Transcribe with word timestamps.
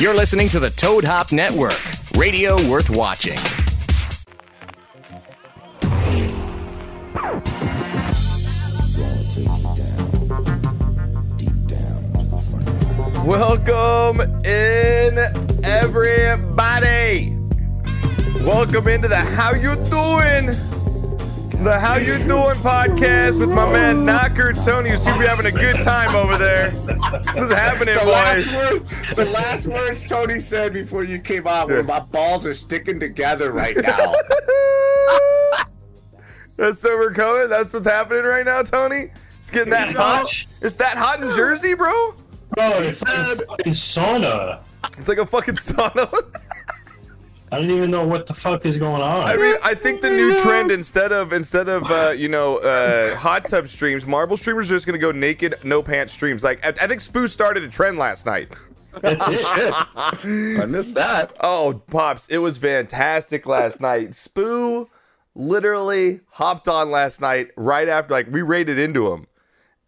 You're 0.00 0.12
listening 0.12 0.48
to 0.48 0.58
the 0.58 0.70
Toad 0.70 1.04
Hop 1.04 1.30
Network, 1.30 1.80
radio 2.16 2.56
worth 2.68 2.90
watching. 2.90 3.38
Welcome 13.24 14.20
in, 14.44 15.16
everybody. 15.62 17.38
Welcome 18.40 18.88
into 18.88 19.06
the 19.06 19.16
How 19.16 19.54
You 19.54 19.76
Doing, 19.76 20.56
the 21.62 21.78
How 21.78 21.96
You 21.96 22.18
Doing 22.18 22.56
podcast 22.56 23.38
with 23.38 23.48
my 23.50 23.70
man 23.70 24.04
Knocker 24.04 24.52
Tony. 24.52 24.90
You 24.90 24.96
seem 24.96 25.14
to 25.14 25.20
be 25.20 25.26
having 25.26 25.46
a 25.46 25.50
good 25.50 25.80
time 25.80 26.14
over 26.14 26.36
there. 26.36 26.70
What's 26.72 27.52
happening, 27.52 27.94
The 27.96 28.04
last, 28.04 28.46
boys? 28.46 28.54
word, 28.54 28.82
the 29.16 29.24
last 29.26 29.66
words 29.66 30.06
Tony 30.08 30.40
said 30.40 30.72
before 30.72 31.04
you 31.04 31.18
came 31.18 31.46
out 31.46 31.68
were, 31.68 31.82
"My 31.82 32.00
balls 32.00 32.44
are 32.46 32.54
sticking 32.54 32.98
together 33.00 33.52
right 33.52 33.76
now." 33.76 34.14
That's 36.56 36.78
so 36.80 36.96
we're 36.96 37.12
coming. 37.12 37.48
That's 37.48 37.72
what's 37.72 37.86
happening 37.86 38.24
right 38.24 38.44
now, 38.44 38.62
Tony. 38.62 39.10
It's 39.40 39.50
getting 39.50 39.70
that 39.70 39.86
Pretty 39.86 39.98
hot. 39.98 40.46
It's 40.60 40.76
that 40.76 40.96
hot 40.96 41.22
in 41.22 41.30
Jersey, 41.32 41.74
bro. 41.74 42.14
Bro, 42.50 42.82
it's 42.82 43.02
like 43.02 43.18
a 43.18 43.36
fucking 43.46 43.72
sauna. 43.72 44.60
It's 44.98 45.08
like 45.08 45.18
a 45.18 45.26
fucking 45.26 45.56
sauna. 45.56 46.10
I 47.54 47.58
don't 47.58 47.70
even 47.70 47.90
know 47.92 48.04
what 48.04 48.26
the 48.26 48.34
fuck 48.34 48.66
is 48.66 48.76
going 48.78 49.00
on. 49.00 49.28
I 49.28 49.36
mean, 49.36 49.54
I 49.62 49.74
think 49.74 50.00
the 50.00 50.10
new 50.10 50.36
trend 50.42 50.72
instead 50.72 51.12
of 51.12 51.32
instead 51.32 51.68
of 51.68 51.88
uh, 51.88 52.10
you 52.10 52.28
know 52.28 52.56
uh, 52.58 53.14
hot 53.14 53.46
tub 53.46 53.68
streams, 53.68 54.04
Marble 54.06 54.36
streamers 54.36 54.68
are 54.72 54.74
just 54.74 54.86
gonna 54.86 54.98
go 54.98 55.12
naked, 55.12 55.54
no 55.62 55.80
pants 55.80 56.12
streams. 56.12 56.42
Like 56.42 56.66
I, 56.66 56.70
I 56.70 56.88
think 56.88 57.00
Spoo 57.00 57.28
started 57.28 57.62
a 57.62 57.68
trend 57.68 57.96
last 57.96 58.26
night. 58.26 58.48
That's 59.00 59.28
it. 59.28 59.40
I 59.46 60.66
missed 60.68 60.94
that. 60.94 61.32
Oh, 61.38 61.80
pops, 61.86 62.26
it 62.26 62.38
was 62.38 62.58
fantastic 62.58 63.46
last 63.46 63.80
night. 63.80 64.10
Spoo 64.10 64.88
literally 65.36 66.20
hopped 66.30 66.66
on 66.66 66.90
last 66.90 67.20
night 67.20 67.50
right 67.54 67.88
after 67.88 68.14
like 68.14 68.26
we 68.32 68.42
raided 68.42 68.80
into 68.80 69.12
him. 69.12 69.28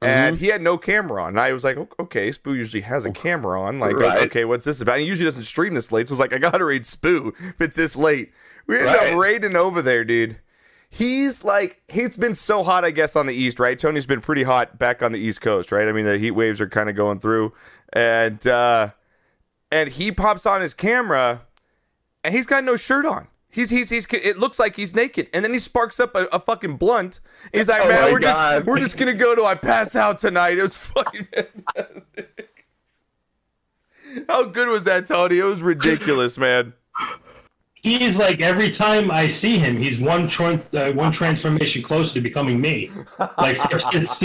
And 0.07 0.37
he 0.37 0.47
had 0.49 0.61
no 0.63 0.77
camera 0.79 1.23
on. 1.23 1.31
And 1.31 1.41
I 1.41 1.53
was 1.53 1.65
like, 1.65 1.77
okay, 2.01 2.31
Spoo 2.31 2.55
usually 2.55 2.83
has 2.83 3.05
a 3.07 3.11
camera 3.11 3.61
on. 3.61 3.79
Like, 3.81 3.97
Right. 3.97 4.27
okay, 4.27 4.45
what's 4.45 4.65
this 4.65 4.81
about? 4.81 4.95
And 4.95 5.03
he 5.03 5.09
usually 5.09 5.27
doesn't 5.27 5.45
stream 5.45 5.75
this 5.75 5.91
late. 5.93 6.09
So 6.09 6.13
I 6.13 6.15
was 6.15 6.21
like, 6.21 6.33
I 6.33 6.39
gotta 6.39 6.65
raid 6.65 6.83
Spoo 6.83 7.33
if 7.51 7.61
it's 7.61 7.77
this 7.77 7.97
late. 7.97 8.33
We 8.67 8.79
ended 8.79 8.95
Right. 8.95 9.13
up 9.13 9.19
raiding 9.19 9.57
over 9.57 9.83
there, 9.83 10.05
dude. 10.05 10.37
He's 10.89 11.43
like, 11.45 11.83
he's 11.89 12.17
been 12.17 12.35
so 12.35 12.63
hot, 12.63 12.85
I 12.85 12.91
guess, 12.91 13.17
on 13.17 13.27
the 13.27 13.35
East, 13.35 13.59
right? 13.59 13.79
Tony's 13.79 14.07
been 14.07 14.21
pretty 14.21 14.45
hot 14.45 14.79
back 14.79 15.03
on 15.03 15.13
the 15.13 15.19
East 15.19 15.41
Coast, 15.41 15.73
right? 15.73 15.89
I 15.89 15.93
mean, 15.93 16.05
the 16.07 16.17
heat 16.19 16.31
waves 16.31 16.61
are 16.61 16.69
kind 16.69 16.89
of 16.89 16.97
going 16.97 17.19
through. 17.21 17.53
And, 17.93 18.47
uh, 18.47 18.91
and 19.73 19.89
he 19.91 20.13
pops 20.13 20.47
on 20.47 20.61
his 20.61 20.75
camera 20.75 21.43
and 22.23 22.35
he's 22.35 22.47
got 22.47 22.63
no 22.65 22.77
shirt 22.77 23.05
on. 23.05 23.27
He's 23.57 23.71
he's 23.71 23.89
he's. 23.89 24.07
It 24.13 24.37
looks 24.37 24.59
like 24.59 24.77
he's 24.77 24.95
naked, 24.95 25.31
and 25.33 25.43
then 25.43 25.51
he 25.55 25.59
sparks 25.59 25.99
up 25.99 26.15
a, 26.15 26.27
a 26.27 26.39
fucking 26.39 26.77
blunt. 26.77 27.21
He's 27.55 27.69
like, 27.69 27.81
Oh 27.85 27.89
"Man, 27.89 28.03
my 28.03 28.13
we're 28.13 28.19
just 28.19 28.67
we're 28.67 28.79
just 28.79 28.99
gonna 28.99 29.15
go 29.15 29.35
to 29.35 29.45
I 29.45 29.55
pass 29.55 29.97
out 29.97 30.19
tonight." 30.19 30.59
It 30.59 30.63
was 30.63 30.77
fucking 30.77 31.27
fantastic. 31.35 32.67
How 34.29 34.45
good 34.45 34.69
was 34.69 34.85
that, 34.85 35.07
Tony? 35.07 35.39
It 35.39 35.45
was 35.45 35.63
ridiculous, 35.63 36.37
man. 36.37 36.75
He's 37.77 38.19
like 38.19 38.43
every 38.43 38.71
time 38.71 39.11
I 39.11 39.27
see 39.27 39.57
him, 39.57 39.79
he's 39.79 40.01
one 40.01 40.29
tran 40.29 40.61
uh, 40.75 40.93
one 40.93 41.11
transformation 41.11 41.83
closer 41.83 42.13
to 42.13 42.21
becoming 42.21 42.61
me. 42.61 42.91
Like 43.39 43.57
first 43.57 43.95
it's 43.95 44.19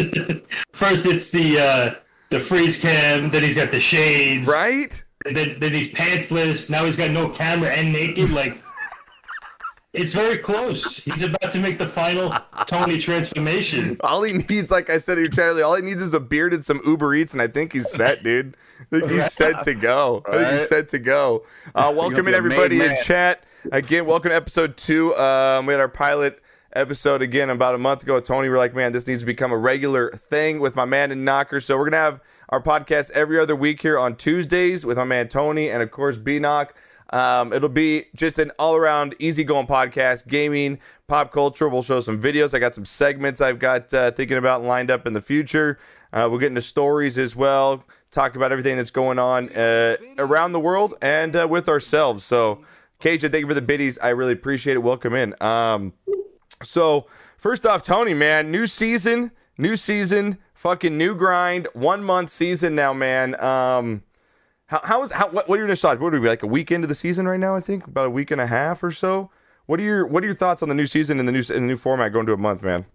first 0.74 1.06
it's 1.06 1.32
the 1.32 1.58
uh, 1.58 1.96
the 2.32 2.40
freeze 2.42 2.78
cam, 2.78 3.30
then 3.30 3.44
he's 3.44 3.56
got 3.56 3.72
the 3.72 3.80
shades, 3.80 4.50
Right? 4.50 5.02
Then 5.24 5.58
then 5.62 5.72
he's 5.72 5.88
pantsless. 5.88 6.70
Now 6.70 6.84
he's 6.84 6.98
got 6.98 7.12
no 7.12 7.30
camera 7.30 7.70
and 7.70 7.94
naked. 7.94 8.32
Like 8.32 8.61
it's 9.94 10.14
very 10.14 10.38
close. 10.38 11.04
He's 11.04 11.22
about 11.22 11.52
to 11.52 11.60
make 11.60 11.78
the 11.78 11.88
final 11.88 12.34
Tony 12.66 12.98
transformation. 12.98 13.98
All 14.02 14.24
he 14.24 14.38
needs, 14.50 14.72
like 14.72 14.90
I 14.90 14.98
said 14.98 15.18
in 15.18 15.28
your 15.36 15.66
all 15.66 15.76
he 15.76 15.82
needs 15.82 16.02
is 16.02 16.14
a 16.14 16.20
beard 16.20 16.54
and 16.54 16.64
some 16.64 16.82
Uber 16.86 17.14
Eats, 17.16 17.34
and 17.34 17.42
I 17.42 17.48
think 17.48 17.74
he's 17.74 17.90
set, 17.90 18.24
dude. 18.24 18.56
I 18.80 19.00
think 19.00 19.12
he's 19.12 19.34
set 19.34 19.64
to 19.66 19.74
go. 19.74 20.24
I 20.28 20.32
think 20.32 20.60
he's 20.60 20.70
set 20.70 20.90
to 20.90 21.00
go. 21.00 21.46
Uh, 21.76 21.94
welcome 21.96 22.28
in 22.28 22.34
everybody 22.34 22.82
in 22.82 22.96
chat. 23.04 23.44
Again, 23.72 24.06
welcome 24.06 24.30
to 24.30 24.36
episode 24.36 24.78
two. 24.78 25.16
Um, 25.16 25.66
we 25.66 25.74
had 25.74 25.82
our 25.82 25.90
pilot 25.90 26.42
episode 26.74 27.22
again 27.22 27.50
about 27.50 27.76
a 27.76 27.78
month 27.78 28.04
ago. 28.04 28.16
with 28.16 28.24
Tony, 28.24 28.50
we're 28.50 28.58
like, 28.58 28.74
man, 28.74 28.94
this 28.94 29.06
needs 29.08 29.20
to 29.20 29.26
become 29.26 29.52
a 29.52 29.58
regular 29.58 30.12
thing 30.12 30.62
with 30.62 30.74
my 30.74 30.86
man 30.86 31.12
and 31.12 31.26
Knocker. 31.26 31.60
So 31.60 31.78
we're 31.78 31.90
gonna 31.90 32.02
have 32.02 32.22
our 32.48 32.62
podcast 32.62 33.12
every 33.12 33.38
other 33.38 33.58
week 33.58 33.82
here 33.82 34.00
on 34.00 34.16
Tuesdays 34.16 34.86
with 34.86 34.98
my 34.98 35.04
man 35.04 35.28
Tony 35.28 35.70
and 35.70 35.84
of 35.84 35.92
course 35.92 36.18
B 36.18 36.40
Knock. 36.40 36.74
Um, 37.12 37.52
it'll 37.52 37.70
be 37.70 38.06
just 38.16 38.40
an 38.40 38.52
all 38.58 38.76
around 38.76 39.16
easygoing 39.20 39.68
podcast, 39.68 40.28
gaming, 40.28 40.80
pop 41.08 41.32
culture. 41.32 41.68
We'll 41.68 41.82
show 41.82 42.00
some 42.00 42.22
videos. 42.22 42.54
I 42.54 42.60
got 42.60 42.74
some 42.74 42.86
segments 42.86 43.42
I've 43.42 43.60
got 43.60 43.94
uh, 43.94 44.12
thinking 44.12 44.38
about 44.38 44.64
lined 44.64 44.90
up 44.90 45.06
in 45.06 45.14
the 45.14 45.22
future. 45.22 45.78
Uh, 46.14 46.28
we'll 46.30 46.40
get 46.40 46.48
into 46.48 46.62
stories 46.62 47.18
as 47.18 47.36
well, 47.36 47.84
talk 48.12 48.36
about 48.36 48.52
everything 48.52 48.78
that's 48.78 48.92
going 48.92 49.20
on 49.20 49.50
uh, 49.50 49.98
around 50.18 50.52
the 50.52 50.60
world 50.60 50.94
and 51.02 51.36
uh, 51.36 51.48
with 51.50 51.70
ourselves. 51.70 52.24
So, 52.24 52.64
Cajun, 53.00 53.32
thank 53.32 53.42
you 53.42 53.48
for 53.48 53.54
the 53.54 53.62
biddies. 53.62 53.98
I 54.00 54.10
really 54.10 54.34
appreciate 54.34 54.76
it. 54.76 54.84
Welcome 54.84 55.14
in. 55.16 55.36
Um, 55.42 55.94
so, 56.64 57.08
first 57.38 57.66
off, 57.66 57.84
Tony, 57.84 58.14
man, 58.14 58.52
new 58.52 58.68
season, 58.68 59.32
new 59.58 59.76
season, 59.76 60.38
fucking 60.54 60.98
new 60.98 61.16
grind, 61.16 61.68
one 61.74 62.04
month 62.04 62.30
season 62.30 62.76
now, 62.76 62.94
man. 62.94 63.42
Um, 63.42 64.04
how, 64.72 64.80
how 64.84 65.04
is 65.04 65.12
how 65.12 65.28
what, 65.28 65.50
what 65.50 65.56
are 65.56 65.58
your 65.58 65.66
initial 65.66 65.90
thoughts? 65.90 66.00
What 66.00 66.14
would 66.14 66.22
we 66.22 66.26
be 66.26 66.30
like 66.30 66.44
a 66.44 66.48
week 66.48 66.72
into 66.72 66.88
the 66.88 66.96
season 66.96 67.28
right 67.28 67.40
now? 67.40 67.58
I 67.58 67.60
think 67.60 67.88
about 67.88 68.08
a 68.08 68.10
week 68.10 68.32
and 68.32 68.40
a 68.40 68.48
half 68.48 68.82
or 68.82 68.92
so. 68.92 69.30
What 69.66 69.82
are 69.82 69.84
your 69.84 70.08
what 70.08 70.24
are 70.24 70.28
your 70.28 70.36
thoughts 70.36 70.64
on 70.64 70.70
the 70.70 70.76
new 70.76 70.86
season 70.86 71.20
and 71.20 71.28
the 71.28 71.34
new 71.34 71.44
in 71.50 71.64
the 71.64 71.68
new 71.68 71.76
format 71.76 72.14
going 72.14 72.26
to 72.28 72.34
a 72.34 72.38
month, 72.38 72.64
man? 72.64 72.86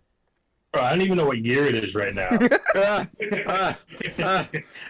Bro, 0.72 0.84
I 0.84 0.90
don't 0.90 1.02
even 1.02 1.18
know 1.18 1.26
what 1.26 1.38
year 1.38 1.66
it 1.66 1.74
is 1.74 1.94
right 1.94 2.14
now. 2.14 2.30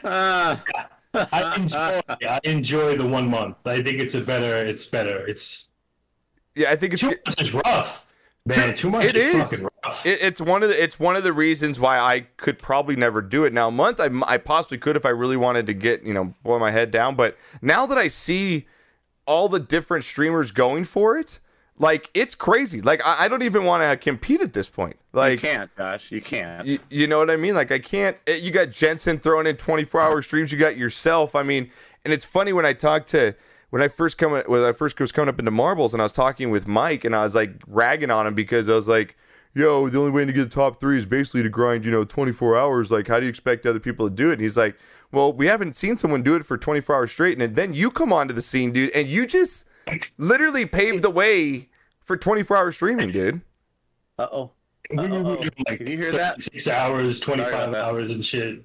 I 0.04 1.56
enjoy. 1.56 2.00
I 2.08 2.40
enjoy 2.44 2.96
the 2.96 3.06
one 3.06 3.28
month. 3.28 3.56
I 3.64 3.82
think 3.82 3.98
it's 3.98 4.14
a 4.14 4.20
better. 4.20 4.64
It's 4.64 4.86
better. 4.86 5.26
It's 5.26 5.72
Yeah, 6.54 6.70
I 6.70 6.76
think 6.76 6.92
it's 6.92 7.02
two 7.02 7.08
months 7.08 7.40
is 7.40 7.52
rough, 7.52 8.05
man. 8.46 8.74
Two 8.74 8.90
months 8.90 9.10
It 9.10 9.16
is, 9.16 9.34
is. 9.34 9.50
fucking 9.50 9.68
rough. 9.84 10.06
It, 10.06 10.18
it's 10.22 10.40
one 10.40 10.62
of 10.62 10.68
the 10.70 10.82
it's 10.82 10.98
one 10.98 11.16
of 11.16 11.24
the 11.24 11.32
reasons 11.32 11.78
why 11.78 11.98
I 11.98 12.20
could 12.36 12.58
probably 12.58 12.96
never 12.96 13.20
do 13.20 13.44
it. 13.44 13.52
Now, 13.52 13.68
a 13.68 13.72
month 13.72 14.00
I, 14.00 14.08
I 14.26 14.38
possibly 14.38 14.78
could 14.78 14.96
if 14.96 15.04
I 15.04 15.10
really 15.10 15.36
wanted 15.36 15.66
to 15.66 15.74
get 15.74 16.02
you 16.02 16.14
know 16.14 16.34
boil 16.42 16.58
my 16.58 16.70
head 16.70 16.90
down. 16.90 17.14
But 17.16 17.36
now 17.60 17.86
that 17.86 17.98
I 17.98 18.08
see 18.08 18.66
all 19.26 19.48
the 19.48 19.60
different 19.60 20.04
streamers 20.04 20.52
going 20.52 20.84
for 20.84 21.18
it, 21.18 21.40
like 21.78 22.10
it's 22.14 22.34
crazy. 22.34 22.80
Like 22.80 23.00
I, 23.04 23.24
I 23.24 23.28
don't 23.28 23.42
even 23.42 23.64
want 23.64 23.82
to 23.82 23.96
compete 23.96 24.40
at 24.40 24.52
this 24.52 24.68
point. 24.68 24.96
Like 25.12 25.42
You 25.42 25.48
Like 25.48 25.56
can't, 25.56 25.76
Josh. 25.76 26.10
You 26.12 26.20
can't. 26.22 26.66
you, 26.66 26.78
you 26.90 27.06
know 27.06 27.18
what 27.18 27.30
I 27.30 27.36
mean? 27.36 27.54
Like 27.54 27.72
I 27.72 27.78
can't. 27.78 28.16
eh, 28.26 28.36
You 28.36 28.50
got 28.50 28.70
Jensen 28.70 29.18
throwing 29.18 29.46
in 29.46 29.56
24 29.56 30.00
hour 30.00 30.22
streams. 30.22 30.52
You 30.52 30.58
got 30.58 30.76
yourself. 30.76 31.34
I 31.34 31.42
mean, 31.42 31.70
and 32.04 32.12
it's 32.14 32.24
funny 32.24 32.52
when 32.52 32.64
I 32.64 32.72
talk 32.72 33.06
to 33.08 33.34
when 33.70 33.82
I 33.82 33.88
first 33.88 34.18
come 34.18 34.32
when 34.46 34.62
I 34.62 34.72
first 34.72 34.98
was 35.00 35.12
coming 35.12 35.28
up 35.28 35.38
into 35.38 35.50
marbles, 35.50 35.92
and 35.92 36.00
I 36.00 36.04
was 36.04 36.12
talking 36.12 36.50
with 36.50 36.66
Mike, 36.66 37.04
and 37.04 37.14
I 37.14 37.22
was 37.22 37.34
like 37.34 37.62
ragging 37.66 38.10
on 38.10 38.26
him 38.26 38.34
because 38.34 38.68
I 38.68 38.74
was 38.74 38.88
like, 38.88 39.16
"Yo, 39.54 39.88
the 39.88 39.98
only 39.98 40.10
way 40.10 40.24
to 40.24 40.32
get 40.32 40.44
the 40.44 40.48
top 40.48 40.80
three 40.80 40.98
is 40.98 41.06
basically 41.06 41.42
to 41.42 41.48
grind, 41.48 41.84
you 41.84 41.90
know, 41.90 42.04
24 42.04 42.56
hours. 42.56 42.90
Like, 42.90 43.08
how 43.08 43.18
do 43.18 43.26
you 43.26 43.30
expect 43.30 43.66
other 43.66 43.80
people 43.80 44.08
to 44.08 44.14
do 44.14 44.30
it?" 44.30 44.34
And 44.34 44.42
he's 44.42 44.56
like, 44.56 44.76
"Well, 45.12 45.32
we 45.32 45.46
haven't 45.46 45.74
seen 45.76 45.96
someone 45.96 46.22
do 46.22 46.34
it 46.36 46.46
for 46.46 46.56
24 46.56 46.96
hours 46.96 47.12
straight, 47.12 47.40
and 47.40 47.56
then 47.56 47.74
you 47.74 47.90
come 47.90 48.12
onto 48.12 48.34
the 48.34 48.42
scene, 48.42 48.72
dude, 48.72 48.90
and 48.90 49.08
you 49.08 49.26
just 49.26 49.66
literally 50.18 50.66
paved 50.66 51.02
the 51.02 51.10
way 51.10 51.68
for 52.00 52.16
24 52.16 52.56
hour 52.56 52.72
streaming, 52.72 53.10
dude." 53.10 53.40
Uh 54.18 54.28
oh. 54.32 54.50
We 54.90 54.96
were 55.08 55.36
like 55.66 55.78
Can 55.78 55.86
you 55.88 55.96
hear 55.96 56.12
that? 56.12 56.40
Six 56.40 56.68
hours, 56.68 57.18
twenty-five 57.18 57.74
hours, 57.74 58.12
and 58.12 58.24
shit. 58.24 58.62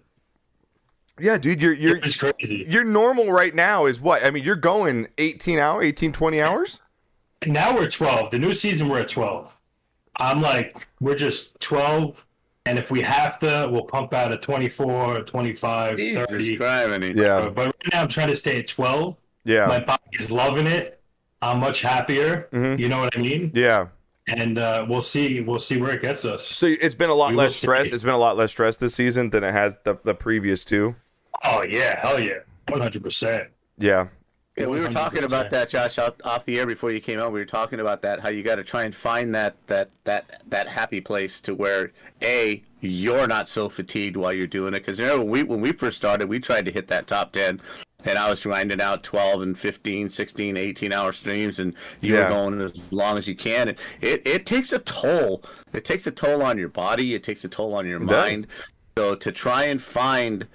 Yeah, 1.22 1.38
dude, 1.38 1.62
you're 1.62 1.74
you're 1.74 1.98
It's 1.98 2.16
crazy. 2.18 2.66
your 2.68 2.84
normal 2.84 3.32
right 3.32 3.54
now 3.54 3.86
is 3.86 4.00
what? 4.00 4.26
I 4.26 4.32
mean, 4.32 4.44
you're 4.44 4.56
going 4.56 5.08
18 5.18 5.60
hour, 5.60 5.81
18, 5.84 6.12
20 6.12 6.42
hours? 6.42 6.80
Now 7.45 7.75
we're 7.75 7.90
twelve. 7.90 8.30
The 8.31 8.38
new 8.40 8.54
season, 8.54 8.88
we're 8.90 9.00
at 9.00 9.10
twelve. 9.10 9.57
I'm 10.18 10.42
like, 10.42 10.88
we're 11.00 11.16
just 11.16 11.60
twelve, 11.60 12.24
and 12.68 12.78
if 12.78 12.92
we 12.92 13.01
have 13.01 13.40
to, 13.40 13.68
we'll 13.72 13.86
pump 13.86 14.13
out 14.13 14.31
a 14.31 14.38
24, 14.38 15.22
25, 15.24 15.98
Jesus 15.98 16.25
30. 16.28 16.57
Christ, 16.57 17.04
Yeah. 17.16 17.50
But 17.50 17.66
right 17.66 17.75
now, 17.94 18.01
I'm 18.01 18.07
trying 18.07 18.28
to 18.28 18.36
stay 18.36 18.60
at 18.60 18.68
twelve. 18.68 19.18
Yeah. 19.44 19.66
My 19.66 19.80
body's 19.80 20.30
loving 20.31 20.68
it. 20.68 21.01
I'm 21.42 21.60
much 21.60 21.81
happier. 21.81 22.48
Mhm. 22.54 22.78
You 22.78 22.90
know 22.90 23.00
what 23.00 23.18
I 23.18 23.22
mean? 23.22 23.51
yeah. 23.56 23.88
And 24.28 24.60
uh, 24.60 24.86
we'll 24.88 25.01
see. 25.01 25.42
We'll 25.42 25.57
see 25.57 25.78
where 25.81 25.92
it 25.92 26.01
gets 26.01 26.24
us. 26.25 26.45
So 26.48 26.68
it's 26.68 26.94
been 26.94 27.10
a 27.10 27.13
lot 27.16 27.31
We 27.31 27.38
less 27.38 27.56
stress. 27.56 27.88
see. 27.90 27.95
It's 27.95 28.04
been 28.04 28.13
a 28.13 28.18
lot 28.19 28.38
less 28.38 28.51
stress 28.51 28.78
this 28.78 28.94
season 28.94 29.31
than 29.31 29.44
it 29.44 29.51
has 29.51 29.80
the, 29.84 29.98
the 30.04 30.13
previous 30.13 30.63
two. 30.63 30.95
Oh 31.44 31.64
yeah, 31.64 32.00
hell 32.00 32.20
yeah, 32.20 32.40
one 32.68 32.82
hundred 32.82 33.04
percent. 33.04 33.50
Yeah. 33.78 34.08
Yeah, 34.58 34.68
we 34.68 34.82
were 34.82 34.90
talking 34.90 35.22
100%. 35.22 35.26
about 35.26 35.50
that, 35.52 35.70
Josh, 35.70 35.98
out, 35.98 36.20
off 36.26 36.44
the 36.44 36.60
air 36.60 36.66
before 36.66 36.92
you 36.92 37.00
came 37.00 37.20
out. 37.22 37.32
We 37.32 37.40
were 37.40 37.46
talking 37.46 37.80
about 37.80 38.02
that, 38.02 38.20
how 38.20 38.28
you 38.28 38.44
got 38.44 38.58
to 38.58 38.66
try 38.66 38.84
and 38.84 38.94
find 38.94 39.34
that 39.34 39.56
that 39.68 39.90
that 40.04 40.42
that 40.50 40.68
happy 40.68 41.00
place 41.00 41.40
to 41.42 41.56
where 41.56 41.94
a 42.22 42.62
you're 42.82 43.28
not 43.28 43.48
so 43.48 43.70
fatigued 43.70 44.18
while 44.18 44.34
you're 44.34 44.48
doing 44.48 44.74
it. 44.74 44.80
Because 44.80 45.00
you 45.00 45.06
know, 45.06 45.20
when 45.20 45.30
we 45.30 45.44
when 45.44 45.62
we 45.62 45.72
first 45.72 45.96
started, 45.96 46.28
we 46.28 46.40
tried 46.40 46.66
to 46.66 46.72
hit 46.72 46.90
that 46.90 47.08
top 47.08 47.32
ten, 47.32 47.62
and 48.04 48.20
I 48.20 48.30
was 48.30 48.42
grinding 48.44 48.82
out 48.82 49.04
12 49.04 49.42
and 49.42 49.58
15, 49.58 50.10
16, 50.10 50.58
18 50.58 50.92
hour 50.92 51.14
streams, 51.14 51.58
and 51.60 51.74
you 52.02 52.16
Yeah. 52.16 52.26
were 52.26 52.30
going 52.36 52.60
as 52.62 52.92
long 52.92 53.18
as 53.18 53.30
you 53.30 53.36
can. 53.36 53.70
And 53.70 53.78
it 54.02 54.22
it 54.28 54.46
takes 54.46 54.74
a 54.74 54.80
toll. 54.80 55.44
It 55.72 55.86
takes 55.86 56.06
a 56.08 56.12
toll 56.12 56.44
on 56.44 56.58
your 56.58 56.70
body. 56.70 57.14
It 57.14 57.24
takes 57.24 57.46
a 57.46 57.50
toll 57.50 57.74
on 57.74 57.88
your 57.88 58.00
does. 58.00 58.08
mind. 58.10 58.48
So 58.98 59.16
to 59.16 59.32
try 59.32 59.64
and 59.64 59.82
find 59.82 60.46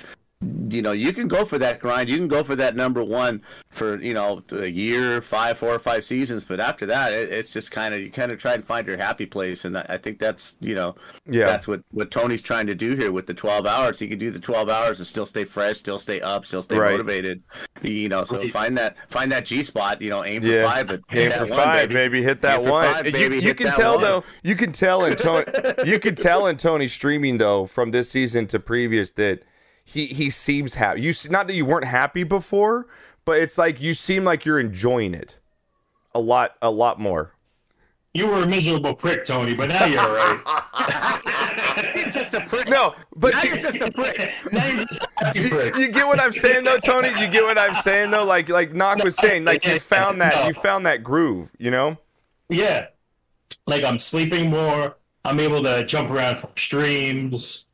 you 0.43 0.83
know, 0.83 0.93
you 0.93 1.15
can 1.15 1.29
go 1.29 1.47
for 1.47 1.57
that 1.59 1.81
grind. 1.81 2.11
You 2.11 2.19
can 2.19 2.29
go 2.29 2.45
for 2.45 2.55
that 2.57 2.77
number 2.77 3.03
one 3.03 3.41
for 3.71 3.99
you 4.03 4.13
know 4.13 4.43
a 4.53 4.67
year, 4.67 5.23
five, 5.23 5.57
four 5.59 5.71
or 5.75 5.79
five 5.79 6.05
seasons. 6.05 6.45
But 6.45 6.61
after 6.61 6.85
that, 6.87 7.15
it, 7.15 7.33
it's 7.33 7.55
just 7.55 7.71
kind 7.71 7.95
of 7.95 8.01
you 8.01 8.11
kind 8.11 8.31
of 8.31 8.39
try 8.39 8.53
and 8.53 8.63
find 8.63 8.87
your 8.87 8.99
happy 8.99 9.25
place. 9.25 9.65
And 9.65 9.79
I, 9.79 9.87
I 9.91 9.97
think 9.97 10.19
that's 10.19 10.57
you 10.61 10.75
know 10.75 10.95
Yeah. 11.27 11.47
that's 11.47 11.67
what 11.67 11.81
what 11.91 12.11
Tony's 12.11 12.43
trying 12.43 12.67
to 12.67 12.75
do 12.75 12.95
here 12.95 13.13
with 13.13 13.27
the 13.27 13.33
twelve 13.33 13.67
hours. 13.67 13.99
He 13.99 14.09
can 14.09 14.19
do 14.19 14.31
the 14.31 14.39
twelve 14.39 14.69
hours 14.69 14.99
and 14.99 15.07
still 15.07 15.25
stay 15.25 15.45
fresh, 15.45 15.79
still 15.79 15.99
stay 15.99 16.21
up, 16.21 16.45
still 16.45 16.61
stay 16.63 16.77
Right. 16.79 16.91
motivated. 16.91 17.43
You 17.81 18.11
know, 18.11 18.25
so 18.25 18.47
find 18.49 18.77
that 18.77 18.97
find 19.09 19.33
that 19.33 19.47
G 19.47 19.65
spot. 19.65 20.03
You 20.03 20.11
know, 20.11 20.23
aim 20.23 20.43
for 20.43 20.49
Yeah, 20.49 20.71
five, 20.71 20.87
but 20.89 21.01
hit 21.09 21.23
aim 21.25 21.29
that 21.31 21.39
for 21.39 21.47
one, 21.55 21.63
five, 21.65 21.89
baby. 21.89 21.95
baby. 21.95 22.23
Hit 22.23 22.43
that 22.43 22.63
one. 22.63 22.93
five, 22.93 23.07
You- 23.07 23.13
baby. 23.13 23.37
you, 23.37 23.41
Hit 23.41 23.57
can 23.57 23.73
tell 23.73 23.95
one. 23.95 24.03
though. 24.03 24.25
You 24.43 24.55
can 24.55 24.73
tell 24.73 25.05
in 25.07 25.17
Tony. 25.17 25.45
you 25.87 25.99
can 25.99 26.15
tell 26.15 26.47
in 26.47 26.59
Tony's 26.59 26.93
streaming 26.93 27.39
though 27.39 27.65
from 27.65 27.91
this 27.93 28.11
season 28.11 28.47
to 28.49 28.61
previous 28.61 29.13
that 29.13 29.43
he 29.87 30.07
he 30.07 30.29
seems 30.29 30.75
happy. 30.75 31.01
You 31.01 31.15
not 31.31 31.47
that 31.47 31.55
you 31.55 31.65
weren't 31.65 31.87
happy 31.87 32.25
before, 32.25 32.89
but 33.25 33.39
it's 33.39 33.57
like 33.57 33.81
you 33.81 33.95
seem 33.95 34.25
like 34.25 34.45
you're 34.45 34.61
enjoying 34.61 35.15
it 35.15 35.39
a 36.15 36.21
lot 36.21 36.57
a 36.61 36.71
lot 36.71 37.01
more. 37.01 37.33
You 38.13 38.27
were 38.27 38.43
a 38.43 38.47
miserable 38.47 38.95
prick, 38.95 39.25
Tony, 39.25 39.55
but 39.55 39.69
now 39.69 39.85
you're 39.85 40.03
right. 40.03 41.23
You're 41.95 42.11
just 42.11 42.35
a 42.35 42.41
prick. 42.41 42.69
No, 42.69 42.95
but 43.15 43.35
now 43.35 43.43
you, 43.43 43.51
you're 43.51 43.59
just 43.59 43.81
a 43.81 43.91
prick. 43.91 44.33
Now 44.53 44.67
you're 44.67 44.87
a 45.21 45.33
you, 45.35 45.49
prick. 45.51 45.77
you 45.77 45.89
get 45.89 46.07
what 46.07 46.19
I'm 46.19 46.33
saying 46.33 46.65
though, 46.65 46.79
Tony. 46.79 47.09
You 47.21 47.29
get 47.29 47.43
what 47.43 47.59
I'm 47.59 47.75
saying 47.77 48.11
though. 48.11 48.25
Like 48.25 48.49
like 48.49 48.75
Knock 48.75 49.05
was 49.05 49.17
saying, 49.17 49.45
like 49.45 49.67
you 49.67 49.79
found 49.79 50.21
that 50.21 50.47
you 50.49 50.55
found 50.55 50.87
that 50.87 51.05
groove. 51.05 51.51
You 51.59 51.71
know. 51.71 51.99
Yeah. 52.49 52.87
Like 53.67 53.85
I'm 53.85 53.99
sleeping 53.99 54.51
more. 54.51 54.97
I'm 55.25 55.39
able 55.39 55.63
to 55.63 55.85
jump 55.85 56.11
around 56.11 56.39
from 56.39 56.51
streams. 56.57 57.66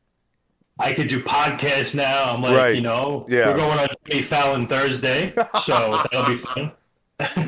I 0.79 0.91
could 0.93 1.07
do 1.07 1.21
podcasts 1.21 1.93
now. 1.93 2.33
I'm 2.33 2.41
like, 2.41 2.57
Right. 2.57 2.75
you 2.75 2.81
know, 2.81 3.25
Yeah. 3.29 3.47
we're 3.49 3.57
going 3.57 3.77
on 3.79 3.87
Jimmy 4.05 4.21
Fallon 4.23 4.67
Thursday, 4.67 5.33
so 5.61 6.01
that'll 6.11 6.25
be 6.27 6.37
fun. 6.37 6.71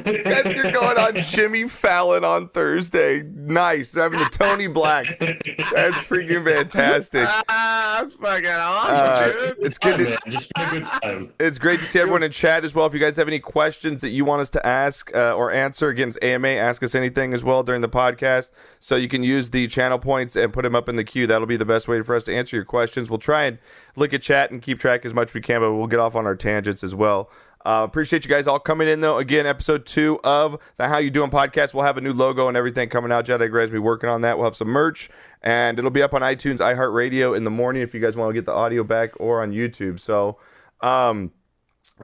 You're 0.05 0.71
going 0.71 0.97
on 0.97 1.15
Jimmy 1.23 1.67
Fallon 1.67 2.23
on 2.23 2.49
Thursday. 2.49 3.23
Nice. 3.23 3.91
They're 3.91 4.03
Having 4.03 4.19
the 4.19 4.25
Tony 4.25 4.67
Blacks. 4.67 5.17
That's 5.17 5.97
freaking 5.97 6.43
fantastic. 6.45 7.25
Ah, 7.49 8.01
that's 8.01 8.15
fucking 8.15 8.47
awesome, 8.47 9.49
Uh, 9.49 9.53
it's 9.59 9.77
good 9.77 9.97
to, 9.97 10.17
just 10.29 10.53
been 10.53 10.67
a 10.67 10.69
good 10.71 10.83
time. 10.85 11.33
it's 11.39 11.57
great 11.57 11.79
to 11.79 11.85
see 11.85 11.99
everyone 11.99 12.23
in 12.23 12.31
chat 12.31 12.63
as 12.63 12.75
well. 12.75 12.85
If 12.85 12.93
you 12.93 12.99
guys 12.99 13.17
have 13.17 13.27
any 13.27 13.39
questions 13.39 14.01
that 14.01 14.09
you 14.09 14.25
want 14.25 14.41
us 14.41 14.49
to 14.51 14.65
ask 14.65 15.13
uh, 15.15 15.33
or 15.35 15.51
answer, 15.51 15.89
again, 15.89 16.09
it's 16.09 16.17
AMA. 16.21 16.47
Ask 16.47 16.83
us 16.83 16.95
anything 16.95 17.33
as 17.33 17.43
well 17.43 17.63
during 17.63 17.81
the 17.81 17.89
podcast. 17.89 18.51
So 18.79 18.95
you 18.95 19.07
can 19.07 19.23
use 19.23 19.49
the 19.49 19.67
channel 19.67 19.97
points 19.99 20.35
and 20.35 20.53
put 20.53 20.63
them 20.63 20.75
up 20.75 20.87
in 20.89 20.95
the 20.95 21.03
queue. 21.03 21.27
That'll 21.27 21.47
be 21.47 21.57
the 21.57 21.65
best 21.65 21.87
way 21.87 22.01
for 22.01 22.15
us 22.15 22.25
to 22.25 22.35
answer 22.35 22.55
your 22.55 22.65
questions. 22.65 23.09
We'll 23.09 23.19
try 23.19 23.43
and 23.45 23.57
look 23.95 24.13
at 24.13 24.21
chat 24.21 24.51
and 24.51 24.61
keep 24.61 24.79
track 24.79 25.05
as 25.05 25.13
much 25.13 25.29
as 25.29 25.33
we 25.33 25.41
can, 25.41 25.61
but 25.61 25.73
we'll 25.73 25.87
get 25.87 25.99
off 25.99 26.15
on 26.15 26.25
our 26.25 26.35
tangents 26.35 26.83
as 26.83 26.93
well. 26.93 27.29
Uh, 27.65 27.83
appreciate 27.83 28.23
you 28.23 28.29
guys 28.29 28.45
all 28.45 28.59
coming 28.59 28.87
in 28.87 29.01
though. 29.01 29.17
Again, 29.17 29.47
episode 29.47 29.87
two 29.87 30.19
of 30.23 30.59
the 30.77 30.87
How 30.87 30.99
You 30.99 31.09
Doing 31.09 31.31
podcast. 31.31 31.73
We'll 31.73 31.83
have 31.83 31.97
a 31.97 32.01
new 32.01 32.13
logo 32.13 32.47
and 32.47 32.55
everything 32.55 32.89
coming 32.89 33.11
out. 33.11 33.25
Jedi 33.25 33.49
Greg's 33.49 33.71
be 33.71 33.79
working 33.79 34.07
on 34.07 34.21
that. 34.21 34.37
We'll 34.37 34.45
have 34.45 34.55
some 34.55 34.67
merch 34.67 35.09
and 35.41 35.79
it'll 35.79 35.89
be 35.89 36.03
up 36.03 36.13
on 36.13 36.21
iTunes, 36.21 36.57
iHeartRadio 36.57 37.35
in 37.35 37.43
the 37.43 37.49
morning 37.49 37.81
if 37.81 37.95
you 37.95 37.99
guys 37.99 38.15
want 38.15 38.29
to 38.29 38.33
get 38.33 38.45
the 38.45 38.53
audio 38.53 38.83
back 38.83 39.19
or 39.19 39.41
on 39.41 39.51
YouTube. 39.51 39.99
So, 39.99 40.37
um, 40.81 41.31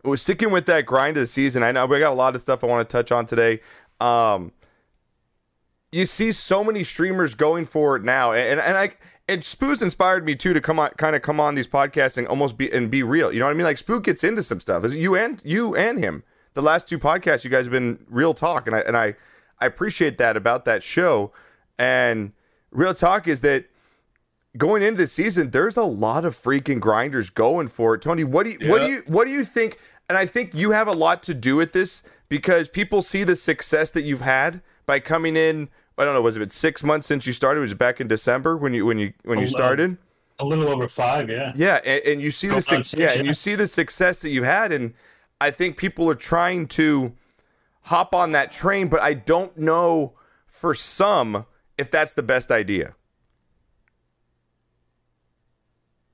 we're 0.04 0.18
sticking 0.18 0.52
with 0.52 0.66
that 0.66 0.86
grind 0.88 1.18
of 1.18 1.22
the 1.22 1.28
season. 1.28 1.62
I 1.62 1.72
know 1.72 1.86
we 1.86 2.00
got 2.00 2.14
a 2.14 2.16
lot 2.16 2.36
of 2.36 2.42
stuff 2.42 2.64
I 2.64 2.68
want 2.68 2.88
to 2.88 2.92
touch 2.92 3.12
on 3.12 3.28
today. 3.28 3.60
Um, 4.00 4.54
you 5.92 6.06
see 6.06 6.32
so 6.32 6.64
many 6.64 6.84
streamers 6.84 7.36
going 7.36 7.66
for 7.66 7.98
it 7.98 8.04
now, 8.04 8.32
and 8.32 8.60
and 8.60 8.78
I 8.78 8.94
and 9.28 9.42
Spoo's 9.42 9.82
inspired 9.82 10.26
me 10.26 10.36
too 10.36 10.54
to 10.54 10.62
come 10.62 10.80
on, 10.80 10.92
kind 10.92 11.16
of 11.16 11.22
come 11.22 11.40
on 11.40 11.56
these 11.56 11.68
podcasts 11.68 12.18
and 12.18 12.28
almost 12.28 12.58
be 12.58 12.72
and 12.72 12.90
be 12.90 13.04
real. 13.04 13.32
You 13.32 13.40
know 13.40 13.46
what 13.46 13.52
I 13.52 13.56
mean? 13.56 13.66
Like 13.66 13.78
Spoo 13.78 14.04
gets 14.04 14.24
into 14.24 14.44
some 14.44 14.60
stuff. 14.60 14.92
You 14.94 15.16
and 15.16 15.42
you 15.44 15.76
and 15.76 16.00
him. 16.00 16.24
The 16.54 16.62
last 16.62 16.88
two 16.88 17.00
podcasts, 17.00 17.44
you 17.44 17.50
guys 17.50 17.66
have 17.66 17.72
been 17.72 18.06
real 18.10 18.34
talk, 18.34 18.68
and 18.68 18.76
I 18.76 18.80
and 18.80 18.98
I 18.98 19.16
I 19.60 19.66
appreciate 19.66 20.18
that 20.18 20.36
about 20.36 20.66
that 20.66 20.84
show. 20.84 21.32
And 21.78 22.34
real 22.72 22.94
talk 22.94 23.28
is 23.28 23.42
that 23.42 23.66
going 24.58 24.84
into 24.84 24.98
the 24.98 25.08
season, 25.08 25.52
there's 25.52 25.78
a 25.78 25.84
lot 25.84 26.26
of 26.26 26.42
freaking 26.42 26.80
grinders 26.80 27.30
going 27.30 27.68
for 27.68 27.96
it. 27.96 28.02
Tony, 28.02 28.24
what 28.24 28.44
do 28.44 28.52
you 28.52 28.70
what 28.70 28.80
do 28.80 28.88
you 28.88 29.04
what 29.08 29.26
do 29.26 29.32
you 29.32 29.44
think? 29.44 29.80
And 30.10 30.18
I 30.18 30.26
think 30.26 30.54
you 30.54 30.72
have 30.72 30.88
a 30.88 30.94
lot 30.94 31.24
to 31.24 31.34
do 31.34 31.56
with 31.56 31.72
this 31.72 32.04
because 32.28 32.68
people 32.68 33.02
see 33.02 33.24
the 33.24 33.36
success 33.36 33.92
that 33.92 34.02
you've 34.02 34.22
had 34.22 34.62
by 34.86 35.00
coming 35.00 35.38
in. 35.38 35.70
I 36.02 36.06
don't 36.06 36.16
know, 36.16 36.22
was 36.22 36.36
it 36.36 36.52
six 36.52 36.84
months 36.84 37.06
since 37.06 37.28
you 37.28 37.34
started? 37.34 37.62
Was 37.62 37.74
it 37.74 37.78
back 37.78 38.02
in 38.02 38.08
December 38.08 38.58
when 38.58 38.74
you 38.74 38.88
when 38.88 38.98
you 38.98 39.14
when 39.24 39.38
you 39.40 39.46
started? 39.46 39.98
A 40.40 40.44
little 40.46 40.68
over 40.68 40.88
five, 40.88 41.30
yeah. 41.30 41.54
Yeah, 41.56 41.76
and, 41.86 42.02
and 42.04 42.22
you 42.22 42.32
see 42.32 42.48
the 42.48 42.56
Couple 42.56 42.62
suc- 42.64 42.74
months, 42.78 42.94
yeah, 42.96 43.12
and 43.12 43.24
you 43.28 43.36
see 43.36 43.54
the 43.54 43.68
success 43.68 44.24
that 44.24 44.30
you 44.32 44.42
had, 44.42 44.72
and 44.72 44.96
I 45.40 45.52
think 45.52 45.78
people 45.78 46.10
are 46.10 46.16
trying 46.16 46.68
to 46.70 47.14
hop 47.84 48.16
on 48.16 48.32
that 48.32 48.52
train, 48.52 48.88
but 48.88 49.00
I 49.00 49.14
don't 49.14 49.56
know 49.58 50.14
for 50.48 50.74
some 50.74 51.46
if 51.78 51.92
that's 51.92 52.14
the 52.14 52.24
best 52.24 52.52
idea. 52.52 52.96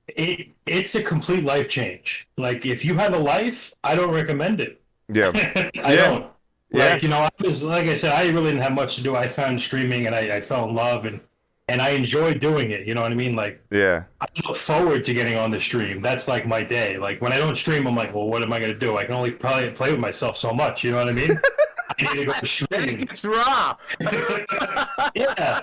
It, 0.08 0.48
it's 0.66 0.94
a 0.96 1.02
complete 1.02 1.44
life 1.44 1.68
change. 1.68 2.28
Like, 2.36 2.66
if 2.66 2.84
you 2.84 2.94
have 2.96 3.14
a 3.14 3.18
life, 3.18 3.72
I 3.84 3.94
don't 3.94 4.10
recommend 4.12 4.60
it. 4.60 4.82
Yeah, 5.10 5.32
I 5.34 5.94
Yeah. 5.94 5.96
don't. 5.96 6.32
Yeah. 6.70 6.92
Like, 6.92 7.02
you 7.02 7.08
know, 7.08 7.18
I 7.20 7.30
was 7.40 7.62
like 7.64 7.86
I 7.88 7.94
said, 7.94 8.12
I 8.12 8.28
really 8.30 8.50
didn't 8.50 8.62
have 8.62 8.72
much 8.72 8.96
to 8.96 9.02
do. 9.02 9.16
I 9.16 9.26
found 9.26 9.60
streaming 9.60 10.06
and 10.06 10.14
I, 10.14 10.36
I 10.36 10.40
fell 10.40 10.68
in 10.68 10.74
love 10.74 11.06
and 11.06 11.20
and 11.68 11.80
I 11.82 11.90
enjoy 11.90 12.34
doing 12.34 12.70
it. 12.70 12.86
You 12.86 12.94
know 12.94 13.02
what 13.02 13.12
I 13.12 13.14
mean? 13.14 13.34
Like 13.36 13.62
yeah, 13.70 14.04
I 14.20 14.26
look 14.46 14.56
forward 14.56 15.04
to 15.04 15.14
getting 15.14 15.36
on 15.38 15.50
the 15.50 15.60
stream. 15.60 16.00
That's 16.00 16.28
like 16.28 16.46
my 16.46 16.62
day. 16.62 16.98
Like 16.98 17.20
when 17.22 17.32
I 17.32 17.38
don't 17.38 17.56
stream, 17.56 17.86
I'm 17.86 17.96
like, 17.96 18.14
well, 18.14 18.26
what 18.28 18.42
am 18.42 18.52
I 18.52 18.60
gonna 18.60 18.74
do? 18.74 18.96
I 18.98 19.04
can 19.04 19.14
only 19.14 19.30
probably 19.32 19.70
play 19.70 19.90
with 19.90 20.00
myself 20.00 20.36
so 20.36 20.52
much. 20.52 20.84
You 20.84 20.90
know 20.92 20.98
what 20.98 21.08
I 21.08 21.12
mean? 21.12 21.30
I 22.00 22.02
need 22.02 22.20
to 22.20 22.24
go 22.26 22.32
to 22.32 22.46
stream. 22.46 23.00
It's 23.00 23.24
raw. 23.24 23.76
Yeah. 25.14 25.60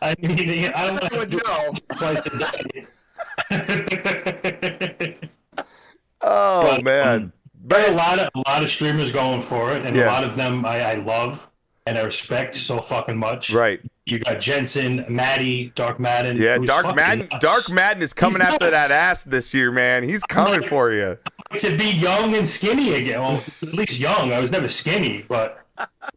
I 0.00 0.14
mean, 0.20 0.70
I 0.74 0.86
don't 0.86 1.00
want 1.00 1.12
to 1.12 1.26
do 1.26 1.40
know. 1.46 1.72
twice 1.96 2.26
a 2.26 2.38
day. 2.38 2.86
Oh 6.24 6.76
But, 6.76 6.84
man, 6.84 7.08
um, 7.08 7.32
There 7.64 7.86
are 7.86 7.92
a 7.92 7.96
lot 7.96 8.18
of 8.18 8.28
a 8.34 8.48
lot 8.50 8.62
of 8.62 8.70
streamers 8.70 9.12
going 9.12 9.40
for 9.42 9.72
it, 9.72 9.84
and 9.84 9.94
Yeah. 9.96 10.06
a 10.06 10.10
lot 10.12 10.24
of 10.24 10.36
them 10.36 10.64
I, 10.64 10.82
I 10.82 10.94
love 10.94 11.48
and 11.86 11.98
I 11.98 12.02
respect 12.02 12.54
so 12.54 12.80
fucking 12.80 13.16
much. 13.16 13.52
right? 13.52 13.80
You 14.06 14.18
got 14.20 14.40
Jensen, 14.40 15.04
Maddie, 15.08 15.72
Dark 15.74 15.98
Madden. 16.00 16.36
Yeah, 16.40 16.58
Dark 16.58 16.94
Madden. 16.96 17.28
nuts. 17.30 17.44
Dark 17.44 17.70
Madden 17.70 18.02
is 18.02 18.12
coming 18.12 18.40
He's 18.40 18.48
after 18.48 18.64
nuts. 18.66 18.88
that 18.88 18.90
ass 18.90 19.24
this 19.24 19.52
year, 19.54 19.70
man. 19.70 20.02
He's 20.02 20.22
coming 20.24 20.60
like- 20.60 20.68
for 20.68 20.92
you. 20.92 21.18
To 21.58 21.76
be 21.76 21.90
young 21.90 22.34
and 22.34 22.48
skinny 22.48 22.94
again. 22.94 23.20
Well, 23.20 23.42
at 23.62 23.74
least 23.74 23.98
young. 23.98 24.32
I 24.32 24.40
was 24.40 24.50
never 24.50 24.68
skinny, 24.68 25.24
but 25.28 25.61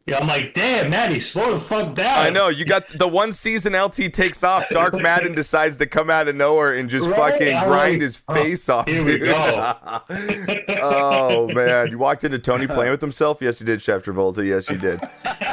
yeah, 0.08 0.20
I'm 0.20 0.28
like, 0.28 0.54
damn, 0.54 0.92
Maddie, 0.92 1.20
slow 1.20 1.56
the 1.56 1.60
fuck 1.60 1.96
down. 1.96 2.20
I 2.20 2.30
know 2.30 2.50
you 2.50 2.64
got 2.64 2.88
the 2.90 3.08
one 3.08 3.34
season 3.34 3.74
LT 3.74 4.14
takes 4.14 4.44
off. 4.44 4.64
Dark 4.70 4.94
Madden 5.02 5.34
decides 5.34 5.78
to 5.78 5.88
come 5.88 6.12
out 6.12 6.28
of 6.28 6.36
nowhere 6.36 6.76
and 6.76 6.88
just 6.88 7.08
Right, 7.08 7.34
fucking 7.34 7.56
I'm 7.56 7.68
grind 7.68 7.94
like, 7.94 8.02
his 8.02 8.24
oh, 8.28 8.34
face 8.36 8.70
off, 8.70 8.88
here 8.88 9.04
we 9.04 9.14
dude. 9.18 9.24
go. 9.24 9.74
oh 10.84 11.48
man, 11.54 11.90
you 11.90 11.98
walked 11.98 12.24
into 12.24 12.38
Tony 12.38 12.68
playing 12.68 12.92
with 12.92 13.02
himself. 13.02 13.40
Yes, 13.42 13.60
you 13.60 13.66
did, 13.66 13.82
Chef 13.82 14.04
Travolta. 14.04 14.46
Yes, 14.46 14.70
you 14.70 14.78
did. 14.78 15.02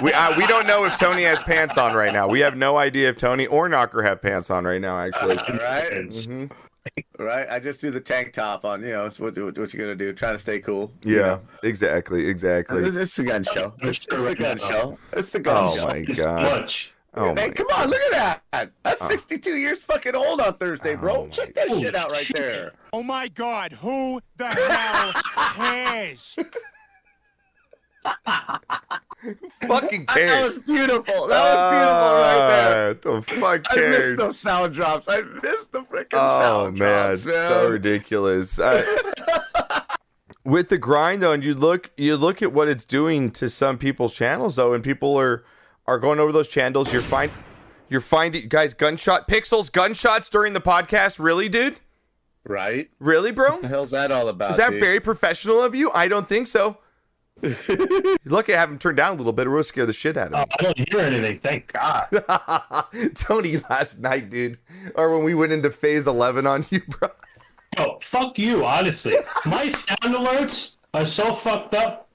We 0.03 0.13
uh, 0.13 0.37
we 0.37 0.47
don't 0.47 0.67
know 0.67 0.85
if 0.85 0.99
Tony 0.99 1.23
has 1.23 1.41
pants 1.43 1.79
on 1.79 1.95
right 1.95 2.13
now. 2.13 2.29
We 2.29 2.41
have 2.41 2.57
no 2.57 2.77
idea 2.77 3.09
if 3.09 3.17
Tony 3.17 3.47
or 3.47 3.69
Knocker 3.71 4.03
have 4.03 4.21
pants 4.21 4.51
on 4.51 4.65
right 4.65 4.81
now. 4.81 4.99
Actually, 4.99 5.37
right. 5.37 6.09
Mhm. 6.09 6.51
Right. 7.19 7.47
I 7.49 7.61
just 7.61 7.81
do 7.81 7.91
the 7.91 8.01
tank 8.01 8.33
top 8.33 8.65
on. 8.65 8.83
You 8.83 8.89
know, 8.89 9.11
what, 9.19 9.39
what, 9.39 9.59
what 9.59 9.73
you 9.73 9.79
gonna 9.79 9.95
do? 9.95 10.13
Trying 10.13 10.33
to 10.33 10.39
stay 10.39 10.59
cool. 10.59 10.93
you 11.05 11.17
yeah, 11.17 11.23
know. 11.23 11.41
exactly, 11.63 12.27
exactly. 12.27 12.85
It's, 12.85 12.97
it's 12.97 13.17
the 13.17 13.25
gun 13.25 13.45
show. 13.45 13.75
It's, 13.81 13.99
it's 13.99 14.07
the 14.07 14.19
right 14.19 14.37
gun 14.37 14.59
show. 14.59 14.99
It's 15.13 15.31
the 15.31 15.41
gun 15.41 15.71
show. 15.71 15.75
Oh 15.75 15.77
show. 15.77 15.87
my 15.87 15.97
it's 15.97 16.23
god. 16.23 16.43
much. 16.43 16.93
Oh 17.15 17.27
hey, 17.35 17.49
my. 17.49 17.51
come 17.51 17.67
on, 17.77 17.91
look 17.91 18.01
at 18.13 18.43
that. 18.53 18.73
That's 18.83 19.03
uh. 19.03 19.09
62 19.09 19.57
years 19.57 19.79
fucking 19.81 20.17
old 20.17 20.41
on 20.41 20.55
Thursday, 20.55 20.95
bro. 20.97 21.15
Oh 21.15 21.29
Check 21.29 21.55
that 21.55 21.69
shit 21.69 21.95
out 21.95 22.11
right 22.11 22.25
shit. 22.25 22.37
there. 22.37 22.73
Oh 22.93 23.03
my 23.03 23.29
god, 23.29 23.73
who 23.73 24.21
the 24.37 24.49
hell 24.49 25.13
cares? 25.55 26.37
Fucking 29.69 30.07
cares? 30.07 30.31
That 30.31 30.45
was 30.45 30.59
beautiful. 30.59 31.27
That 31.29 31.55
was 31.55 31.73
beautiful 31.73 32.11
right 32.13 32.49
there. 32.49 32.89
Uh, 32.91 33.21
The 33.21 33.23
fuck 33.41 33.67
I 33.71 33.77
missed 33.91 34.17
those 34.17 34.39
sound 34.39 34.75
drops. 34.75 35.07
I 35.09 35.21
missed 35.21 35.73
the 35.73 35.81
freaking 35.83 36.07
Oh 36.15 36.39
sound 36.41 36.79
man, 36.79 37.09
drops, 37.11 37.25
man. 37.27 37.49
so 37.49 37.69
ridiculous. 37.71 38.59
I- 38.61 39.83
with 40.45 40.69
the 40.69 40.79
grind 40.79 41.23
though, 41.23 41.33
and 41.33 41.45
you 41.45 41.55
look 41.55 41.91
you 41.97 42.17
look 42.17 42.43
at 42.43 42.53
what 42.53 42.69
it's 42.69 42.85
doing 42.85 43.31
to 43.33 43.49
some 43.49 43.79
people's 43.79 44.13
channels 44.13 44.57
though, 44.57 44.75
and 44.75 44.83
people 44.83 45.17
are 45.19 45.45
are 45.87 45.99
going 45.99 46.19
over 46.21 46.33
those 46.33 46.49
channels. 46.49 46.93
You're 46.93 47.03
find 47.03 47.31
You're 47.89 48.01
finding 48.01 48.49
guys 48.49 48.75
gunshot 48.75 49.29
pixels 49.29 49.71
gunshots 49.71 50.29
during 50.31 50.53
the 50.53 50.61
podcast. 50.61 51.19
Really, 51.19 51.49
dude? 51.49 51.77
Right? 52.45 52.91
Really, 52.99 53.31
bro? 53.31 53.61
The 53.61 53.69
hell's 53.69 53.93
that 53.93 54.11
all 54.11 54.27
about? 54.29 54.51
Is 54.51 54.57
that 54.57 54.71
dude? 54.71 54.81
very 54.81 54.99
professional 54.99 55.63
of 55.63 55.77
you? 55.77 55.93
I 55.93 56.09
don't 56.09 56.29
think 56.29 56.49
so. 56.49 56.79
You're 57.43 58.17
lucky 58.25 58.55
I 58.55 58.59
have 58.61 58.71
him 58.71 58.79
turned 58.79 58.97
down 58.97 59.15
a 59.15 59.17
little 59.17 59.33
bit. 59.33 59.47
or 59.47 59.53
It 59.53 59.57
will 59.57 59.63
scare 59.65 59.87
the 59.87 59.93
shit 59.93 60.17
out 60.17 60.33
Oh, 60.33 60.43
of 60.43 60.49
I 60.59 60.63
don't 60.63 60.89
hear 60.91 61.01
anything. 61.01 61.39
Thank 61.39 61.73
God. 61.73 62.09
Tony 63.15 63.59
last 63.71 64.01
night, 64.01 64.31
dude, 64.31 64.59
or 64.95 65.15
when 65.15 65.25
we 65.25 65.35
went 65.35 65.53
into 65.53 65.71
phase 65.71 66.07
11 66.07 66.47
on 66.47 66.65
you, 66.71 66.81
bro. 66.89 67.09
Oh, 67.79 67.99
fuck 68.01 68.39
you, 68.39 68.65
honestly. 68.65 69.17
My 69.47 69.67
sound 69.69 70.15
alerts 70.15 70.77
are 70.95 71.07
so 71.07 71.33
fucked 71.33 71.75
up. 71.75 72.09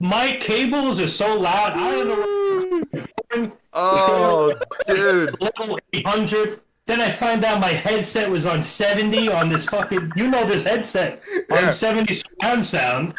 My 0.00 0.36
cables 0.40 1.00
are 1.00 1.08
so 1.08 1.38
loud. 1.38 1.74
I 1.74 1.90
don't 1.90 2.92
know 3.40 3.52
Oh, 3.72 4.54
dude. 4.86 5.40
level 5.40 5.78
800. 5.92 6.60
Then 6.86 7.00
I 7.00 7.10
find 7.10 7.44
out 7.44 7.60
my 7.60 7.68
headset 7.68 8.28
was 8.30 8.44
on 8.44 8.62
70 8.62 9.28
on 9.30 9.48
this 9.48 9.64
fucking, 9.66 10.12
you 10.16 10.28
know, 10.28 10.44
this 10.44 10.64
headset 10.64 11.22
Yeah. 11.50 11.66
on 11.68 11.72
70 11.72 12.14
surround 12.14 12.64
sound. 12.66 13.14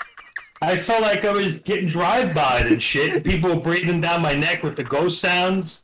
I 0.65 0.77
felt 0.77 1.01
like 1.01 1.25
I 1.25 1.31
was 1.31 1.53
getting 1.53 1.87
drive-by 1.87 2.59
and 2.65 2.81
shit. 2.81 3.23
People 3.23 3.55
were 3.55 3.61
breathing 3.61 4.01
down 4.01 4.21
my 4.21 4.33
neck 4.33 4.63
with 4.63 4.75
the 4.75 4.83
ghost 4.83 5.19
sounds. 5.19 5.83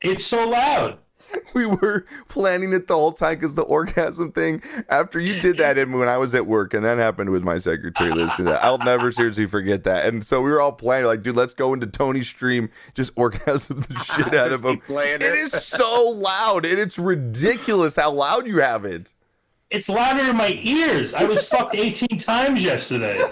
It's 0.00 0.24
so 0.24 0.48
loud. 0.48 0.98
We 1.54 1.66
were 1.66 2.06
planning 2.28 2.72
it 2.72 2.86
the 2.86 2.94
whole 2.94 3.12
time 3.12 3.34
because 3.34 3.54
the 3.54 3.62
orgasm 3.62 4.32
thing. 4.32 4.62
After 4.88 5.18
you 5.18 5.40
did 5.40 5.58
that 5.58 5.76
in 5.76 5.92
when 5.92 6.08
I 6.08 6.18
was 6.18 6.34
at 6.34 6.46
work, 6.46 6.72
and 6.72 6.84
that 6.84 6.98
happened 6.98 7.30
with 7.30 7.42
my 7.42 7.58
secretary. 7.58 8.12
Listen, 8.12 8.44
to 8.46 8.52
that. 8.52 8.64
I'll 8.64 8.78
never 8.78 9.10
seriously 9.10 9.46
forget 9.46 9.84
that. 9.84 10.06
And 10.06 10.24
so 10.24 10.40
we 10.40 10.50
were 10.50 10.60
all 10.60 10.72
planning, 10.72 11.06
like, 11.06 11.22
dude, 11.22 11.36
let's 11.36 11.52
go 11.52 11.74
into 11.74 11.86
Tony's 11.86 12.28
stream, 12.28 12.70
just 12.94 13.12
orgasm 13.16 13.84
the 13.88 13.98
shit 14.04 14.34
out 14.34 14.52
of 14.52 14.64
him. 14.64 14.80
It 14.88 15.22
it. 15.22 15.34
is 15.34 15.52
so 15.52 16.10
loud, 16.10 16.64
and 16.64 16.78
it's 16.78 16.98
ridiculous 16.98 17.96
how 17.96 18.12
loud 18.12 18.46
you 18.46 18.58
have 18.60 18.84
it. 18.84 19.12
It's 19.70 19.88
louder 19.88 20.30
in 20.30 20.36
my 20.36 20.58
ears. 20.62 21.12
I 21.12 21.24
was 21.24 21.46
fucked 21.46 21.74
18 21.74 22.18
times 22.18 22.62
yesterday. 22.62 23.20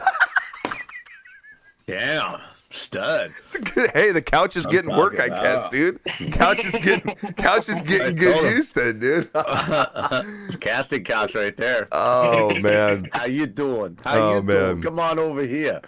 Damn, 1.87 2.41
stud. 2.71 3.33
It's 3.45 3.55
a 3.55 3.61
good. 3.61 3.91
Hey, 3.91 4.11
the 4.13 4.23
couch 4.23 4.57
is 4.57 4.65
getting 4.67 4.95
work, 4.97 5.21
I 5.21 5.29
guess, 5.29 5.65
dude. 5.71 6.01
Couch 6.33 6.65
is 6.65 6.73
getting 6.73 7.15
couch 7.37 7.69
is 7.69 7.81
getting 7.83 8.17
good 8.17 8.57
use, 8.57 8.73
then, 8.73 8.99
dude. 8.99 9.31
Casting 10.61 11.05
couch 11.05 11.35
right 11.35 11.57
there. 11.57 11.89
oh 11.93 12.55
man. 12.61 13.09
How 13.13 13.27
you 13.27 13.47
doing? 13.47 13.99
How 14.05 14.15
Oh, 14.19 14.35
you 14.37 14.43
man. 14.43 14.57
doing? 14.57 14.83
Come 14.83 14.99
on 14.99 15.19
over 15.19 15.43
here. 15.43 15.81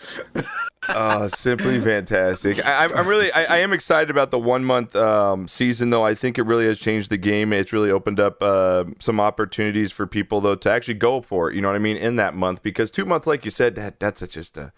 Oh, 0.89 1.27
simply 1.29 1.81
fantastic. 1.81 2.65
I, 2.65 2.83
I'm- 2.83 2.93
I'm 2.95 3.09
really, 3.09 3.33
I, 3.33 3.57
I 3.57 3.57
am 3.59 3.73
excited 3.73 4.09
about 4.11 4.31
the 4.31 4.39
one 4.39 4.65
month 4.65 4.95
um, 4.95 5.49
season, 5.49 5.91
though. 5.91 6.05
I 6.05 6.15
think 6.15 6.39
it 6.39 6.43
really 6.43 6.67
has 6.67 6.79
changed 6.79 7.11
the 7.11 7.17
game. 7.17 7.53
It's 7.53 7.73
really 7.73 7.91
opened 7.91 8.21
up 8.21 8.41
uh, 8.43 8.85
some 9.01 9.19
opportunities 9.19 9.91
for 9.91 10.07
people, 10.07 10.41
though, 10.41 10.55
to 10.55 10.71
actually 10.71 10.95
go 10.95 11.21
for 11.23 11.51
it. 11.51 11.57
You 11.57 11.61
know 11.63 11.69
what 11.69 11.75
I 11.75 11.81
mean? 11.81 11.97
In 11.97 12.17
that 12.17 12.35
month, 12.35 12.63
because 12.63 12.91
two 12.93 13.05
months, 13.05 13.27
like 13.27 13.45
you 13.45 13.51
said, 13.51 13.75
that, 13.75 13.99
that's 13.99 14.27
just 14.29 14.57
a, 14.57 14.73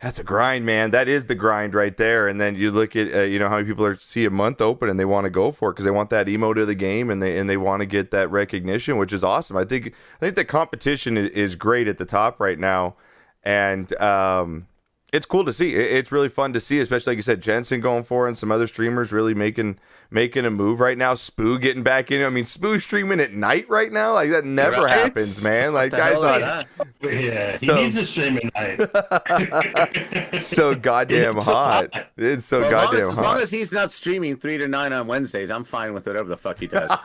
that's 0.00 0.18
a 0.18 0.24
grind, 0.24 0.64
man. 0.64 0.92
That 0.92 1.08
is 1.08 1.26
the 1.26 1.34
grind 1.34 1.74
right 1.74 1.94
there. 1.94 2.26
And 2.26 2.40
then 2.40 2.56
you 2.56 2.70
look 2.70 2.96
at, 2.96 3.12
uh, 3.12 3.20
you 3.20 3.38
know, 3.38 3.50
how 3.50 3.56
many 3.56 3.68
people 3.68 3.84
are 3.84 3.98
see 3.98 4.24
a 4.24 4.30
month 4.30 4.62
open 4.62 4.88
and 4.88 4.98
they 4.98 5.04
want 5.04 5.24
to 5.24 5.30
go 5.30 5.52
for 5.52 5.68
it 5.70 5.72
because 5.74 5.84
they 5.84 5.90
want 5.90 6.08
that 6.08 6.26
emo 6.26 6.54
to 6.54 6.64
the 6.64 6.74
game 6.74 7.10
and 7.10 7.22
they 7.22 7.36
and 7.36 7.50
they 7.50 7.58
want 7.58 7.80
to 7.80 7.86
get 7.86 8.10
that 8.10 8.30
recognition, 8.30 8.96
which 8.96 9.12
is 9.12 9.22
awesome. 9.22 9.58
I 9.58 9.64
think 9.64 9.88
I 9.88 10.18
think 10.20 10.36
the 10.36 10.44
competition 10.44 11.18
is, 11.18 11.54
great 11.54 11.86
at 11.86 11.98
the 11.98 12.06
top 12.06 12.40
right 12.40 12.58
now, 12.58 12.96
and 13.42 13.92
um, 14.00 14.66
it's 15.12 15.26
cool 15.26 15.44
to 15.44 15.52
see. 15.52 15.74
It's 15.74 16.10
really 16.10 16.30
fun 16.30 16.54
to 16.54 16.60
see, 16.60 16.78
especially 16.78 17.10
like 17.10 17.18
you 17.18 17.22
said, 17.22 17.42
Jensen 17.42 17.80
going 17.80 18.04
for 18.04 18.26
and 18.26 18.38
some 18.38 18.50
other 18.50 18.66
streamers 18.66 19.12
really 19.12 19.34
making 19.34 19.78
making 20.10 20.44
a 20.46 20.50
move 20.50 20.80
right 20.80 20.98
now. 20.98 21.14
Spoo 21.14 21.60
getting 21.60 21.82
back 21.82 22.10
in. 22.10 22.22
I 22.24 22.28
mean, 22.30 22.44
Spoo 22.44 22.80
streaming 22.80 23.20
at 23.20 23.32
night 23.32 23.68
right 23.68 23.92
now, 23.92 24.14
like 24.14 24.30
that 24.30 24.44
never 24.44 24.82
Right? 24.82 24.94
happens, 24.94 25.42
man. 25.42 25.72
Like 25.74 25.90
the 25.92 25.96
guys 25.98 26.12
hell 26.14 26.24
on 26.24 26.42
is 26.42 26.48
that? 26.48 26.66
Yeah, 27.02 27.56
he 27.58 27.72
needs 27.82 27.96
a 27.96 28.04
stream 28.04 28.38
at 28.54 28.54
night. 28.54 30.42
so 30.42 30.74
goddamn 30.74 31.30
It's 31.36 31.46
hot. 31.46 31.92
hot. 31.94 32.06
It's 32.16 32.44
so 32.44 32.60
Well, 32.60 32.66
as, 32.68 32.72
long 32.72 32.84
goddamn 32.86 33.10
as, 33.10 33.18
as 33.18 33.24
long 33.24 33.38
as 33.40 33.50
he's 33.50 33.72
not 33.72 33.90
streaming 33.90 34.36
three 34.36 34.58
to 34.58 34.68
nine 34.68 34.92
on 34.92 35.06
Wednesdays, 35.06 35.50
I'm 35.50 35.64
fine 35.64 35.92
with 35.94 36.06
whatever 36.06 36.28
the 36.28 36.36
fuck 36.36 36.58
he 36.58 36.66
does. 36.66 36.90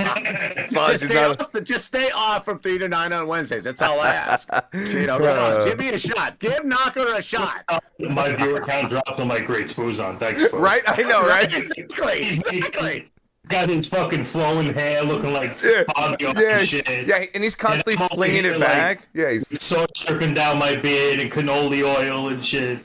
As 0.00 0.72
long 0.72 0.90
as 0.90 1.00
just, 1.00 1.04
stay 1.10 1.14
not- 1.14 1.40
off, 1.40 1.64
just 1.64 1.86
stay 1.86 2.10
off 2.10 2.44
from 2.44 2.58
three 2.58 2.78
to 2.78 2.88
nine 2.88 3.12
on 3.12 3.26
Wednesdays. 3.26 3.64
That's 3.64 3.82
all 3.82 4.00
I 4.00 4.14
ask. 4.14 4.48
You 4.72 5.06
know, 5.06 5.18
Ross, 5.18 5.64
give 5.64 5.78
me 5.78 5.88
a 5.90 5.98
shot. 5.98 6.38
Give 6.38 6.64
Knocker 6.64 7.06
a 7.16 7.22
shot. 7.22 7.64
My 7.98 8.32
viewer 8.34 8.60
count 8.60 8.88
dropped. 8.90 9.18
I'm 9.18 9.28
like, 9.28 9.46
great, 9.46 9.66
Spoo's 9.68 10.00
on. 10.00 10.18
Thanks, 10.18 10.44
Spoo. 10.44 10.58
Right? 10.58 10.82
I 10.86 11.02
know, 11.02 11.26
right? 11.26 11.52
Exactly. 11.52 12.40
He's 12.50 12.66
Exactly. 12.66 13.10
got 13.48 13.68
his 13.68 13.88
fucking 13.88 14.24
flowing 14.24 14.72
hair 14.74 15.02
looking 15.02 15.32
like 15.32 15.60
Yeah, 15.62 15.82
Fabio 15.94 16.32
yeah, 16.36 16.58
and 16.58 16.68
shit. 16.68 17.06
yeah, 17.06 17.24
and 17.34 17.42
he's 17.44 17.54
constantly 17.54 17.94
And 17.94 18.10
flinging 18.10 18.44
here 18.44 18.54
it 18.54 18.58
like- 18.60 18.68
back. 18.68 19.08
Yeah, 19.14 19.30
he's 19.32 19.44
so 19.62 19.86
dripping 20.06 20.34
down 20.34 20.58
my 20.58 20.76
beard 20.76 21.20
and 21.20 21.30
cannoli 21.30 21.82
oil 21.82 22.28
and 22.28 22.44
shit. 22.44 22.80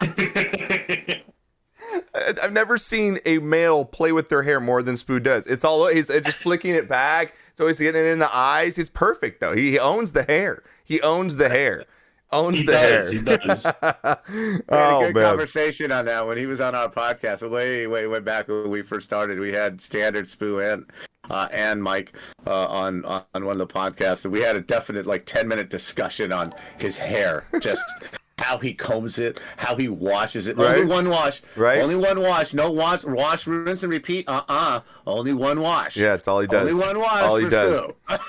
I- 0.00 1.22
I've 2.42 2.52
never 2.52 2.76
seen 2.78 3.18
a 3.24 3.38
male 3.38 3.84
play 3.84 4.12
with 4.12 4.28
their 4.28 4.42
hair 4.42 4.60
more 4.60 4.82
than 4.82 4.96
Spoo 4.96 5.22
does. 5.22 5.46
It's 5.46 5.64
all 5.64 5.86
he's 5.88 6.10
it's 6.10 6.26
just 6.26 6.38
flicking 6.38 6.74
it 6.74 6.88
back. 6.88 7.34
It's 7.50 7.60
always 7.60 7.78
getting 7.78 8.00
it 8.04 8.08
in 8.08 8.18
the 8.18 8.34
eyes. 8.34 8.76
He's 8.76 8.90
perfect 8.90 9.40
though. 9.40 9.54
He 9.54 9.78
owns 9.78 10.12
the 10.12 10.22
hair. 10.24 10.62
He 10.84 11.00
owns 11.00 11.36
the 11.36 11.48
hair. 11.48 11.84
Owns 12.30 12.58
He 12.58 12.64
the 12.64 12.72
does. 12.72 13.12
hair. 13.12 13.20
He 13.20 13.24
does. 13.24 13.64
We 14.28 14.42
had 14.42 14.60
a 14.60 14.64
oh 14.70 15.00
good 15.06 15.14
man. 15.14 15.24
conversation 15.24 15.90
on 15.92 16.04
that 16.06 16.26
when 16.26 16.36
he 16.36 16.46
was 16.46 16.60
on 16.60 16.74
our 16.74 16.90
podcast. 16.90 17.48
Way, 17.48 17.86
way, 17.86 18.06
way 18.06 18.20
back 18.20 18.48
when 18.48 18.68
we 18.70 18.82
first 18.82 19.06
started, 19.06 19.38
we 19.38 19.52
had 19.52 19.80
Standard 19.80 20.26
Spoo 20.26 20.60
and 20.72 20.84
uh, 21.30 21.48
and 21.52 21.82
Mike 21.82 22.12
uh, 22.46 22.66
on 22.66 23.04
on 23.04 23.24
one 23.32 23.58
of 23.58 23.58
the 23.58 23.66
podcasts, 23.66 24.24
and 24.24 24.32
we 24.32 24.40
had 24.40 24.56
a 24.56 24.60
definite 24.60 25.06
like 25.06 25.24
ten 25.26 25.48
minute 25.48 25.70
discussion 25.70 26.32
on 26.32 26.54
his 26.78 26.98
hair, 26.98 27.44
just 27.60 27.84
how 28.38 28.58
he 28.58 28.72
combs 28.74 29.18
it, 29.18 29.40
how 29.56 29.74
he 29.76 29.88
washes 29.88 30.46
it. 30.46 30.56
Right. 30.56 30.78
Only 30.78 30.84
one 30.86 31.08
wash, 31.10 31.42
Right. 31.56 31.80
Only 31.80 31.96
one 31.96 32.20
wash. 32.20 32.52
No 32.54 32.70
wash, 32.70 33.04
wash, 33.04 33.46
rinse, 33.46 33.82
and 33.82 33.90
repeat. 33.92 34.28
Uh, 34.28 34.42
uh 34.48 34.80
Only 35.06 35.32
one 35.32 35.60
wash. 35.60 35.96
Yeah, 35.96 36.14
it's 36.14 36.28
all 36.28 36.40
he 36.40 36.46
does. 36.46 36.68
Only 36.68 36.74
one 36.74 36.98
wash. 36.98 37.22
All 37.22 37.36
he 37.36 37.44
for 37.44 37.50
does. 37.50 37.90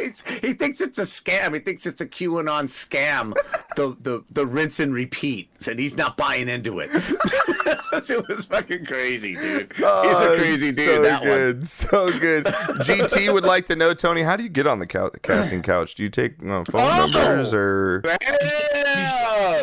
He 0.00 0.54
thinks 0.54 0.80
it's 0.80 0.98
a 0.98 1.02
scam. 1.02 1.54
He 1.54 1.60
thinks 1.60 1.86
it's 1.86 2.00
a 2.00 2.06
QAnon 2.06 2.64
scam. 2.64 3.34
the 3.76 3.96
the 4.00 4.24
the 4.30 4.46
rinse 4.46 4.80
and 4.80 4.94
repeat. 4.94 5.49
Said 5.60 5.78
he's 5.78 5.96
not 5.96 6.16
buying 6.16 6.48
into 6.48 6.78
it. 6.80 6.88
it 6.94 8.28
was 8.28 8.46
fucking 8.46 8.86
crazy, 8.86 9.34
dude. 9.36 9.72
He's 9.76 9.84
Oh, 9.86 10.32
a 10.34 10.36
crazy 10.38 10.72
dude. 10.72 10.86
So 10.88 11.02
that 11.02 11.20
one. 11.20 11.28
good, 11.30 11.66
so 11.66 12.18
good. 12.18 12.44
GT 12.46 13.30
would 13.32 13.44
like 13.44 13.66
to 13.66 13.76
know, 13.76 13.92
Tony, 13.92 14.22
how 14.22 14.36
do 14.36 14.42
you 14.42 14.48
get 14.48 14.66
on 14.66 14.78
the 14.78 14.86
cou- 14.86 15.10
casting 15.22 15.60
couch? 15.62 15.94
Do 15.96 16.02
you 16.02 16.08
take 16.08 16.32
uh, 16.42 16.64
phone 16.64 16.66
Oh! 16.76 17.06
numbers 17.12 17.52
or 17.52 18.02
Yeah! 18.04 19.58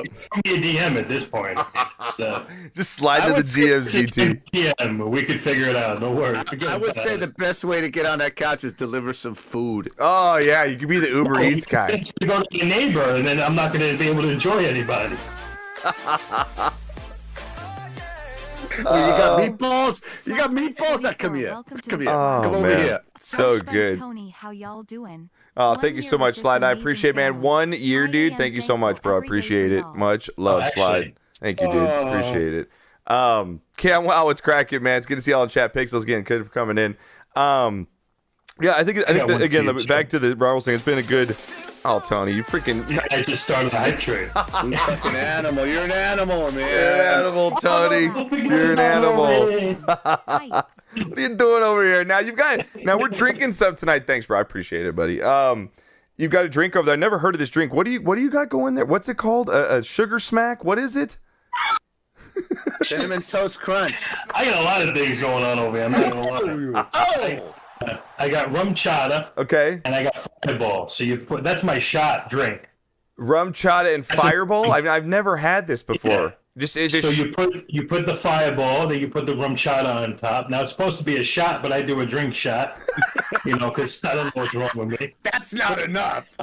Send 0.46 0.46
me 0.46 0.54
a 0.56 0.62
DM 0.76 0.96
at 1.00 1.08
this 1.08 1.24
point. 1.26 1.58
So, 2.16 2.46
just 2.76 2.94
slide 2.94 3.22
I 3.24 3.28
to 3.36 3.42
the 3.42 3.48
DM, 3.48 3.88
say 3.88 4.04
DMs, 4.04 4.04
it's 4.04 4.18
GT? 4.18 4.76
DM. 4.78 5.10
We 5.10 5.24
could 5.24 5.40
figure 5.40 5.68
it 5.68 5.76
out. 5.76 6.00
No 6.00 6.12
worries. 6.12 6.44
I 6.68 6.78
would 6.78 6.94
say 6.96 7.16
it. 7.16 7.20
the 7.22 7.28
best 7.38 7.64
way 7.64 7.82
to 7.82 7.90
get 7.90 8.06
on 8.06 8.20
that 8.20 8.36
couch 8.36 8.64
is 8.64 8.74
deliver 8.74 9.14
some 9.14 9.34
food. 9.34 9.92
Oh 9.98 10.38
yeah, 10.38 10.64
you 10.64 10.76
could 10.78 10.90
be 10.90 11.00
the 11.00 11.10
Uber 11.10 11.42
Eats 11.42 11.66
guy. 11.66 11.90
It's 11.90 12.14
to 12.14 12.26
go 12.28 12.42
to 12.44 12.58
your 12.58 12.68
neighbor, 12.68 13.02
and 13.16 13.26
then 13.26 13.42
I'm 13.42 13.56
not 13.56 13.74
going 13.74 13.90
to 13.92 13.98
be 13.98 14.08
able 14.10 14.22
to 14.22 14.30
enjoy 14.30 14.64
anybody. 14.66 15.16
Oh, 18.80 18.96
you 18.96 19.18
got 19.18 19.40
meatballs? 19.40 20.02
You 20.26 20.38
got 20.38 20.52
meatballs? 20.52 21.02
That 21.02 21.18
come 21.18 21.36
here. 21.36 21.62
Come 21.88 22.02
here. 22.02 22.10
Oh 22.10 22.42
Come 22.44 22.56
over 22.56 22.68
man, 22.68 22.80
here. 22.80 23.00
so 23.20 23.60
good. 23.60 23.98
Tony, 24.00 24.30
how 24.30 24.52
y'all 24.52 24.84
doing? 24.84 25.30
Oh, 25.56 25.70
One 25.70 25.80
thank 25.80 25.96
you 25.96 26.02
so 26.04 26.18
much, 26.18 26.36
this 26.36 26.42
Slide. 26.42 26.64
I 26.64 26.72
appreciate, 26.72 27.16
man. 27.16 27.42
One 27.42 27.72
year, 27.74 28.08
dude. 28.08 28.38
Thank 28.38 28.54
you 28.54 28.62
so 28.62 28.78
much, 28.78 29.02
bro. 29.02 29.18
every 29.18 29.26
day 29.26 29.28
Appreciate 29.28 29.72
it. 29.72 29.86
Much 29.96 30.30
love, 30.38 30.62
actually- 30.64 30.82
Slide. 30.82 31.14
Thank 31.40 31.62
you, 31.62 31.68
dude. 31.68 31.76
Oh. 31.76 32.08
Appreciate 32.10 32.54
it. 32.54 32.70
Um, 33.12 33.62
Cam, 33.78 34.04
wow, 34.04 34.30
it's 34.30 34.42
cracking, 34.42 34.84
man? 34.84 34.98
It's 34.98 35.06
good 35.06 35.16
to 35.16 35.22
see 35.22 35.32
y'all 35.32 35.44
in 35.44 35.50
chat. 35.50 35.74
Pixels 35.74 36.04
again. 36.04 36.22
Good 36.24 36.44
for 36.46 36.50
coming 36.52 36.78
in. 36.78 36.98
Um, 37.36 37.88
yeah, 38.62 38.74
I 38.76 38.84
think 38.84 39.00
I 39.08 39.14
think 39.14 39.28
that, 39.28 39.42
again 39.42 39.66
the, 39.66 39.74
back 39.88 40.10
to 40.10 40.20
the 40.20 40.36
Marble 40.36 40.62
thing. 40.62 40.76
It's 40.76 40.84
been 40.84 40.98
a 40.98 41.04
good. 41.04 41.36
Oh, 41.86 42.04
Tony, 42.06 42.34
you 42.34 42.44
freaking. 42.44 42.84
I 43.12 43.22
just 43.22 43.44
started 43.44 43.72
a 43.72 43.78
hype 43.78 44.00
train. 44.00 44.30
You 44.70 44.78
fucking 44.78 45.16
animal. 45.16 45.66
You're 45.66 45.84
an 45.84 45.92
animal, 45.92 46.52
man. 46.52 46.60
You're 46.60 46.68
an 46.68 47.20
animal, 47.20 47.52
Tony. 47.52 48.48
You're 48.48 48.74
an 48.74 48.80
animal. 48.80 50.64
What 50.96 51.20
are 51.20 51.22
you 51.22 51.36
doing 51.36 51.64
over 51.64 51.86
here? 51.86 52.04
Now 52.04 52.20
you've 52.20 52.38
got 52.38 52.66
now 52.84 52.98
we're 52.98 53.10
drinking 53.10 53.52
some 53.52 53.76
tonight. 53.76 54.08
Thanks, 54.08 54.26
bro. 54.26 54.40
I 54.40 54.42
appreciate 54.42 54.86
it, 54.86 54.96
buddy. 54.96 55.22
Um, 55.22 55.70
you've 56.18 56.32
got 56.32 56.46
a 56.46 56.50
drink 56.50 56.76
over 56.76 56.86
there. 56.88 56.94
I 56.94 56.96
never 56.96 57.20
heard 57.20 57.36
of 57.36 57.40
this 57.40 57.50
drink. 57.50 57.72
What 57.72 57.86
do 57.86 57.92
you 57.92 58.02
What 58.02 58.16
do 58.16 58.22
you 58.22 58.32
got 58.32 58.50
going 58.50 58.74
there? 58.74 58.86
What's 58.86 59.08
it 59.08 59.18
called? 59.18 59.50
A, 59.50 59.76
a 59.76 59.84
sugar 59.84 60.18
smack? 60.18 60.64
What 60.64 60.80
is 60.80 60.96
it? 60.96 61.18
Cinnamon 62.82 63.22
toast 63.22 63.60
crunch. 63.60 63.96
I 64.34 64.46
got 64.46 64.60
a 64.60 64.64
lot 64.64 64.88
of 64.88 64.96
things 64.96 65.20
going 65.20 65.44
on 65.44 65.60
over 65.60 65.78
here. 65.78 65.86
I'm 65.86 65.92
not 65.92 66.14
gonna 66.14 66.72
lie. 66.72 66.88
Oh! 66.94 67.56
I 68.20 68.30
got 68.30 68.50
RumChata 68.50 69.30
Okay, 69.38 69.82
and 69.86 69.96
I 69.96 70.04
got 70.04 70.28
fireball. 70.44 70.88
So 70.88 71.04
you 71.04 71.18
put 71.18 71.44
that's 71.44 71.64
my 71.64 71.80
shot 71.80 72.30
drink. 72.30 72.70
RumChata 73.20 73.94
and 73.94 74.04
That's 74.04 74.22
fireball. 74.22 74.72
I've 74.72 74.88
I've 74.88 75.06
never 75.06 75.38
had 75.38 75.68
this 75.68 75.84
before. 75.84 76.36
Just, 76.58 76.76
it 76.76 76.90
just 76.90 77.04
So 77.04 77.10
you 77.10 77.32
put 77.32 77.66
you 77.68 77.84
put 77.84 78.06
the 78.06 78.14
fireball, 78.16 78.88
then 78.88 79.00
you 79.00 79.08
put 79.08 79.28
the 79.28 79.36
rum 79.36 79.56
shot 79.56 79.86
on 79.86 80.16
top. 80.18 80.50
Now 80.50 80.62
it's 80.62 80.72
supposed 80.72 80.98
to 80.98 81.04
be 81.04 81.18
a 81.18 81.24
shot, 81.24 81.62
but 81.62 81.72
I 81.72 81.84
do 81.84 82.02
a 82.02 82.06
drink 82.06 82.34
shot. 82.34 82.80
you 83.46 83.56
know, 83.56 83.70
because 83.70 84.04
I 84.04 84.16
don't 84.16 84.26
know 84.36 84.42
what's 84.42 84.56
wrong 84.56 84.70
with 84.76 85.00
me. 85.00 85.14
That's 85.24 85.54
not 85.54 85.80
enough. 85.80 86.36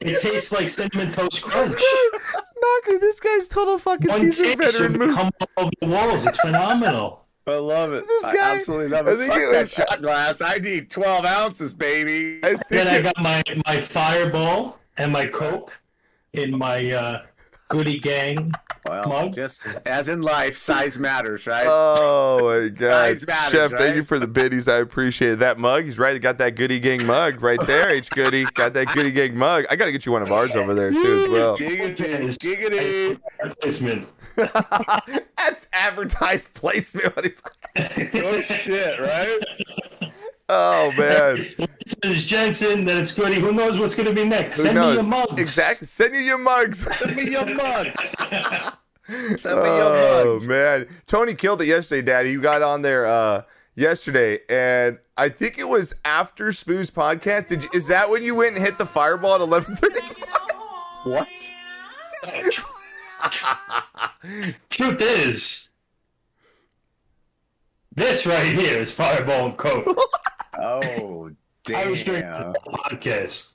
It 0.00 0.20
tastes 0.20 0.50
like 0.52 0.68
cinnamon 0.68 1.12
toast 1.12 1.42
crunch. 1.42 1.74
Knocker, 1.74 2.98
this 2.98 3.20
guy's 3.20 3.48
total 3.48 3.78
fucking 3.78 4.08
One 4.08 4.20
taste 4.30 4.56
veteran 4.56 5.12
come 5.12 5.30
over 5.58 5.70
the 5.80 5.88
walls. 5.88 6.24
It's 6.26 6.38
phenomenal. 6.38 7.23
I 7.46 7.56
love 7.56 7.92
it. 7.92 8.06
This 8.06 8.24
I 8.24 8.36
absolutely 8.38 8.88
love 8.88 9.06
I 9.06 9.12
it. 9.12 9.16
think 9.18 9.32
Fuck 9.32 9.40
it 9.42 9.52
that 9.52 9.70
shot 9.70 10.02
glass. 10.02 10.40
I 10.40 10.56
need 10.56 10.90
12 10.90 11.24
ounces, 11.26 11.74
baby. 11.74 12.40
I 12.42 12.48
think 12.50 12.62
Then 12.70 12.88
I 12.88 13.02
got 13.02 13.18
my 13.20 13.42
my 13.66 13.78
fireball 13.78 14.80
and 14.96 15.12
my 15.12 15.26
coke 15.26 15.78
in 16.32 16.56
my 16.56 16.90
uh, 16.90 17.22
Goody 17.68 17.98
Gang 17.98 18.52
Well, 18.88 19.08
mug. 19.08 19.34
just 19.34 19.66
as 19.86 20.08
in 20.08 20.22
life, 20.22 20.56
size 20.58 20.98
matters, 20.98 21.46
right? 21.46 21.66
Oh 21.68 22.40
my 22.62 22.68
god, 22.68 23.18
Size 23.20 23.26
matters, 23.26 23.52
Chef! 23.52 23.70
Thank 23.72 23.96
you 23.96 24.04
for 24.04 24.18
the 24.18 24.26
biddies. 24.26 24.66
I 24.68 24.76
appreciate 24.78 25.32
it. 25.32 25.38
that 25.40 25.58
mug. 25.58 25.84
He's 25.84 25.98
right. 25.98 26.20
Got 26.20 26.38
that 26.38 26.56
Goody 26.56 26.80
Gang 26.80 27.04
mug 27.06 27.42
right 27.42 27.60
there. 27.66 27.90
H 27.90 28.08
Goody 28.10 28.44
got 28.54 28.72
that 28.74 28.86
Goody 28.94 29.10
Gang 29.10 29.36
mug. 29.36 29.64
I 29.70 29.76
got 29.76 29.84
to 29.86 29.92
get 29.92 30.06
you 30.06 30.12
one 30.12 30.22
of 30.22 30.32
ours 30.32 30.56
over 30.56 30.74
there 30.74 30.90
too 30.92 31.24
as 31.24 31.28
well. 31.30 31.58
giggity, 31.58 32.36
giggity. 32.38 33.20
replacement. 33.42 34.08
That's 35.36 35.66
advertised 35.72 36.54
placement. 36.54 37.14
What 37.16 37.24
he- 37.26 37.32
Oh 38.20 38.40
shit, 38.42 39.00
right? 39.00 39.38
Oh 40.48 40.92
man, 40.98 41.44
It's 42.02 42.24
Jensen, 42.24 42.84
then 42.84 43.00
it's 43.00 43.12
Goody. 43.12 43.40
Who 43.40 43.52
knows 43.52 43.78
what's 43.78 43.94
going 43.94 44.08
to 44.08 44.14
be 44.14 44.24
next? 44.24 44.56
who 44.58 44.62
Send 44.64 44.74
knows? 44.74 44.96
me 44.96 45.02
your 45.02 45.08
mugs. 45.10 45.40
Exactly. 45.40 45.86
Send 45.86 46.14
you 46.14 46.20
your 46.20 46.38
mugs. 46.38 46.80
Send 46.98 47.16
me 47.16 47.30
your 47.30 47.46
mugs. 47.54 48.00
Send 49.40 49.60
me 49.62 49.66
your 49.68 49.82
Oh 49.82 50.34
mugs. 50.34 50.46
man, 50.48 50.86
Tony 51.06 51.34
killed 51.34 51.62
it 51.62 51.66
yesterday, 51.66 52.02
Daddy. 52.02 52.30
You 52.30 52.40
got 52.40 52.62
on 52.62 52.82
there 52.82 53.06
uh 53.06 53.42
yesterday, 53.74 54.40
and 54.48 54.98
I 55.16 55.28
think 55.30 55.58
it 55.58 55.68
was 55.68 55.94
after 56.04 56.52
Spoo's 56.52 56.90
podcast. 56.90 57.48
Did 57.48 57.64
you, 57.64 57.70
is 57.74 57.86
that 57.88 58.08
when 58.10 58.22
you 58.22 58.34
went 58.34 58.54
and 58.56 58.64
hit 58.64 58.76
the 58.78 58.86
fireball 58.86 59.34
at 59.36 59.40
eleven 59.40 59.76
thirty? 59.76 60.00
What? 61.04 61.28
Truth 64.70 65.00
is, 65.00 65.68
this 67.94 68.26
right 68.26 68.46
here 68.46 68.78
is 68.78 68.92
Fireball 68.92 69.46
and 69.46 69.56
Coke. 69.56 69.96
Oh, 70.58 71.30
I 71.74 71.86
was 71.86 72.02
drinking 72.02 72.30
damn. 72.30 72.52
the 72.52 72.60
podcast. 72.70 73.50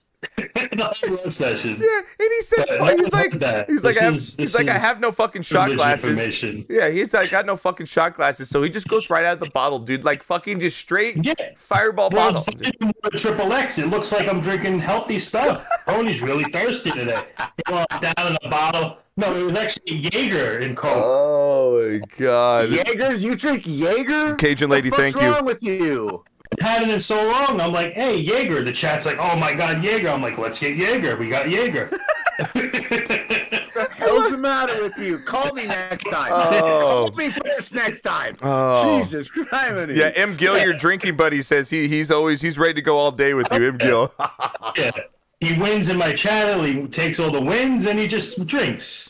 Not 0.76 1.02
a 1.04 1.16
one 1.16 1.30
session. 1.30 1.78
Yeah, 1.80 2.00
and 2.20 2.30
he 2.30 2.42
said 2.42 2.66
But 2.78 3.00
he's 3.00 3.14
like 3.14 3.40
that. 3.40 3.70
he's 3.70 3.86
like 3.86 3.94
This 3.96 4.02
I 4.02 4.06
have, 4.06 4.14
he's 4.38 4.54
like 4.54 4.68
I 4.68 4.78
have 4.78 5.00
no 5.00 5.14
fucking 5.14 5.44
shot 5.44 5.70
glasses. 5.72 6.44
Yeah, 6.70 6.90
he's 6.90 7.14
like 7.14 7.28
I 7.30 7.32
got 7.32 7.46
no 7.46 7.56
fucking 7.56 7.86
shot 7.86 8.16
glasses, 8.16 8.50
so 8.50 8.62
he 8.62 8.70
just 8.70 8.90
goes 8.90 9.10
right 9.10 9.24
out 9.24 9.36
of 9.36 9.40
the 9.40 9.50
bottle, 9.52 9.80
dude. 9.80 10.04
Like 10.04 10.22
fucking 10.24 10.60
just 10.60 10.78
straight 10.78 11.24
Yeah. 11.24 11.34
fireball 11.56 12.10
Well, 12.12 12.34
bottle. 12.34 12.44
it's 12.54 12.68
fucking 12.70 12.94
with 13.02 13.14
triple 13.22 13.54
X. 13.54 13.78
It 13.80 13.88
looks 13.88 14.12
like 14.12 14.28
I'm 14.28 14.42
drinking 14.42 14.80
healthy 14.80 15.20
stuff. 15.20 15.66
Tony's 15.88 16.22
really 16.22 16.52
thirsty 16.52 16.92
today. 16.92 17.24
He 17.68 17.74
went 17.74 17.88
down 18.02 18.28
in 18.28 18.38
a 18.44 18.50
bottle. 18.50 18.98
No, 19.20 19.36
it 19.36 19.44
was 19.44 19.56
actually 19.58 19.96
Jaeger 19.98 20.60
in 20.60 20.78
Coke. 20.78 21.04
Oh 21.06 21.82
my 21.82 22.00
god. 22.18 22.70
Jaeger? 22.70 23.16
You 23.16 23.36
drink 23.36 23.64
Jaeger? 23.66 24.36
Cajun 24.36 24.70
lady, 24.70 24.90
thank 24.90 25.14
you. 25.16 25.22
What's 25.22 25.36
wrong 25.36 25.46
with 25.46 25.62
you? 25.62 26.24
I've 26.54 26.66
had 26.66 26.82
it 26.84 26.90
in 26.90 27.02
so 27.02 27.30
long. 27.30 27.60
I'm 27.60 27.74
like, 27.74 27.92
hey, 27.94 28.16
Jaeger. 28.16 28.64
The 28.64 28.72
chat's 28.72 29.06
like, 29.06 29.18
oh 29.20 29.36
my 29.36 29.54
god, 29.54 29.84
Jaeger. 29.84 30.08
I'm 30.08 30.22
like, 30.22 30.38
let's 30.38 30.58
get 30.58 30.78
Jaeger. 30.78 31.18
We 31.18 31.28
got 31.28 31.50
Jaeger. 31.50 31.90
What's 32.38 32.54
the 32.54 34.28
the 34.32 34.38
matter 34.38 34.82
with 34.82 34.98
you? 34.98 35.20
Call 35.20 35.52
me 35.54 35.68
next 35.68 36.06
time. 36.06 36.32
Oh. 36.34 37.10
Call 37.10 37.18
me 37.18 37.30
for 37.30 37.44
this 37.44 37.74
next 37.74 38.00
time. 38.02 38.36
Oh. 38.42 39.00
Jesus 39.00 39.30
Christ. 39.30 39.92
Yeah, 39.92 40.12
M. 40.16 40.38
Gill, 40.38 40.58
your 40.58 40.74
drinking 40.74 41.18
buddy, 41.18 41.42
says 41.42 41.70
he 41.70 41.90
he's 41.90 42.10
always 42.10 42.40
he's 42.40 42.58
ready 42.58 42.76
to 42.76 42.82
go 42.82 42.98
all 42.98 43.12
day 43.12 43.34
with 43.34 43.52
you, 43.52 43.68
M. 43.68 43.78
Gill. 43.78 44.14
yeah. 44.78 44.92
He 45.40 45.58
wins 45.58 45.88
in 45.88 45.98
my 45.98 46.12
channel. 46.12 46.64
He 46.64 46.86
takes 46.88 47.20
all 47.20 47.32
the 47.32 47.40
wins 47.40 47.86
and 47.86 47.98
he 47.98 48.08
just 48.08 48.46
drinks. 48.46 49.09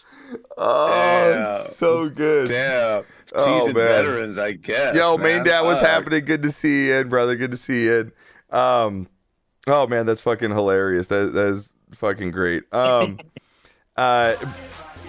Oh, 0.58 1.30
Yeah. 1.30 1.64
so 1.70 2.10
good. 2.10 2.50
Damn. 2.50 3.04
Oh, 3.36 3.46
Seasoned 3.60 3.76
man. 3.78 3.88
veterans, 3.88 4.38
I 4.40 4.54
guess. 4.54 4.96
Yo, 4.96 5.18
man. 5.18 5.24
main 5.38 5.44
dad, 5.44 5.62
what's 5.62 5.80
Fuck. 5.80 5.90
happening? 5.90 6.26
Good 6.26 6.42
to 6.44 6.52
see 6.52 6.88
you 6.88 6.96
in, 6.96 7.10
brother. 7.10 7.36
Good 7.36 7.52
to 7.52 7.58
see 7.58 7.84
you 7.86 8.12
in. 8.52 8.58
Um, 8.58 9.08
oh 9.68 9.86
man, 9.88 10.06
that's 10.08 10.22
fucking 10.22 10.50
hilarious. 10.50 11.08
That 11.08 11.34
that 11.34 11.48
is 11.50 11.74
fucking 11.94 12.32
great. 12.32 12.64
Um, 12.74 13.20
uh, 13.98 14.36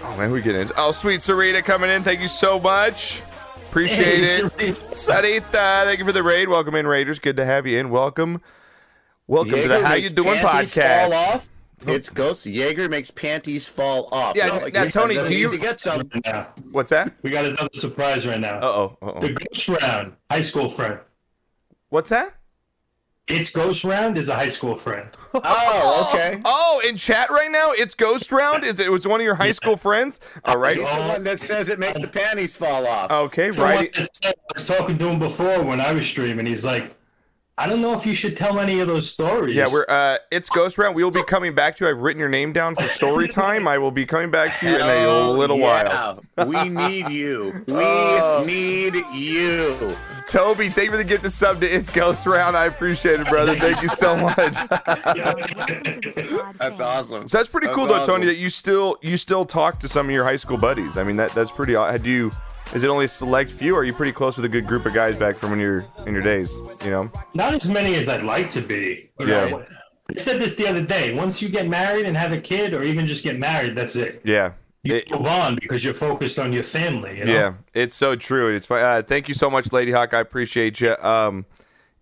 oh 0.03 0.17
man, 0.19 0.31
we 0.31 0.43
get 0.43 0.55
in. 0.55 0.71
Oh, 0.77 0.93
sweet 0.93 1.21
Sarita 1.21 1.65
coming 1.65 1.89
in. 1.91 2.03
Thank 2.03 2.21
you 2.21 2.29
so 2.29 2.61
much. 2.61 3.23
Appreciate 3.69 4.27
Hey, 4.27 4.69
it. 4.69 4.75
Sarita, 4.91 5.85
thank 5.85 5.99
you 6.01 6.05
for 6.05 6.13
the 6.13 6.23
raid. 6.25 6.49
Welcome 6.49 6.75
in, 6.75 6.87
Raiders. 6.87 7.19
Good 7.19 7.37
to 7.39 7.45
have 7.47 7.67
you 7.67 7.79
in. 7.79 7.89
Welcome. 7.89 8.43
Welcome 9.29 9.53
to 9.55 9.69
the 9.69 9.87
How 9.87 9.95
You 9.95 10.11
Doing 10.11 10.41
podcast. 10.41 11.43
Fall 11.81 11.91
off. 11.91 11.97
It's 11.97 12.09
Ghost 12.11 12.47
Jaeger 12.47 12.89
makes 12.89 13.11
panties 13.11 13.67
fall 13.67 14.09
off. 14.13 14.37
Yeah, 14.37 14.47
No, 14.47 14.67
now, 14.69 14.85
Tony, 14.89 15.15
do 15.15 15.35
you- 15.35 15.51
need 15.51 15.57
to 15.57 15.63
get 15.63 15.81
some? 15.81 16.09
Yeah. 16.25 16.47
What's 16.73 16.91
that? 16.91 17.13
We 17.23 17.31
got 17.31 17.45
another 17.47 17.69
surprise 17.75 18.27
right 18.27 18.41
now. 18.41 18.59
Uh 18.59 18.65
oh. 18.67 18.99
The 19.21 19.31
oh. 19.31 19.35
Ghost 19.35 19.69
Round, 19.69 20.13
high 20.31 20.43
school 20.43 20.69
friend. 20.69 20.99
What's 21.89 22.11
that? 22.11 22.35
It's 23.27 23.51
Ghost 23.51 23.85
Round 23.85 24.19
is 24.19 24.29
a 24.29 24.35
high 24.35 24.49
school 24.49 24.75
friend. 24.77 25.09
Oh, 25.33 26.11
okay. 26.13 26.41
Oh, 26.45 26.83
in 26.85 26.97
chat 26.97 27.31
right 27.31 27.51
now, 27.51 27.71
it's 27.71 27.95
Ghost 27.95 28.33
Round. 28.33 28.65
Is 28.65 28.81
it? 28.81 28.87
it 28.87 28.91
was 28.91 29.07
one 29.07 29.21
of 29.21 29.25
your 29.25 29.37
high 29.37 29.53
school 29.53 29.77
friends? 29.77 30.19
All 30.45 30.57
right. 30.59 30.77
He's 30.77 30.89
the 30.89 30.95
one 31.07 31.23
that 31.23 31.39
says 31.39 31.69
it 31.69 31.79
makes 31.79 32.01
the 32.01 32.09
panties 32.09 32.57
fall 32.57 32.85
off. 32.85 33.11
Okay, 33.13 33.53
So 33.53 33.63
right. 33.63 33.95
said- 33.95 34.09
I 34.25 34.33
was 34.55 34.67
talking 34.67 34.99
to 34.99 35.07
him 35.07 35.21
before 35.21 35.63
when 35.63 35.81
I 35.81 35.93
was 35.93 36.05
streaming. 36.07 36.47
He's 36.47 36.65
like, 36.65 36.93
I 37.61 37.67
don't 37.67 37.83
know 37.83 37.93
if 37.93 38.07
you 38.07 38.15
should 38.15 38.39
tell 38.39 38.59
any 38.59 38.81
of 38.81 38.89
those 38.89 39.11
stories. 39.11 39.55
Yeah, 39.55 39.67
we're 39.71 39.85
uh 39.87 40.17
it's 40.31 40.49
Ghost 40.49 40.79
Round. 40.79 40.95
We 40.97 41.05
will 41.05 41.11
be 41.11 41.23
coming 41.25 41.55
back 41.55 41.77
to 41.77 41.85
you. 41.85 41.91
I've 41.91 41.99
written 41.99 42.19
your 42.19 42.31
name 42.31 42.55
down 42.55 42.75
for 42.75 42.85
story 42.85 43.29
time. 43.43 43.69
I 43.69 43.77
will 43.77 43.91
be 43.91 44.07
coming 44.07 44.31
back 44.31 44.59
to 44.61 44.67
you 44.67 44.75
in 44.77 44.81
a 44.81 44.85
Hell 44.85 45.35
little 45.35 45.59
while. 45.59 46.25
We 46.47 46.71
need 46.71 47.11
you. 47.11 47.63
We 47.67 47.75
Oh. 47.77 48.45
need 48.47 48.95
you. 49.13 49.95
Toby, 50.27 50.69
thank 50.71 50.87
you 50.87 50.91
for 50.93 50.97
the 50.97 51.05
gift 51.05 51.25
of 51.27 51.33
sub 51.33 51.61
to 51.61 51.67
It's 51.67 51.91
Ghost 51.91 52.25
Round. 52.25 52.57
I 52.57 52.65
appreciate 52.67 53.21
it, 53.21 53.27
brother. 53.29 53.55
Thank 53.57 53.83
you 53.83 53.89
so 53.89 54.17
much. 54.17 54.55
That's 56.59 56.81
awesome. 56.81 57.29
So 57.29 57.39
that's 57.39 57.51
pretty 57.51 57.67
That's 57.67 57.77
cool 57.77 57.87
though. 57.89 58.07
Tony, 58.07 58.25
that 58.27 58.37
you 58.37 58.49
still 58.49 58.97
you 59.03 59.17
still 59.19 59.45
talk 59.45 59.81
to 59.81 59.89
some 59.89 60.07
of 60.07 60.13
your 60.13 60.25
high 60.25 60.37
school 60.37 60.57
buddies. 60.57 60.97
I 60.97 61.03
mean 61.05 61.17
that 61.17 61.33
that's 61.33 61.51
pretty 61.51 61.75
aw- 61.77 61.91
had 61.91 62.07
you 62.07 62.31
is 62.75 62.85
it 62.85 62.89
only 62.89 63.07
a 63.07 63.09
select 63.09 63.51
few 63.51 63.75
or 63.75 63.81
are 63.81 63.85
you 63.85 63.93
pretty 63.93 64.13
close 64.13 64.37
with 64.37 64.45
a 64.45 64.49
good 64.49 64.67
group 64.67 64.87
of 64.87 64.95
guys 64.95 65.17
back 65.17 65.35
from 65.35 65.51
when 65.51 65.61
you're 65.61 65.85
in 66.07 66.13
your 66.13 66.23
days, 66.23 66.55
you 66.85 66.91
know? 66.91 67.11
Not 67.35 67.55
as 67.55 67.69
many 67.69 67.95
as 67.97 68.09
I'd 68.09 68.23
like 68.23 68.49
to 68.51 68.61
be. 68.61 69.11
Yeah. 69.19 69.27
know, 69.27 69.65
I 70.09 70.19
said 70.19 70.41
this 70.41 70.55
the 70.55 70.67
other 70.69 70.83
day. 70.83 71.15
Once 71.15 71.41
you 71.41 71.49
get 71.49 71.69
married 71.69 72.07
and 72.07 72.17
have 72.17 72.33
a 72.33 72.41
kid, 72.41 72.75
or 72.75 72.83
even 72.83 73.07
just 73.07 73.23
get 73.23 73.39
married, 73.39 73.77
that's 73.77 73.97
it. 73.97 74.21
Yeah. 74.25 74.53
You 74.83 74.97
It- 74.97 75.11
move 75.11 75.27
on 75.27 75.57
because 75.57 75.85
you're 75.85 75.95
focused 75.95 76.39
on 76.39 76.53
your 76.53 76.63
family. 76.63 77.19
You 77.19 77.25
know? 77.27 77.33
Yeah, 77.33 77.55
it's 77.75 77.95
so 77.95 78.17
true. 78.17 78.55
It's 78.55 78.67
fun. 78.67 78.83
Uh, 78.83 79.03
thank 79.07 79.29
you 79.29 79.35
so 79.35 79.51
much, 79.51 79.73
Lady 79.73 79.93
Hawk. 79.93 80.15
I 80.15 80.21
appreciate 80.21 80.81
you. 80.81 80.97
Um, 80.97 81.45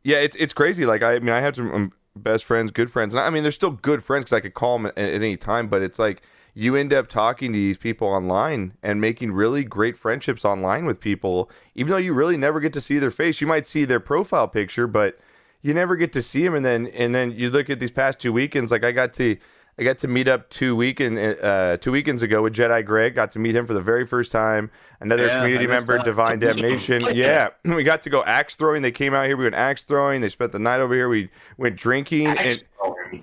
yeah, 0.04 0.18
it's 0.18 0.36
it's 0.36 0.54
crazy. 0.54 0.86
Like 0.86 1.02
I, 1.02 1.14
I 1.14 1.18
mean, 1.18 1.30
I 1.30 1.40
had 1.40 1.56
some 1.56 1.74
um, 1.74 1.92
best 2.14 2.44
friends, 2.44 2.70
good 2.70 2.90
friends, 2.90 3.14
and 3.14 3.20
I, 3.20 3.26
I 3.26 3.30
mean, 3.30 3.42
they're 3.42 3.50
still 3.52 3.72
good 3.72 4.02
friends 4.04 4.24
because 4.26 4.36
I 4.36 4.40
could 4.40 4.54
call 4.54 4.78
them 4.78 4.86
at, 4.86 4.96
at 4.96 5.12
any 5.14 5.36
time. 5.36 5.66
But 5.66 5.82
it's 5.82 5.98
like 5.98 6.22
you 6.58 6.74
end 6.74 6.92
up 6.92 7.06
talking 7.06 7.52
to 7.52 7.56
these 7.56 7.78
people 7.78 8.08
online 8.08 8.76
and 8.82 9.00
making 9.00 9.30
really 9.30 9.62
great 9.62 9.96
friendships 9.96 10.44
online 10.44 10.86
with 10.86 10.98
people, 10.98 11.48
even 11.76 11.92
though 11.92 11.98
you 11.98 12.12
really 12.12 12.36
never 12.36 12.58
get 12.58 12.72
to 12.72 12.80
see 12.80 12.98
their 12.98 13.12
face. 13.12 13.40
You 13.40 13.46
might 13.46 13.64
see 13.64 13.84
their 13.84 14.00
profile 14.00 14.48
picture, 14.48 14.88
but 14.88 15.20
you 15.62 15.72
never 15.72 15.94
get 15.94 16.12
to 16.14 16.20
see 16.20 16.42
them. 16.42 16.56
And 16.56 16.66
then 16.66 16.88
and 16.88 17.14
then 17.14 17.30
you 17.30 17.48
look 17.48 17.70
at 17.70 17.78
these 17.78 17.92
past 17.92 18.18
two 18.18 18.32
weekends. 18.32 18.72
Like 18.72 18.82
I 18.82 18.90
got 18.90 19.12
to. 19.14 19.36
I 19.78 19.84
got 19.84 19.98
to 19.98 20.08
meet 20.08 20.26
up 20.26 20.50
two 20.50 20.74
weekend 20.74 21.18
uh, 21.18 21.76
two 21.76 21.92
weekends 21.92 22.22
ago 22.22 22.42
with 22.42 22.52
Jedi 22.54 22.84
Greg. 22.84 23.14
Got 23.14 23.30
to 23.32 23.38
meet 23.38 23.54
him 23.54 23.66
for 23.66 23.74
the 23.74 23.80
very 23.80 24.04
first 24.06 24.32
time. 24.32 24.70
Another 25.00 25.26
Yeah, 25.26 25.40
community 25.40 25.66
member, 25.68 25.96
that. 25.98 26.04
Divine 26.04 26.38
Damnation. 26.40 27.04
Yeah, 27.14 27.50
we 27.64 27.84
got 27.84 28.02
to 28.02 28.10
go 28.10 28.24
axe 28.24 28.56
throwing. 28.56 28.82
They 28.82 28.90
came 28.90 29.14
out 29.14 29.26
here. 29.26 29.36
We 29.36 29.44
went 29.44 29.54
axe 29.54 29.84
throwing. 29.84 30.20
They 30.20 30.28
spent 30.30 30.50
the 30.52 30.58
night 30.58 30.80
over 30.80 30.94
here. 30.94 31.08
We 31.08 31.30
went 31.58 31.76
drinking. 31.76 32.26
Axe 32.26 32.56
and. 32.58 32.64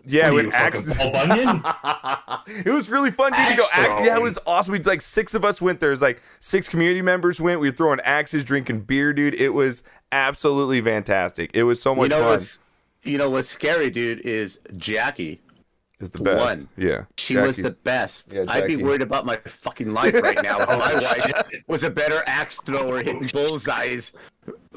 Yeah, 0.04 0.30
we 0.32 0.32
are 0.32 0.34
when 0.36 0.46
you, 0.46 0.52
axe- 0.52 0.82
fucking 0.82 0.96
Paul 0.98 1.12
Bunyan? 1.12 1.62
it 2.66 2.72
was 2.72 2.90
really 2.90 3.12
fun, 3.12 3.32
dude. 3.34 3.50
To 3.50 3.56
go 3.56 3.64
Axe 3.72 3.90
axe. 3.90 4.06
Yeah, 4.08 4.16
it 4.16 4.22
was 4.22 4.40
awesome. 4.48 4.72
We 4.72 4.80
like 4.80 5.02
six 5.02 5.34
of 5.36 5.46
us 5.46 5.62
went 5.62 5.80
there. 5.80 5.90
It 5.90 5.94
was 5.94 6.02
like 6.02 6.22
six 6.40 6.68
community 6.70 7.02
members 7.04 7.40
went. 7.40 7.60
We 7.60 7.70
were 7.70 7.76
throwing 7.76 8.00
axes, 8.00 8.44
drinking 8.44 8.82
beer, 8.82 9.14
dude. 9.14 9.36
It 9.36 9.50
was 9.50 9.84
absolutely 10.12 10.82
fantastic. 10.82 11.52
It 11.54 11.64
was 11.64 11.82
so 11.82 11.94
much 11.94 12.06
You 12.06 12.10
know 12.18 12.38
fun. 12.38 12.48
you 13.04 13.18
know 13.20 13.30
what's 13.30 13.48
scary, 13.48 13.90
dude, 13.92 14.22
is 14.22 14.60
Jackie. 14.76 15.42
It's 16.06 16.18
the 16.18 16.24
best. 16.24 16.44
One. 16.44 16.70
Yeah, 16.78 17.06
She 17.18 17.38
was 17.38 17.58
the 17.58 17.72
best. 17.72 18.34
Yeah, 18.34 18.46
I'd 18.48 18.68
be 18.68 18.76
worried 18.78 19.02
about 19.02 19.26
my 19.26 19.38
fucking 19.38 19.94
life 19.94 20.14
right 20.16 20.42
now. 20.44 20.58
if 20.60 20.68
my 20.70 20.94
wife 21.34 21.42
was 21.68 21.84
a 21.84 21.90
better 21.90 22.22
axe 22.28 22.60
thrower, 22.62 22.98
hitting 23.04 23.28
bullseyes 23.34 24.12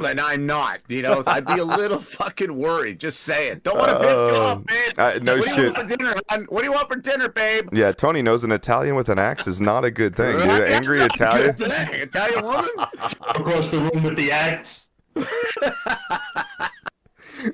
and 0.03 0.21
I'm 0.21 0.47
not. 0.47 0.81
You 0.89 1.03
know, 1.03 1.23
I'd 1.27 1.45
be 1.45 1.59
a 1.59 1.65
little 1.65 1.99
fucking 1.99 2.57
worried. 2.57 3.01
Just 3.01 3.21
say 3.21 3.49
it. 3.49 3.63
Don't 3.65 3.77
want 3.77 3.91
to 3.91 3.99
piss 3.99 4.11
you 4.11 4.41
off, 4.41 4.63
man. 4.71 4.93
uh, 4.97 5.19
no 5.23 5.37
what 5.37 5.45
Do 5.45 5.51
you 5.51 5.57
shit. 5.57 5.75
want 5.77 5.91
for 5.91 5.97
dinner? 5.97 6.15
hon? 6.31 6.45
What 6.49 6.61
do 6.61 6.67
you 6.67 6.73
want 6.73 6.89
for 6.89 6.97
dinner, 6.97 7.29
babe? 7.29 7.69
Yeah, 7.73 7.93
Tony 7.93 8.23
knows 8.23 8.45
an 8.45 8.53
Italian 8.53 8.95
with 8.97 9.09
an 9.11 9.19
axe 9.19 9.47
is 9.47 9.61
not 9.61 9.85
a 9.85 9.91
good 9.91 10.17
thing, 10.17 10.37
dude. 10.39 10.49
That's 10.49 10.71
Angry 10.71 10.99
not 11.01 11.11
a 11.11 11.15
Italian. 11.15 11.53
good 11.57 11.71
thing. 11.73 12.01
Italian 12.01 12.45
woman. 12.45 12.65
Across 13.29 13.69
the 13.71 13.79
room 13.81 14.03
with 14.05 14.17
the 14.17 14.33
axe. 14.33 14.89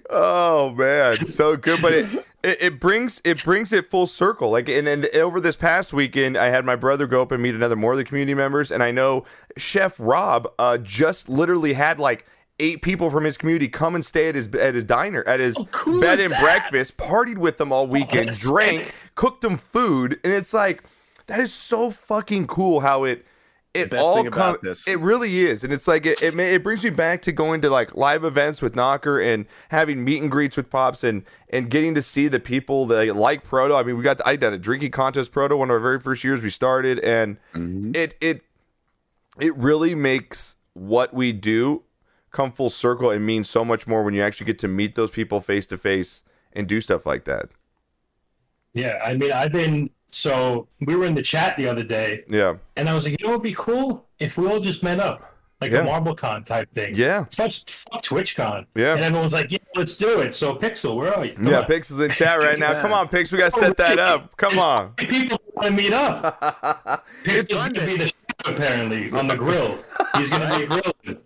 Oh 0.08 0.70
man, 0.72 1.26
so 1.26 1.56
good, 1.58 1.82
but 1.82 1.92
it, 1.92 2.26
it 2.44 2.62
it 2.62 2.80
brings 2.80 3.20
it 3.24 3.42
brings 3.42 3.72
it 3.72 3.90
full 3.90 4.06
circle. 4.06 4.50
Like, 4.50 4.68
and 4.68 4.86
then 4.86 5.06
over 5.16 5.40
this 5.40 5.56
past 5.56 5.92
weekend, 5.92 6.36
I 6.36 6.46
had 6.46 6.64
my 6.64 6.76
brother 6.76 7.06
go 7.06 7.22
up 7.22 7.32
and 7.32 7.42
meet 7.42 7.54
another 7.54 7.76
more 7.76 7.92
of 7.92 7.98
the 7.98 8.04
community 8.04 8.34
members, 8.34 8.70
and 8.70 8.82
I 8.82 8.90
know 8.90 9.24
Chef 9.56 9.96
Rob 9.98 10.48
uh, 10.58 10.78
just 10.78 11.28
literally 11.28 11.72
had 11.72 11.98
like 11.98 12.26
eight 12.60 12.82
people 12.82 13.10
from 13.10 13.24
his 13.24 13.36
community 13.36 13.66
come 13.66 13.94
and 13.94 14.04
stay 14.04 14.28
at 14.28 14.34
his 14.34 14.48
at 14.54 14.74
his 14.74 14.84
diner 14.84 15.24
at 15.26 15.40
his 15.40 15.56
cool 15.72 16.00
bed 16.00 16.20
and 16.20 16.32
that? 16.32 16.40
breakfast, 16.40 16.96
partied 16.96 17.38
with 17.38 17.56
them 17.56 17.72
all 17.72 17.86
weekend, 17.86 18.28
that's 18.28 18.38
drank, 18.38 18.94
cooked 19.14 19.40
them 19.40 19.56
food, 19.56 20.20
and 20.22 20.32
it's 20.32 20.54
like 20.54 20.84
that 21.26 21.40
is 21.40 21.52
so 21.52 21.90
fucking 21.90 22.46
cool 22.46 22.80
how 22.80 23.04
it. 23.04 23.26
It 23.74 23.90
best 23.90 24.04
all 24.04 24.14
thing 24.14 24.28
about 24.28 24.60
come- 24.60 24.70
this. 24.70 24.86
It 24.86 25.00
really 25.00 25.40
is, 25.40 25.64
and 25.64 25.72
it's 25.72 25.88
like 25.88 26.06
it, 26.06 26.22
it. 26.22 26.32
ma- 26.32 26.44
It 26.44 26.62
brings 26.62 26.84
me 26.84 26.90
back 26.90 27.22
to 27.22 27.32
going 27.32 27.60
to 27.62 27.70
like 27.70 27.96
live 27.96 28.24
events 28.24 28.62
with 28.62 28.76
Knocker 28.76 29.20
and 29.20 29.46
having 29.70 30.04
meet 30.04 30.22
and 30.22 30.30
greets 30.30 30.56
with 30.56 30.70
pops 30.70 31.02
and 31.02 31.24
and 31.50 31.68
getting 31.68 31.94
to 31.96 32.02
see 32.02 32.28
the 32.28 32.38
people 32.38 32.86
that 32.86 33.16
like 33.16 33.42
proto. 33.42 33.74
I 33.74 33.82
mean, 33.82 33.96
we 33.96 34.04
got 34.04 34.20
I 34.24 34.36
did 34.36 34.52
a 34.52 34.58
drinking 34.58 34.92
contest 34.92 35.32
proto 35.32 35.56
one 35.56 35.70
of 35.70 35.74
our 35.74 35.80
very 35.80 35.98
first 35.98 36.22
years 36.22 36.40
we 36.40 36.50
started, 36.50 37.00
and 37.00 37.36
mm-hmm. 37.52 37.90
it 37.96 38.14
it 38.20 38.42
it 39.40 39.56
really 39.56 39.96
makes 39.96 40.54
what 40.74 41.12
we 41.12 41.32
do 41.32 41.82
come 42.30 42.52
full 42.52 42.70
circle 42.70 43.10
and 43.10 43.26
mean 43.26 43.42
so 43.44 43.64
much 43.64 43.86
more 43.86 44.02
when 44.02 44.14
you 44.14 44.22
actually 44.22 44.46
get 44.46 44.58
to 44.58 44.68
meet 44.68 44.94
those 44.94 45.10
people 45.10 45.40
face 45.40 45.66
to 45.66 45.78
face 45.78 46.22
and 46.52 46.68
do 46.68 46.80
stuff 46.80 47.06
like 47.06 47.24
that. 47.24 47.48
Yeah, 48.72 49.00
I 49.04 49.14
mean, 49.14 49.30
I've 49.32 49.52
been 49.52 49.90
so 50.14 50.68
we 50.80 50.94
were 50.96 51.06
in 51.06 51.14
the 51.14 51.22
chat 51.22 51.56
the 51.56 51.66
other 51.66 51.82
day, 51.82 52.24
Yeah, 52.28 52.54
and 52.76 52.88
I 52.88 52.94
was 52.94 53.04
like, 53.04 53.18
you 53.20 53.26
know, 53.26 53.32
what'd 53.32 53.42
be 53.42 53.54
cool 53.54 54.06
if 54.18 54.38
we 54.38 54.46
all 54.46 54.60
just 54.60 54.82
met 54.82 55.00
up, 55.00 55.34
like 55.60 55.72
Yeah. 55.72 55.80
a 55.80 55.86
MarbleCon 55.86 56.44
type 56.44 56.72
thing. 56.72 56.94
Yeah. 56.94 57.24
Such 57.30 57.64
fuck 57.70 58.02
TwitchCon. 58.02 58.66
Yeah. 58.74 58.94
And 58.94 59.02
everyone's 59.02 59.32
like, 59.32 59.50
yeah, 59.50 59.58
let's 59.74 59.96
do 59.96 60.20
it. 60.20 60.34
So 60.34 60.54
Pixel, 60.54 60.96
where 60.96 61.14
are 61.14 61.24
you? 61.24 61.34
Come 61.34 61.48
yeah. 61.48 61.60
on. 61.60 61.64
Pix 61.66 61.90
is 61.90 62.00
in 62.00 62.10
chat 62.10 62.38
right 62.38 62.58
now. 62.58 62.80
Come 62.80 62.92
on, 62.92 63.08
Pix, 63.08 63.32
we 63.32 63.38
got 63.38 63.52
to 63.52 63.56
oh, 63.56 63.60
set 63.60 63.76
that 63.78 63.98
up. 63.98 64.36
Come 64.36 64.58
on. 64.58 64.92
People 64.92 65.40
want 65.54 65.68
to 65.68 65.72
meet 65.82 65.92
up. 65.92 66.40
Pixel's 67.24 67.52
going 67.52 67.74
to 67.74 67.86
be 67.86 67.96
the 67.96 68.06
chef, 68.06 68.46
apparently 68.46 69.10
on 69.10 69.26
the 69.26 69.36
grill. 69.36 69.76
He's 70.16 70.30
going 70.30 70.48
to 70.48 70.58
be 70.58 70.66
grilling. 70.66 71.20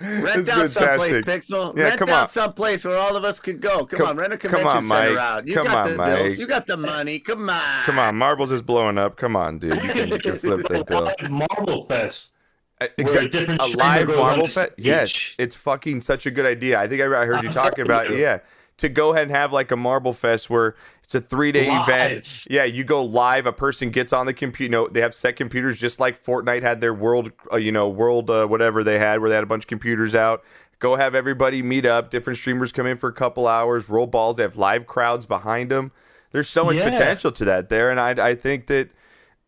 Rent 0.00 0.38
It's 0.40 0.48
out 0.48 0.70
someplace, 0.70 1.12
fantastic. 1.22 1.24
Pixel. 1.26 1.76
Yeah, 1.76 1.84
rent 1.84 1.98
come 1.98 2.08
out 2.08 2.22
on. 2.22 2.28
someplace 2.28 2.84
where 2.84 2.96
all 2.96 3.16
of 3.16 3.24
us 3.24 3.38
could 3.38 3.60
go. 3.60 3.84
Come, 3.84 3.98
Come- 3.98 4.08
on, 4.08 4.16
rent 4.16 4.32
a 4.32 4.38
come 4.38 4.50
convention 4.52 4.76
on, 4.78 4.86
Mike. 4.86 5.08
center 5.08 5.18
out. 5.18 5.46
You 5.46 5.54
Come 5.54 5.66
got 5.66 5.76
on, 5.76 5.90
the 5.90 5.96
Mike. 5.98 6.16
bills. 6.16 6.38
You 6.38 6.46
got 6.46 6.66
the 6.66 6.76
money. 6.78 7.18
Come 7.18 7.50
on. 7.50 7.82
Come 7.84 7.98
on, 7.98 8.16
Marbles 8.16 8.50
is 8.50 8.62
blowing 8.62 8.96
up. 8.96 9.16
Come 9.16 9.36
on, 9.36 9.58
dude. 9.58 9.74
You 9.74 9.80
can, 9.90 10.08
you 10.08 10.18
can 10.18 10.36
flip 10.36 10.66
that 10.68 10.86
bill. 10.86 11.02
Live 11.20 11.30
Marble 11.30 11.84
Fest. 11.86 12.32
Uh, 12.80 12.86
exactly. 12.96 13.44
a 13.44 13.56
A 13.60 13.66
live 13.76 14.06
goes 14.06 14.16
on 14.16 14.22
Marble 14.26 14.46
stage. 14.46 14.66
Fest. 14.68 14.78
Yes, 14.78 15.34
it's 15.38 15.54
fucking 15.54 16.00
such 16.00 16.24
a 16.24 16.30
good 16.30 16.46
idea. 16.46 16.80
I 16.80 16.88
think 16.88 17.02
I, 17.02 17.04
I 17.04 17.26
heard 17.26 17.42
you 17.42 17.48
I'm 17.50 17.54
talking 17.54 17.84
about 17.84 18.08
dude. 18.08 18.18
yeah 18.20 18.38
to 18.78 18.88
go 18.88 19.10
ahead 19.12 19.24
and 19.24 19.32
have 19.32 19.52
like 19.52 19.70
a 19.70 19.76
Marble 19.76 20.14
Fest 20.14 20.48
where 20.48 20.74
it's 21.10 21.14
a 21.16 21.20
three 21.20 21.50
day 21.50 21.66
event. 21.68 22.46
Yeah, 22.48 22.62
you 22.62 22.84
go 22.84 23.04
live. 23.04 23.46
A 23.46 23.52
person 23.52 23.90
gets 23.90 24.12
on 24.12 24.26
the 24.26 24.32
computer. 24.32 24.62
You 24.62 24.68
know, 24.68 24.88
they 24.88 25.00
have 25.00 25.12
set 25.12 25.34
computers 25.34 25.80
just 25.80 25.98
like 25.98 26.16
Fortnite 26.16 26.62
had 26.62 26.80
their 26.80 26.94
world. 26.94 27.32
Uh, 27.52 27.56
you 27.56 27.72
know, 27.72 27.88
world 27.88 28.30
uh, 28.30 28.46
whatever 28.46 28.84
they 28.84 28.96
had 29.00 29.20
where 29.20 29.28
they 29.28 29.34
had 29.34 29.42
a 29.42 29.48
bunch 29.48 29.64
of 29.64 29.66
computers 29.66 30.14
out. 30.14 30.44
Go 30.78 30.94
have 30.94 31.16
everybody 31.16 31.62
meet 31.64 31.84
up. 31.84 32.10
Different 32.10 32.38
streamers 32.38 32.70
come 32.70 32.86
in 32.86 32.96
for 32.96 33.08
a 33.08 33.12
couple 33.12 33.48
hours. 33.48 33.88
Roll 33.88 34.06
balls. 34.06 34.36
They 34.36 34.44
have 34.44 34.54
live 34.56 34.86
crowds 34.86 35.26
behind 35.26 35.68
them. 35.68 35.90
There's 36.30 36.48
so 36.48 36.64
much 36.64 36.76
Yeah. 36.76 36.88
potential 36.90 37.32
to 37.32 37.44
that 37.46 37.70
there, 37.70 37.90
and 37.90 37.98
I 37.98 38.28
I 38.28 38.34
think 38.36 38.68
that 38.68 38.90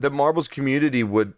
the 0.00 0.10
marbles 0.10 0.48
community 0.48 1.04
would 1.04 1.34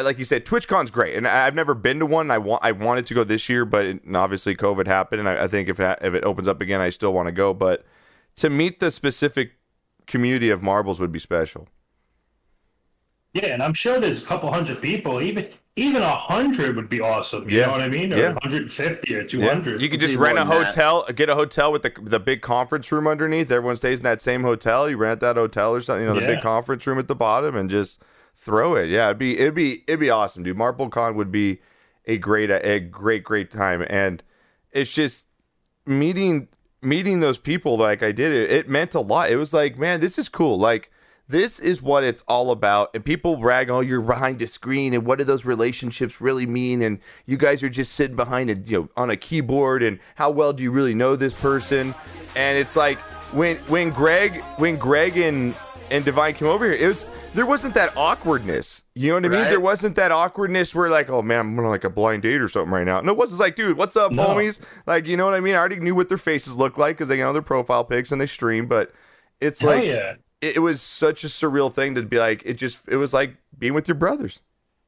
like 0.00 0.18
you 0.18 0.24
said, 0.24 0.46
TwitchCon's 0.46 0.90
great, 0.90 1.16
and 1.16 1.28
I've 1.28 1.54
never 1.54 1.74
been 1.74 1.98
to 1.98 2.06
one. 2.06 2.30
I 2.30 2.38
want 2.38 2.64
I 2.64 2.72
wanted 2.72 3.06
to 3.08 3.14
go 3.14 3.24
this 3.24 3.46
year, 3.50 3.66
but 3.66 3.84
it, 3.84 4.00
obviously 4.14 4.56
COVID 4.56 4.86
happened, 4.86 5.20
and 5.20 5.28
I, 5.28 5.44
I 5.44 5.48
think 5.48 5.68
if 5.68 5.78
it, 5.78 5.98
if 6.00 6.14
it 6.14 6.24
opens 6.24 6.48
up 6.48 6.62
again, 6.62 6.80
I 6.80 6.88
still 6.88 7.12
want 7.12 7.26
to 7.26 7.32
go. 7.32 7.52
But 7.52 7.84
to 8.40 8.50
meet 8.50 8.80
the 8.80 8.90
specific 8.90 9.52
community 10.06 10.50
of 10.50 10.62
marbles 10.62 10.98
would 10.98 11.12
be 11.12 11.18
special. 11.18 11.68
Yeah, 13.32 13.46
and 13.52 13.62
I'm 13.62 13.74
sure 13.74 14.00
there's 14.00 14.22
a 14.22 14.26
couple 14.26 14.50
hundred 14.52 14.80
people. 14.82 15.22
Even 15.22 15.48
even 15.76 16.02
a 16.02 16.10
hundred 16.10 16.74
would 16.76 16.88
be 16.88 17.00
awesome. 17.00 17.48
You 17.48 17.58
Yeah. 17.60 17.66
know 17.66 17.72
what 17.72 17.80
I 17.80 17.88
mean? 17.88 18.12
Or 18.12 18.16
Yeah. 18.16 18.32
150 18.32 19.14
or 19.14 19.20
Yeah, 19.20 19.26
200. 19.26 19.80
you 19.80 19.88
could 19.88 20.00
just 20.00 20.16
rent 20.16 20.36
a 20.36 20.40
than 20.40 20.50
that. 20.50 20.66
hotel, 20.74 21.06
get 21.14 21.28
a 21.28 21.34
hotel 21.36 21.70
with 21.70 21.82
the 21.82 21.92
the 22.02 22.18
big 22.18 22.40
conference 22.42 22.90
room 22.90 23.06
underneath. 23.06 23.52
Everyone 23.52 23.76
stays 23.76 23.98
in 23.98 24.02
that 24.04 24.20
same 24.20 24.42
hotel. 24.42 24.90
You 24.90 24.96
rent 24.96 25.20
that 25.20 25.36
hotel 25.36 25.74
or 25.74 25.80
something, 25.80 26.06
you 26.08 26.12
know, 26.12 26.18
the 26.18 26.26
big 26.26 26.40
conference 26.42 26.86
room 26.86 26.98
at 26.98 27.06
the 27.08 27.14
bottom, 27.14 27.56
and 27.56 27.70
just 27.70 28.02
throw 28.34 28.74
it. 28.74 28.88
Yeah, 28.88 29.06
it'd 29.06 29.18
be 29.18 29.38
it'd 29.38 29.54
be 29.54 29.84
it'd 29.86 30.00
be 30.00 30.10
awesome, 30.10 30.42
dude. 30.42 30.56
MarbleCon 30.56 31.14
would 31.14 31.30
be 31.30 31.60
a 32.06 32.16
great 32.18 32.50
a 32.50 32.80
great 32.80 33.22
great 33.22 33.50
time, 33.50 33.84
and 33.88 34.24
it's 34.72 34.90
just 34.90 35.26
meeting 35.86 36.48
meeting 36.82 37.20
those 37.20 37.38
people 37.38 37.76
like 37.76 38.02
I 38.02 38.12
did. 38.12 38.32
It, 38.32 38.50
it 38.50 38.68
meant 38.68 38.94
a 38.94 39.00
lot. 39.00 39.30
It 39.30 39.36
was 39.36 39.52
like, 39.52 39.78
man, 39.78 40.00
this 40.00 40.18
is 40.18 40.28
cool. 40.28 40.58
Like. 40.58 40.90
This 41.28 41.60
is 41.60 41.80
what 41.80 42.02
it's 42.02 42.24
all 42.26 42.50
about. 42.50 42.90
And 42.92 43.04
people 43.04 43.36
brag, 43.36 43.70
oh, 43.70 43.78
you're 43.78 44.00
behind 44.00 44.42
a 44.42 44.48
screen, 44.48 44.92
and 44.94 45.06
what 45.06 45.18
do 45.18 45.24
those 45.24 45.44
relationships 45.44 46.20
really 46.20 46.44
mean? 46.44 46.82
And 46.82 46.98
you 47.24 47.36
guys 47.36 47.62
are 47.62 47.68
just 47.68 47.92
sitting 47.92 48.16
behind 48.16 48.50
a 48.50 48.56
you 48.56 48.80
know 48.80 48.88
on 48.96 49.10
a 49.10 49.16
keyboard, 49.16 49.84
and 49.84 50.00
how 50.16 50.32
well 50.32 50.52
do 50.52 50.64
you 50.64 50.72
really 50.72 50.92
know 50.92 51.14
this 51.14 51.32
person? 51.32 51.94
And 52.34 52.58
it's 52.58 52.74
like 52.74 52.98
when 53.32 53.58
when 53.68 53.90
Greg 53.90 54.42
when 54.56 54.76
Greg 54.76 55.16
and 55.18 55.54
and 55.92 56.04
Divine 56.04 56.34
came 56.34 56.48
over 56.48 56.64
here, 56.64 56.74
it 56.74 56.88
was 56.88 57.04
there 57.34 57.46
wasn't 57.46 57.74
that 57.74 57.96
awkwardness. 57.96 58.84
You 58.94 59.08
know 59.08 59.14
what 59.14 59.24
I 59.24 59.28
mean? 59.28 59.40
Right. 59.40 59.50
There 59.50 59.60
wasn't 59.60 59.96
that 59.96 60.10
awkwardness 60.10 60.74
where 60.74 60.90
like, 60.90 61.08
oh 61.08 61.22
man, 61.22 61.40
I'm 61.40 61.58
on 61.58 61.66
like 61.66 61.84
a 61.84 61.90
blind 61.90 62.22
date 62.22 62.40
or 62.40 62.48
something 62.48 62.72
right 62.72 62.84
now. 62.84 63.00
No, 63.00 63.12
it 63.12 63.18
wasn't 63.18 63.40
like, 63.40 63.56
dude, 63.56 63.76
what's 63.76 63.96
up, 63.96 64.12
No. 64.12 64.26
homies? 64.28 64.60
Like, 64.86 65.06
you 65.06 65.16
know 65.16 65.26
what 65.26 65.34
I 65.34 65.40
mean? 65.40 65.54
I 65.54 65.58
already 65.58 65.76
knew 65.76 65.94
what 65.94 66.08
their 66.08 66.18
faces 66.18 66.56
looked 66.56 66.78
like 66.78 66.96
because 66.96 67.08
they 67.08 67.18
know 67.18 67.32
their 67.32 67.42
profile 67.42 67.84
pics 67.84 68.12
and 68.12 68.20
they 68.20 68.26
stream, 68.26 68.66
but 68.66 68.92
it's 69.40 69.60
Hell 69.60 69.70
like 69.70 69.84
yeah. 69.84 70.14
it, 70.40 70.56
it 70.56 70.58
was 70.60 70.82
such 70.82 71.24
a 71.24 71.28
surreal 71.28 71.72
thing 71.72 71.94
to 71.94 72.02
be 72.02 72.18
like 72.18 72.42
it 72.44 72.54
just 72.54 72.88
it 72.88 72.96
was 72.96 73.14
like 73.14 73.36
being 73.58 73.74
with 73.74 73.86
your 73.88 73.94
brothers. 73.96 74.40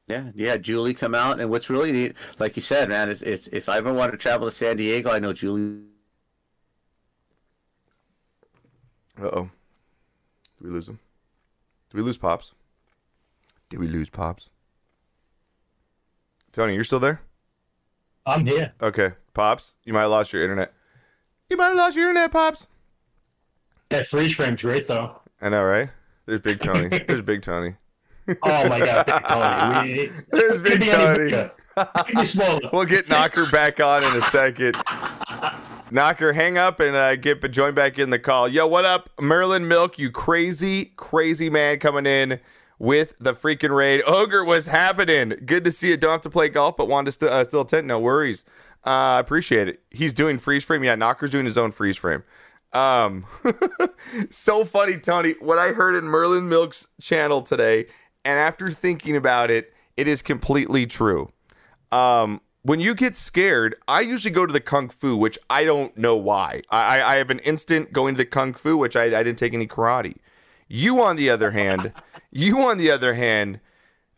Yeah, 0.07 0.31
yeah. 0.35 0.57
Julie 0.57 0.93
come 0.93 1.15
out, 1.15 1.39
and 1.39 1.49
what's 1.49 1.69
really 1.69 1.93
neat, 1.93 2.15
like 2.37 2.57
you 2.57 2.61
said, 2.61 2.89
man, 2.89 3.09
is, 3.09 3.21
is 3.21 3.47
if 3.53 3.69
I 3.69 3.77
ever 3.77 3.93
wanted 3.93 4.11
to 4.11 4.17
travel 4.17 4.49
to 4.49 4.55
San 4.55 4.75
Diego, 4.75 5.09
I 5.09 5.19
know 5.19 5.31
Julie. 5.31 5.79
Uh 9.21 9.27
oh. 9.27 9.49
Did 10.57 10.67
we 10.67 10.69
lose 10.71 10.89
him? 10.89 10.99
Did 11.93 11.99
we 11.99 12.05
lose 12.05 12.17
Pops? 12.17 12.53
Did 13.69 13.79
we 13.79 13.87
lose 13.87 14.09
Pops? 14.09 14.49
Tony, 16.51 16.73
you're 16.73 16.83
still 16.83 16.99
there? 16.99 17.21
I'm 18.25 18.45
here. 18.47 18.73
Okay. 18.81 19.11
Pops, 19.35 19.75
you 19.85 19.93
might 19.93 20.01
have 20.01 20.09
lost 20.09 20.33
your 20.33 20.41
internet. 20.41 20.73
You 21.51 21.57
might 21.57 21.67
have 21.67 21.77
lost 21.77 21.95
your 21.95 22.09
internet, 22.09 22.31
Pops. 22.31 22.67
That 23.91 24.07
freeze 24.07 24.33
frame's 24.35 24.61
great 24.63 24.87
though. 24.87 25.19
I 25.39 25.49
know, 25.49 25.63
right? 25.63 25.89
There's 26.25 26.41
Big 26.41 26.59
Tony. 26.63 26.87
There's 27.07 27.21
Big 27.21 27.43
Tony. 27.43 27.75
Oh 28.41 28.67
my 28.69 28.79
god, 28.79 29.05
Big 29.05 29.23
Tony. 29.27 29.93
We, 29.93 30.11
There's 30.31 30.61
Big 30.63 30.81
Tony. 30.83 31.25
bigger. 31.25 31.51
Could 31.77 32.15
be 32.15 32.25
smaller. 32.25 32.59
We'll 32.73 32.85
get 32.85 33.07
Knocker 33.07 33.45
back 33.51 33.79
on 33.79 34.03
in 34.03 34.15
a 34.15 34.21
second. 34.23 34.75
Knocker, 35.93 36.33
hang 36.33 36.57
up 36.57 36.79
and 36.79 36.95
uh, 36.95 37.15
get 37.15 37.39
but 37.39 37.51
join 37.51 37.75
back 37.75 37.99
in 37.99 38.09
the 38.09 38.17
call. 38.17 38.47
Yo, 38.47 38.65
what 38.65 38.83
up, 38.83 39.11
Merlin 39.21 39.67
Milk? 39.67 39.99
You 39.99 40.09
crazy, 40.09 40.85
crazy 40.95 41.51
man 41.51 41.77
coming 41.77 42.07
in 42.07 42.39
with 42.79 43.13
the 43.19 43.35
freaking 43.35 43.69
raid. 43.69 44.01
Ogre 44.07 44.43
was 44.43 44.65
happening. 44.65 45.35
Good 45.45 45.63
to 45.65 45.69
see 45.69 45.89
you. 45.89 45.97
Don't 45.97 46.09
have 46.09 46.21
to 46.21 46.31
play 46.31 46.49
golf, 46.49 46.77
but 46.77 46.87
wanted 46.87 47.05
to 47.05 47.11
st- 47.11 47.31
uh, 47.31 47.43
still 47.43 47.61
attend. 47.61 47.85
No 47.85 47.99
worries. 47.99 48.43
I 48.83 49.17
uh, 49.17 49.19
appreciate 49.19 49.67
it. 49.67 49.83
He's 49.91 50.13
doing 50.13 50.39
freeze 50.39 50.63
frame. 50.63 50.83
Yeah, 50.83 50.95
Knocker's 50.95 51.29
doing 51.29 51.45
his 51.45 51.59
own 51.59 51.71
freeze 51.71 51.97
frame. 51.97 52.23
Um, 52.73 53.27
so 54.31 54.65
funny, 54.65 54.97
Tony. 54.97 55.35
What 55.41 55.59
I 55.59 55.73
heard 55.73 55.93
in 55.93 56.05
Merlin 56.05 56.49
Milk's 56.49 56.87
channel 57.01 57.43
today, 57.43 57.85
and 58.25 58.39
after 58.39 58.71
thinking 58.71 59.15
about 59.15 59.51
it, 59.51 59.71
it 59.95 60.07
is 60.07 60.23
completely 60.23 60.87
true. 60.87 61.31
Um, 61.91 62.41
when 62.63 62.79
you 62.79 62.95
get 62.95 63.15
scared, 63.15 63.75
I 63.87 64.01
usually 64.01 64.31
go 64.33 64.45
to 64.45 64.53
the 64.53 64.61
kung 64.61 64.89
fu, 64.89 65.15
which 65.15 65.37
I 65.49 65.65
don't 65.65 65.95
know 65.97 66.15
why. 66.15 66.61
I, 66.69 67.01
I- 67.01 67.17
have 67.17 67.29
an 67.29 67.39
instant 67.39 67.93
going 67.93 68.15
to 68.15 68.17
the 68.17 68.25
kung 68.25 68.53
fu, 68.53 68.75
which 68.77 68.95
I, 68.95 69.03
I 69.05 69.23
didn't 69.23 69.37
take 69.37 69.53
any 69.53 69.67
karate. 69.67 70.15
You, 70.67 71.01
on 71.03 71.17
the 71.17 71.29
other 71.29 71.51
hand, 71.51 71.91
you, 72.31 72.59
on 72.59 72.77
the 72.77 72.89
other 72.89 73.13
hand, 73.13 73.59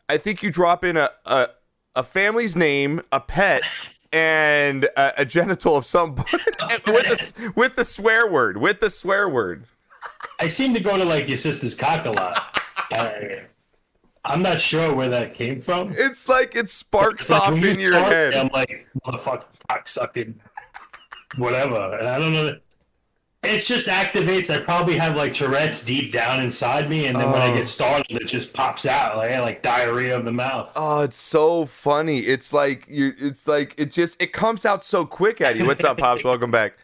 I 0.08 0.17
think 0.17 0.43
you 0.43 0.51
drop 0.51 0.84
in 0.84 0.95
a 0.97 1.10
a, 1.25 1.49
a 1.95 2.03
family's 2.03 2.55
name, 2.55 3.01
a 3.12 3.19
pet, 3.19 3.63
and 4.13 4.86
a, 4.95 5.21
a 5.21 5.25
genital 5.25 5.75
of 5.75 5.86
some 5.86 6.15
with 6.31 6.31
the 6.86 7.53
with 7.55 7.75
the 7.75 7.84
swear 7.84 8.29
word, 8.29 8.58
with 8.58 8.79
the 8.79 8.89
swear 8.89 9.27
word. 9.27 9.65
I 10.39 10.47
seem 10.47 10.73
to 10.75 10.79
go 10.79 10.97
to 10.97 11.03
like 11.03 11.27
your 11.27 11.38
sister's 11.38 11.73
cock 11.73 12.05
a 12.05 12.12
lot. 12.12 12.62
I'm 14.25 14.41
not 14.41 14.59
sure 14.59 14.93
where 14.93 15.09
that 15.09 15.33
came 15.33 15.61
from. 15.61 15.93
It's 15.95 16.27
like 16.27 16.55
it 16.55 16.69
sparks 16.69 17.21
It's 17.21 17.29
like 17.29 17.41
off 17.43 17.51
when 17.53 17.61
you 17.63 17.69
in 17.69 17.79
your 17.79 17.91
talk, 17.91 18.11
head. 18.11 18.33
I'm 18.33 18.47
like, 18.49 18.88
motherfucking 19.05 19.45
cocksucking, 19.69 20.33
whatever. 21.38 21.97
And 21.97 22.07
I 22.07 22.19
don't 22.19 22.33
know. 22.33 22.57
It 23.43 23.61
just 23.61 23.88
activates. 23.88 24.51
I 24.51 24.63
probably 24.63 24.95
have 24.97 25.15
like 25.15 25.31
Tourette's 25.35 25.85
deep 25.85 26.11
down 26.11 26.41
inside 26.41 26.89
me, 26.89 27.05
and 27.05 27.15
then 27.15 27.31
when 27.31 27.43
I 27.43 27.51
Oh. 27.51 27.53
get 27.55 27.67
started, 27.67 28.09
it 28.19 28.25
just 28.25 28.53
pops 28.53 28.88
out 28.88 29.17
like 29.17 29.38
like 29.39 29.61
diarrhea 29.61 30.17
of 30.17 30.25
the 30.25 30.31
mouth. 30.31 30.71
Oh, 30.75 31.01
it's 31.01 31.15
so 31.15 31.65
funny. 31.65 32.21
It's 32.21 32.51
like 32.51 32.85
you. 32.89 33.13
It's 33.19 33.47
like 33.47 33.75
it 33.77 33.91
just 33.91 34.19
it 34.19 34.33
comes 34.33 34.65
out 34.65 34.83
so 34.83 35.05
quick 35.05 35.41
at 35.41 35.57
you. 35.57 35.67
What's 35.67 35.83
up, 35.83 35.99
pops? 35.99 36.23
Welcome 36.23 36.49
back. 36.49 36.77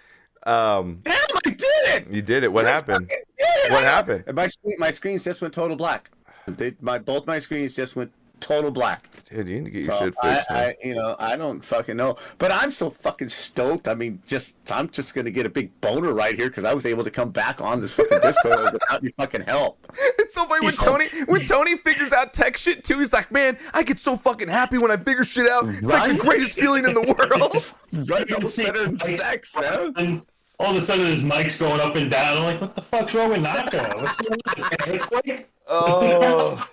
Um, 0.44 1.02
Damn, 1.04 1.16
I 1.46 1.50
did 1.50 1.64
it! 1.86 2.08
you 2.12 2.22
did 2.22 2.44
it. 2.44 2.54
What 2.54 2.66
happened? 2.66 3.08
Did 3.10 3.18
it! 3.40 3.72
What 3.72 3.84
happened? 3.84 4.24
And 4.28 4.36
My 4.36 4.46
screen, 4.48 4.76
my 4.78 4.92
screens 4.92 5.24
just 5.24 5.42
went 5.42 5.54
total 5.56 5.76
black. 5.76 6.12
They, 6.48 6.74
my 6.82 6.98
both 6.98 7.26
my 7.28 7.40
screens 7.40 7.76
just 7.76 7.96
went 7.96 8.12
total 8.40 8.72
black. 8.72 9.08
Dude, 9.30 9.48
you 9.48 9.62
need 9.62 9.66
to 9.66 9.72
get 9.72 9.86
your 9.86 9.94
So 10.00 10.06
shit 10.06 10.16
fixed. 10.22 10.50
man. 10.50 10.70
I, 10.70 10.76
you 10.84 10.96
know, 10.96 11.16
I 11.20 11.36
don't 11.36 11.64
fucking 11.64 11.96
know, 11.96 12.18
but 12.40 12.52
I'm 12.52 12.72
so 12.72 12.90
fucking 12.90 13.30
stoked. 13.30 13.88
I 13.88 13.94
mean, 13.94 14.20
just 14.26 14.56
I'm 14.72 14.90
just 14.90 15.14
gonna 15.14 15.30
get 15.30 15.46
a 15.46 15.50
big 15.50 15.70
boner 15.82 16.12
right 16.14 16.36
here 16.36 16.48
because 16.50 16.64
I 16.64 16.74
was 16.74 16.86
able 16.88 17.04
to 17.04 17.12
come 17.12 17.30
back 17.30 17.62
on 17.62 17.80
this 17.82 17.94
fucking 17.94 18.20
Discord 18.22 18.58
without 18.74 19.04
your 19.04 19.12
fucking 19.18 19.42
help. 19.42 19.78
It's 20.18 20.36
so 20.36 20.46
funny 20.46 20.62
when 20.62 20.70
He's 20.70 20.80
so- 20.80 20.86
Tony 20.86 21.08
when 21.26 21.42
Tony 21.46 21.76
figures 21.78 22.14
out 22.14 22.34
tech 22.34 22.56
shit 22.56 22.86
too. 22.86 23.00
He's 23.00 23.12
like, 23.12 23.32
man, 23.34 23.58
I 23.74 23.84
get 23.84 24.00
so 24.00 24.16
fucking 24.16 24.48
happy 24.48 24.78
when 24.78 24.90
I 24.90 24.96
figure 24.96 25.26
shit 25.26 25.46
out. 25.50 25.68
It's 25.68 25.82
like 25.82 26.14
the 26.14 26.18
greatest 26.20 26.58
feeling 26.58 26.86
in 26.86 26.94
the 26.94 27.02
world. 27.92 28.10
Right, 28.10 28.30
You 28.30 28.36
can 28.38 28.64
better 28.66 28.86
than 28.86 29.00
sex, 29.00 29.54
man. 29.58 30.22
All 30.62 30.70
of 30.70 30.76
a 30.76 30.82
sudden, 30.82 31.08
his 31.08 31.24
mic's 31.24 31.58
going 31.58 31.82
up 31.82 31.96
and 31.96 32.12
down. 32.12 32.38
I'm 32.38 32.44
like, 32.44 32.62
what 32.62 32.76
the 32.76 32.84
fuck's 32.84 33.16
wrong 33.16 33.32
with 33.32 33.42
Knocker? 33.42 33.82
What's 33.98 34.16
going 34.18 34.40
on? 34.48 34.54
Is 34.56 34.70
earthquake? 34.88 35.50
Oh, 35.68 36.68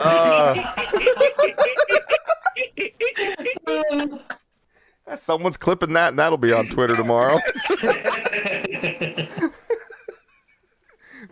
uh, 0.00 0.72
someone's 5.18 5.58
clipping 5.58 5.92
that, 5.92 6.08
and 6.08 6.18
that'll 6.18 6.38
be 6.38 6.54
on 6.54 6.68
Twitter 6.68 6.96
tomorrow. 6.96 7.38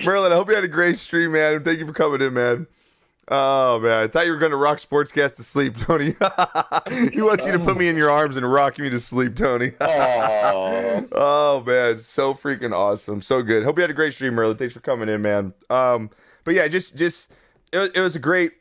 Merlin, 0.05 0.33
I 0.33 0.35
hope 0.35 0.51
you 0.51 0.55
had 0.55 0.65
a 0.65 0.69
great 0.69 0.99
stream, 0.99 1.33
man. 1.33 1.65
Thank 1.65 1.79
you 1.79 1.87
for 1.87 1.95
coming 1.95 2.21
in, 2.21 2.35
man. 2.35 2.67
Oh 3.29 3.79
man, 3.79 4.03
I 4.03 4.09
thought 4.09 4.27
you 4.27 4.33
were 4.33 4.39
going 4.39 4.51
to 4.51 4.57
rock 4.57 4.81
Sportscast 4.81 5.37
to 5.37 5.45
sleep, 5.45 5.77
Tony. 5.77 6.07
he 7.13 7.23
wants 7.23 7.47
you 7.47 7.53
to 7.53 7.59
put 7.61 7.77
me 7.77 7.87
in 7.89 7.97
your 7.97 8.11
arms 8.11 8.37
and 8.37 8.51
rock 8.51 8.79
me 8.79 8.91
to 8.91 8.99
sleep, 8.99 9.37
Tony. 9.37 9.73
Oh, 9.81 11.07
Oh 11.13 11.63
man, 11.65 11.99
so 11.99 12.35
freaking 12.35 12.73
awesome, 12.75 13.23
so 13.23 13.43
good. 13.43 13.63
Hope 13.65 13.77
you 13.79 13.83
had 13.83 13.91
a 13.91 13.95
great 13.95 14.13
stream, 14.15 14.35
Merlin. 14.35 14.57
Thanks 14.57 14.75
for 14.75 14.81
coming 14.81 15.09
in, 15.09 15.23
man. 15.23 15.55
Um, 15.71 16.11
but 16.45 16.55
yeah, 16.55 16.67
just 16.69 16.97
just 16.97 17.31
it, 17.73 17.79
was- 17.79 17.91
it 17.95 18.01
was 18.01 18.17
a 18.17 18.19
great, 18.19 18.53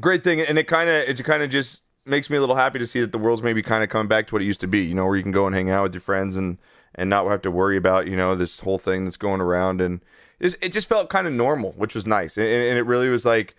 great 0.00 0.24
thing, 0.24 0.40
and 0.40 0.58
it 0.58 0.64
kind 0.64 0.90
of 0.90 1.08
it 1.08 1.24
kind 1.24 1.42
of 1.42 1.50
just 1.50 1.82
makes 2.04 2.28
me 2.28 2.36
a 2.36 2.40
little 2.40 2.56
happy 2.56 2.78
to 2.80 2.86
see 2.86 3.00
that 3.00 3.12
the 3.12 3.18
world's 3.18 3.42
maybe 3.42 3.62
kind 3.62 3.82
of 3.84 3.88
coming 3.90 4.08
back 4.08 4.26
to 4.28 4.34
what 4.34 4.42
it 4.42 4.46
used 4.46 4.60
to 4.60 4.66
be. 4.66 4.80
You 4.80 4.94
know, 4.94 5.06
where 5.06 5.16
you 5.16 5.22
can 5.22 5.32
go 5.32 5.46
and 5.46 5.54
hang 5.54 5.70
out 5.70 5.84
with 5.84 5.94
your 5.94 6.00
friends 6.00 6.34
and 6.36 6.58
and 6.96 7.08
not 7.08 7.26
have 7.28 7.42
to 7.42 7.50
worry 7.50 7.76
about 7.76 8.08
you 8.08 8.16
know 8.16 8.34
this 8.34 8.60
whole 8.60 8.78
thing 8.78 9.04
that's 9.04 9.16
going 9.16 9.40
around, 9.40 9.80
and 9.80 10.00
it 10.40 10.72
just 10.72 10.88
felt 10.88 11.08
kind 11.08 11.26
of 11.26 11.32
normal, 11.32 11.72
which 11.72 11.94
was 11.94 12.04
nice, 12.06 12.36
and, 12.36 12.46
and 12.46 12.78
it 12.78 12.82
really 12.82 13.08
was 13.08 13.24
like 13.24 13.54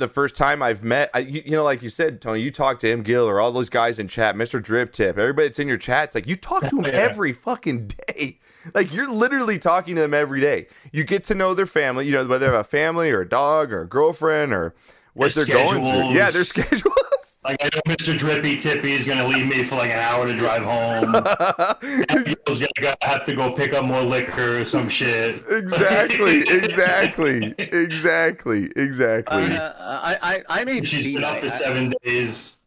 the 0.00 0.08
first 0.08 0.34
time 0.34 0.62
I've 0.62 0.82
met, 0.82 1.10
I, 1.14 1.20
you, 1.20 1.42
you 1.44 1.52
know, 1.52 1.62
like 1.64 1.82
you 1.82 1.88
said, 1.88 2.20
Tony, 2.20 2.40
you 2.40 2.50
talk 2.50 2.78
to 2.80 2.90
him, 2.90 3.02
Gil, 3.02 3.28
or 3.28 3.40
all 3.40 3.52
those 3.52 3.68
guys 3.70 3.98
in 4.00 4.08
chat, 4.08 4.34
Mr. 4.34 4.60
Drip 4.62 4.92
Tip, 4.92 5.16
everybody 5.18 5.46
that's 5.48 5.58
in 5.60 5.68
your 5.68 5.76
chat. 5.78 6.06
It's 6.06 6.14
like 6.16 6.26
you 6.26 6.34
talk 6.36 6.64
to 6.68 6.76
them 6.82 6.84
Yeah. 6.86 6.90
every 6.92 7.32
fucking 7.32 7.88
day. 8.08 8.38
Like 8.74 8.92
you're 8.92 9.10
literally 9.10 9.58
talking 9.58 9.94
to 9.94 10.02
them 10.02 10.12
every 10.12 10.38
day. 10.42 10.66
You 10.92 11.02
get 11.02 11.24
to 11.24 11.34
know 11.34 11.54
their 11.54 11.64
family, 11.64 12.04
you 12.04 12.12
know, 12.12 12.26
whether 12.26 12.40
they 12.40 12.44
have 12.52 12.60
a 12.60 12.62
family 12.62 13.10
or 13.10 13.22
a 13.22 13.28
dog 13.28 13.72
or 13.72 13.80
a 13.80 13.88
girlfriend 13.88 14.52
or 14.52 14.74
what 15.14 15.32
Their 15.34 15.46
they're 15.46 15.54
going 15.64 15.68
through. 15.80 15.88
schedules. 15.88 16.14
Yeah, 16.14 16.30
their 16.30 16.44
schedules. 16.44 16.94
Like, 17.42 17.56
I 17.64 17.70
know 17.74 17.80
Mr. 17.86 18.18
Drippy 18.18 18.56
Tippy 18.56 18.92
is 18.92 19.06
going 19.06 19.16
to 19.16 19.26
leave 19.26 19.48
me 19.48 19.64
for 19.64 19.76
like 19.76 19.90
an 19.90 19.98
hour 19.98 20.26
to 20.26 20.36
drive 20.36 20.62
home. 20.62 21.12
Gil's 22.24 22.58
going 22.58 22.68
to 22.76 22.96
have 23.00 23.24
to 23.24 23.34
go 23.34 23.50
pick 23.52 23.72
up 23.72 23.84
more 23.86 24.02
liquor 24.02 24.58
or 24.58 24.64
some 24.66 24.90
shit. 24.90 25.42
exactly, 25.48 26.40
exactly, 26.48 27.54
exactly, 27.58 28.70
exactly. 28.76 29.42
Uh, 29.56 29.72
I, 29.78 30.18
I, 30.20 30.60
I 30.60 30.64
may 30.64 30.82
She's 30.82 31.06
be, 31.06 31.14
been 31.14 31.24
up 31.24 31.38
for 31.38 31.48
seven 31.48 31.94
days. 32.04 32.59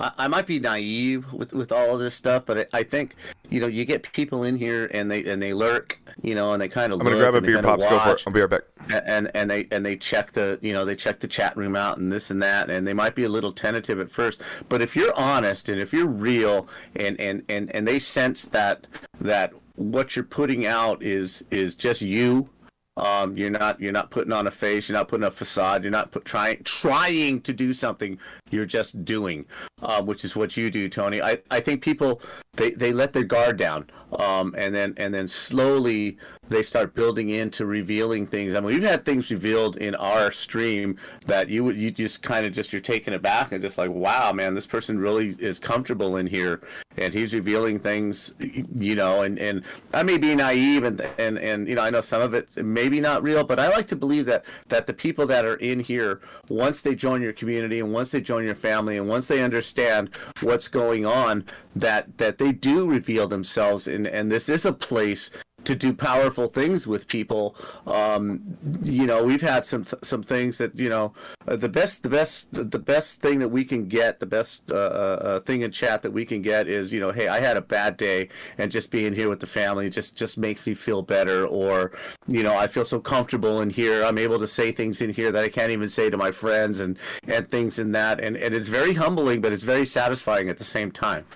I, 0.00 0.12
I 0.18 0.28
might 0.28 0.46
be 0.46 0.58
naive 0.58 1.32
with, 1.32 1.52
with 1.52 1.70
all 1.70 1.94
of 1.94 2.00
this 2.00 2.14
stuff, 2.14 2.44
but 2.46 2.70
I, 2.72 2.78
I 2.78 2.82
think 2.82 3.14
you 3.48 3.60
know 3.60 3.66
you 3.66 3.84
get 3.84 4.10
people 4.12 4.42
in 4.44 4.56
here 4.56 4.90
and 4.92 5.10
they 5.10 5.24
and 5.24 5.40
they 5.42 5.52
lurk, 5.54 6.00
you 6.22 6.34
know, 6.34 6.52
and 6.52 6.60
they 6.60 6.68
kind 6.68 6.92
of. 6.92 7.00
I'm 7.00 7.06
gonna 7.06 7.18
grab 7.18 7.34
a 7.34 7.40
beer, 7.40 7.62
pops. 7.62 7.84
Go 7.84 7.98
for 8.00 8.10
it. 8.10 8.22
I'll 8.26 8.32
be 8.32 8.40
right 8.40 8.50
back. 8.50 8.62
and 9.06 9.30
and 9.34 9.50
they 9.50 9.68
and 9.70 9.84
they 9.84 9.96
check 9.96 10.32
the 10.32 10.58
you 10.62 10.72
know 10.72 10.84
they 10.84 10.96
check 10.96 11.20
the 11.20 11.28
chat 11.28 11.56
room 11.56 11.76
out 11.76 11.98
and 11.98 12.10
this 12.10 12.30
and 12.30 12.42
that 12.42 12.70
and 12.70 12.86
they 12.86 12.94
might 12.94 13.14
be 13.14 13.24
a 13.24 13.28
little 13.28 13.52
tentative 13.52 14.00
at 14.00 14.10
first 14.10 14.40
but 14.68 14.80
if 14.80 14.96
you're 14.96 15.14
honest 15.14 15.68
and 15.68 15.80
if 15.80 15.92
you're 15.92 16.06
real 16.06 16.66
and 16.96 17.20
and 17.20 17.42
and, 17.48 17.70
and 17.74 17.86
they 17.86 17.98
sense 17.98 18.46
that 18.46 18.86
that 19.20 19.52
what 19.76 20.16
you're 20.16 20.24
putting 20.24 20.66
out 20.66 21.02
is 21.02 21.44
is 21.50 21.74
just 21.76 22.00
you 22.00 22.48
um, 22.96 23.36
you're 23.36 23.50
not 23.50 23.80
you're 23.80 23.92
not 23.92 24.10
putting 24.10 24.32
on 24.32 24.46
a 24.46 24.50
face 24.50 24.88
you're 24.88 24.98
not 24.98 25.08
putting 25.08 25.26
a 25.26 25.30
facade 25.30 25.82
you're 25.82 25.90
not 25.90 26.10
put, 26.10 26.24
trying 26.24 26.62
trying 26.64 27.40
to 27.42 27.52
do 27.52 27.72
something 27.72 28.18
you're 28.50 28.66
just 28.66 29.04
doing 29.04 29.46
uh, 29.82 30.02
which 30.02 30.24
is 30.24 30.36
what 30.36 30.56
you 30.56 30.70
do 30.70 30.88
tony. 30.88 31.22
I, 31.22 31.38
I 31.50 31.60
think 31.60 31.82
people 31.82 32.20
they, 32.54 32.72
they 32.72 32.92
let 32.92 33.12
their 33.12 33.24
guard 33.24 33.56
down 33.56 33.88
um, 34.18 34.54
and 34.58 34.74
then 34.74 34.94
and 34.96 35.14
then 35.14 35.28
slowly 35.28 36.18
they 36.50 36.62
start 36.64 36.94
building 36.94 37.30
into 37.30 37.64
revealing 37.64 38.26
things. 38.26 38.54
I 38.54 38.60
mean, 38.60 38.74
we've 38.74 38.82
had 38.82 39.04
things 39.04 39.30
revealed 39.30 39.76
in 39.76 39.94
our 39.94 40.32
stream 40.32 40.98
that 41.26 41.48
you 41.48 41.64
would 41.64 41.76
you 41.76 41.90
just 41.92 42.22
kind 42.22 42.44
of 42.44 42.52
just 42.52 42.72
you're 42.72 42.82
taken 42.82 43.14
aback 43.14 43.52
and 43.52 43.62
just 43.62 43.78
like, 43.78 43.90
wow, 43.90 44.32
man, 44.32 44.54
this 44.54 44.66
person 44.66 44.98
really 44.98 45.36
is 45.38 45.58
comfortable 45.58 46.16
in 46.16 46.26
here, 46.26 46.60
and 46.98 47.14
he's 47.14 47.32
revealing 47.32 47.78
things, 47.78 48.34
you 48.38 48.96
know. 48.96 49.22
And 49.22 49.38
and 49.38 49.62
I 49.94 50.02
may 50.02 50.18
be 50.18 50.34
naive, 50.34 50.82
and 50.82 51.00
and 51.18 51.38
and 51.38 51.68
you 51.68 51.76
know, 51.76 51.82
I 51.82 51.90
know 51.90 52.00
some 52.00 52.20
of 52.20 52.34
it 52.34 52.48
maybe 52.56 53.00
not 53.00 53.22
real, 53.22 53.44
but 53.44 53.60
I 53.60 53.68
like 53.68 53.86
to 53.88 53.96
believe 53.96 54.26
that 54.26 54.44
that 54.68 54.88
the 54.88 54.92
people 54.92 55.26
that 55.28 55.44
are 55.44 55.56
in 55.56 55.78
here, 55.78 56.20
once 56.48 56.82
they 56.82 56.96
join 56.96 57.22
your 57.22 57.32
community 57.32 57.78
and 57.78 57.92
once 57.92 58.10
they 58.10 58.20
join 58.20 58.44
your 58.44 58.56
family 58.56 58.96
and 58.96 59.08
once 59.08 59.28
they 59.28 59.40
understand 59.40 60.10
what's 60.40 60.66
going 60.66 61.06
on, 61.06 61.44
that 61.76 62.18
that 62.18 62.38
they 62.38 62.50
do 62.50 62.90
reveal 62.90 63.28
themselves, 63.28 63.86
and 63.86 64.08
and 64.08 64.32
this 64.32 64.48
is 64.48 64.64
a 64.64 64.72
place 64.72 65.30
to 65.64 65.74
do 65.74 65.92
powerful 65.92 66.48
things 66.48 66.86
with 66.86 67.06
people. 67.08 67.56
Um, 67.86 68.56
you 68.82 69.06
know, 69.06 69.24
we've 69.24 69.40
had 69.40 69.66
some 69.66 69.86
some 70.02 70.22
things 70.22 70.58
that 70.58 70.76
you 70.76 70.88
know 70.88 71.12
uh, 71.46 71.56
the 71.56 71.68
best 71.68 72.02
the 72.02 72.08
best 72.08 72.48
the 72.52 72.78
best 72.78 73.20
thing 73.20 73.38
that 73.40 73.48
we 73.48 73.64
can 73.64 73.88
get, 73.88 74.20
the 74.20 74.26
best 74.26 74.70
uh, 74.70 74.74
uh, 74.74 75.40
thing 75.40 75.62
in 75.62 75.70
chat 75.70 76.02
that 76.02 76.12
we 76.12 76.24
can 76.24 76.42
get 76.42 76.68
is 76.68 76.92
you 76.92 77.00
know, 77.00 77.12
hey, 77.12 77.28
I 77.28 77.40
had 77.40 77.56
a 77.56 77.62
bad 77.62 77.96
day, 77.96 78.28
and 78.58 78.70
just 78.70 78.90
being 78.90 79.12
here 79.12 79.28
with 79.28 79.40
the 79.40 79.46
family 79.46 79.90
just 79.90 80.16
just 80.16 80.38
makes 80.38 80.66
me 80.66 80.74
feel 80.74 81.02
better, 81.02 81.46
or 81.46 81.92
you 82.26 82.42
know, 82.42 82.56
I 82.56 82.66
feel 82.66 82.84
so 82.84 83.00
comfortable 83.00 83.60
in 83.60 83.70
here. 83.70 84.04
I'm 84.04 84.18
able 84.18 84.38
to 84.38 84.48
say 84.48 84.72
things 84.72 85.00
in 85.00 85.12
here 85.12 85.32
that 85.32 85.44
I 85.44 85.48
can't 85.48 85.72
even 85.72 85.88
say 85.88 86.10
to 86.10 86.16
my 86.16 86.30
friends, 86.30 86.80
and 86.80 86.98
and 87.26 87.48
things 87.50 87.78
in 87.78 87.92
that, 87.92 88.20
and 88.20 88.36
and 88.36 88.54
it's 88.54 88.68
very 88.68 88.94
humbling, 88.94 89.40
but 89.40 89.52
it's 89.52 89.62
very 89.62 89.86
satisfying 89.86 90.48
at 90.48 90.58
the 90.58 90.64
same 90.64 90.90
time. 90.90 91.26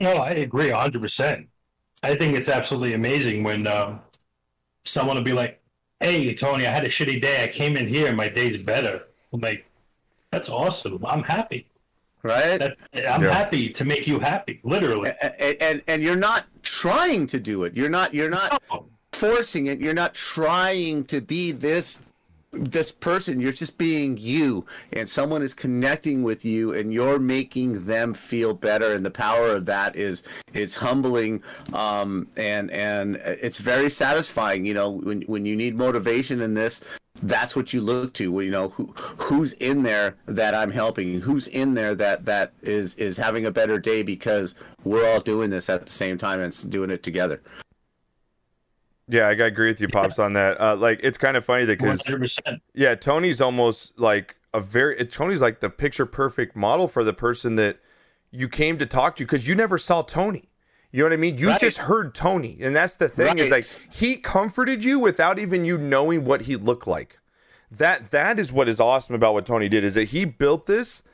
No, 0.00 0.14
I 0.16 0.30
agree 0.30 0.70
100%. 0.70 1.46
I 2.02 2.14
think 2.14 2.34
it's 2.36 2.48
absolutely 2.48 2.94
amazing 2.94 3.42
when 3.42 3.66
um, 3.66 4.00
someone 4.84 5.16
will 5.16 5.24
be 5.24 5.32
like, 5.32 5.60
hey, 6.00 6.34
Tony, 6.34 6.66
I 6.66 6.72
had 6.72 6.84
a 6.84 6.88
shitty 6.88 7.20
day. 7.20 7.44
I 7.44 7.48
came 7.48 7.76
in 7.76 7.86
here 7.86 8.08
and 8.08 8.16
my 8.16 8.28
day's 8.28 8.56
better. 8.58 9.04
I'm 9.32 9.40
like, 9.40 9.66
that's 10.32 10.48
awesome. 10.48 11.04
I'm 11.06 11.22
happy. 11.22 11.66
Right? 12.22 12.58
That, 12.58 12.76
I'm 13.10 13.22
Yeah. 13.22 13.32
happy 13.32 13.70
to 13.70 13.84
make 13.84 14.06
you 14.06 14.18
happy, 14.18 14.60
literally. 14.62 15.10
and, 15.22 15.56
and 15.62 15.82
and 15.86 16.02
you're 16.02 16.16
not 16.16 16.44
trying 16.62 17.26
to 17.28 17.40
do 17.40 17.64
it. 17.64 17.74
You're 17.74 17.88
not 17.88 18.12
you're 18.12 18.28
not 18.28 18.62
forcing 19.12 19.66
it. 19.68 19.80
You're 19.80 19.94
not 19.94 20.12
trying 20.14 21.04
to 21.04 21.22
be 21.22 21.50
this 21.52 21.98
this 22.52 22.90
person. 22.90 23.40
You're 23.40 23.52
just 23.52 23.78
being 23.78 24.16
you, 24.16 24.66
and 24.92 25.08
someone 25.08 25.42
is 25.42 25.54
connecting 25.54 26.22
with 26.22 26.44
you, 26.44 26.72
and 26.72 26.92
you're 26.92 27.18
making 27.18 27.86
them 27.86 28.14
feel 28.14 28.54
better. 28.54 28.92
And 28.92 29.04
the 29.04 29.10
power 29.10 29.50
of 29.50 29.66
that 29.66 29.96
is 29.96 30.22
it's 30.52 30.74
humbling, 30.74 31.42
um, 31.72 32.28
and 32.36 32.70
and 32.70 33.16
it's 33.16 33.58
very 33.58 33.90
satisfying. 33.90 34.64
You 34.64 34.74
know, 34.74 34.90
when 34.90 35.22
when 35.22 35.44
you 35.44 35.56
need 35.56 35.76
motivation 35.76 36.40
in 36.40 36.54
this. 36.54 36.80
That's 37.22 37.54
what 37.54 37.74
you 37.74 37.82
look 37.82 38.14
to. 38.14 38.40
You 38.40 38.50
know 38.50 38.68
who 38.70 38.94
who's 39.18 39.52
in 39.54 39.82
there 39.82 40.16
that 40.26 40.54
I'm 40.54 40.70
helping. 40.70 41.20
Who's 41.20 41.48
in 41.48 41.74
there 41.74 41.94
that 41.96 42.24
that 42.24 42.52
is 42.62 42.94
is 42.94 43.18
having 43.18 43.44
a 43.44 43.50
better 43.50 43.78
day 43.78 44.02
because 44.02 44.54
we're 44.84 45.06
all 45.06 45.20
doing 45.20 45.50
this 45.50 45.68
at 45.68 45.84
the 45.84 45.92
same 45.92 46.16
time 46.16 46.40
and 46.40 46.70
doing 46.70 46.88
it 46.88 47.02
together. 47.02 47.42
Yeah, 49.10 49.26
I 49.26 49.32
agree 49.32 49.68
with 49.68 49.80
you, 49.80 49.88
pops, 49.88 50.18
on 50.18 50.34
that. 50.34 50.60
Uh, 50.60 50.76
like, 50.76 51.00
it's 51.02 51.18
kind 51.18 51.36
of 51.36 51.44
funny 51.44 51.64
that 51.64 51.78
because 51.78 52.08
Yeah, 52.74 52.94
Tony's 52.94 53.40
almost 53.40 53.98
like 53.98 54.36
a 54.54 54.60
very 54.60 54.96
Tony's 55.06 55.40
like 55.42 55.60
the 55.60 55.70
picture 55.70 56.06
perfect 56.06 56.54
model 56.56 56.88
for 56.88 57.02
the 57.04 57.12
person 57.12 57.56
that 57.56 57.78
you 58.30 58.48
came 58.48 58.78
to 58.78 58.86
talk 58.86 59.16
to 59.16 59.24
because 59.24 59.46
you 59.48 59.54
never 59.54 59.78
saw 59.78 60.02
Tony. 60.02 60.48
You 60.92 61.00
know 61.00 61.06
what 61.06 61.12
I 61.12 61.16
mean? 61.16 61.38
You 61.38 61.48
Right. 61.48 61.60
just 61.60 61.78
heard 61.78 62.14
Tony, 62.14 62.58
and 62.60 62.74
that's 62.74 62.94
the 62.96 63.08
thing 63.08 63.38
is 63.38 63.50
like 63.50 63.66
he 63.92 64.16
comforted 64.16 64.82
you 64.84 64.98
without 64.98 65.38
even 65.38 65.64
you 65.64 65.78
knowing 65.78 66.24
what 66.24 66.42
he 66.42 66.56
looked 66.56 66.86
like. 66.86 67.18
that 67.70 68.10
that 68.10 68.38
is 68.40 68.52
what 68.52 68.68
is 68.68 68.80
awesome 68.80 69.14
about 69.14 69.32
what 69.34 69.46
Tony 69.46 69.68
did 69.68 69.84
is 69.84 69.94
that 69.94 70.08
he 70.08 70.24
built 70.24 70.66
this 70.66 71.04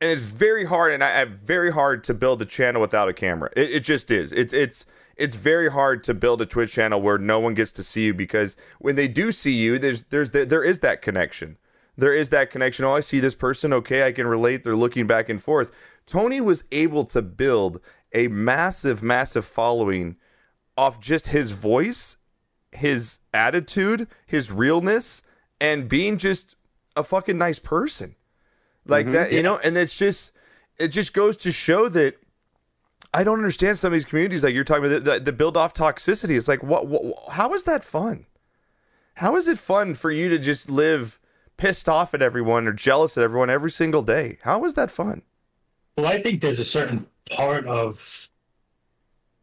and 0.00 0.10
it's 0.10 0.22
very 0.22 0.64
hard 0.64 0.92
and 0.92 1.04
I, 1.04 1.20
I 1.20 1.24
very 1.26 1.70
hard 1.70 2.02
to 2.04 2.14
build 2.14 2.42
a 2.42 2.44
channel 2.44 2.80
without 2.80 3.08
a 3.08 3.12
camera. 3.12 3.50
It, 3.56 3.70
it 3.70 3.80
just 3.84 4.10
is. 4.10 4.32
It's 4.32 4.52
it's 4.52 4.84
it's 5.16 5.36
very 5.36 5.70
hard 5.70 6.04
to 6.04 6.14
build 6.14 6.42
a 6.42 6.46
Twitch 6.46 6.72
channel 6.72 7.00
where 7.00 7.18
no 7.18 7.40
one 7.40 7.54
gets 7.54 7.72
to 7.72 7.82
see 7.82 8.06
you 8.06 8.14
because 8.14 8.56
when 8.78 8.96
they 8.96 9.08
do 9.08 9.32
see 9.32 9.52
you, 9.52 9.78
there's 9.78 10.04
there's 10.04 10.30
there 10.30 10.62
is 10.62 10.80
that 10.80 11.02
connection. 11.02 11.56
There 11.96 12.12
is 12.12 12.28
that 12.28 12.50
connection. 12.50 12.84
Oh, 12.84 12.94
I 12.94 13.00
see 13.00 13.20
this 13.20 13.34
person. 13.34 13.72
Okay, 13.72 14.06
I 14.06 14.12
can 14.12 14.26
relate. 14.26 14.62
They're 14.62 14.76
looking 14.76 15.06
back 15.06 15.28
and 15.28 15.42
forth. 15.42 15.70
Tony 16.04 16.40
was 16.40 16.64
able 16.70 17.04
to 17.06 17.22
build 17.22 17.80
a 18.12 18.28
massive, 18.28 19.02
massive 19.02 19.44
following 19.44 20.16
off 20.76 21.00
just 21.00 21.28
his 21.28 21.52
voice, 21.52 22.18
his 22.72 23.18
attitude, 23.32 24.08
his 24.26 24.52
realness, 24.52 25.22
and 25.60 25.88
being 25.88 26.18
just 26.18 26.54
a 26.94 27.02
fucking 27.02 27.38
nice 27.38 27.58
person. 27.58 28.14
Like 28.86 29.06
mm-hmm. 29.06 29.14
that, 29.14 29.32
you 29.32 29.42
know, 29.42 29.58
and 29.58 29.76
it's 29.78 29.96
just 29.96 30.32
it 30.78 30.88
just 30.88 31.14
goes 31.14 31.36
to 31.38 31.50
show 31.50 31.88
that 31.88 32.16
I 33.14 33.24
don't 33.24 33.38
understand 33.38 33.78
some 33.78 33.88
of 33.88 33.92
these 33.92 34.04
communities 34.04 34.44
like 34.44 34.54
you're 34.54 34.64
talking 34.64 34.84
about 34.84 35.04
the, 35.04 35.12
the, 35.12 35.20
the 35.20 35.32
build 35.32 35.56
off 35.56 35.74
toxicity. 35.74 36.36
It's 36.36 36.48
like 36.48 36.62
what, 36.62 36.86
what 36.86 37.32
how 37.32 37.54
is 37.54 37.64
that 37.64 37.84
fun? 37.84 38.26
How 39.14 39.36
is 39.36 39.48
it 39.48 39.58
fun 39.58 39.94
for 39.94 40.10
you 40.10 40.28
to 40.28 40.38
just 40.38 40.70
live 40.70 41.18
pissed 41.56 41.88
off 41.88 42.12
at 42.12 42.20
everyone 42.20 42.68
or 42.68 42.72
jealous 42.72 43.16
at 43.16 43.24
everyone 43.24 43.48
every 43.48 43.70
single 43.70 44.02
day? 44.02 44.38
How 44.42 44.64
is 44.64 44.74
that 44.74 44.90
fun? 44.90 45.22
Well, 45.96 46.06
I 46.06 46.20
think 46.20 46.42
there's 46.42 46.58
a 46.58 46.64
certain 46.64 47.06
part 47.30 47.66
of 47.66 48.28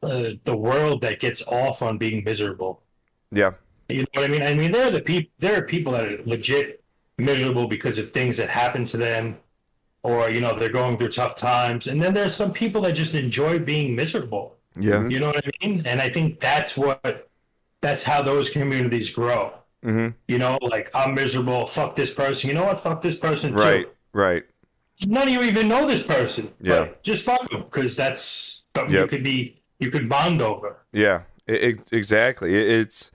uh, 0.04 0.32
the 0.44 0.56
world 0.56 1.02
that 1.02 1.20
gets 1.20 1.42
off 1.48 1.82
on 1.82 1.98
being 1.98 2.24
miserable. 2.24 2.84
Yeah. 3.32 3.52
You 3.90 4.02
know 4.02 4.08
what 4.14 4.26
I 4.26 4.28
mean? 4.28 4.44
I 4.44 4.54
mean, 4.54 4.72
there 4.72 4.88
are 4.88 4.92
the 4.92 5.02
people. 5.02 5.32
There 5.40 5.58
are 5.58 5.64
people 5.64 5.94
that 5.94 6.06
are 6.06 6.24
legit 6.26 6.84
miserable 7.18 7.68
because 7.68 7.98
of 7.98 8.12
things 8.12 8.38
that 8.38 8.50
happen 8.50 8.86
to 8.86 8.98
them, 8.98 9.38
or 10.04 10.30
you 10.30 10.42
know, 10.42 10.58
they're 10.58 10.70
going 10.70 10.98
through 10.98 11.10
tough 11.10 11.36
times. 11.36 11.88
And 11.88 12.02
then 12.02 12.14
there's 12.14 12.36
some 12.36 12.52
people 12.54 12.82
that 12.82 12.94
just 12.94 13.14
enjoy 13.16 13.60
being 13.60 13.96
miserable. 13.96 14.56
Yeah. 14.80 15.08
You 15.08 15.20
know 15.20 15.28
what 15.28 15.46
I 15.46 15.68
mean? 15.68 15.84
And 15.86 16.02
I 16.02 16.10
think 16.10 16.40
that's 16.40 16.76
what 16.78 17.30
that's 17.82 18.04
how 18.04 18.22
those 18.22 18.50
communities 18.50 19.10
grow. 19.10 19.54
hmm 19.84 20.10
You 20.28 20.38
know, 20.38 20.58
like 20.62 20.90
I'm 20.94 21.14
miserable. 21.16 21.66
Fuck 21.66 21.96
this 21.96 22.12
person. 22.12 22.50
You 22.50 22.56
know 22.56 22.66
what? 22.66 22.80
Fuck 22.80 23.02
this 23.02 23.16
person 23.16 23.52
too. 23.56 23.62
Right. 23.62 23.88
Right. 24.14 24.44
None 25.06 25.28
of 25.28 25.34
you 25.34 25.42
even 25.44 25.68
know 25.68 25.86
this 25.88 26.02
person. 26.04 26.54
Yeah. 26.62 26.90
Just 27.02 27.24
fuck 27.26 27.50
them 27.50 27.64
because 27.64 27.96
that's 27.96 28.66
something 28.76 28.94
Yep. 28.94 29.02
you 29.04 29.08
could 29.08 29.24
be 29.24 29.60
you 29.80 29.92
could 29.92 30.08
bond 30.08 30.42
over. 30.42 30.78
Yeah, 30.94 31.22
it, 31.48 31.64
it- 31.64 31.90
exactly. 31.94 32.54
It, 32.56 32.68
it's 32.82 33.12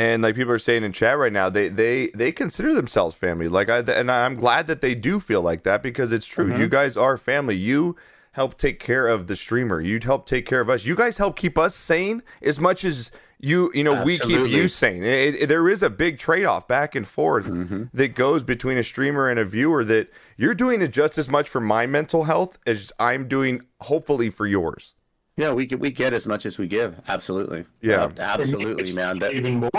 and 0.00 0.22
like 0.22 0.34
people 0.34 0.52
are 0.52 0.58
saying 0.58 0.82
in 0.84 0.92
chat 0.92 1.18
right 1.18 1.32
now, 1.32 1.48
they 1.50 1.68
they 1.68 2.08
they 2.14 2.32
consider 2.32 2.74
themselves 2.74 3.14
family. 3.14 3.48
Like 3.48 3.68
I 3.68 3.78
and 3.80 4.10
I'm 4.10 4.34
glad 4.36 4.66
that 4.68 4.80
they 4.80 4.94
do 4.94 5.20
feel 5.20 5.42
like 5.42 5.62
that 5.64 5.82
because 5.82 6.10
it's 6.12 6.26
true. 6.26 6.48
Mm-hmm. 6.50 6.60
You 6.62 6.68
guys 6.68 6.96
are 6.96 7.16
family. 7.18 7.56
You 7.56 7.96
help 8.32 8.56
take 8.56 8.78
care 8.80 9.06
of 9.08 9.26
the 9.26 9.36
streamer. 9.36 9.80
You 9.80 9.98
help 10.02 10.24
take 10.26 10.46
care 10.46 10.60
of 10.60 10.70
us. 10.70 10.84
You 10.84 10.96
guys 10.96 11.18
help 11.18 11.36
keep 11.36 11.58
us 11.58 11.74
sane 11.74 12.22
as 12.42 12.58
much 12.60 12.84
as 12.84 13.12
you 13.42 13.70
you 13.74 13.82
know 13.84 14.04
we 14.04 14.18
keep 14.18 14.48
you 14.48 14.68
sane. 14.68 15.02
It- 15.02 15.34
it- 15.42 15.46
there 15.48 15.68
is 15.68 15.82
a 15.82 15.90
big 15.90 16.18
trade 16.18 16.44
off 16.44 16.68
back 16.68 16.94
and 16.94 17.06
forth 17.06 17.46
Mm-hmm. 17.46 17.84
that 17.94 18.14
goes 18.14 18.42
between 18.42 18.78
a 18.78 18.82
streamer 18.82 19.28
and 19.28 19.38
a 19.40 19.44
viewer. 19.44 19.84
That 19.84 20.10
you're 20.36 20.54
doing 20.54 20.80
it 20.82 20.92
just 20.92 21.18
as 21.18 21.28
much 21.28 21.48
for 21.48 21.60
my 21.60 21.86
mental 21.86 22.24
health 22.24 22.58
as 22.66 22.92
I'm 22.98 23.28
doing, 23.28 23.62
hopefully, 23.80 24.30
for 24.30 24.46
yours. 24.46 24.94
Yeah, 25.36 25.52
we 25.52 25.66
get 25.66 25.80
we 25.80 25.90
get 25.90 26.12
as 26.12 26.26
much 26.26 26.44
as 26.46 26.58
we 26.58 26.66
give. 26.66 27.00
Absolutely. 27.08 27.64
Yeah. 27.80 28.04
Uh, 28.04 28.12
absolutely, 28.18 28.92
man. 28.92 29.18
That, 29.18 29.34
even 29.34 29.60
more. 29.60 29.70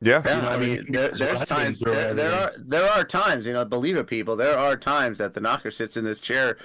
Yeah. 0.00 0.22
Yeah, 0.24 0.36
You 0.36 0.42
know, 0.42 0.48
I 0.48 0.56
mean, 0.58 0.86
there, 0.92 1.08
there's 1.08 1.44
times 1.44 1.80
there, 1.80 2.14
there 2.14 2.32
are 2.32 2.52
there 2.56 2.88
are 2.88 3.04
times, 3.04 3.46
you 3.46 3.52
know, 3.52 3.64
believe 3.64 3.96
it, 3.96 4.06
people. 4.06 4.36
There 4.36 4.56
are 4.56 4.76
times 4.76 5.18
that 5.18 5.34
the 5.34 5.40
knocker 5.40 5.70
sits 5.72 5.96
in 5.96 6.04
this 6.04 6.20
chair, 6.20 6.56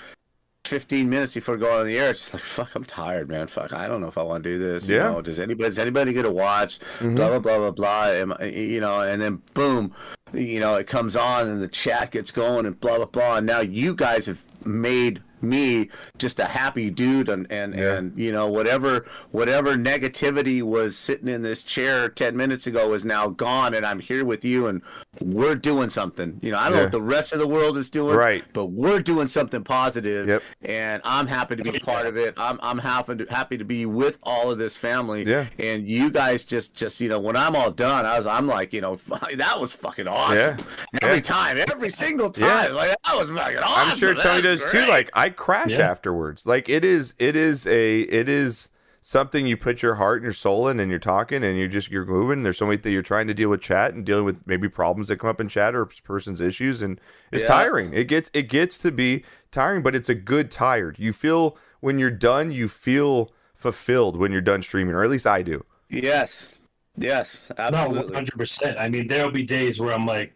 15 0.65 1.09
minutes 1.09 1.33
before 1.33 1.57
going 1.57 1.81
on 1.81 1.87
the 1.87 1.97
air. 1.97 2.11
It's 2.11 2.19
just 2.19 2.33
like, 2.33 2.43
fuck, 2.43 2.75
I'm 2.75 2.85
tired, 2.85 3.29
man. 3.29 3.47
Fuck, 3.47 3.73
I 3.73 3.87
don't 3.87 4.01
know 4.01 4.07
if 4.07 4.17
I 4.17 4.23
want 4.23 4.43
to 4.43 4.49
do 4.51 4.59
this. 4.59 4.87
Yeah. 4.87 5.07
You 5.07 5.13
know, 5.13 5.21
does 5.21 5.39
anybody 5.39 5.69
does 5.69 5.79
anybody 5.79 6.13
get 6.13 6.23
to 6.23 6.31
watch? 6.31 6.79
Blah 6.99 7.29
blah 7.29 7.39
blah 7.39 7.57
blah 7.57 7.71
blah. 7.71 8.05
Am 8.09 8.33
you 8.41 8.79
know, 8.79 9.01
and 9.01 9.21
then 9.21 9.41
boom, 9.55 9.93
you 10.31 10.59
know, 10.59 10.75
it 10.75 10.85
comes 10.85 11.15
on 11.15 11.47
and 11.49 11.61
the 11.61 11.67
chat 11.67 12.11
gets 12.11 12.29
going 12.29 12.65
and 12.67 12.79
blah 12.79 12.97
blah 12.97 13.05
blah. 13.05 13.37
And 13.37 13.47
now 13.47 13.61
you 13.61 13.95
guys 13.95 14.27
have 14.27 14.41
made 14.63 15.23
me 15.43 15.89
just 16.17 16.39
a 16.39 16.45
happy 16.45 16.89
dude 16.89 17.29
and 17.29 17.45
and 17.51 17.75
Yeah. 17.75 17.93
and 17.95 18.17
you 18.17 18.31
know 18.31 18.47
whatever 18.47 19.05
whatever 19.31 19.75
negativity 19.75 20.61
was 20.61 20.97
sitting 20.97 21.27
in 21.27 21.41
this 21.41 21.61
chair 21.63 22.09
10 22.09 22.35
minutes 22.37 22.65
ago 22.67 22.93
is 22.93 23.03
now 23.05 23.27
gone 23.27 23.73
and 23.73 23.85
i'm 23.85 23.99
here 23.99 24.23
with 24.25 24.43
you 24.45 24.67
and 24.67 24.81
we're 25.21 25.55
doing 25.55 25.89
something 25.89 26.39
you 26.41 26.51
know 26.51 26.57
i 26.57 26.67
don't 26.69 26.77
know 26.77 26.83
what 26.83 26.91
the 26.91 27.01
rest 27.01 27.33
of 27.33 27.39
the 27.39 27.47
world 27.47 27.77
is 27.77 27.89
doing 27.89 28.15
Right. 28.15 28.43
but 28.51 28.65
we're 28.65 28.99
doing 28.99 29.27
something 29.27 29.63
positive 29.63 30.27
Yep. 30.27 30.43
and 30.63 31.01
i'm 31.05 31.27
happy 31.27 31.55
to 31.55 31.63
be 31.63 31.77
part 31.79 32.07
of 32.07 32.17
it 32.17 32.33
i'm, 32.37 32.59
I'm 32.63 32.79
happy, 32.79 33.17
to, 33.17 33.25
happy 33.25 33.57
to 33.59 33.63
be 33.63 33.85
with 33.85 34.17
all 34.23 34.51
of 34.51 34.57
this 34.57 34.75
family 34.75 35.23
Yeah. 35.23 35.45
and 35.59 35.87
you 35.87 36.09
guys 36.09 36.43
just 36.43 36.73
just 36.75 36.99
you 36.99 37.09
know 37.09 37.19
when 37.19 37.35
i'm 37.35 37.55
all 37.55 37.69
done 37.69 38.05
i 38.07 38.17
was 38.17 38.25
i'm 38.25 38.47
like 38.47 38.73
you 38.73 38.81
know 38.81 38.95
that 39.37 39.61
was 39.61 39.71
fucking 39.73 40.07
awesome 40.07 40.35
Yeah. 40.37 40.57
every 41.03 41.17
Yeah. 41.17 41.21
time 41.21 41.57
every 41.71 41.91
single 41.91 42.31
time 42.31 42.45
Yeah. 42.71 42.75
like 42.75 42.95
that 43.05 43.15
was 43.15 43.29
fucking 43.31 43.57
awesome 43.59 43.91
I'm 43.91 43.97
sure 43.97 44.15
Tony 44.15 44.41
That's 44.41 44.61
does 44.63 44.71
too. 44.71 44.85
Like 44.87 45.09
I 45.13 45.29
crash 45.29 45.71
Yeah. 45.71 45.89
afterwards. 45.89 46.45
Like 46.45 46.69
it 46.69 46.83
is, 46.85 47.13
it 47.19 47.35
is 47.35 47.67
a, 47.67 48.01
it 48.01 48.27
is 48.29 48.69
something 49.05 49.45
you 49.45 49.57
put 49.57 49.81
your 49.81 49.95
heart 49.95 50.17
and 50.17 50.23
your 50.23 50.33
soul 50.33 50.67
in, 50.67 50.79
and 50.79 50.89
you're 50.89 50.97
talking, 50.99 51.43
and 51.43 51.59
you're 51.59 51.67
just 51.67 51.91
you're 51.91 52.05
moving. 52.05 52.41
There's 52.41 52.57
so 52.57 52.65
many 52.65 52.77
that 52.77 52.89
you're 52.91 53.01
trying 53.03 53.27
to 53.27 53.33
deal 53.33 53.49
with 53.49 53.61
chat 53.61 53.93
and 53.93 54.03
dealing 54.05 54.23
with 54.25 54.37
maybe 54.47 54.67
problems 54.69 55.09
that 55.09 55.17
come 55.17 55.29
up 55.29 55.41
in 55.41 55.49
chat 55.49 55.75
or 55.75 55.81
a 55.83 55.87
person's 55.87 56.39
issues, 56.41 56.81
and 56.81 56.99
it's 57.31 57.43
Yeah. 57.43 57.49
tiring. 57.49 57.93
It 57.93 58.07
gets 58.07 58.31
it 58.33 58.43
gets 58.49 58.77
to 58.79 58.91
be 58.91 59.23
tiring, 59.51 59.83
but 59.83 59.93
it's 59.93 60.09
a 60.09 60.15
good 60.15 60.49
tired. 60.49 60.97
You 60.97 61.13
feel 61.13 61.57
when 61.81 61.99
you're 61.99 62.09
done, 62.09 62.51
you 62.51 62.67
feel 62.69 63.31
fulfilled 63.53 64.15
when 64.17 64.31
you're 64.31 64.41
done 64.41 64.63
streaming, 64.63 64.95
or 64.95 65.03
at 65.03 65.09
least 65.09 65.27
I 65.27 65.41
do. 65.43 65.63
yes 65.89 66.57
yes 66.95 67.51
No, 67.57 67.63
absolutely 67.65 68.05
one 68.05 68.13
hundred 68.13 68.37
percent. 68.37 68.77
I 68.79 68.87
mean, 68.89 69.07
there'll 69.07 69.31
be 69.31 69.43
days 69.43 69.79
where 69.79 69.93
I'm 69.93 70.05
like, 70.05 70.33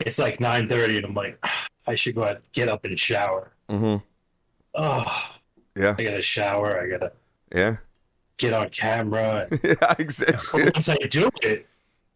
it's 0.00 0.18
like 0.18 0.40
nine 0.40 0.68
thirty, 0.68 0.96
and 0.98 1.06
I'm 1.06 1.14
like, 1.14 1.44
I 1.86 1.94
should 1.94 2.14
go 2.14 2.24
out, 2.24 2.42
get 2.52 2.68
up 2.68 2.84
and 2.84 2.98
shower. 2.98 3.52
Mm-hmm. 3.68 3.96
Oh, 4.74 5.30
Yeah, 5.74 5.94
I 5.98 6.02
gotta 6.04 6.22
shower. 6.22 6.80
I 6.80 6.86
gotta 6.88 7.12
yeah, 7.54 7.76
get 8.38 8.52
on 8.52 8.68
camera. 8.70 9.48
yeah, 9.64 9.94
exactly. 9.98 10.64
Once 10.64 10.88
I 10.88 10.96
do 10.96 11.28
it, 11.42 11.66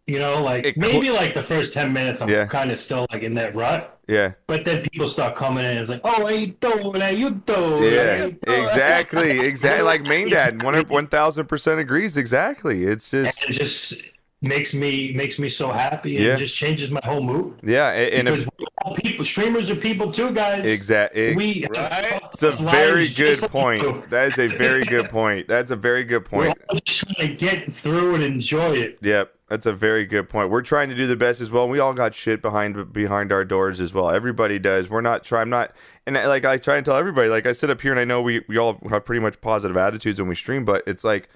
you 0.07 0.19
know, 0.19 0.43
like 0.43 0.65
It 0.67 0.77
maybe 0.77 1.11
like 1.11 1.35
the 1.35 1.43
first 1.43 1.73
ten 1.73 1.93
minutes, 1.93 2.21
I'm 2.21 2.29
Yeah. 2.29 2.47
kind 2.47 2.71
of 2.71 2.79
still 2.81 3.07
like 3.13 3.23
in 3.23 3.35
that 3.35 3.55
rut. 3.55 3.99
Yeah, 4.09 4.33
But 4.49 4.65
then 4.65 4.83
people 4.91 5.07
start 5.07 5.37
coming 5.37 5.65
in 5.65 5.71
and 5.71 5.79
it's 5.79 5.89
like, 5.89 6.01
oh, 6.03 6.23
how 6.23 6.29
you 6.29 6.49
doing? 6.49 7.01
How 7.01 7.09
you 7.11 7.31
doing? 7.31 7.93
Yeah, 7.93 8.25
you 8.25 8.33
doing?" 8.45 8.63
exactly, 8.65 9.39
exactly. 9.39 9.85
Like 9.91 10.03
main 10.07 10.29
dad, 10.29 10.63
one 10.65 10.75
one 10.89 11.07
thousand 11.07 11.47
percent 11.47 11.79
agrees. 11.79 12.17
Exactly. 12.17 12.85
It's 12.85 13.09
just 13.11 13.43
it 13.45 13.53
just 13.53 14.03
makes 14.43 14.73
me 14.73 15.13
makes 15.15 15.39
me 15.39 15.49
so 15.51 15.71
happy 15.71 16.17
and 16.17 16.25
Yeah. 16.25 16.37
just 16.37 16.57
changes 16.57 16.91
my 16.91 17.01
whole 17.05 17.23
mood. 17.23 17.61
yeah, 17.63 17.91
and 17.91 18.25
because 18.27 18.43
if, 18.45 18.49
we're 18.59 18.67
all 18.83 18.95
people, 18.95 19.25
streamers 19.27 19.69
are 19.69 19.77
people 19.77 20.11
too, 20.11 20.31
guys. 20.33 20.67
exactly. 20.67 21.35
We 21.37 21.67
Right? 21.77 22.21
It's 22.33 22.43
a 22.43 22.53
very 22.53 23.07
good 23.09 23.51
point. 23.51 23.83
you. 23.83 24.03
That 24.09 24.29
is 24.29 24.39
a 24.39 24.49
very 24.57 24.85
good 24.85 25.11
point. 25.11 25.47
That's 25.47 25.71
a 25.71 25.77
very 25.77 26.05
good 26.05 26.23
We're 26.33 26.47
point. 26.47 26.59
all 26.71 26.77
just 26.85 27.07
trying 27.15 27.29
to 27.29 27.35
get 27.35 27.71
through 27.73 28.15
and 28.15 28.25
enjoy 28.25 28.77
it. 28.77 28.99
Yep, 29.03 29.31
that's 29.51 29.67
a 29.67 29.73
very 29.75 30.07
good 30.07 30.31
point. 30.31 30.49
We're 30.49 30.63
trying 30.63 30.89
to 30.89 30.95
do 30.95 31.07
the 31.07 31.17
best 31.17 31.43
as 31.43 31.51
well. 31.51 31.69
We 31.69 31.79
all 31.79 31.93
got 31.93 32.15
shit 32.15 32.41
behind 32.41 32.93
behind 32.95 33.33
our 33.33 33.45
doors 33.45 33.79
as 33.79 33.93
well. 33.93 34.09
Everybody 34.09 34.59
does. 34.59 34.89
We're 34.89 35.03
not 35.03 35.23
trying. 35.23 35.43
I'm 35.43 35.51
not. 35.51 35.73
And 36.07 36.17
I- 36.17 36.27
like 36.29 36.47
I 36.47 36.57
try 36.57 36.77
and 36.77 36.85
tell 36.87 36.97
everybody, 36.97 37.29
like 37.29 37.47
I 37.47 37.53
sit 37.53 37.69
up 37.69 37.83
here 37.83 37.91
and 37.91 38.01
I 38.01 38.05
know 38.05 38.23
we 38.23 38.43
we 38.49 38.57
all 38.57 38.81
have 38.89 39.05
pretty 39.05 39.21
much 39.21 39.39
positive 39.43 39.77
attitudes 39.77 40.19
when 40.19 40.29
we 40.31 40.35
stream, 40.35 40.65
but 40.65 40.83
it's 40.87 41.05
like, 41.05 41.29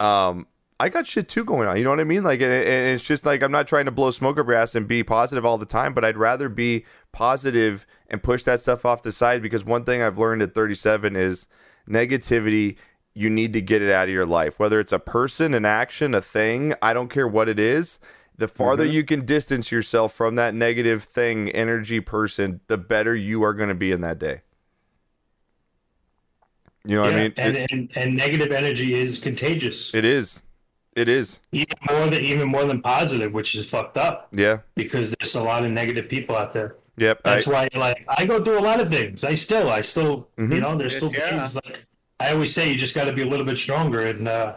um. 0.00 0.46
I 0.80 0.88
got 0.88 1.06
shit 1.06 1.28
too 1.28 1.44
going 1.44 1.68
on. 1.68 1.76
You 1.76 1.84
know 1.84 1.90
what 1.90 2.00
I 2.00 2.04
mean? 2.04 2.24
Like, 2.24 2.40
and, 2.40 2.52
and 2.52 2.94
it's 2.94 3.04
just 3.04 3.24
like 3.24 3.42
I'm 3.42 3.52
not 3.52 3.68
trying 3.68 3.84
to 3.84 3.90
blow 3.90 4.10
smoke 4.10 4.38
up 4.38 4.46
your 4.46 4.54
ass 4.54 4.74
and 4.74 4.88
be 4.88 5.02
positive 5.04 5.44
all 5.44 5.58
the 5.58 5.66
time, 5.66 5.94
but 5.94 6.04
I'd 6.04 6.16
rather 6.16 6.48
be 6.48 6.84
positive 7.12 7.86
and 8.08 8.22
push 8.22 8.42
that 8.44 8.60
stuff 8.60 8.84
off 8.84 9.02
the 9.02 9.12
side 9.12 9.42
because 9.42 9.64
one 9.64 9.84
thing 9.84 10.02
I've 10.02 10.18
learned 10.18 10.42
at 10.42 10.54
37 10.54 11.14
is 11.14 11.46
negativity. 11.88 12.76
You 13.14 13.30
need 13.30 13.52
to 13.52 13.60
get 13.60 13.82
it 13.82 13.92
out 13.92 14.08
of 14.08 14.14
your 14.14 14.26
life, 14.26 14.58
whether 14.58 14.80
it's 14.80 14.92
a 14.92 14.98
person, 14.98 15.54
an 15.54 15.64
action, 15.64 16.14
a 16.14 16.22
thing. 16.22 16.74
I 16.82 16.94
don't 16.94 17.10
care 17.10 17.28
what 17.28 17.48
it 17.48 17.58
is. 17.58 17.98
The 18.38 18.48
farther 18.48 18.84
mm-hmm. 18.84 18.94
you 18.94 19.04
can 19.04 19.26
distance 19.26 19.70
yourself 19.70 20.14
from 20.14 20.34
that 20.36 20.54
negative 20.54 21.04
thing, 21.04 21.50
energy, 21.50 22.00
person, 22.00 22.60
the 22.66 22.78
better 22.78 23.14
you 23.14 23.44
are 23.44 23.54
going 23.54 23.68
to 23.68 23.74
be 23.74 23.92
in 23.92 24.00
that 24.00 24.18
day. 24.18 24.40
You 26.84 26.96
know 26.96 27.02
what 27.02 27.12
I 27.12 27.16
mean? 27.16 27.34
and, 27.36 27.56
and 27.70 27.90
and 27.94 28.16
negative 28.16 28.50
energy 28.50 28.94
is 28.94 29.20
contagious. 29.20 29.94
it 29.94 30.04
is. 30.04 30.42
It 30.94 31.08
is. 31.08 31.40
even 31.52 31.74
more 31.90 32.06
than 32.06 32.20
even 32.22 32.48
more 32.48 32.64
than 32.64 32.82
positive, 32.82 33.32
which 33.32 33.54
is 33.54 33.68
fucked 33.68 33.96
up 33.96 34.28
Yeah. 34.32 34.58
because 34.74 35.14
there's 35.18 35.34
a 35.34 35.42
lot 35.42 35.64
of 35.64 35.70
negative 35.70 36.08
people 36.08 36.36
out 36.36 36.52
there. 36.52 36.76
Yep. 36.98 37.20
I- 37.24 37.34
That's 37.34 37.46
why, 37.46 37.68
like, 37.74 38.04
I 38.08 38.26
go 38.26 38.44
through 38.44 38.58
a 38.58 38.60
lot 38.60 38.78
of 38.80 38.90
things. 38.90 39.24
I 39.24 39.34
still, 39.34 39.70
I 39.70 39.80
still, 39.80 40.28
Mhm. 40.38 40.54
you 40.54 40.60
know, 40.60 40.76
there's 40.76 40.94
still 40.96 41.10
Yeah. 41.12 41.40
days 41.40 41.54
like 41.54 41.86
I 42.20 42.32
always 42.32 42.52
say, 42.54 42.70
you 42.70 42.76
just 42.76 42.94
got 42.94 43.06
to 43.06 43.12
be 43.12 43.22
a 43.22 43.26
little 43.26 43.44
bit 43.46 43.58
stronger 43.58 44.02
and 44.06 44.28
uh, 44.28 44.54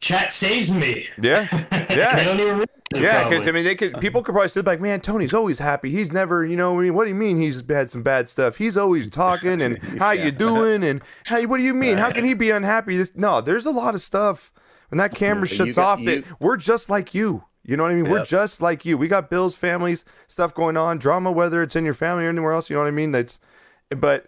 chat 0.00 0.32
saves 0.32 0.70
me. 0.70 1.08
Yeah, 1.20 1.46
yeah. 1.72 2.16
they 2.16 2.24
don't 2.24 2.40
even 2.40 2.46
realize 2.54 2.66
it, 2.94 3.00
Yeah, 3.02 3.28
because 3.28 3.48
I 3.48 3.50
mean, 3.50 3.64
they 3.64 3.74
could 3.74 4.00
people 4.00 4.22
could 4.22 4.32
probably 4.32 4.48
sit 4.48 4.64
back, 4.64 4.80
man. 4.80 5.00
Tony's 5.00 5.34
always 5.34 5.58
happy. 5.58 5.90
He's 5.90 6.12
never, 6.12 6.44
you 6.44 6.56
know, 6.56 6.78
I 6.78 6.82
mean, 6.82 6.94
what 6.94 7.04
do 7.04 7.08
you 7.10 7.14
mean 7.16 7.40
he's 7.40 7.62
had 7.68 7.90
some 7.90 8.02
bad 8.02 8.28
stuff? 8.28 8.56
He's 8.56 8.76
always 8.76 9.10
talking 9.10 9.60
and 9.60 9.82
how 9.98 10.12
you 10.12 10.30
doing 10.30 10.84
and 10.84 11.02
hey, 11.26 11.46
what 11.46 11.56
do 11.58 11.62
you 11.62 11.74
mean? 11.74 11.96
How 11.98 12.10
can 12.10 12.24
he 12.24 12.34
be 12.34 12.50
unhappy? 12.50 12.96
This 12.96 13.12
no, 13.14 13.40
there's 13.40 13.66
a 13.66 13.70
lot 13.70 13.94
of 13.94 14.00
stuff 14.00 14.52
when 14.90 14.98
that 14.98 15.14
camera 15.14 15.46
shuts 15.48 15.76
got- 15.76 15.84
off. 15.84 16.00
you- 16.00 16.22
that 16.22 16.40
we're 16.40 16.56
just 16.56 16.88
like 16.90 17.14
you. 17.14 17.44
You 17.66 17.78
know 17.78 17.82
what 17.84 17.92
I 17.92 17.94
mean? 17.94 18.10
We're 18.10 18.24
just 18.26 18.60
like 18.60 18.84
you. 18.84 18.98
We 18.98 19.08
got 19.08 19.30
bills, 19.30 19.56
families, 19.56 20.04
stuff 20.28 20.52
going 20.52 20.76
on, 20.76 20.98
drama, 20.98 21.32
whether 21.32 21.62
it's 21.62 21.74
in 21.74 21.82
your 21.86 21.94
family 21.94 22.26
or 22.26 22.28
anywhere 22.28 22.52
else. 22.52 22.68
You 22.68 22.76
know 22.76 22.82
what 22.82 22.88
I 22.88 22.90
mean? 22.90 23.10
That's, 23.12 23.40
but 23.88 24.26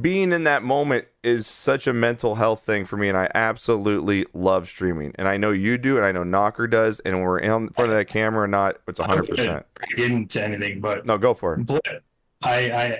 being 0.00 0.32
in 0.32 0.42
that 0.44 0.64
moment 0.64 1.06
is 1.22 1.46
such 1.46 1.86
a 1.86 1.92
mental 1.92 2.34
health 2.34 2.64
thing 2.66 2.84
for 2.84 2.96
me, 2.96 3.08
and 3.08 3.16
I 3.16 3.30
absolutely 3.34 4.26
love 4.34 4.66
streaming. 4.68 5.12
And 5.14 5.28
I 5.28 5.36
know 5.36 5.52
you 5.52 5.78
do, 5.78 5.96
and 5.98 6.04
I 6.04 6.10
know 6.10 6.24
Knocker 6.24 6.66
does. 6.66 6.98
And 7.00 7.14
when 7.14 7.22
we're 7.22 7.38
in 7.38 7.70
front 7.70 7.90
of 7.92 7.96
that 7.96 8.08
camera 8.08 8.42
or 8.42 8.48
not, 8.48 8.78
it's 8.88 8.98
hundred 8.98 9.28
percent. 9.28 9.64
gonna 9.74 9.94
get 9.96 10.10
into 10.10 10.42
anything, 10.42 10.80
but 10.80 11.06
No, 11.06 11.16
go 11.16 11.34
for 11.34 11.54
it. 11.54 12.04
I, 12.42 12.70
I, 12.70 12.98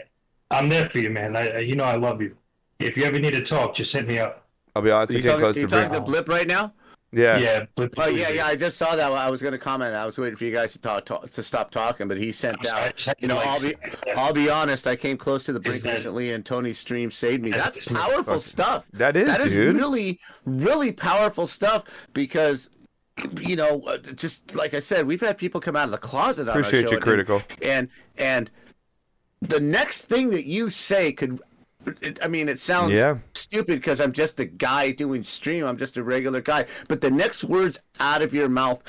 I'm 0.53 0.68
there 0.68 0.87
for 0.87 0.99
you, 0.99 1.11
man. 1.11 1.35
I, 1.37 1.49
I- 1.49 1.59
you 1.59 1.74
know, 1.74 1.85
I 1.85 1.97
love 1.97 2.22
you. 2.22 2.37
If 2.79 2.97
you 2.97 3.05
ever 3.05 3.18
need 3.18 3.33
to 3.35 3.43
talk, 3.43 3.74
just 3.74 3.93
hit 3.93 4.07
me 4.07 4.18
up. 4.20 4.47
I'll 4.79 4.83
be 4.85 4.91
honest. 4.93 5.12
I 5.12 5.16
You 5.16 5.22
talking, 5.24 5.41
close 5.41 5.57
you 5.57 5.66
to 5.66 5.68
talking 5.68 5.93
to 5.93 6.01
Blip 6.01 6.29
right 6.29 6.47
now? 6.47 6.72
Yeah. 7.11 7.39
Yeah, 7.39 7.66
Blip. 7.74 7.95
Oh 7.97 8.07
yeah, 8.07 8.29
yeah. 8.31 8.47
I 8.47 8.55
just 8.55 8.79
saw 8.79 8.95
that. 8.95 9.11
I 9.11 9.29
was 9.29 9.43
going 9.43 9.53
to 9.53 9.59
comment. 9.59 9.93
I 9.95 10.07
was 10.07 10.16
waiting 10.18 10.37
for 10.37 10.45
you 10.45 10.53
guys 10.53 10.72
to 10.74 10.79
talk, 10.79 11.05
talk 11.05 11.29
to 11.29 11.43
stop 11.43 11.72
talking, 11.72 12.07
but 12.07 12.16
he 12.16 12.31
sent 12.31 12.59
I'm 12.61 12.64
sorry, 12.64 12.85
out. 13.09 13.14
You 13.20 13.26
know, 13.29 13.37
like, 13.37 13.47
I'll 13.49 13.61
be. 13.61 13.74
I'll 14.16 14.33
be 14.33 14.49
honest. 14.51 14.87
I 14.87 14.95
came 14.95 15.16
close 15.16 15.43
to 15.47 15.53
the 15.53 15.59
brink 15.59 15.83
that- 15.83 15.97
recently, 15.97 16.33
and 16.33 16.45
Tony's 16.47 16.79
stream 16.79 17.11
saved 17.11 17.43
me. 17.43 17.51
That's 17.51 17.87
That's- 17.87 18.09
powerful 18.09 18.39
stuff. 18.39 18.87
That 18.93 19.16
is, 19.16 19.26
That 19.26 19.41
is 19.41 19.53
dude. 19.53 19.74
really, 19.74 20.20
really 20.45 20.93
powerful 20.93 21.47
stuff 21.49 21.85
because, 22.12 22.68
you 23.41 23.57
know, 23.57 23.83
uh, 23.89 23.97
just 23.97 24.55
like 24.55 24.74
I 24.74 24.81
said, 24.81 25.07
we've 25.07 25.20
had 25.20 25.39
people 25.39 25.61
come 25.61 25.74
out 25.74 25.87
of 25.87 25.91
the 25.93 25.99
closet 25.99 26.43
on 26.43 26.51
our 26.51 26.61
Appreciate 26.61 26.83
show 26.83 26.91
you, 26.91 26.97
and- 26.99 27.03
critical. 27.03 27.43
and 27.62 27.89
and 28.16 28.49
the 29.41 29.61
next 29.61 30.03
thing 30.03 30.31
that 30.31 30.45
you 30.47 30.68
say 30.68 31.12
could 31.12 31.41
it, 32.01 32.18
i 32.22 32.28
mean 32.28 32.49
it 32.49 32.59
sounds 32.59 32.93
Yeah. 32.93 33.18
stupid 33.34 33.80
because 33.80 34.01
i'm 34.01 34.12
just 34.12 34.39
a 34.41 34.45
guy 34.45 34.91
doing 34.93 35.22
stream 35.22 35.64
i'm 35.64 35.76
just 35.78 35.97
a 35.97 36.03
regular 36.03 36.41
guy 36.41 36.66
but 36.89 37.01
the 37.01 37.11
next 37.11 37.45
words 37.45 37.80
out 38.01 38.22
of 38.22 38.32
your 38.34 38.49
mouth 38.49 38.82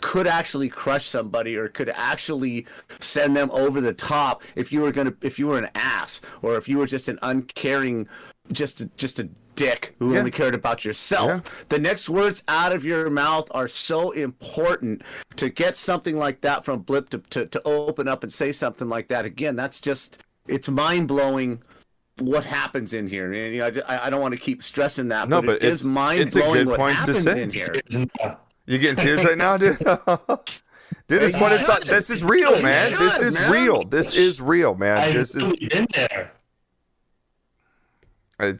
could 0.00 0.26
actually 0.26 0.68
crush 0.68 1.06
somebody 1.06 1.56
or 1.56 1.68
could 1.68 1.88
actually 1.88 2.66
send 3.00 3.36
them 3.36 3.48
over 3.52 3.80
the 3.80 3.94
top 3.94 4.42
if 4.56 4.72
you 4.72 4.80
were 4.80 4.92
gonna 4.92 5.14
if 5.22 5.38
you 5.38 5.46
were 5.46 5.58
an 5.58 5.70
ass 5.74 6.20
or 6.42 6.56
if 6.56 6.68
you 6.68 6.78
were 6.78 6.86
just 6.86 7.08
an 7.08 7.18
uncaring 7.22 8.06
just 8.52 8.84
just 8.96 9.18
a 9.20 9.28
dick 9.54 9.94
who 10.00 10.12
Yeah. 10.12 10.18
only 10.18 10.32
cared 10.32 10.54
about 10.54 10.84
yourself 10.84 11.28
Yeah. 11.28 11.40
the 11.68 11.78
next 11.78 12.10
words 12.10 12.42
out 12.48 12.72
of 12.72 12.84
your 12.84 13.08
mouth 13.08 13.46
are 13.52 13.68
so 13.68 14.10
important 14.10 15.02
to 15.36 15.48
get 15.48 15.76
something 15.76 16.18
like 16.18 16.40
that 16.40 16.64
from 16.64 16.80
blip 16.80 17.08
to, 17.10 17.18
to, 17.30 17.46
to 17.46 17.62
open 17.64 18.08
up 18.08 18.24
and 18.24 18.32
say 18.32 18.50
something 18.50 18.88
like 18.88 19.06
that 19.08 19.24
again 19.24 19.54
that's 19.54 19.80
just 19.80 20.18
it's 20.48 20.68
mind-blowing 20.68 21.62
what 22.18 22.44
happens 22.44 22.92
in 22.92 23.08
here 23.08 23.32
and 23.32 23.54
you 23.54 23.58
know 23.60 23.70
I, 23.88 24.06
I 24.06 24.10
don't 24.10 24.20
want 24.20 24.34
to 24.34 24.40
keep 24.40 24.62
stressing 24.62 25.08
that 25.08 25.28
No, 25.28 25.40
but, 25.42 25.46
but 25.46 25.54
it 25.56 25.64
is 25.64 25.64
it's- 25.64 25.74
it's 25.80 25.84
a 25.84 25.88
mind-blowing 25.88 26.54
good 26.54 26.66
what 26.68 26.76
point 26.78 26.94
to 26.94 27.00
happens 27.00 27.22
say. 27.24 27.42
in 27.42 27.50
here 27.50 27.74
You 28.66 28.78
getting 28.78 28.96
tears 28.96 29.24
right 29.24 29.36
now, 29.36 29.56
dude? 29.56 29.78
dude, 31.08 31.22
it's 31.22 31.36
what 31.36 31.52
it's. 31.52 31.66
should. 31.66 31.82
This 31.96 32.08
is 32.10 32.22
real, 32.24 32.62
man. 32.62 32.90
should, 32.90 32.98
This 33.00 33.20
is 33.20 33.34
man. 33.34 33.50
real. 33.50 33.84
This 33.84 34.14
is 34.16 34.40
real, 34.40 34.74
man. 34.76 34.98
I've 34.98 35.12
This 35.14 35.34
is. 35.34 35.52
in 35.52 35.86
there. 35.94 36.32
I- 38.38 38.58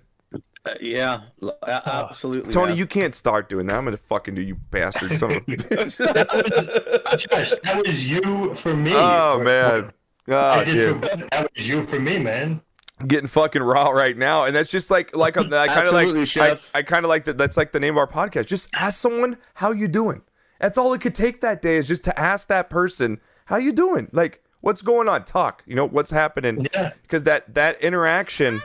Uh, 0.67 0.75
yeah 0.81 1.21
absolutely 1.67 2.51
Tony, 2.51 2.69
man. 2.71 2.79
you 2.79 2.87
can't 2.87 3.15
start 3.15 3.51
doing 3.51 3.67
that. 3.67 3.77
I'm 3.77 3.85
gonna 3.85 3.97
fucking 3.99 4.35
do 4.35 4.41
you, 4.43 4.55
bastard. 4.71 5.17
Son 5.19 5.31
of 5.33 5.37
a 5.37 5.41
bitch. 5.47 5.97
That 5.99 7.05
was, 7.13 7.23
Josh, 7.25 7.51
that 7.63 7.87
was 7.87 8.11
you 8.11 8.55
for 8.55 8.75
me. 8.75 8.93
oh 8.95 9.41
man. 9.43 9.93
Oh, 10.29 10.37
I 10.39 10.65
did 10.65 11.01
for, 11.03 11.07
that 11.31 11.51
was 11.55 11.69
you 11.69 11.83
for 11.83 12.01
me, 12.01 12.19
man. 12.19 12.63
Getting 13.07 13.29
fucking 13.29 13.63
raw 13.63 13.91
right 13.91 14.17
now, 14.17 14.45
and 14.45 14.55
that's 14.55 14.71
just 14.71 14.91
like 14.91 15.15
like 15.17 15.37
I 15.37 15.43
kind 15.69 15.87
of 15.87 15.93
like 15.93 16.09
I, 16.09 16.25
Chef. 16.25 16.71
I 16.75 16.83
kind 16.83 17.05
of 17.05 17.09
like 17.09 17.25
that. 17.25 17.39
That's 17.39 17.57
like 17.57 17.73
the 17.73 17.81
name 17.81 17.95
of 17.95 17.99
our 17.99 18.07
podcast. 18.07 18.47
Just 18.47 18.71
ask 18.75 19.01
someone 19.01 19.39
how 19.55 19.73
you 19.73 19.89
doing. 19.89 20.23
That's 20.61 20.79
all 20.79 20.93
it 20.93 21.01
could 21.01 21.15
take 21.15 21.41
that 21.41 21.63
day 21.63 21.77
is 21.77 21.87
just 21.87 22.05
to 22.05 22.19
ask 22.19 22.49
that 22.49 22.71
person 22.71 23.21
how 23.47 23.57
you 23.57 23.73
doing. 23.73 24.09
Like 24.13 24.43
what's 24.61 24.83
going 24.83 25.09
on. 25.09 25.25
Talk. 25.25 25.63
You 25.67 25.75
know 25.75 25.87
what's 25.87 26.11
happening. 26.11 26.67
Yeah. 26.73 26.93
Because 27.03 27.25
that 27.25 27.55
that 27.55 27.81
interaction. 27.83 28.63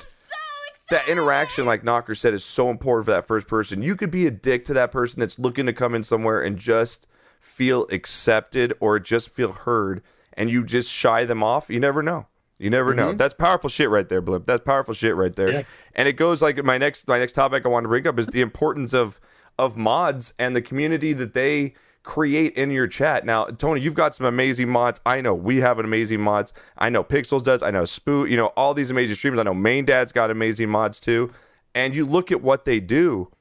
That 0.89 1.07
interaction, 1.07 1.67
like 1.67 1.83
Knocker 1.83 2.15
said, 2.15 2.33
is 2.33 2.43
so 2.43 2.71
important 2.71 3.05
for 3.05 3.11
that 3.11 3.27
first 3.27 3.47
person. 3.47 3.83
You 3.83 3.95
could 3.95 4.09
be 4.09 4.25
a 4.25 4.31
dick 4.31 4.65
to 4.65 4.73
that 4.73 4.91
person 4.91 5.19
that's 5.19 5.37
looking 5.37 5.67
to 5.67 5.73
come 5.73 5.93
in 5.93 6.01
somewhere 6.01 6.41
and 6.41 6.57
just 6.57 7.05
feel 7.39 7.85
accepted 7.91 8.73
or 8.79 8.99
just 8.99 9.29
feel 9.29 9.51
heard, 9.51 10.01
and 10.33 10.49
you 10.49 10.63
just 10.63 10.89
shy 10.89 11.25
them 11.25 11.43
off. 11.43 11.69
You 11.69 11.79
never 11.79 12.01
know. 12.01 12.25
You 12.59 12.69
never 12.69 12.93
know. 12.93 13.09
Mm-hmm. 13.09 13.17
That's 13.17 13.33
powerful 13.33 13.69
shit 13.69 13.89
right 13.89 14.07
there, 14.07 14.19
Blip. 14.21 14.45
That's 14.45 14.63
powerful 14.63 14.93
shit 14.93 15.15
right 15.15 15.33
there. 15.33 15.51
Yeah. 15.51 15.63
And 15.95 16.07
it 16.09 16.13
goes 16.13 16.41
like 16.41 16.61
my 16.63 16.77
next 16.77 17.07
my 17.07 17.17
next 17.17 17.31
topic 17.31 17.65
I 17.65 17.69
want 17.69 17.85
to 17.85 17.87
bring 17.87 18.05
up 18.05 18.19
is 18.19 18.27
the 18.27 18.41
importance 18.41 18.93
of 18.93 19.19
of 19.57 19.77
mods 19.77 20.33
and 20.37 20.55
the 20.55 20.61
community 20.61 21.13
that 21.13 21.33
they 21.33 21.73
create 22.03 22.55
in 22.55 22.71
your 22.71 22.87
chat. 22.87 23.25
Now, 23.25 23.45
Tony, 23.45 23.81
you've 23.81 23.93
got 23.93 24.13
some 24.13 24.25
amazing 24.25 24.69
mods. 24.69 24.99
I 25.05 25.21
know 25.21 25.33
we 25.33 25.61
have 25.61 25.79
an 25.79 25.85
amazing 25.85 26.19
mods. 26.19 26.53
I 26.77 26.89
know 26.89 27.03
Pixels 27.03 27.43
does. 27.43 27.63
I 27.63 27.71
know 27.71 27.83
Spoo, 27.83 28.29
You 28.29 28.35
know 28.35 28.47
all 28.47 28.73
these 28.73 28.91
amazing 28.91 29.15
streamers. 29.15 29.39
I 29.39 29.43
know 29.43 29.53
Main 29.53 29.85
Dad's 29.85 30.11
got 30.11 30.29
amazing 30.29 30.69
mods 30.69 30.99
too. 30.99 31.31
And 31.73 31.95
you 31.95 32.05
look 32.05 32.29
at 32.31 32.41
what 32.41 32.65
they 32.65 32.81
do, 32.81 33.31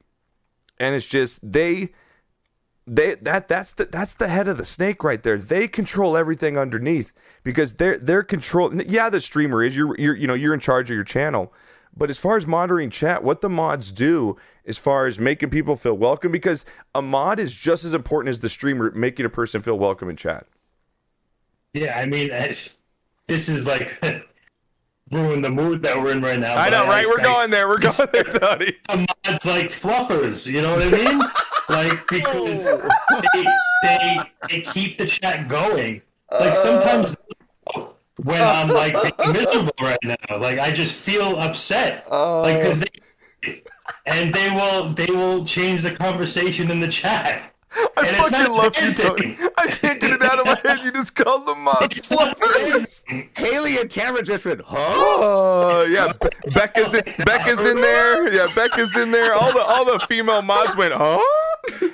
and 0.78 0.94
it's 0.94 1.06
just 1.06 1.40
they 1.42 1.90
they 2.86 3.16
that 3.16 3.48
that's 3.48 3.72
the 3.72 3.86
that's 3.86 4.14
the 4.14 4.28
head 4.28 4.46
of 4.46 4.58
the 4.58 4.64
snake 4.64 5.02
right 5.02 5.22
there. 5.22 5.38
They 5.38 5.66
control 5.66 6.16
everything 6.16 6.56
underneath 6.56 7.12
because 7.48 7.72
they're 7.72 7.96
they're 7.96 8.22
control. 8.22 8.70
Yeah, 8.74 9.08
the 9.08 9.22
streamer 9.22 9.64
is 9.64 9.74
you're 9.74 9.98
you're 9.98 10.14
you 10.14 10.26
know 10.26 10.34
you're 10.34 10.52
in 10.52 10.60
charge 10.60 10.90
of 10.90 10.94
your 10.94 11.02
channel, 11.02 11.50
but 11.96 12.10
as 12.10 12.18
far 12.18 12.36
as 12.36 12.46
monitoring 12.46 12.90
chat, 12.90 13.24
what 13.24 13.40
the 13.40 13.48
mods 13.48 13.90
do 13.90 14.36
as 14.66 14.76
far 14.76 15.06
as 15.06 15.18
making 15.18 15.48
people 15.48 15.74
feel 15.74 15.94
welcome, 15.94 16.30
because 16.30 16.66
a 16.94 17.00
mod 17.00 17.38
is 17.38 17.54
just 17.54 17.86
as 17.86 17.94
important 17.94 18.28
as 18.28 18.40
the 18.40 18.50
streamer 18.50 18.90
making 18.90 19.24
a 19.24 19.30
person 19.30 19.62
feel 19.62 19.78
welcome 19.78 20.10
in 20.10 20.16
chat. 20.16 20.46
Yeah, 21.72 21.98
I 21.98 22.04
mean, 22.04 22.30
I- 22.30 22.54
this 23.28 23.48
is 23.48 23.66
like 23.66 23.98
ruin 25.10 25.40
the 25.40 25.48
mood 25.48 25.80
that 25.80 25.98
we're 25.98 26.12
in 26.12 26.20
right 26.20 26.38
now. 26.38 26.54
I 26.54 26.68
know, 26.68 26.86
right? 26.86 27.08
We're 27.08 27.20
I- 27.20 27.24
going 27.24 27.50
there. 27.50 27.66
We're 27.66 27.78
going 27.78 28.08
there, 28.12 28.24
Tony. 28.24 28.72
Mods 28.90 29.46
like 29.46 29.68
fluffers, 29.68 30.46
you 30.46 30.60
know 30.60 30.74
what 30.76 30.82
I 30.82 30.90
mean? 30.90 31.20
like 31.70 32.06
because 32.08 32.66
oh. 32.66 32.88
they, 33.32 33.46
they 33.82 34.18
they 34.50 34.60
keep 34.60 34.98
the 34.98 35.06
chat 35.06 35.48
going. 35.48 36.02
Like 36.30 36.50
uh. 36.50 36.54
sometimes 36.54 37.16
when 38.22 38.42
I'm 38.42 38.68
like 38.68 38.94
being 38.94 39.32
miserable 39.32 39.72
right 39.80 39.98
now, 40.02 40.38
like 40.38 40.58
I 40.58 40.70
just 40.72 40.94
feel 40.94 41.38
upset. 41.38 42.06
Oh. 42.10 42.42
Like 42.42 42.58
because 42.58 42.80
they 42.80 43.62
and 44.06 44.34
they 44.34 44.50
will 44.50 44.90
they 44.90 45.06
will 45.06 45.44
change 45.44 45.82
the 45.82 45.92
conversation 45.92 46.70
in 46.70 46.80
the 46.80 46.88
chat. 46.88 47.54
I 47.70 47.88
And 47.98 48.06
it's 48.08 48.28
fucking 48.28 48.38
not 48.38 48.50
love 48.50 48.76
you, 48.80 48.94
bad 48.94 48.96
Tony. 48.96 49.36
I 49.56 49.66
can't 49.66 50.00
get 50.00 50.10
it 50.10 50.22
out 50.22 50.38
of 50.40 50.46
my 50.46 50.58
head. 50.64 50.82
You 50.82 50.90
just 50.90 51.14
called 51.14 51.46
them 51.46 51.62
mods 51.64 52.00
fluffers. 52.00 53.02
haley 53.36 53.78
and 53.78 53.90
tamara 53.90 54.22
just 54.22 54.44
went 54.44 54.62
huh 54.62 54.76
Oh 54.78 55.86
yeah, 55.88 56.12
Be- 56.12 56.28
Becca's 56.54 56.94
in, 56.94 57.02
Becca's 57.24 57.60
in 57.64 57.80
there. 57.80 58.32
Yeah, 58.32 58.48
Becca's 58.54 58.96
in 58.96 59.12
there. 59.12 59.34
All 59.34 59.52
the 59.52 59.60
all 59.60 59.84
the 59.84 60.04
female 60.06 60.42
mods 60.42 60.76
went, 60.76 60.94
huh? 60.94 61.20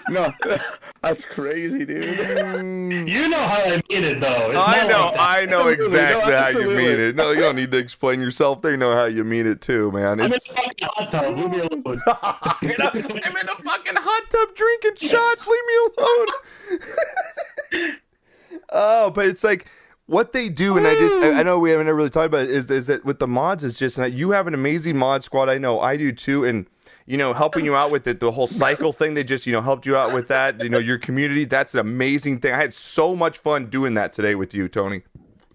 No 0.09 0.33
that's 1.03 1.25
crazy 1.25 1.85
dude 1.85 2.05
mm. 2.05 2.85
You 3.09 3.29
know 3.29 3.39
how 3.39 3.59
I 3.59 3.71
mean 3.71 4.05
it 4.05 4.21
though. 4.21 4.51
It's 4.51 4.59
I 4.67 4.79
not 4.79 4.89
know, 4.89 5.07
like. 5.07 5.21
I 5.21 5.45
know 5.47 5.69
Absolutely, 5.69 5.99
no, 5.99 6.19
exactly 6.19 6.35
how 6.35 6.49
you 6.49 6.77
mean 6.77 7.01
it. 7.01 7.17
No, 7.17 7.31
you 7.31 7.41
don't 7.41 7.57
need 7.57 7.71
to 7.73 7.79
explain 7.79 8.21
yourself. 8.21 8.63
They 8.63 8.77
know 8.77 8.93
how 8.93 9.05
you 9.05 9.25
mean 9.25 9.47
it 9.47 9.61
too, 9.61 9.91
man. 9.93 10.21
I'm 10.21 10.27
in 10.27 10.33
a 10.33 10.37
It's, 10.37 10.47
fucking 10.47 10.89
hot 10.93 11.11
tub. 11.11 11.37
Leave 11.37 11.51
me 11.51 11.59
alone. 11.61 11.83
I'm, 12.23 12.71
in 12.71 12.81
a, 12.81 12.91
I'm 12.91 13.37
in 13.37 13.49
a 13.49 13.63
fucking 13.63 13.95
hot 13.97 14.31
tub 14.31 14.55
drinking 14.55 15.09
shots. 15.09 15.47
Leave 15.47 15.67
me 15.67 15.75
alone. 17.81 17.97
oh, 18.71 19.11
but 19.11 19.27
it's 19.27 19.45
like 19.45 19.67
what 20.07 20.33
they 20.33 20.49
do, 20.49 20.77
and 20.77 20.87
I 20.87 20.95
just 20.95 21.19
I, 21.19 21.41
I 21.41 21.43
know 21.43 21.59
we 21.59 21.71
haven't 21.71 21.87
really 21.87 22.11
talked 22.11 22.27
about 22.27 22.43
it, 22.43 22.51
is 22.51 22.71
is 22.71 22.87
that 22.87 23.05
with 23.05 23.19
the 23.19 23.29
mods 23.29 23.65
is 23.65 23.75
just 23.75 23.97
that 23.97 24.13
you 24.13 24.31
have 24.31 24.47
an 24.47 24.55
amazing 24.55 24.97
mod 24.97 25.23
squad. 25.23 25.49
I 25.49 25.59
know 25.59 25.81
I 25.81 25.97
do 25.97 26.13
too, 26.13 26.45
and 26.45 26.67
you 27.07 27.17
know 27.17 27.33
helping 27.33 27.65
you 27.65 27.75
out 27.77 27.91
with 27.91 28.07
it, 28.07 28.21
the 28.21 28.33
whole 28.33 28.47
cycle 28.47 28.93
thing. 28.93 29.15
They 29.15 29.25
just 29.25 29.47
you 29.47 29.53
know 29.53 29.61
helped 29.61 29.87
you 29.87 29.97
out 29.97 30.15
with 30.15 30.29
that. 30.29 30.63
You 30.63 30.69
know 30.69 30.79
your 30.79 30.99
community. 30.99 31.45
That's 31.45 31.75
an 31.75 31.81
amazing 31.81 32.41
thing. 32.41 32.53
I 32.55 32.57
had 32.57 32.75
so 32.75 33.15
much 33.15 33.39
fun 33.39 33.67
doing 33.67 33.95
that 33.95 34.13
today 34.13 34.35
with 34.35 34.55
you, 34.55 34.69
Tony. 34.69 35.03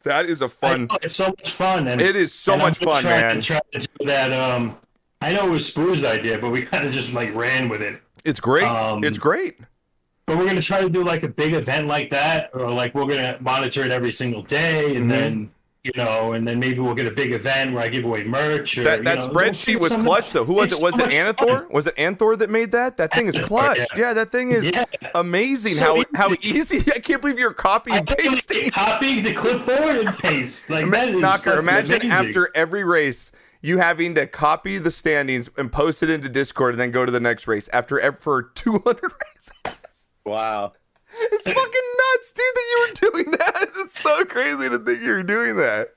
That 0.04 0.28
is 0.28 0.42
a 0.42 0.48
fun. 0.50 0.86
know, 0.86 0.98
it's 1.02 1.16
so 1.16 1.28
much 1.28 1.52
fun. 1.52 1.88
And 1.88 2.00
It 2.02 2.16
is 2.16 2.34
so 2.34 2.56
much 2.56 2.78
fun, 2.78 3.04
man. 3.04 3.36
To 3.36 3.42
try 3.42 3.60
to 3.74 3.80
do 3.80 4.06
that. 4.06 4.32
Um, 4.32 4.78
I 5.22 5.34
know 5.34 5.48
it 5.48 5.50
was 5.50 5.68
Spoo's 5.68 6.06
idea, 6.06 6.38
but 6.38 6.52
we 6.52 6.62
kind 6.72 6.88
of 6.88 6.94
just 6.94 7.12
like 7.12 7.34
ran 7.36 7.68
with 7.68 7.82
it. 7.82 8.02
It's 8.24 8.40
great. 8.40 8.64
Um, 8.64 9.04
it's 9.04 9.18
great. 9.18 9.60
But 10.26 10.38
we're 10.38 10.46
gonna 10.46 10.62
try 10.62 10.82
to 10.82 10.90
do 10.90 11.04
like 11.04 11.24
a 11.24 11.28
big 11.28 11.54
event 11.54 11.88
like 11.88 12.12
that, 12.12 12.52
or 12.54 12.70
like 12.72 12.94
we're 12.94 13.08
gonna 13.08 13.38
monitor 13.42 13.84
it 13.84 13.92
every 13.92 14.12
single 14.12 14.44
day, 14.44 14.96
and 14.96 15.00
Mm-hmm. 15.00 15.10
then 15.10 15.52
you 15.96 16.04
know, 16.04 16.34
and 16.34 16.48
then 16.48 16.60
maybe 16.60 16.80
we'll 16.80 16.94
get 16.96 17.08
a 17.08 17.12
big 17.12 17.32
event 17.32 17.74
where 17.74 17.84
I 17.84 17.88
give 17.90 18.04
away 18.06 18.24
merch. 18.24 18.78
Or, 18.78 18.84
That 18.84 19.00
you 19.00 19.04
know, 19.04 19.16
spreadsheet 19.18 19.74
we'll 19.74 19.80
was 19.82 19.90
figure 19.92 20.04
clutch 20.06 20.32
though. 20.32 20.46
Who 20.46 20.54
was 20.56 20.72
It's 20.72 20.82
it? 20.82 20.84
Was 20.84 20.96
so 20.96 21.04
it 21.04 21.06
much 21.08 21.14
Anathor? 21.14 21.60
fun. 21.62 21.68
Was 21.72 21.88
it 21.88 21.96
Anthor 21.96 22.38
that 22.38 22.50
made 22.50 22.72
that? 22.72 22.98
That 22.98 23.14
thing 23.14 23.28
is 23.28 23.40
clutch. 23.40 23.78
yeah. 23.78 23.86
Yeah, 23.96 24.14
that 24.14 24.32
thing 24.32 24.52
is 24.52 24.72
Yeah. 24.72 24.86
amazing. 25.16 25.74
So 25.74 25.98
how 26.14 26.28
how 26.30 26.34
easy. 26.42 26.78
easy. 26.78 26.92
I 26.96 27.00
can't 27.00 27.22
believe 27.22 27.40
you're 27.40 27.54
copying 27.54 27.98
and 27.98 28.08
pasting. 28.08 28.72
copying 28.72 29.24
the 29.24 29.34
clipboard 29.34 29.98
and 30.08 30.18
paste. 30.20 30.70
Like 30.70 30.90
that 30.92 31.10
is 31.10 31.22
Knocker, 31.22 31.58
imagine 31.60 32.02
amazing. 32.02 32.12
after 32.28 32.50
every 32.56 32.84
race 32.84 33.32
you 33.62 33.78
having 33.78 34.16
to 34.16 34.26
copy 34.26 34.78
the 34.78 34.92
standings 34.92 35.50
and 35.58 35.70
post 35.72 36.02
it 36.02 36.10
into 36.10 36.30
Discord 36.30 36.74
and 36.76 36.80
then 36.80 36.92
go 36.92 37.06
to 37.06 37.12
the 37.12 37.20
next 37.20 37.46
race 37.48 37.70
after 37.74 38.00
for 38.22 38.44
200 38.44 38.86
races. 39.02 39.52
Wow. 40.26 40.74
It's 41.22 41.46
fucking 41.46 41.90
nuts, 42.00 42.32
dude, 42.32 42.46
that 42.56 42.66
you 42.70 42.88
were 42.88 43.12
doing 43.12 43.32
that. 43.32 43.68
It's 43.86 44.02
so 44.02 44.24
crazy 44.26 44.70
to 44.70 44.80
think 44.80 45.02
you 45.02 45.12
were 45.12 45.24
doing 45.24 45.56
that. 45.58 45.90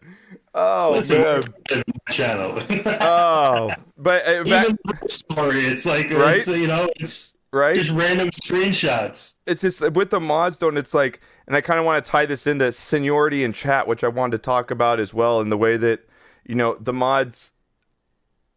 Oh 0.54 0.92
Listen, 0.94 1.22
man. 1.22 1.82
channel. 2.10 2.58
Oh, 3.00 3.72
but 3.96 4.26
uh, 4.26 4.44
back, 4.44 4.66
Even 4.66 5.08
story, 5.08 5.60
it's 5.66 5.86
like 5.86 6.10
Right? 6.10 6.36
it's, 6.36 6.48
you 6.48 6.66
know, 6.66 6.88
it's 6.96 7.34
right? 7.52 7.76
just 7.76 7.90
random 7.90 8.30
screenshots. 8.30 9.34
it's 9.46 9.62
just 9.62 9.80
with 9.92 10.10
the 10.10 10.20
mods 10.20 10.58
though 10.58 10.68
and 10.68 10.78
it's 10.78 10.94
like 10.94 11.20
and 11.46 11.54
i 11.56 11.60
kind 11.60 11.78
of 11.78 11.84
want 11.84 12.02
to 12.04 12.10
tie 12.10 12.24
this 12.26 12.46
into 12.46 12.70
seniority 12.72 13.44
and 13.44 13.54
chat 13.54 13.86
which 13.86 14.02
i 14.04 14.08
wanted 14.08 14.32
to 14.32 14.38
talk 14.38 14.70
about 14.70 14.98
as 15.00 15.12
well 15.12 15.40
in 15.40 15.48
the 15.50 15.56
way 15.58 15.76
that 15.76 16.00
you 16.46 16.54
know 16.54 16.76
the 16.80 16.92
mods 16.92 17.52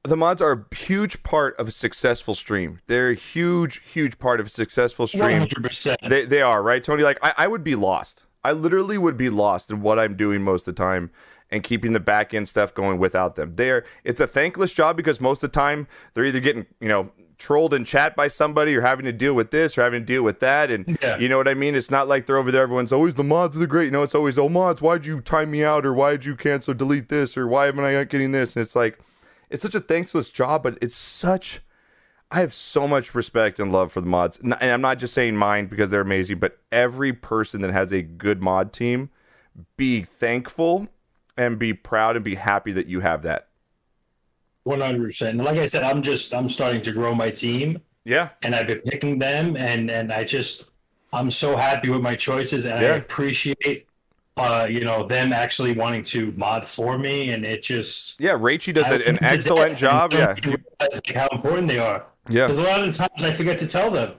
the 0.06 0.18
mods 0.18 0.41
are 0.41 0.51
a 0.72 0.76
huge 0.76 1.22
part 1.24 1.56
of 1.60 1.68
a 1.68 1.72
successful 1.72 2.36
stream. 2.36 2.80
They're 2.88 3.10
a 3.12 3.16
huge 3.16 3.82
huge 3.91 4.18
part 4.20 4.39
of 4.39 4.47
a 4.47 4.49
successful 4.49 5.08
stream. 5.08 5.39
hundred 5.39 5.64
percent. 5.64 5.99
they, 6.08 6.26
they 6.26 6.41
are 6.41 6.62
right 6.64 6.84
tony? 6.84 7.03
Like 7.03 7.20
I, 7.22 7.34
I 7.38 7.47
would 7.47 7.64
be 7.64 7.76
lost. 7.76 8.24
I 8.43 8.51
literally 8.51 8.97
would 8.97 9.18
be 9.18 9.30
lost 9.30 9.72
in 9.72 9.82
what 9.82 9.97
i'm 9.97 10.16
doing 10.16 10.43
most 10.43 10.68
of 10.68 10.76
the 10.76 10.84
time 10.84 11.10
and 11.51 11.64
keeping 11.64 11.93
the 11.93 11.99
back 11.99 12.34
end 12.34 12.47
stuff 12.47 12.74
going 12.74 12.99
without 12.99 13.36
them. 13.36 13.56
They're 13.56 13.86
it's 14.03 14.20
a 14.22 14.28
thankless 14.28 14.74
job 14.74 14.97
because 14.97 15.20
most 15.22 15.43
of 15.43 15.51
the 15.51 15.56
time 15.60 15.88
they're 16.14 16.26
either 16.26 16.39
getting 16.39 16.66
you 16.80 16.88
know 16.88 17.12
trolled 17.38 17.74
in 17.74 17.84
chat 17.84 18.16
by 18.16 18.28
somebody 18.30 18.74
or 18.76 18.80
having 18.82 19.03
to 19.06 19.12
deal 19.12 19.34
with 19.34 19.51
this 19.51 19.78
or 19.78 19.82
having 19.82 19.99
to 20.01 20.06
deal 20.06 20.24
with 20.24 20.39
that. 20.39 20.72
And 20.72 20.97
Yeah. 21.01 21.18
you 21.18 21.28
know 21.28 21.38
what 21.38 21.47
i 21.47 21.53
mean? 21.53 21.76
It's 21.76 21.91
not 21.91 22.08
like 22.08 22.26
they're 22.28 22.38
over 22.38 22.51
there 22.51 22.62
everyone's 22.64 22.91
always 22.93 23.16
the 23.16 23.24
mods 23.24 23.56
are 23.56 23.60
the 23.60 23.68
great. 23.68 23.86
You 23.86 23.91
know 23.91 24.03
it's 24.03 24.16
always 24.16 24.38
oh 24.38 24.49
mods 24.49 24.82
why'd 24.82 25.06
you 25.06 25.20
time 25.22 25.51
me 25.51 25.64
out 25.64 25.86
or 25.86 25.93
why'd 25.93 26.24
you 26.26 26.36
cancel 26.36 26.74
delete 26.74 27.10
this 27.10 27.36
or 27.38 27.47
why 27.47 27.68
am 27.68 27.80
i 27.80 27.93
not 27.93 28.10
getting 28.10 28.32
this? 28.32 28.56
And 28.56 28.62
it's 28.62 28.76
like 28.76 28.99
it's 29.50 29.64
such 29.64 29.76
a 29.76 29.80
thankless 29.80 30.30
job 30.30 30.64
but 30.64 30.78
it's 30.82 30.96
such 30.96 31.62
I 32.32 32.39
have 32.39 32.54
so 32.54 32.88
much 32.88 33.14
respect 33.14 33.60
and 33.60 33.72
love 33.72 33.91
for 33.91 34.02
the 34.02 34.08
mods. 34.08 34.39
And 34.39 34.56
I'm 34.56 34.82
not 34.82 34.98
just 34.98 35.14
saying 35.14 35.38
mine 35.38 35.68
because 35.68 35.91
they're 35.91 36.02
amazing, 36.02 36.39
but 36.39 36.58
every 36.72 37.14
person 37.14 37.62
that 37.62 37.72
has 37.72 37.93
a 37.93 38.02
good 38.02 38.41
mod 38.41 38.74
team, 38.74 39.12
be 39.78 40.02
thankful 40.02 40.88
and 41.38 41.60
be 41.60 41.72
proud 41.74 42.16
and 42.16 42.26
be 42.26 42.36
happy 42.36 42.72
that 42.74 42.88
you 42.88 43.02
have 43.02 43.22
that. 43.22 43.48
One 44.64 44.82
hundred 44.82 45.04
percent. 45.04 45.38
Like 45.38 45.60
I 45.60 45.68
said, 45.68 45.84
I'm 45.84 46.02
just 46.02 46.34
I'm 46.34 46.50
starting 46.50 46.82
to 46.82 46.91
grow 46.91 47.14
my 47.14 47.30
team, 47.30 47.80
Yeah. 48.06 48.30
and 48.41 48.56
I've 48.56 48.68
been 48.68 48.80
picking 48.82 49.20
them, 49.20 49.56
and 49.56 49.91
and 49.91 50.12
I 50.12 50.24
just 50.24 50.72
I'm 51.14 51.30
so 51.30 51.56
happy 51.56 51.91
with 51.91 52.02
my 52.02 52.16
choices, 52.16 52.66
and 52.66 52.82
Yeah. 52.82 52.93
I 52.93 52.96
appreciate, 52.96 53.85
uh, 54.38 54.68
you 54.70 54.82
know, 54.82 55.06
them 55.06 55.32
actually 55.32 55.74
wanting 55.74 56.04
to 56.04 56.34
mod 56.36 56.68
for 56.68 56.98
me, 56.98 57.30
and 57.32 57.46
it 57.46 57.64
just 57.64 58.20
Yeah. 58.20 58.36
Rachy 58.40 58.74
does 58.74 58.86
I 58.86 58.96
an 58.96 59.00
love 59.00 59.06
them 59.06 59.18
to 59.18 59.24
excellent 59.26 59.78
job. 59.78 60.14
Yeah. 60.14 60.26
don't 60.28 60.38
even 60.40 60.64
realize, 60.80 61.02
like, 61.08 61.16
how 61.16 61.28
important 61.30 61.68
they 61.68 61.80
are. 61.80 62.06
Yeah. 62.30 62.48
Because 62.48 62.58
a 62.58 62.62
lot 62.64 62.80
of 62.82 62.86
the 62.88 62.92
times 62.98 63.24
I 63.24 63.32
forget 63.32 63.58
to 63.60 63.68
tell 63.68 63.90
them 63.92 64.14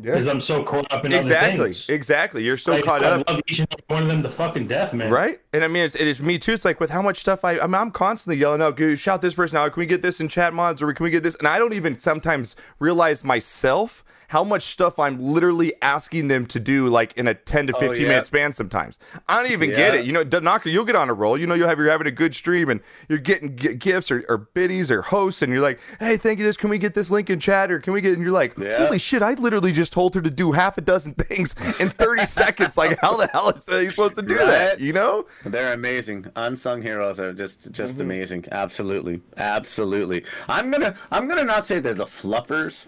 because 0.00 0.26
I'm 0.26 0.40
so 0.40 0.64
caught 0.64 0.90
up 0.90 1.04
in 1.04 1.12
other 1.12 1.20
Exactly. 1.20 1.64
things. 1.66 1.88
Exactly. 1.88 2.42
You're 2.42 2.56
so 2.56 2.72
I, 2.72 2.80
caught 2.82 3.04
I 3.04 3.10
up. 3.10 3.28
love 3.28 3.40
each 3.46 3.60
and 3.60 3.68
every 3.72 3.84
one 3.94 4.02
of 4.02 4.08
them 4.08 4.22
to 4.24 4.28
fucking 4.30 4.66
death, 4.66 4.92
man. 4.94 5.12
Right? 5.12 5.40
And 5.52 5.62
I 5.62 5.68
mean, 5.68 5.84
it's, 5.84 5.94
it 5.94 6.08
is 6.08 6.20
me 6.20 6.40
too. 6.40 6.54
It's 6.54 6.64
like 6.64 6.80
with 6.80 6.90
how 6.90 7.02
much 7.02 7.18
stuff 7.18 7.44
I, 7.44 7.60
I 7.60 7.66
mean, 7.66 7.74
I'm 7.76 7.92
constantly 7.92 8.40
yelling 8.40 8.62
out, 8.62 8.76
"Dude, 8.76 8.98
shout 8.98 9.22
this 9.22 9.34
person 9.34 9.58
out. 9.58 9.72
Can 9.74 9.80
we 9.80 9.86
get 9.86 10.02
this 10.02 10.18
in 10.18 10.28
chat 10.28 10.54
mods 10.54 10.82
or 10.82 10.92
can 10.92 11.04
we 11.04 11.10
get 11.10 11.22
this? 11.22 11.36
And 11.36 11.46
I 11.46 11.58
don't 11.58 11.72
even 11.74 11.98
sometimes 12.00 12.56
realize 12.80 13.22
myself 13.22 14.02
how 14.32 14.42
much 14.42 14.62
stuff 14.62 14.98
I'm 14.98 15.22
literally 15.22 15.74
asking 15.82 16.28
them 16.28 16.46
to 16.46 16.58
do, 16.58 16.88
like 16.88 17.12
in 17.18 17.28
a 17.28 17.34
10 17.34 17.66
to 17.66 17.74
15 17.74 18.00
yeah. 18.00 18.08
minute 18.08 18.24
span 18.26 18.54
sometimes. 18.54 18.98
I 19.28 19.42
don't 19.42 19.52
even 19.52 19.68
get 19.68 19.94
it. 19.94 20.06
You 20.06 20.12
know, 20.12 20.22
Knocker, 20.22 20.70
you'll 20.70 20.86
get 20.86 20.96
on 20.96 21.10
a 21.10 21.12
roll. 21.12 21.36
You 21.36 21.46
know, 21.46 21.52
you'll 21.54 21.68
have, 21.68 21.76
you're 21.78 21.90
having 21.90 22.06
a 22.06 22.10
good 22.10 22.34
stream 22.34 22.70
and 22.70 22.80
you're 23.10 23.18
getting 23.18 23.54
g- 23.56 23.74
gifts 23.74 24.10
or, 24.10 24.24
or 24.30 24.38
biddies 24.38 24.90
or 24.90 25.02
hosts 25.02 25.42
and 25.42 25.52
you're 25.52 25.60
like, 25.60 25.78
hey, 26.00 26.16
thank 26.16 26.38
you. 26.38 26.46
This, 26.46 26.56
can 26.56 26.70
we 26.70 26.78
get 26.78 26.94
this 26.94 27.10
link 27.10 27.28
in 27.28 27.40
chat 27.40 27.70
or 27.70 27.78
can 27.78 27.92
we 27.92 28.00
get, 28.00 28.14
and 28.14 28.22
you're 28.22 28.32
like, 28.32 28.56
Yeah. 28.56 28.78
holy 28.86 28.98
shit, 28.98 29.20
I 29.22 29.34
literally 29.34 29.70
just 29.70 29.92
told 29.92 30.14
her 30.14 30.22
to 30.22 30.30
do 30.30 30.52
half 30.52 30.78
a 30.78 30.80
dozen 30.80 31.12
things 31.28 31.54
in 31.78 31.90
30 31.90 32.24
seconds. 32.40 32.78
Like, 32.78 32.98
how 33.02 33.18
the 33.18 33.26
hell 33.26 33.50
is 33.50 33.66
they 33.66 33.90
supposed 33.90 34.14
to 34.16 34.22
do 34.22 34.38
that? 34.38 34.80
You 34.80 34.94
know? 34.94 35.26
They're 35.44 35.74
amazing. 35.74 36.24
Unsung 36.36 36.80
heroes 36.80 37.20
are 37.20 37.34
just 37.34 37.70
just 37.70 37.92
Mm-hmm. 37.92 38.00
amazing. 38.00 38.44
Absolutely. 38.50 39.20
Absolutely. 39.36 40.24
I'm 40.48 40.70
gonna 40.70 40.96
I'm 41.10 41.28
gonna 41.28 41.44
not 41.44 41.66
say 41.66 41.78
they're 41.80 41.92
the 41.92 42.06
fluffers, 42.06 42.86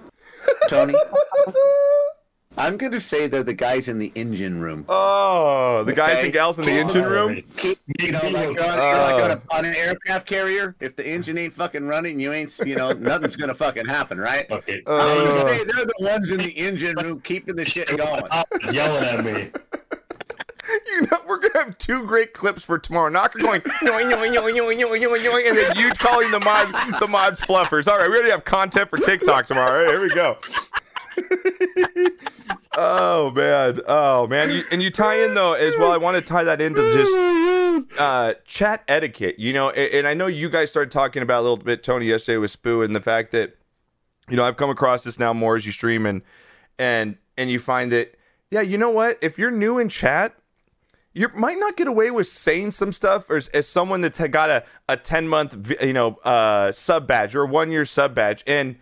Tony. 0.68 0.95
I'm 2.57 2.76
gonna 2.76 3.01
say 3.01 3.26
they're 3.26 3.42
the 3.42 3.53
guys 3.53 3.88
in 3.88 3.99
the 3.99 4.12
engine 4.14 4.61
room. 4.61 4.84
Oh, 4.88 5.82
the 5.84 5.92
guys 5.92 6.22
and 6.22 6.32
gals 6.32 6.57
in 6.59 6.64
the 6.64 6.70
engine 6.70 7.05
room. 7.05 7.42
Keep, 7.57 7.78
you 7.99 8.12
know, 8.12 8.20
like, 8.22 8.32
you're 8.32 8.47
on, 8.47 8.55
you're 8.55 8.64
like 8.64 9.24
on, 9.24 9.30
a, 9.32 9.42
on 9.51 9.64
an 9.64 9.74
aircraft 9.74 10.26
carrier. 10.26 10.76
If 10.78 10.95
the 10.95 11.07
engine 11.07 11.36
ain't 11.36 11.53
fucking 11.53 11.86
running, 11.86 12.20
you 12.20 12.32
ain't, 12.32 12.57
you 12.64 12.76
know, 12.76 12.92
nothing's 12.92 13.34
gonna 13.34 13.55
fucking 13.55 13.86
happen, 13.86 14.18
right? 14.18 14.49
Okay. 14.51 14.82
Uh, 14.86 14.99
I'm 14.99 15.26
gonna 15.26 15.40
say 15.40 15.64
they're 15.64 15.84
the 15.84 15.95
ones 15.99 16.30
in 16.30 16.38
the 16.38 16.51
engine 16.51 16.97
room 17.03 17.20
keeping 17.22 17.57
the 17.57 17.64
shit 17.64 17.88
going. 17.88 18.22
Yelling 18.72 19.05
at 19.05 19.24
me. 19.24 19.51
You 20.87 21.03
know, 21.03 21.18
we're 21.27 21.39
gonna 21.39 21.66
have 21.66 21.79
two 21.79 22.05
great 22.05 22.35
clips 22.35 22.64
for 22.64 22.79
tomorrow. 22.79 23.09
Knocker 23.09 23.39
going 23.39 23.61
yoing, 23.61 24.11
yoing, 24.11 24.35
yoing, 24.35 24.55
yoing, 24.55 24.81
yoing, 24.81 25.01
yoing, 25.01 25.25
yoing, 25.25 25.49
and 25.49 25.57
then 25.57 25.77
you 25.77 25.91
calling 25.93 26.31
the 26.31 26.41
mods 26.41 26.72
the 27.01 27.09
mods 27.09 27.41
fluffers. 27.41 27.89
All 27.89 27.99
right, 27.99 28.09
we 28.09 28.16
already 28.16 28.31
have 28.31 28.45
content 28.45 28.91
for 28.91 28.99
TikTok 28.99 29.47
tomorrow. 29.47 29.70
All 29.70 29.85
right, 29.85 29.89
here 29.89 30.03
we 30.03 30.09
go. 30.11 30.39
oh 32.77 33.31
man, 33.33 33.81
oh 33.87 34.27
man, 34.27 34.51
you, 34.51 34.64
and 34.70 34.83
you 34.83 34.91
tie 34.91 35.25
in 35.25 35.35
though 35.35 35.55
as 35.55 35.77
well. 35.79 35.91
I 35.91 35.97
want 35.97 36.16
to 36.16 36.22
tie 36.22 36.45
that 36.45 36.61
into 36.61 36.81
just 36.95 37.99
uh, 37.99 38.35
chat 38.47 38.85
etiquette. 38.89 39.39
You 39.39 39.53
know, 39.53 39.70
and, 39.70 39.95
and 39.95 40.07
I 40.07 40.14
know 40.14 40.27
you 40.27 40.49
guys 40.49 40.70
started 40.70 40.91
talking 40.91 41.22
about 41.22 41.41
a 41.41 41.43
little 41.43 41.57
bit, 41.57 41.83
Tony, 41.83 42.07
yesterday 42.07 42.39
with 42.39 42.61
Spoo, 42.61 42.85
and 42.85 42.95
the 42.95 43.01
fact 43.01 43.33
that 43.33 43.57
you 44.29 44.37
know 44.37 44.45
I've 44.45 44.57
come 44.57 44.70
across 44.70 45.05
this 45.05 45.18
now 45.18 45.33
more 45.33 45.57
as 45.57 45.66
you 45.66 45.72
stream 45.72 46.07
and 46.07 46.22
and 46.79 47.16
and 47.37 47.51
you 47.51 47.59
find 47.59 47.91
that 47.93 48.16
yeah, 48.51 48.61
you 48.61 48.79
know 48.79 48.91
what? 48.91 49.18
If 49.20 49.39
you're 49.39 49.51
new 49.51 49.79
in 49.79 49.89
chat, 49.89 50.37
you 51.14 51.28
might 51.34 51.58
not 51.58 51.76
get 51.76 51.86
away 51.86 52.10
with 52.10 52.26
saying 52.26 52.72
some 52.72 52.92
stuff 52.92 53.30
as, 53.30 53.48
as 53.48 53.68
someone 53.68 54.00
that's 54.00 54.18
got 54.28 54.50
a, 54.50 54.64
a 54.88 54.96
10 54.96 55.28
month 55.28 55.72
you 55.80 55.92
know 55.92 56.16
uh, 56.24 56.72
sub 56.72 57.06
badge 57.06 57.34
or 57.34 57.44
a 57.44 57.46
one 57.46 57.70
year 57.70 57.84
sub 57.84 58.14
badge. 58.14 58.42
And 58.46 58.76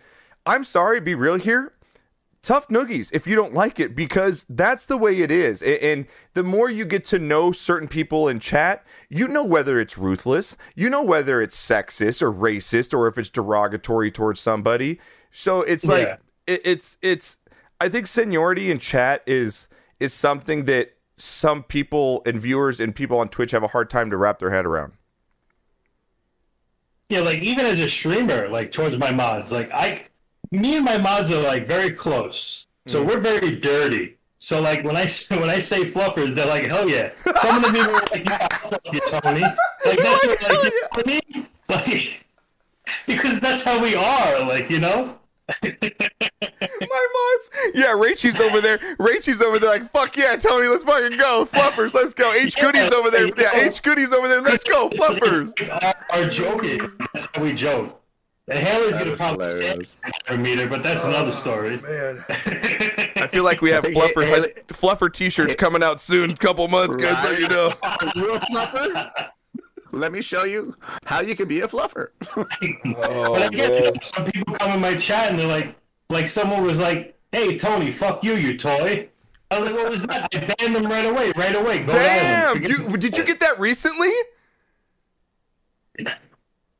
i'm 0.45 0.63
sorry 0.63 0.99
be 0.99 1.15
real 1.15 1.37
here. 1.37 1.73
Tough 2.41 2.67
noogies 2.67 3.09
if 3.13 3.25
you 3.25 3.37
don't 3.37 3.53
like 3.53 3.79
it 3.79 3.95
because 3.95 4.45
that's 4.49 4.85
the 4.87 4.97
way 4.97 5.21
it 5.21 5.31
is. 5.31 5.61
And 5.61 6.05
the 6.33 6.43
more 6.43 6.69
you 6.69 6.83
get 6.83 7.05
to 7.05 7.19
know 7.19 7.53
certain 7.53 7.87
people 7.87 8.27
in 8.27 8.39
chat 8.41 8.83
you 9.07 9.29
know 9.29 9.45
whether 9.45 9.79
it's 9.79 9.97
ruthless 9.97 10.57
you 10.75 10.89
know 10.89 11.01
whether 11.03 11.41
it's 11.41 11.55
sexist 11.55 12.21
or 12.21 12.33
racist 12.33 12.93
or 12.93 13.07
if 13.07 13.17
it's 13.17 13.29
derogatory 13.29 14.11
towards 14.11 14.41
somebody. 14.41 14.99
So 15.31 15.61
it's 15.61 15.85
like 15.85 16.07
Yeah. 16.07 16.17
it, 16.47 16.61
it's 16.65 16.97
it's 17.01 17.37
i 17.79 17.87
think 17.89 18.07
seniority 18.07 18.69
in 18.71 18.79
chat 18.79 19.23
is 19.25 19.67
is 19.99 20.13
something 20.13 20.65
that 20.65 20.92
some 21.17 21.63
people 21.63 22.21
and 22.25 22.41
viewers 22.41 22.79
and 22.79 22.95
people 22.95 23.19
on 23.19 23.29
twitch 23.29 23.51
have 23.51 23.63
a 23.63 23.67
hard 23.67 23.89
time 23.89 24.09
to 24.09 24.17
wrap 24.17 24.39
their 24.39 24.51
head 24.51 24.65
around 24.65 24.93
Yeah, 27.09 27.21
like 27.21 27.39
even 27.39 27.65
as 27.65 27.79
a 27.79 27.89
streamer, 27.89 28.49
like 28.49 28.71
towards 28.71 28.97
my 28.97 29.11
mods, 29.11 29.51
like 29.51 29.71
I, 29.71 30.03
me 30.51 30.75
and 30.75 30.85
my 30.85 30.97
mods 30.97 31.31
are 31.31 31.41
like 31.41 31.67
very 31.67 31.91
close, 31.91 32.67
so 32.87 33.03
mm. 33.03 33.07
we're 33.07 33.19
very 33.19 33.55
dirty. 33.55 34.17
So 34.43 34.59
like 34.59 34.83
when 34.83 34.97
I 34.97 35.07
when 35.29 35.49
I 35.49 35.59
say 35.59 35.85
fluffers, 35.85 36.35
they're 36.35 36.45
like, 36.45 36.65
hell 36.65 36.89
yeah. 36.89 37.11
Some 37.37 37.63
of 37.63 37.71
the 37.71 37.77
people 37.79 37.95
are 37.95 38.07
like, 38.11 38.27
yeah, 38.27 38.47
I'll 38.51 38.69
fuck 38.71 38.93
you, 38.93 38.99
Tony. 39.07 39.41
Like 39.85 39.99
that's 39.99 40.25
what, 40.25 40.41
like, 40.43 40.63
you 40.63 40.81
know 40.81 40.87
what 40.91 41.07
I 41.07 41.11
mean? 41.11 41.47
Like 41.69 42.25
because 43.07 43.39
that's 43.39 43.63
how 43.63 43.81
we 43.81 43.95
are, 43.95 44.39
like 44.45 44.69
you 44.69 44.79
know. 44.79 45.17
My 45.63 47.07
mods. 47.13 47.49
Yeah, 47.73 47.93
Rachel's 47.97 48.39
over 48.39 48.61
there. 48.61 48.79
Rachel's 48.99 49.41
over 49.41 49.59
there 49.59 49.69
like, 49.69 49.89
fuck 49.91 50.15
yeah, 50.17 50.35
Tony, 50.35 50.67
let's 50.67 50.83
fucking 50.83 51.17
go. 51.17 51.45
Fluffers, 51.45 51.93
let's 51.93 52.13
go. 52.13 52.31
H 52.33 52.55
Goodies 52.55 52.91
over 52.91 53.09
there. 53.09 53.27
Yeah, 53.37 53.51
H 53.53 53.81
Goodies 53.81 54.13
over 54.13 54.27
there. 54.27 54.41
Let's 54.41 54.63
go. 54.63 54.87
It's- 54.87 55.09
it's- 55.09 55.29
Fluffers. 55.29 55.53
it's 55.59 55.69
like 55.69 55.83
our, 55.83 56.23
our 56.23 56.29
joking. 56.29 56.91
That's 57.13 57.29
how 57.33 57.43
we 57.43 57.53
joke. 57.53 57.99
And 58.49 58.59
Haley's 58.59 58.91
That 58.91 58.99
gonna 58.99 59.11
is 59.11 59.17
probably 59.17 59.45
hilarious. 59.45 59.89
stand 60.01 60.13
for 60.25 60.33
a 60.33 60.37
meter, 60.37 60.67
but 60.67 60.83
that's 60.83 61.05
oh, 61.05 61.09
another 61.09 61.31
story. 61.31 61.77
Man. 61.77 62.25
I 62.29 63.27
feel 63.31 63.45
like 63.45 63.61
we 63.61 63.69
have 63.69 63.85
fluffer 63.85 64.25
hey, 64.25 64.61
fluffer 64.67 65.11
t-shirts 65.11 65.55
coming 65.55 65.81
out 65.81 66.01
soon, 66.01 66.35
couple 66.35 66.67
months, 66.67 66.97
guys, 66.97 67.23
let 67.23 67.39
you 67.39 67.47
know. 67.47 67.67
Real 68.17 68.39
fluffer. 68.39 69.11
Let 69.93 70.11
me 70.11 70.21
show 70.21 70.43
you 70.43 70.75
how 71.05 71.21
you 71.21 71.35
can 71.35 71.47
be 71.47 71.61
a 71.61 71.67
fluffer. 71.67 72.07
Oh, 72.35 73.33
But 73.35 73.41
I 73.43 73.49
get 73.49 73.71
it. 73.71 74.03
Some 74.03 74.25
people 74.25 74.55
come 74.55 74.71
in 74.71 74.81
my 74.81 74.95
chat 74.95 75.29
and 75.29 75.37
they're 75.39 75.47
like, 75.47 75.75
like 76.09 76.27
someone 76.27 76.63
was 76.63 76.79
like, 76.79 77.17
"Hey 77.31 77.57
Tony, 77.57 77.91
fuck 77.91 78.23
you, 78.23 78.35
you 78.35 78.57
toy." 78.57 79.07
I 79.51 79.59
was 79.59 79.69
like, 79.69 79.77
"What 79.79 79.91
was 79.91 80.03
that?" 80.03 80.27
I 80.33 80.53
banned 80.55 80.75
them 80.75 80.85
right 80.87 81.05
away, 81.05 81.31
right 81.35 81.55
away. 81.55 81.79
Go 81.81 81.93
Damn, 81.93 82.63
you, 82.63 82.97
did 82.97 83.15
you 83.17 83.23
get 83.23 83.39
that 83.41 83.59
recently? 83.59 84.11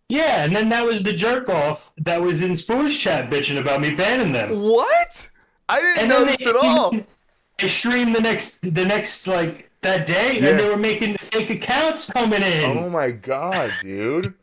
Yeah, 0.10 0.44
and 0.44 0.56
then 0.56 0.70
that 0.70 0.84
was 0.84 1.04
the 1.04 1.14
jerk 1.14 1.50
off 1.50 1.92
that 1.98 2.22
was 2.22 2.42
in 2.42 2.56
Spoo's 2.56 2.98
chat 2.98 3.30
bitching 3.30 3.60
about 3.60 3.80
me 3.82 3.94
banning 3.96 4.32
them. 4.32 4.60
What? 4.60 5.30
I 5.70 5.80
didn't 5.80 6.00
And 6.02 6.10
know 6.10 6.26
this 6.26 6.38
they, 6.38 6.46
at 6.50 6.56
all. 6.56 6.96
They 7.60 7.68
streamed 7.68 8.16
the 8.16 8.20
next, 8.20 8.62
the 8.64 8.84
next 8.84 9.28
like 9.28 9.70
that 9.84 10.06
day, 10.08 10.40
Yeah. 10.40 10.50
and 10.50 10.60
they 10.60 10.68
were 10.70 10.78
making 10.78 11.18
fake 11.18 11.50
accounts 11.50 12.10
coming 12.10 12.42
in. 12.42 12.78
Oh 12.78 12.90
my 12.90 13.12
god, 13.12 13.72
dude. 13.82 14.34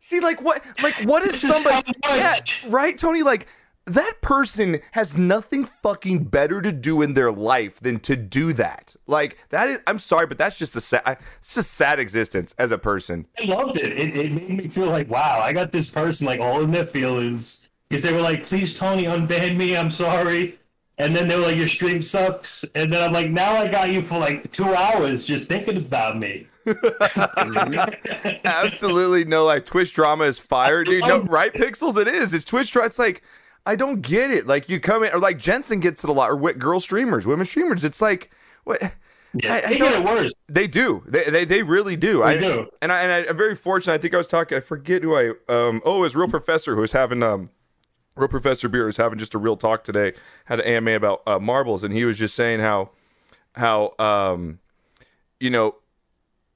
See, 0.00 0.20
like 0.20 0.40
what? 0.42 0.64
Like 0.82 0.94
what 1.04 1.22
is 1.26 1.32
This 1.40 1.44
is 1.44 1.54
somebody? 1.54 1.90
it 1.90 1.96
yeah, 2.08 2.34
right, 2.68 2.96
Tony. 2.96 3.22
Like 3.22 3.46
that 3.86 4.20
person 4.20 4.78
has 4.92 5.16
nothing 5.18 5.64
fucking 5.64 6.24
better 6.24 6.62
to 6.62 6.70
do 6.70 7.02
in 7.02 7.14
their 7.14 7.32
life 7.32 7.80
than 7.80 7.98
to 8.00 8.14
do 8.16 8.52
that. 8.52 8.94
Like 9.06 9.38
that 9.50 9.68
is. 9.68 9.78
I'm 9.86 9.98
sorry, 9.98 10.26
but 10.26 10.38
that's 10.38 10.58
just 10.58 10.76
a 10.76 10.80
sad. 10.80 11.18
It's 11.40 11.56
a 11.56 11.62
sad 11.62 11.98
existence 11.98 12.54
as 12.58 12.70
a 12.72 12.78
person. 12.78 13.26
I 13.40 13.44
loved 13.44 13.76
it. 13.78 13.92
it. 13.92 14.16
It 14.16 14.32
made 14.32 14.50
me 14.50 14.68
feel 14.68 14.86
like, 14.86 15.08
wow, 15.10 15.40
I 15.42 15.52
got 15.52 15.72
this 15.72 15.88
person 15.88 16.26
like 16.26 16.40
all 16.40 16.62
in 16.62 16.70
their 16.70 16.84
feelings 16.84 17.70
because 17.88 18.02
they 18.02 18.12
were 18.12 18.20
like, 18.20 18.44
please, 18.46 18.76
Tony, 18.78 19.04
unban 19.04 19.56
me. 19.56 19.76
I'm 19.76 19.90
sorry. 19.90 20.58
And 20.98 21.16
then 21.16 21.26
they 21.28 21.36
were 21.36 21.42
like, 21.42 21.56
your 21.56 21.68
stream 21.68 22.02
sucks. 22.02 22.64
And 22.74 22.92
then 22.92 23.02
I'm 23.02 23.12
like, 23.12 23.30
now 23.30 23.54
I 23.54 23.66
got 23.68 23.90
you 23.90 24.02
for 24.02 24.18
like 24.18 24.50
two 24.52 24.74
hours 24.74 25.24
just 25.24 25.46
thinking 25.46 25.76
about 25.78 26.18
me. 26.18 26.46
Absolutely 28.44 29.24
no. 29.24 29.44
Like 29.44 29.66
Twitch 29.66 29.92
drama 29.94 30.24
is 30.24 30.38
fire, 30.38 30.84
dude. 30.84 31.04
No, 31.06 31.20
right? 31.22 31.52
Pixels, 31.52 32.00
it 32.00 32.08
is. 32.08 32.32
It's 32.34 32.44
Twitch 32.44 32.70
drama. 32.72 32.86
It's 32.86 32.98
like. 32.98 33.22
I 33.64 33.76
don't 33.76 34.00
get 34.02 34.32
it. 34.32 34.48
Like 34.48 34.68
you 34.68 34.80
come 34.80 35.04
in, 35.04 35.14
or 35.14 35.20
like 35.20 35.38
Jensen 35.38 35.78
gets 35.78 36.02
it 36.02 36.10
a 36.10 36.12
lot, 36.12 36.30
or 36.30 36.34
wi- 36.34 36.58
girl 36.58 36.80
streamers, 36.80 37.28
women 37.28 37.46
streamers. 37.46 37.84
It's 37.84 38.02
like, 38.02 38.28
what? 38.64 38.82
Yeah, 39.34 39.52
I- 39.54 39.56
I 39.58 39.60
they 39.68 39.78
get 39.78 40.00
it 40.00 40.04
worse. 40.04 40.32
They 40.48 40.66
do. 40.66 41.04
They 41.06 41.30
they, 41.30 41.44
they 41.44 41.62
really 41.62 41.94
do. 41.94 42.24
I 42.24 42.36
do. 42.36 42.66
And 42.82 42.90
I 42.90 43.02
and 43.02 43.12
I, 43.12 43.30
I'm 43.30 43.36
very 43.36 43.54
fortunate. 43.54 43.94
I 43.94 43.98
think 43.98 44.14
I 44.14 44.16
was 44.16 44.26
talking. 44.26 44.58
I 44.58 44.60
forget 44.60 45.02
who 45.04 45.14
I. 45.14 45.28
Um. 45.48 45.80
Oh, 45.84 45.98
it 45.98 46.00
was 46.00 46.16
real 46.16 46.26
professor 46.26 46.74
who 46.74 46.80
was 46.80 46.90
having 46.90 47.22
um. 47.22 47.50
Real 48.14 48.28
Professor 48.28 48.68
Beer 48.68 48.84
was 48.84 48.96
having 48.98 49.18
just 49.18 49.34
a 49.34 49.38
real 49.38 49.56
talk 49.56 49.84
today. 49.84 50.12
Had 50.44 50.60
an 50.60 50.66
AMA 50.66 50.92
about 50.92 51.22
uh, 51.26 51.38
marbles, 51.38 51.82
and 51.84 51.94
he 51.94 52.04
was 52.04 52.18
just 52.18 52.34
saying 52.34 52.60
how, 52.60 52.90
how 53.54 53.94
um, 53.98 54.58
you 55.40 55.50
know, 55.50 55.76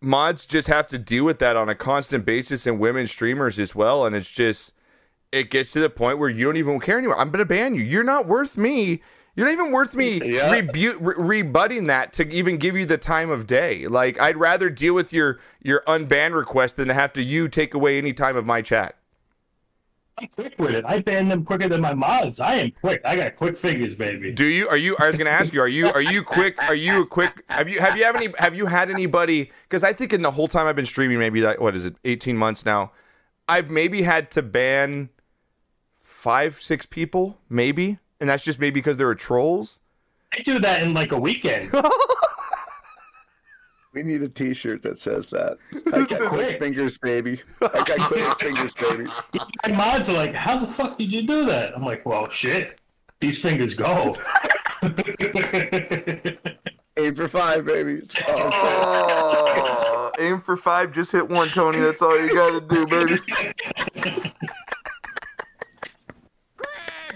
mods 0.00 0.44
just 0.44 0.68
have 0.68 0.86
to 0.88 0.98
deal 0.98 1.24
with 1.24 1.38
that 1.38 1.57
on 1.57 1.68
a 1.68 1.74
constant 1.74 2.24
basis, 2.24 2.66
and 2.66 2.78
women 2.78 3.07
streamers 3.07 3.59
as 3.59 3.74
well. 3.74 4.04
And 4.04 4.14
it's 4.14 4.30
just, 4.30 4.74
it 5.32 5.50
gets 5.50 5.72
to 5.72 5.80
the 5.80 5.90
point 5.90 6.18
where 6.18 6.28
you 6.28 6.44
don't 6.44 6.57
even 6.59 6.78
care 6.80 6.98
anymore. 6.98 7.18
I'm 7.18 7.30
gonna 7.30 7.44
ban 7.46 7.74
you. 7.74 7.82
You're 7.82 8.04
not 8.04 8.26
worth 8.26 8.57
me. 8.57 9.00
You're 9.34 9.46
not 9.46 9.52
even 9.52 9.70
worth 9.70 9.94
me 9.94 10.20
Yeah. 10.24 10.50
rebu- 10.50 10.96
re- 10.98 11.14
rebutting 11.18 11.88
that 11.88 12.14
to 12.14 12.28
even 12.30 12.57
give 12.57 12.74
you 12.74 12.86
the 12.86 12.96
time 12.96 13.28
of 13.30 13.46
day. 13.46 13.86
Like 13.86 14.18
I'd 14.20 14.36
rather 14.38 14.70
deal 14.70 14.94
with 14.94 15.12
your 15.12 15.40
your 15.62 15.82
unban 15.86 16.34
request 16.34 16.76
than 16.76 16.88
to 16.88 16.94
have 16.94 17.12
to 17.14 17.22
you 17.22 17.48
take 17.48 17.74
away 17.74 17.98
any 17.98 18.14
time 18.14 18.36
of 18.36 18.46
my 18.46 18.62
chat. 18.62 18.96
I'm 20.19 20.29
quick 20.29 20.55
with 20.59 20.75
it. 20.75 20.85
I 20.87 21.01
ban 21.01 21.29
them 21.29 21.45
quicker 21.45 21.69
than 21.69 21.83
my 21.83 21.93
mods. 21.93 22.41
I 22.41 22.55
am 22.55 22.71
quick. 22.71 23.03
I 23.05 23.17
got 23.17 23.37
quick 23.37 23.57
fingers, 23.57 23.95
baby. 23.95 24.33
Do 24.33 24.47
you? 24.47 24.67
Are 24.69 24.77
you? 24.77 24.97
I 24.99 25.09
was 25.09 25.19
going 25.19 25.27
to 25.27 25.33
ask 25.33 25.53
you. 25.53 25.61
Are 25.61 25.69
you? 25.69 25.89
Are 25.89 26.01
you 26.01 26.23
quick? 26.23 26.62
Are 26.71 26.75
you 26.75 27.03
a 27.03 27.07
quick? 27.07 27.45
Have 27.49 27.69
you? 27.69 27.81
Have 27.81 27.99
you 27.99 28.05
have 28.05 28.17
any? 28.17 28.33
Have 28.39 28.55
you 28.55 28.67
had 28.67 28.91
anybody? 28.91 29.51
Because 29.64 29.85
I 29.85 29.93
think 29.93 30.14
in 30.14 30.23
the 30.23 30.31
whole 30.31 30.49
time 30.49 30.67
I've 30.67 30.77
been 30.77 30.87
streaming, 30.87 31.19
maybe 31.19 31.43
like 31.43 31.61
what 31.61 31.77
is 31.77 31.85
it, 31.85 31.97
eighteen 32.07 32.37
months 32.37 32.64
now, 32.64 32.93
I've 33.47 33.71
maybe 33.71 34.03
had 34.03 34.31
to 34.33 34.43
ban 34.43 35.11
five, 36.01 36.62
six 36.62 36.87
people, 36.87 37.37
maybe, 37.51 37.99
and 38.19 38.31
that's 38.31 38.43
just 38.43 38.59
maybe 38.59 38.81
because 38.81 38.97
they 38.97 39.05
were 39.05 39.14
trolls. 39.14 39.81
I 40.33 40.41
do 40.41 40.59
that 40.61 40.83
in 40.83 40.95
like 40.95 41.12
a 41.12 41.19
weekend. 41.19 41.71
We 43.97 44.03
need 44.03 44.20
a 44.20 44.28
T-shirt 44.28 44.82
that 44.82 44.99
says 44.99 45.30
that. 45.30 45.57
I 45.90 46.05
got 46.05 46.28
quick 46.28 46.59
fingers, 46.59 46.99
baby. 46.99 47.40
I 47.62 47.82
got 47.82 47.99
quick 48.01 48.40
fingers, 48.40 48.74
baby. 48.74 49.07
My 49.66 49.72
mods 49.72 50.11
are 50.11 50.12
like, 50.12 50.34
how 50.34 50.59
the 50.59 50.66
fuck 50.66 50.99
did 50.99 51.11
you 51.11 51.26
do 51.26 51.47
that? 51.47 51.74
I'm 51.74 51.82
like, 51.82 52.05
well, 52.05 52.28
shit. 52.28 52.78
These 53.20 53.40
fingers 53.40 53.74
go. 53.74 54.14
aim 56.99 57.14
for 57.14 57.26
five, 57.26 57.64
baby. 57.64 58.01
That's 58.01 58.28
all 58.28 58.34
I'm 58.36 58.53
saying. 58.53 58.80
Oh, 58.82 60.12
aim 60.18 60.42
for 60.42 60.59
five, 60.59 60.92
just 60.92 61.12
hit 61.12 61.30
one, 61.30 61.49
Tony. 61.49 61.78
That's 61.78 62.03
all 62.03 62.20
you 62.20 62.34
got 62.34 62.51
to 62.51 62.61
do, 62.61 62.86
baby. 62.86 63.18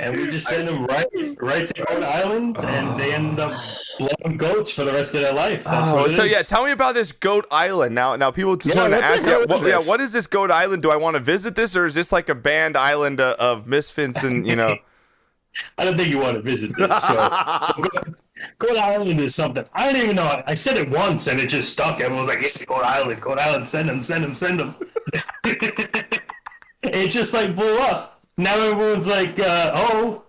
And 0.01 0.17
we 0.17 0.29
just 0.29 0.49
send 0.49 0.67
them 0.67 0.87
right 0.87 1.07
right 1.41 1.67
to 1.67 1.75
Goat 1.85 2.03
Island, 2.03 2.57
and 2.65 2.99
they 2.99 3.13
end 3.15 3.39
up 3.39 3.53
blowing 3.99 4.37
goats 4.39 4.71
for 4.73 4.85
the 4.85 4.93
rest 4.93 5.15
of 5.15 5.21
their 5.21 5.35
life. 5.35 5.65
That's 5.65 5.91
Oh, 5.91 5.97
what 5.97 6.11
it 6.11 6.17
so 6.17 6.25
is. 6.25 6.33
yeah, 6.33 6.43
tell 6.43 6.65
me 6.65 6.71
about 6.73 6.95
this 6.95 7.13
Goat 7.13 7.47
Island. 7.51 7.95
Now, 7.95 8.17
now 8.17 8.31
people 8.31 8.57
just 8.57 8.75
Yeah, 8.75 8.83
want 8.83 8.95
to 8.95 9.05
ask, 9.05 9.23
yeah, 9.27 9.45
what, 9.45 9.67
yeah, 9.67 9.79
what 9.79 10.01
is 10.01 10.13
this 10.13 10.27
Goat 10.27 10.51
Island? 10.51 10.83
Do 10.83 10.91
I 10.91 10.97
want 10.97 11.15
to 11.15 11.21
visit 11.21 11.55
this, 11.55 11.77
or 11.77 11.85
is 11.87 11.95
this 11.95 12.11
like 12.13 12.29
a 12.31 12.35
banned 12.35 12.77
island 12.77 13.21
uh, 13.21 13.37
of 13.39 13.67
misfits 13.67 14.23
and 14.23 14.47
you 14.47 14.57
know? 14.57 14.75
I 15.79 15.85
don't 15.85 15.97
think 15.97 16.09
you 16.09 16.19
want 16.19 16.37
to 16.37 16.43
visit 16.43 16.75
this. 16.77 17.03
So 17.03 17.15
Goat- 17.83 18.15
Goat 18.59 18.77
Island 18.79 19.21
is 19.21 19.35
something. 19.35 19.65
I 19.75 19.93
don't 19.93 20.03
even 20.03 20.17
know. 20.17 20.43
I 20.47 20.55
said 20.55 20.79
it 20.79 20.89
once, 20.89 21.27
and 21.27 21.39
it 21.39 21.49
just 21.49 21.73
stuck. 21.73 22.01
Everyone 22.01 22.25
was 22.27 22.35
like, 22.35 22.43
"Yeah, 22.43 22.65
Goat 22.65 22.85
Island, 22.85 23.21
Goat 23.21 23.39
Island, 23.39 23.67
send 23.67 23.89
them, 23.89 24.03
send 24.03 24.25
them, 24.25 24.33
send 24.35 24.61
them." 24.61 24.75
it 26.85 27.09
just 27.09 27.35
like 27.35 27.55
blew 27.55 27.77
up. 27.79 28.20
Now 28.41 28.59
everyone's 28.59 29.07
like, 29.07 29.39
uh, 29.39 29.73
"Oh." 29.75 30.25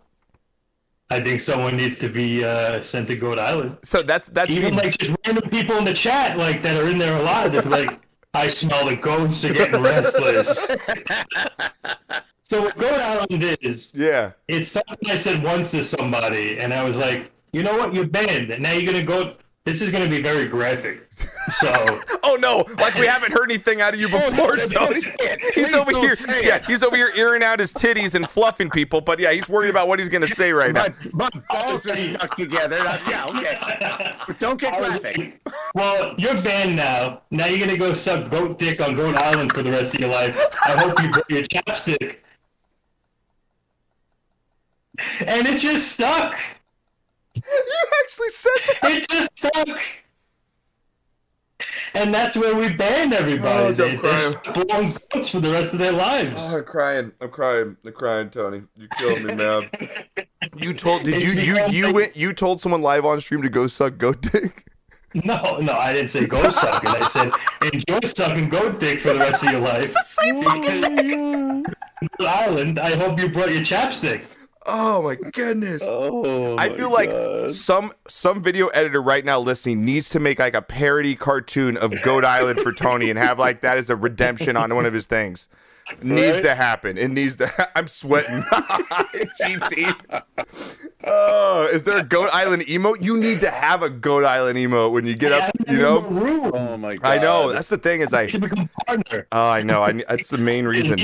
I 1.12 1.20
think 1.20 1.42
someone 1.42 1.76
needs 1.76 1.98
to 1.98 2.08
be 2.08 2.46
uh, 2.46 2.82
sent 2.82 3.10
to 3.10 3.18
Goat 3.18 3.38
Island. 3.38 3.78
So 3.84 4.02
that's 4.02 4.30
that's 4.30 4.50
Even 4.50 4.76
the, 4.76 4.84
like 4.84 4.98
just 4.98 5.14
random 5.26 5.50
people 5.50 5.76
in 5.76 5.84
the 5.84 5.94
chat, 5.94 6.38
like 6.38 6.62
that 6.62 6.82
are 6.82 6.88
in 6.88 6.98
there 6.98 7.18
a 7.18 7.24
lot, 7.24 7.52
they're 7.52 7.62
like, 7.64 8.00
"I 8.34 8.48
smell 8.48 8.88
the 8.88 8.96
ghosts 8.96 9.44
are 9.44 9.54
getting 9.54 9.82
restless." 9.82 10.68
so 12.44 12.62
what 12.62 12.78
Goat 12.78 13.02
Island 13.02 13.44
is, 13.60 13.92
yeah. 13.94 14.32
it's 14.48 14.70
something 14.70 15.10
I 15.10 15.18
said 15.18 15.44
once 15.44 15.72
to 15.72 15.84
somebody, 15.84 16.60
and 16.60 16.74
I 16.74 16.82
was 16.86 16.98
like, 16.98 17.30
"You 17.52 17.64
know 17.64 17.78
what? 17.78 17.94
You're 17.94 18.08
banned. 18.08 18.52
and 18.52 18.64
Now 18.64 18.72
you're 18.72 18.90
gonna 18.94 19.06
go." 19.06 19.36
This 19.64 19.84
is 19.84 19.92
gonna 19.92 20.10
be 20.10 20.22
very 20.22 20.46
graphic. 20.46 21.08
So 21.50 21.72
Oh 22.24 22.36
no! 22.40 22.66
Like 22.78 22.96
we 22.96 23.06
haven't 23.06 23.32
heard 23.32 23.52
anything 23.52 23.80
out 23.80 23.94
of 23.94 24.00
you 24.00 24.08
before, 24.10 24.56
don't 24.56 24.72
Tony. 24.72 25.02
say 25.02 25.16
it. 25.20 25.54
He's 25.54 25.74
over 25.74 25.92
here. 25.92 26.16
Yeah, 26.42 26.66
he's 26.66 26.82
over 26.82 26.96
here 26.96 27.12
earing 27.16 27.44
out 27.44 27.60
his 27.60 27.72
titties 27.74 28.16
and 28.16 28.28
fluffing 28.28 28.72
people. 28.72 29.02
But 29.02 29.20
yeah, 29.20 29.32
he's 29.34 29.48
worried 29.48 29.70
about 29.70 29.88
what 29.88 30.00
he's 30.00 30.10
gonna 30.10 30.28
say 30.28 30.52
right 30.52 30.72
now. 30.74 30.88
My, 31.14 31.30
my 31.30 31.42
balls 31.50 31.86
are 31.86 31.96
stuck 31.96 32.36
together. 32.36 32.80
Uh, 32.80 33.00
yeah, 33.08 33.26
okay. 33.28 34.16
But 34.26 34.40
don't 34.40 34.60
get 34.60 34.78
graphic. 34.80 35.40
well, 35.76 36.16
you're 36.18 36.42
banned 36.42 36.76
now. 36.76 37.22
Now 37.30 37.46
you're 37.46 37.60
gonna 37.66 37.78
go 37.78 37.94
suck 37.94 38.32
goat 38.32 38.58
dick 38.58 38.82
on 38.82 38.96
Goat 38.96 39.16
Island 39.16 39.54
for 39.54 39.62
the 39.62 39.72
rest 39.72 39.94
of 39.94 40.00
your 40.00 40.10
life. 40.10 40.36
I 40.66 40.72
hope 40.72 41.02
you 41.04 41.12
bring 41.12 41.24
your 41.30 41.44
chapstick. 41.44 42.18
And 45.26 45.48
it 45.48 45.60
just 45.60 45.92
stuck. 45.92 46.36
You 47.52 47.86
actually 48.04 48.30
said 48.30 48.52
that. 48.82 48.92
It 48.92 49.10
just 49.10 49.38
stuck. 49.38 49.80
And 51.94 52.14
that's 52.14 52.36
where 52.36 52.56
we 52.56 52.74
banned 52.74 53.14
everybody. 53.14 53.66
Oh, 53.66 53.72
they, 53.72 53.84
I'm 53.92 53.92
they 53.92 53.98
crying. 53.98 54.32
start 54.32 54.68
blowing 54.68 54.98
goats 55.12 55.30
for 55.30 55.40
the 55.42 55.52
rest 55.52 55.74
of 55.74 55.80
their 55.80 55.92
lives. 55.92 56.54
Oh, 56.54 56.58
I'm 56.60 56.64
crying. 56.64 57.12
I'm 57.22 57.30
crying. 57.30 57.78
I'm 57.86 57.94
crying, 57.94 58.30
Tony. 58.30 58.64
You 58.78 58.88
killed 58.98 59.24
me, 59.24 59.36
man. 59.36 59.70
You 60.56 60.74
told 60.74 61.04
did 61.04 61.16
It's 61.16 61.34
you 61.34 61.40
you 61.42 61.68
you 61.70 61.86
like- 61.88 61.96
went 61.96 62.16
you 62.18 62.34
told 62.34 62.62
someone 62.62 62.82
live 62.82 63.06
on 63.06 63.22
stream 63.22 63.42
to 63.44 63.50
go 63.50 63.68
suck 63.68 63.98
goat 63.98 64.22
dick? 64.22 64.66
No, 65.14 65.58
no, 65.58 65.74
I 65.74 65.92
didn't 65.94 66.08
say 66.08 66.26
go 66.26 66.48
sucking. 66.50 66.90
I 66.90 67.02
said 67.08 67.32
enjoy 67.74 68.00
sucking 68.08 68.48
goat 68.50 68.80
dick 68.80 69.00
for 69.00 69.12
the 69.14 69.20
rest 69.20 69.44
of 69.46 69.52
your 69.52 69.60
life. 69.74 69.94
Because- 70.24 71.64
Island, 72.20 72.80
I 72.80 72.96
hope 72.96 73.20
you 73.20 73.28
brought 73.30 73.52
your 73.52 73.62
chapstick. 73.62 74.22
Oh 74.66 75.02
my 75.02 75.16
goodness. 75.16 75.82
Oh, 75.84 76.58
I 76.58 76.70
feel 76.70 76.92
like 76.92 77.10
some 77.52 77.94
some 78.08 78.44
video 78.44 78.68
editor 78.68 79.02
right 79.02 79.26
now 79.26 79.40
listening 79.40 79.86
needs 79.86 80.10
to 80.10 80.20
make 80.20 80.40
like 80.40 80.54
a 80.54 80.62
parody 80.62 81.16
cartoon 81.16 81.78
of 81.78 81.94
Goat 82.04 82.24
Island 82.24 82.60
for 82.60 82.72
Tony 82.72 83.10
and 83.10 83.18
have 83.18 83.40
like 83.40 83.62
that 83.62 83.78
as 83.78 83.90
a 83.90 83.96
redemption 83.96 84.56
on 84.56 84.76
one 84.76 84.86
of 84.86 84.94
his 84.94 85.08
things. 85.08 85.48
Needs 86.02 86.42
to 86.42 86.56
happen. 86.56 86.98
It 86.98 87.10
needs 87.10 87.36
to. 87.38 87.70
I'm 87.76 87.88
sweating. 87.88 88.42
GT. 89.42 90.24
Oh, 91.04 91.68
is 91.72 91.84
there 91.84 91.98
a 91.98 92.04
Goat 92.04 92.30
Island 92.32 92.64
emote? 92.64 93.04
You 93.04 93.18
need 93.18 93.42
to 93.42 93.50
have 93.50 93.82
a 93.82 93.90
Goat 93.90 94.24
Island 94.24 94.58
emote 94.58 94.92
when 94.92 95.06
you 95.06 95.16
get 95.16 95.32
up. 95.32 95.52
You 95.68 95.78
know. 95.78 96.02
room 96.02 96.52
Oh 96.54 96.78
my 96.78 96.96
god. 96.96 97.10
I 97.10 97.18
know. 97.18 97.52
That's 97.52 97.70
the 97.70 97.78
thing. 97.78 98.02
Is 98.02 98.14
I. 98.14 98.28
to 98.28 98.40
become 98.40 98.70
partner. 98.86 99.28
Oh, 99.32 99.50
I 99.50 99.64
know. 99.64 99.84
I. 99.84 99.94
That's 100.08 100.30
the 100.30 100.38
main 100.38 100.66
reason. 100.66 100.98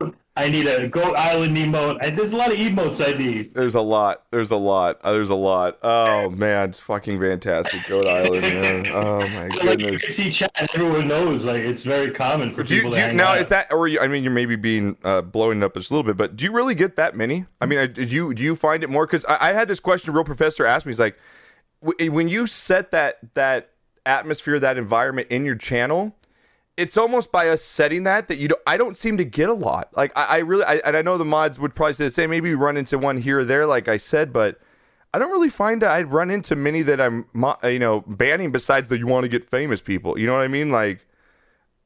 I 0.36 0.48
need 0.48 0.66
a 0.66 0.88
Goat 0.88 1.14
Island 1.16 1.56
emote. 1.56 1.98
I, 2.02 2.10
there's 2.10 2.32
a 2.32 2.36
lot 2.36 2.50
of 2.50 2.58
emotes 2.58 3.00
I 3.00 3.16
need. 3.16 3.54
There's 3.54 3.76
a 3.76 3.80
lot. 3.80 4.24
There's 4.32 4.50
a 4.50 4.56
lot. 4.56 4.98
Uh, 5.04 5.12
there's 5.12 5.30
a 5.30 5.34
lot. 5.36 5.78
Oh 5.84 6.28
man, 6.30 6.70
it's 6.70 6.80
fucking 6.80 7.20
fantastic. 7.20 7.80
Goat 7.88 8.06
Island, 8.08 8.42
man. 8.42 8.86
Oh 8.94 9.18
my 9.20 9.46
Like 9.46 9.78
you 9.78 9.86
goodness. 9.86 10.02
can 10.02 10.10
see 10.10 10.30
chat, 10.30 10.50
everyone 10.74 11.06
knows 11.06 11.46
like 11.46 11.62
it's 11.62 11.84
very 11.84 12.10
common 12.10 12.52
for 12.52 12.64
Do 12.64 12.74
you, 12.74 12.80
people 12.82 12.90
do 12.92 12.96
to 13.02 13.06
you, 13.08 13.12
now 13.12 13.28
out. 13.32 13.38
is 13.38 13.48
that 13.48 13.72
or 13.72 13.86
you, 13.86 14.00
I 14.00 14.08
mean 14.08 14.24
you're 14.24 14.32
maybe 14.32 14.56
being 14.56 14.96
uh, 15.04 15.20
blowing 15.22 15.58
it 15.58 15.64
up 15.64 15.74
just 15.74 15.90
a 15.90 15.94
little 15.94 16.06
bit, 16.06 16.16
but 16.16 16.34
do 16.34 16.44
you 16.44 16.50
really 16.52 16.74
get 16.74 16.96
that 16.96 17.16
many? 17.16 17.46
I 17.60 17.66
mean, 17.66 17.78
uh, 17.78 17.86
did 17.86 18.10
you 18.10 18.34
do 18.34 18.42
you 18.42 18.56
find 18.56 18.82
it 18.82 18.90
more? 18.90 19.06
Because 19.06 19.24
I, 19.26 19.50
I 19.50 19.52
had 19.52 19.68
this 19.68 19.78
question. 19.78 20.12
Real 20.14 20.24
professor 20.24 20.66
asked 20.66 20.84
me. 20.84 20.90
He's 20.90 20.98
like, 21.00 21.16
w- 21.84 22.10
when 22.10 22.28
you 22.28 22.46
set 22.48 22.90
that 22.90 23.18
that 23.34 23.70
atmosphere, 24.04 24.58
that 24.58 24.76
environment 24.78 25.28
in 25.30 25.44
your 25.44 25.54
channel, 25.56 26.14
it's 26.76 26.96
almost 26.96 27.30
by 27.30 27.48
us 27.48 27.62
setting 27.62 28.02
that 28.04 28.26
that 28.28 28.36
you 28.38 28.48
don't 28.48 28.60
I 28.66 28.76
don't 28.76 28.96
seem 28.96 29.16
to 29.18 29.24
get 29.24 29.48
a 29.48 29.52
lot. 29.54 29.90
Like 29.96 30.12
I, 30.16 30.24
I 30.24 30.38
really 30.38 30.64
I, 30.64 30.74
and 30.84 30.96
I 30.96 31.02
know 31.02 31.16
the 31.18 31.24
mods 31.24 31.58
would 31.58 31.74
probably 31.74 31.94
say 31.94 32.04
the 32.04 32.10
same. 32.10 32.30
Maybe 32.30 32.54
run 32.54 32.76
into 32.76 32.98
one 32.98 33.18
here 33.20 33.40
or 33.40 33.44
there, 33.44 33.66
like 33.66 33.88
I 33.88 33.96
said, 33.96 34.32
but 34.32 34.60
I 35.12 35.18
don't 35.20 35.30
really 35.30 35.48
find 35.48 35.84
I'd 35.84 36.12
run 36.12 36.30
into 36.30 36.56
many 36.56 36.82
that 36.82 37.00
I'm 37.00 37.26
you 37.62 37.78
know 37.78 38.00
banning 38.06 38.50
besides 38.50 38.88
the 38.88 38.98
you 38.98 39.06
want 39.06 39.22
to 39.24 39.28
get 39.28 39.48
famous 39.48 39.80
people. 39.80 40.18
You 40.18 40.26
know 40.26 40.32
what 40.34 40.42
I 40.42 40.48
mean? 40.48 40.70
Like 40.72 41.06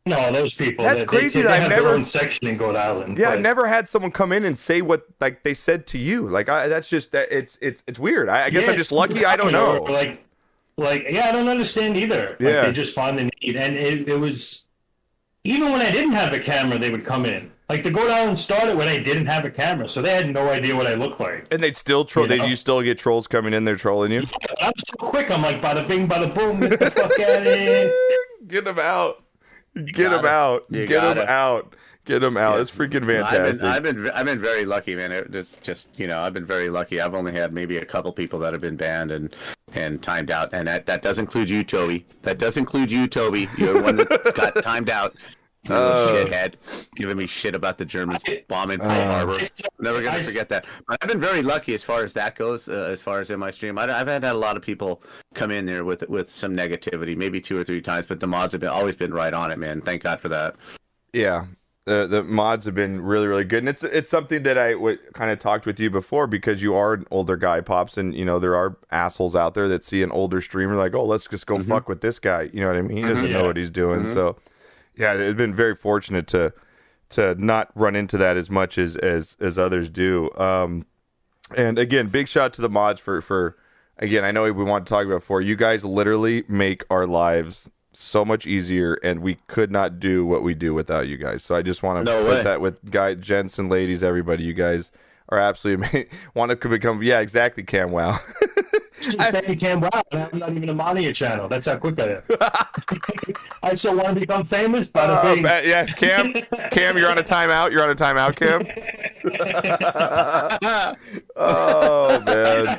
No, 0.06 0.32
those 0.32 0.54
people. 0.54 0.82
That's 0.84 1.02
crazy 1.04 1.40
They, 1.40 1.42
that 1.42 1.48
they 1.50 1.54
I've 1.56 1.62
have 1.62 1.70
never- 1.70 1.82
their 1.82 1.94
own 1.94 2.04
section 2.04 2.46
in 2.48 2.56
Goat 2.56 2.74
Island. 2.76 3.18
yeah, 3.18 3.30
I've 3.30 3.42
never 3.42 3.66
had 3.66 3.86
someone 3.88 4.10
come 4.10 4.32
in 4.32 4.46
and 4.46 4.56
say 4.56 4.80
what 4.80 5.04
like 5.20 5.42
they 5.42 5.52
said 5.52 5.86
to 5.88 5.98
you. 5.98 6.28
Like 6.28 6.48
I, 6.48 6.66
that's 6.68 6.88
just 6.88 7.12
that 7.12 7.30
it's 7.30 7.58
it's 7.60 7.84
it's 7.86 7.98
weird. 7.98 8.30
I, 8.30 8.44
I 8.46 8.50
guess 8.50 8.64
Yeah, 8.64 8.70
I'm 8.72 8.78
just 8.78 8.92
lucky. 8.92 9.26
I 9.26 9.36
don't 9.36 9.52
know. 9.52 9.82
Like, 9.82 10.24
like 10.78 11.04
yeah, 11.10 11.26
I 11.28 11.32
don't 11.32 11.48
understand 11.48 11.98
either. 11.98 12.30
Like, 12.30 12.40
Yeah. 12.40 12.62
they 12.62 12.72
just 12.72 12.94
find 12.94 13.18
the 13.18 13.24
need, 13.42 13.56
and 13.56 13.76
it, 13.76 14.08
it 14.08 14.16
was 14.18 14.64
even 15.44 15.72
when 15.72 15.80
I 15.80 15.90
didn't 15.90 16.12
have 16.12 16.32
a 16.32 16.38
camera, 16.38 16.78
they 16.78 16.90
would 16.90 17.04
come 17.04 17.24
in. 17.24 17.50
Like 17.68 17.82
the 17.82 17.90
Goat 17.90 18.10
Island 18.10 18.38
started 18.38 18.76
when 18.76 18.88
I 18.88 18.98
didn't 18.98 19.26
have 19.26 19.44
a 19.44 19.50
camera, 19.50 19.88
so 19.88 20.00
they 20.00 20.14
had 20.14 20.28
no 20.30 20.48
idea 20.48 20.74
what 20.74 20.86
I 20.86 20.94
looked 20.94 21.20
like. 21.20 21.46
And 21.50 21.62
they'd 21.62 21.76
still 21.76 22.04
troll. 22.04 22.30
You 22.30 22.38
know? 22.38 22.44
you 22.46 22.56
still 22.56 22.80
get 22.80 22.98
trolls 22.98 23.26
coming 23.26 23.52
in 23.52 23.64
there 23.66 23.76
trolling 23.76 24.10
you. 24.10 24.24
I'm 24.60 24.72
so 24.78 24.94
quick. 24.98 25.30
I'm 25.30 25.42
like, 25.42 25.60
bada 25.60 25.86
bing, 25.86 26.08
bada 26.08 26.34
boom, 26.34 26.60
get 26.60 26.80
the 26.80 26.90
fuck 26.90 27.20
out 27.20 27.46
of 27.46 27.54
here. 27.54 27.94
Get 28.46 28.64
them 28.64 28.78
out. 28.78 29.22
Get 29.74 30.08
them 30.08 30.24
out. 30.24 30.64
You 30.70 30.86
Get 30.86 31.02
them 31.02 31.16
gotta. 31.16 31.30
out. 31.30 31.76
Get 32.08 32.20
them 32.20 32.38
out. 32.38 32.58
It's 32.58 32.70
freaking 32.70 33.04
fantastic. 33.04 33.62
I've 33.62 33.82
been, 33.82 33.98
I've 33.98 34.04
been, 34.04 34.10
I've 34.12 34.24
been 34.24 34.40
very 34.40 34.64
lucky, 34.64 34.94
man. 34.96 35.12
It's 35.12 35.30
just, 35.30 35.62
just, 35.62 35.88
you 35.96 36.06
know, 36.06 36.20
I've 36.22 36.32
been 36.32 36.46
very 36.46 36.70
lucky. 36.70 37.02
I've 37.02 37.12
only 37.14 37.32
had 37.32 37.52
maybe 37.52 37.76
a 37.76 37.84
couple 37.84 38.10
people 38.14 38.38
that 38.38 38.54
have 38.54 38.62
been 38.62 38.76
banned 38.76 39.10
and 39.10 39.36
and 39.74 40.02
timed 40.02 40.30
out, 40.30 40.48
and 40.54 40.66
that 40.66 40.86
that 40.86 41.02
does 41.02 41.18
include 41.18 41.50
you, 41.50 41.62
Toby. 41.64 42.06
That 42.22 42.38
does 42.38 42.56
include 42.56 42.90
you, 42.90 43.08
Toby. 43.08 43.46
You're 43.58 43.74
the 43.74 43.82
one 43.82 43.96
that 43.96 44.08
got 44.34 44.62
timed 44.62 44.88
out. 44.88 45.14
You 45.64 45.74
Oh. 45.74 46.14
shithead, 46.24 46.54
giving 46.96 47.18
me 47.18 47.26
shit 47.26 47.54
about 47.54 47.76
the 47.76 47.84
Germans 47.84 48.22
bombing 48.46 48.78
Pearl 48.78 48.88
Harbor. 48.90 49.38
Never 49.78 50.00
gonna 50.00 50.16
I- 50.16 50.22
forget 50.22 50.48
that. 50.48 50.64
But 50.86 50.96
I've 51.02 51.08
been 51.10 51.20
very 51.20 51.42
lucky 51.42 51.74
as 51.74 51.84
far 51.84 52.04
as 52.04 52.14
that 52.14 52.36
goes. 52.36 52.68
Uh, 52.70 52.88
as 52.90 53.02
far 53.02 53.20
as 53.20 53.30
in 53.30 53.38
my 53.38 53.50
stream, 53.50 53.76
I, 53.76 53.82
I've 53.82 54.08
had, 54.08 54.24
had 54.24 54.34
a 54.34 54.38
lot 54.38 54.56
of 54.56 54.62
people 54.62 55.02
come 55.34 55.50
in 55.50 55.66
there 55.66 55.84
with 55.84 56.08
with 56.08 56.30
some 56.30 56.56
negativity, 56.56 57.14
maybe 57.18 57.38
two 57.38 57.58
or 57.58 57.64
three 57.64 57.82
times. 57.82 58.06
But 58.06 58.18
the 58.20 58.26
mods 58.26 58.52
have 58.52 58.62
been 58.62 58.70
always 58.70 58.96
been 58.96 59.12
right 59.12 59.34
on 59.34 59.50
it, 59.50 59.58
man. 59.58 59.82
Thank 59.82 60.04
God 60.04 60.20
for 60.20 60.30
that. 60.30 60.54
Yeah, 61.12 61.44
the 61.88 62.06
the 62.06 62.22
mods 62.22 62.66
have 62.66 62.74
been 62.74 63.00
really 63.00 63.26
really 63.26 63.44
good, 63.44 63.60
and 63.60 63.68
it's 63.68 63.82
it's 63.82 64.10
something 64.10 64.42
that 64.42 64.58
I 64.58 64.72
w- 64.72 64.98
kind 65.14 65.30
of 65.30 65.38
talked 65.38 65.64
with 65.64 65.80
you 65.80 65.90
before 65.90 66.26
because 66.26 66.60
you 66.62 66.74
are 66.74 66.92
an 66.92 67.06
older 67.10 67.36
guy, 67.36 67.60
pops, 67.60 67.96
and 67.96 68.14
you 68.14 68.24
know 68.24 68.38
there 68.38 68.54
are 68.54 68.76
assholes 68.90 69.34
out 69.34 69.54
there 69.54 69.66
that 69.68 69.82
see 69.82 70.02
an 70.02 70.10
older 70.12 70.40
streamer 70.40 70.76
like, 70.76 70.94
oh, 70.94 71.04
let's 71.04 71.26
just 71.26 71.46
go 71.46 71.56
mm-hmm. 71.56 71.68
fuck 71.68 71.88
with 71.88 72.02
this 72.02 72.18
guy. 72.18 72.50
You 72.52 72.60
know 72.60 72.68
what 72.68 72.76
I 72.76 72.82
mean? 72.82 72.96
He 72.96 73.02
mm-hmm. 73.02 73.14
doesn't 73.14 73.32
know 73.32 73.44
what 73.44 73.56
he's 73.56 73.70
doing. 73.70 74.02
Mm-hmm. 74.02 74.14
So, 74.14 74.36
yeah, 74.96 75.14
it's 75.14 75.36
been 75.36 75.54
very 75.54 75.74
fortunate 75.74 76.26
to 76.28 76.52
to 77.10 77.34
not 77.36 77.70
run 77.74 77.96
into 77.96 78.18
that 78.18 78.36
as 78.36 78.50
much 78.50 78.76
as 78.76 78.96
as 78.96 79.36
as 79.40 79.58
others 79.58 79.88
do. 79.88 80.30
Um, 80.36 80.84
and 81.56 81.78
again, 81.78 82.08
big 82.08 82.28
shout 82.28 82.52
to 82.54 82.62
the 82.62 82.68
mods 82.68 83.00
for 83.00 83.22
for 83.22 83.56
again. 83.96 84.24
I 84.24 84.30
know 84.30 84.42
we 84.44 84.64
want 84.64 84.86
to 84.86 84.90
talk 84.90 85.06
about 85.06 85.22
for 85.22 85.40
You 85.40 85.56
guys 85.56 85.84
literally 85.84 86.44
make 86.48 86.84
our 86.90 87.06
lives 87.06 87.70
so 88.00 88.24
much 88.24 88.46
easier, 88.46 88.94
and 89.02 89.20
we 89.20 89.34
could 89.48 89.72
not 89.72 89.98
do 89.98 90.24
what 90.24 90.44
we 90.44 90.54
do 90.54 90.72
without 90.72 91.08
you 91.08 91.16
guys. 91.16 91.42
So 91.42 91.56
I 91.56 91.62
just 91.62 91.82
want 91.82 92.06
to 92.06 92.12
No 92.12 92.22
put 92.22 92.30
way. 92.30 92.42
that 92.44 92.60
with 92.60 92.88
guy, 92.90 93.14
gents 93.14 93.58
and 93.58 93.68
ladies, 93.68 94.04
everybody. 94.04 94.44
You 94.44 94.54
guys 94.54 94.92
are 95.30 95.38
absolutely 95.38 95.86
ama- 96.02 96.06
want 96.34 96.58
to 96.60 96.68
become. 96.68 97.02
Yeah, 97.02 97.18
exactly. 97.20 97.62
Cam 97.64 97.90
wow. 97.90 98.18
I, 99.20 99.30
Cam 99.58 99.78
Brown, 99.80 100.02
and 100.10 100.28
I'm 100.32 100.38
not 100.40 100.50
even 100.52 100.68
a 100.70 100.74
mod 100.74 100.96
on 100.96 101.02
your 101.02 101.12
channel. 101.12 101.46
That's 101.48 101.66
how 101.66 101.76
quick 101.76 102.00
I 102.00 102.16
am. 102.16 102.22
I 103.62 103.74
still 103.74 103.94
want 103.96 104.14
to 104.14 104.20
become 104.20 104.42
famous, 104.42 104.88
bada 104.88 105.22
bing. 105.22 105.42
ba- 105.42 105.62
yeah, 105.64 105.86
Cam. 105.86 106.32
Cam, 106.72 106.98
you're 106.98 107.08
on 107.10 107.18
a 107.18 107.22
timeout. 107.22 107.70
You're 107.70 107.82
on 107.84 107.90
a 107.90 107.94
timeout, 107.94 108.34
Cam. 108.36 108.66
oh 111.36 112.20
man, 112.20 112.78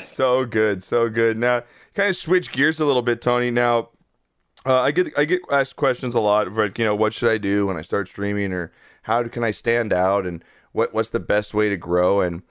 so 0.00 0.44
good, 0.44 0.84
so 0.84 1.08
good. 1.08 1.36
Now, 1.36 1.62
kind 1.94 2.08
of 2.08 2.16
switch 2.16 2.52
gears 2.52 2.80
a 2.80 2.84
little 2.84 3.02
bit, 3.02 3.20
Tony. 3.20 3.50
Now, 3.50 3.90
uh, 4.66 4.80
I 4.80 4.90
get 4.90 5.16
I 5.18 5.24
get 5.24 5.40
asked 5.50 5.76
questions 5.76 6.14
a 6.14 6.20
lot, 6.20 6.52
like 6.52 6.78
you 6.78 6.84
know, 6.84 6.94
what 6.94 7.14
should 7.14 7.30
I 7.30 7.38
do 7.38 7.66
when 7.66 7.76
I 7.76 7.82
start 7.82 8.08
streaming, 8.08 8.52
or 8.52 8.72
how 9.02 9.22
can 9.24 9.42
I 9.42 9.50
stand 9.50 9.92
out, 9.92 10.26
and 10.26 10.44
what 10.72 10.92
what's 10.92 11.10
the 11.10 11.20
best 11.20 11.54
way 11.54 11.68
to 11.68 11.76
grow, 11.76 12.20
and 12.20 12.42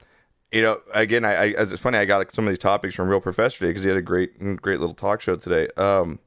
you 0.51 0.61
know, 0.61 0.79
again, 0.93 1.23
I, 1.23 1.33
I 1.33 1.45
it's 1.57 1.79
funny, 1.79 1.99
I 1.99 2.05
got 2.05 2.33
some 2.33 2.47
of 2.47 2.51
these 2.51 2.59
topics 2.59 2.95
from 2.95 3.09
Real 3.09 3.19
Professor 3.19 3.59
today 3.59 3.69
because 3.69 3.83
he 3.83 3.89
had 3.89 3.97
a 3.97 4.01
great 4.01 4.37
great 4.61 4.79
little 4.79 4.95
talk 4.95 5.21
show 5.21 5.35
today, 5.35 5.67
um, 5.77 6.19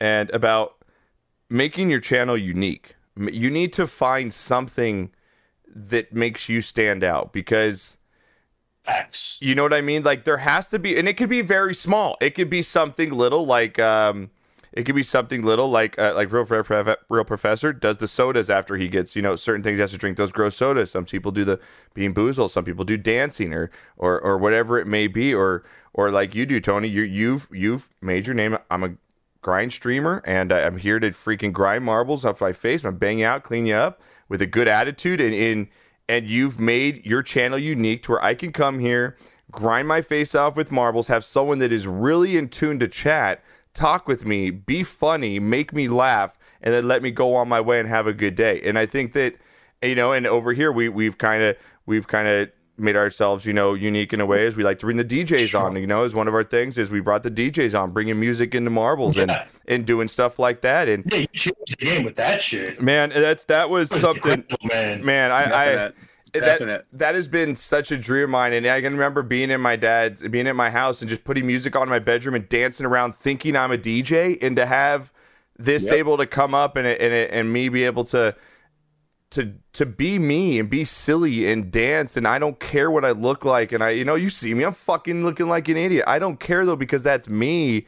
and 0.00 0.28
about 0.30 0.84
making 1.48 1.90
your 1.90 2.00
channel 2.00 2.36
unique. 2.36 2.96
You 3.16 3.50
need 3.50 3.72
to 3.74 3.86
find 3.86 4.32
something 4.32 5.12
that 5.68 6.12
makes 6.12 6.48
you 6.48 6.62
stand 6.62 7.04
out 7.04 7.32
because 7.32 7.98
Facts. 8.84 9.38
you 9.40 9.54
know 9.54 9.62
what 9.62 9.72
I 9.72 9.80
mean? 9.80 10.02
Like 10.02 10.24
there 10.24 10.38
has 10.38 10.68
to 10.70 10.78
be, 10.78 10.98
and 10.98 11.06
it 11.08 11.16
could 11.16 11.28
be 11.28 11.40
very 11.40 11.74
small. 11.74 12.16
It 12.20 12.30
could 12.30 12.50
be 12.50 12.62
something 12.62 13.12
little, 13.12 13.46
like 13.46 13.78
um, 13.78 14.30
it 14.72 14.84
could 14.84 14.94
be 14.96 15.02
something 15.02 15.42
little, 15.42 15.70
like 15.70 15.98
uh, 15.98 16.14
like 16.14 16.32
real 16.32 16.44
real 17.08 17.24
professor 17.24 17.72
does 17.72 17.98
the 17.98 18.08
sodas 18.08 18.50
after 18.50 18.76
he 18.76 18.88
gets 18.88 19.14
you 19.14 19.22
know 19.22 19.36
certain 19.36 19.62
things. 19.62 19.76
He 19.76 19.80
has 19.82 19.92
to 19.92 19.98
drink 19.98 20.16
those 20.16 20.32
gross 20.32 20.56
sodas. 20.56 20.90
Some 20.90 21.04
people 21.04 21.30
do 21.30 21.44
the 21.44 21.60
bean 21.94 22.12
boozle. 22.12 22.48
Some 22.50 22.64
people 22.64 22.84
do 22.84 22.96
dancing 22.96 23.54
or 23.54 23.70
or 23.98 24.20
or 24.20 24.36
whatever 24.38 24.78
it 24.78 24.86
may 24.86 25.06
be. 25.06 25.32
Or 25.32 25.62
or 25.92 26.10
like 26.10 26.34
you 26.34 26.44
do, 26.44 26.60
Tony. 26.60 26.88
You 26.88 27.02
you've 27.02 27.48
you've 27.52 27.88
made 28.00 28.26
your 28.26 28.34
name. 28.34 28.58
I'm 28.70 28.82
a 28.82 28.94
grind 29.42 29.72
streamer, 29.72 30.22
and 30.24 30.52
I'm 30.52 30.78
here 30.78 30.98
to 30.98 31.10
freaking 31.10 31.52
grind 31.52 31.84
marbles 31.84 32.24
off 32.24 32.40
my 32.40 32.52
face. 32.52 32.82
I'm 32.82 32.90
gonna 32.90 32.98
bang 32.98 33.18
you 33.20 33.26
out, 33.26 33.44
clean 33.44 33.66
you 33.66 33.74
up 33.74 34.00
with 34.28 34.40
a 34.40 34.46
good 34.46 34.68
attitude, 34.68 35.20
and 35.20 35.34
in 35.34 35.68
and 36.12 36.28
you've 36.28 36.60
made 36.60 37.06
your 37.06 37.22
channel 37.22 37.58
unique 37.58 38.02
to 38.02 38.10
where 38.10 38.22
I 38.22 38.34
can 38.34 38.52
come 38.52 38.80
here, 38.80 39.16
grind 39.50 39.88
my 39.88 40.02
face 40.02 40.34
off 40.34 40.56
with 40.56 40.70
marbles, 40.70 41.06
have 41.08 41.24
someone 41.24 41.58
that 41.60 41.72
is 41.72 41.86
really 41.86 42.36
in 42.36 42.50
tune 42.50 42.78
to 42.80 42.86
chat, 42.86 43.42
talk 43.72 44.06
with 44.06 44.26
me, 44.26 44.50
be 44.50 44.82
funny, 44.82 45.40
make 45.40 45.72
me 45.72 45.88
laugh, 45.88 46.38
and 46.60 46.74
then 46.74 46.86
let 46.86 47.02
me 47.02 47.10
go 47.10 47.34
on 47.34 47.48
my 47.48 47.62
way 47.62 47.80
and 47.80 47.88
have 47.88 48.06
a 48.06 48.12
good 48.12 48.34
day. 48.34 48.60
And 48.62 48.78
I 48.78 48.84
think 48.84 49.14
that 49.14 49.36
you 49.82 49.94
know, 49.94 50.12
and 50.12 50.26
over 50.26 50.52
here 50.52 50.70
we 50.70 50.90
we've 50.90 51.16
kind 51.16 51.42
of 51.42 51.56
we've 51.86 52.06
kind 52.06 52.28
of 52.28 52.50
made 52.82 52.96
ourselves 52.96 53.46
you 53.46 53.52
know 53.52 53.74
unique 53.74 54.12
in 54.12 54.20
a 54.20 54.26
way 54.26 54.46
as 54.46 54.56
we 54.56 54.62
like 54.64 54.78
to 54.80 54.86
bring 54.86 54.96
the 54.98 55.04
DJs 55.04 55.58
on. 55.58 55.76
You 55.76 55.86
know, 55.86 56.04
as 56.04 56.14
one 56.14 56.28
of 56.28 56.34
our 56.34 56.44
things 56.44 56.76
is 56.78 56.90
we 56.90 57.00
brought 57.00 57.22
the 57.22 57.30
DJs 57.30 57.78
on, 57.80 57.92
bringing 57.92 58.18
music 58.20 58.54
into 58.54 58.70
marbles 58.70 59.16
and 59.16 59.30
Yeah. 59.30 59.44
and 59.68 59.86
doing 59.86 60.08
stuff 60.08 60.38
like 60.38 60.60
that. 60.62 60.88
And 60.88 61.04
Yeah, 61.10 61.18
you 61.18 61.26
changed 61.32 61.78
the 61.78 61.84
game 61.86 62.02
with 62.04 62.16
that 62.16 62.42
shit. 62.42 62.80
man, 62.82 63.10
that's 63.10 63.44
that 63.44 63.70
was 63.70 63.88
That 63.88 63.94
was 63.94 64.02
something. 64.02 64.44
man. 64.62 65.04
Man, 65.04 65.32
I, 65.32 65.44
I 65.44 65.92
Definite. 66.32 66.86
that 66.92 66.98
that 66.98 67.14
has 67.14 67.28
been 67.28 67.54
such 67.56 67.90
a 67.90 67.98
dream 67.98 68.24
of 68.24 68.30
mine, 68.30 68.52
and 68.54 68.66
I 68.66 68.80
can 68.80 68.94
remember 68.94 69.22
being 69.22 69.50
in 69.50 69.60
my 69.60 69.76
dad's, 69.76 70.26
being 70.28 70.46
at 70.46 70.56
my 70.56 70.70
house, 70.70 71.02
and 71.02 71.08
just 71.08 71.24
putting 71.24 71.46
music 71.46 71.76
on 71.76 71.82
in 71.82 71.88
my 71.90 71.98
bedroom 71.98 72.34
and 72.34 72.48
dancing 72.48 72.86
around, 72.86 73.14
thinking 73.14 73.54
I'm 73.56 73.70
a 73.70 73.76
DJ, 73.78 74.38
and 74.40 74.56
to 74.56 74.64
have 74.64 75.12
this 75.58 75.84
Yep. 75.84 75.92
able 75.92 76.16
to 76.16 76.26
come 76.26 76.54
up 76.54 76.76
and 76.76 76.86
and 76.86 77.12
and 77.12 77.52
me 77.52 77.68
be 77.68 77.84
able 77.84 78.04
to 78.04 78.34
to 79.32 79.54
to 79.72 79.86
be 79.86 80.18
me 80.18 80.58
and 80.58 80.68
be 80.68 80.84
silly 80.84 81.50
and 81.50 81.70
dance 81.70 82.16
and 82.16 82.28
I 82.28 82.38
don't 82.38 82.60
care 82.60 82.90
what 82.90 83.04
I 83.04 83.12
look 83.12 83.46
like 83.46 83.72
and 83.72 83.82
I 83.82 83.90
you 83.90 84.04
know 84.04 84.14
you 84.14 84.28
see 84.28 84.52
me 84.52 84.62
I'm 84.64 84.74
fucking 84.74 85.24
looking 85.24 85.48
like 85.48 85.68
an 85.68 85.76
idiot. 85.76 86.04
I 86.06 86.18
don't 86.18 86.38
care 86.38 86.66
though 86.66 86.76
because 86.76 87.02
that's 87.02 87.28
me 87.28 87.86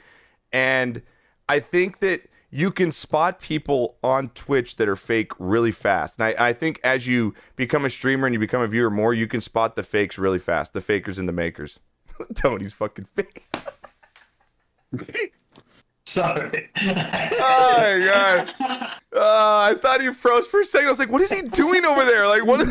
and 0.53 1.03
I 1.49 1.61
think 1.61 1.99
that 1.99 2.23
you 2.51 2.71
can 2.71 2.93
spot 2.93 3.41
people 3.41 3.97
on 4.03 4.29
Twitch 4.31 4.77
that 4.77 4.89
are 4.89 4.97
fake 4.97 5.33
really 5.41 5.73
fast. 5.73 6.21
And 6.21 6.27
I, 6.39 6.49
I 6.49 6.53
think 6.53 6.81
as 6.85 7.05
you 7.07 7.35
become 7.57 7.85
a 7.85 7.91
streamer 7.91 8.27
and 8.29 8.33
you 8.33 8.39
become 8.39 8.63
a 8.63 8.69
viewer 8.69 8.91
more, 8.91 9.13
you 9.13 9.27
can 9.27 9.41
spot 9.41 9.75
the 9.75 9.83
fakes 9.83 10.19
really 10.19 10.39
fast. 10.39 10.73
The 10.73 10.81
fakers 10.81 11.19
and 11.19 11.29
the 11.29 11.33
makers. 11.33 11.81
Tony's 12.37 12.73
fucking 12.73 13.09
face. 13.17 13.67
Sorry. 16.15 16.69
Oh 16.77 16.87
my 17.79 18.09
god. 18.09 18.55
Uh, 19.13 19.71
I 19.71 19.75
thought 19.81 20.01
he 20.01 20.13
froze 20.13 20.47
for 20.47 20.61
a 20.61 20.65
second. 20.65 20.87
I 20.87 20.91
was 20.91 20.99
like, 21.01 21.11
what 21.11 21.23
is 21.23 21.33
he 21.33 21.43
doing 21.43 21.85
over 21.85 22.05
there? 22.05 22.27
Like 22.29 22.45
what 22.47 22.67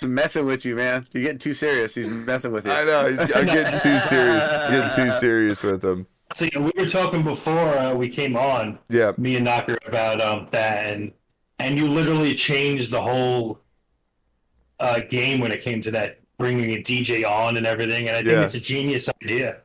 He's 0.00 0.08
messing 0.08 0.46
with 0.46 0.64
you, 0.64 0.74
man. 0.76 1.06
You're 1.12 1.22
getting 1.22 1.38
too 1.38 1.54
serious. 1.54 1.94
He's 1.94 2.08
messing 2.08 2.52
with 2.52 2.64
you. 2.66 2.72
I 2.72 2.84
know, 2.84 3.08
he's, 3.10 3.20
I'm 3.20 3.46
getting 3.46 3.78
too 3.80 3.98
serious. 4.08 4.60
Getting 4.60 4.90
too 4.96 5.10
serious 5.18 5.62
with 5.62 5.84
him. 5.84 6.06
See, 6.34 6.50
we 6.56 6.72
were 6.76 6.86
talking 6.88 7.22
before 7.22 7.76
uh, 7.78 7.94
we 7.94 8.08
came 8.08 8.34
on, 8.36 8.78
Yeah. 8.88 9.12
me 9.18 9.36
and 9.36 9.44
Knocker, 9.44 9.76
about 9.86 10.20
um, 10.20 10.48
that, 10.52 10.86
and 10.86 11.12
and 11.58 11.76
you 11.78 11.86
literally 11.88 12.34
changed 12.34 12.90
the 12.90 13.02
whole 13.02 13.60
uh, 14.78 15.00
game 15.10 15.40
when 15.40 15.52
it 15.52 15.60
came 15.60 15.82
to 15.82 15.90
that 15.90 16.20
bringing 16.38 16.70
a 16.72 16.82
DJ 16.82 17.28
on 17.28 17.56
and 17.58 17.66
everything. 17.66 18.08
And 18.08 18.16
I 18.16 18.20
think 18.20 18.30
Yeah. 18.32 18.42
it's 18.44 18.54
a 18.54 18.60
genius 18.60 19.08
idea. 19.22 19.58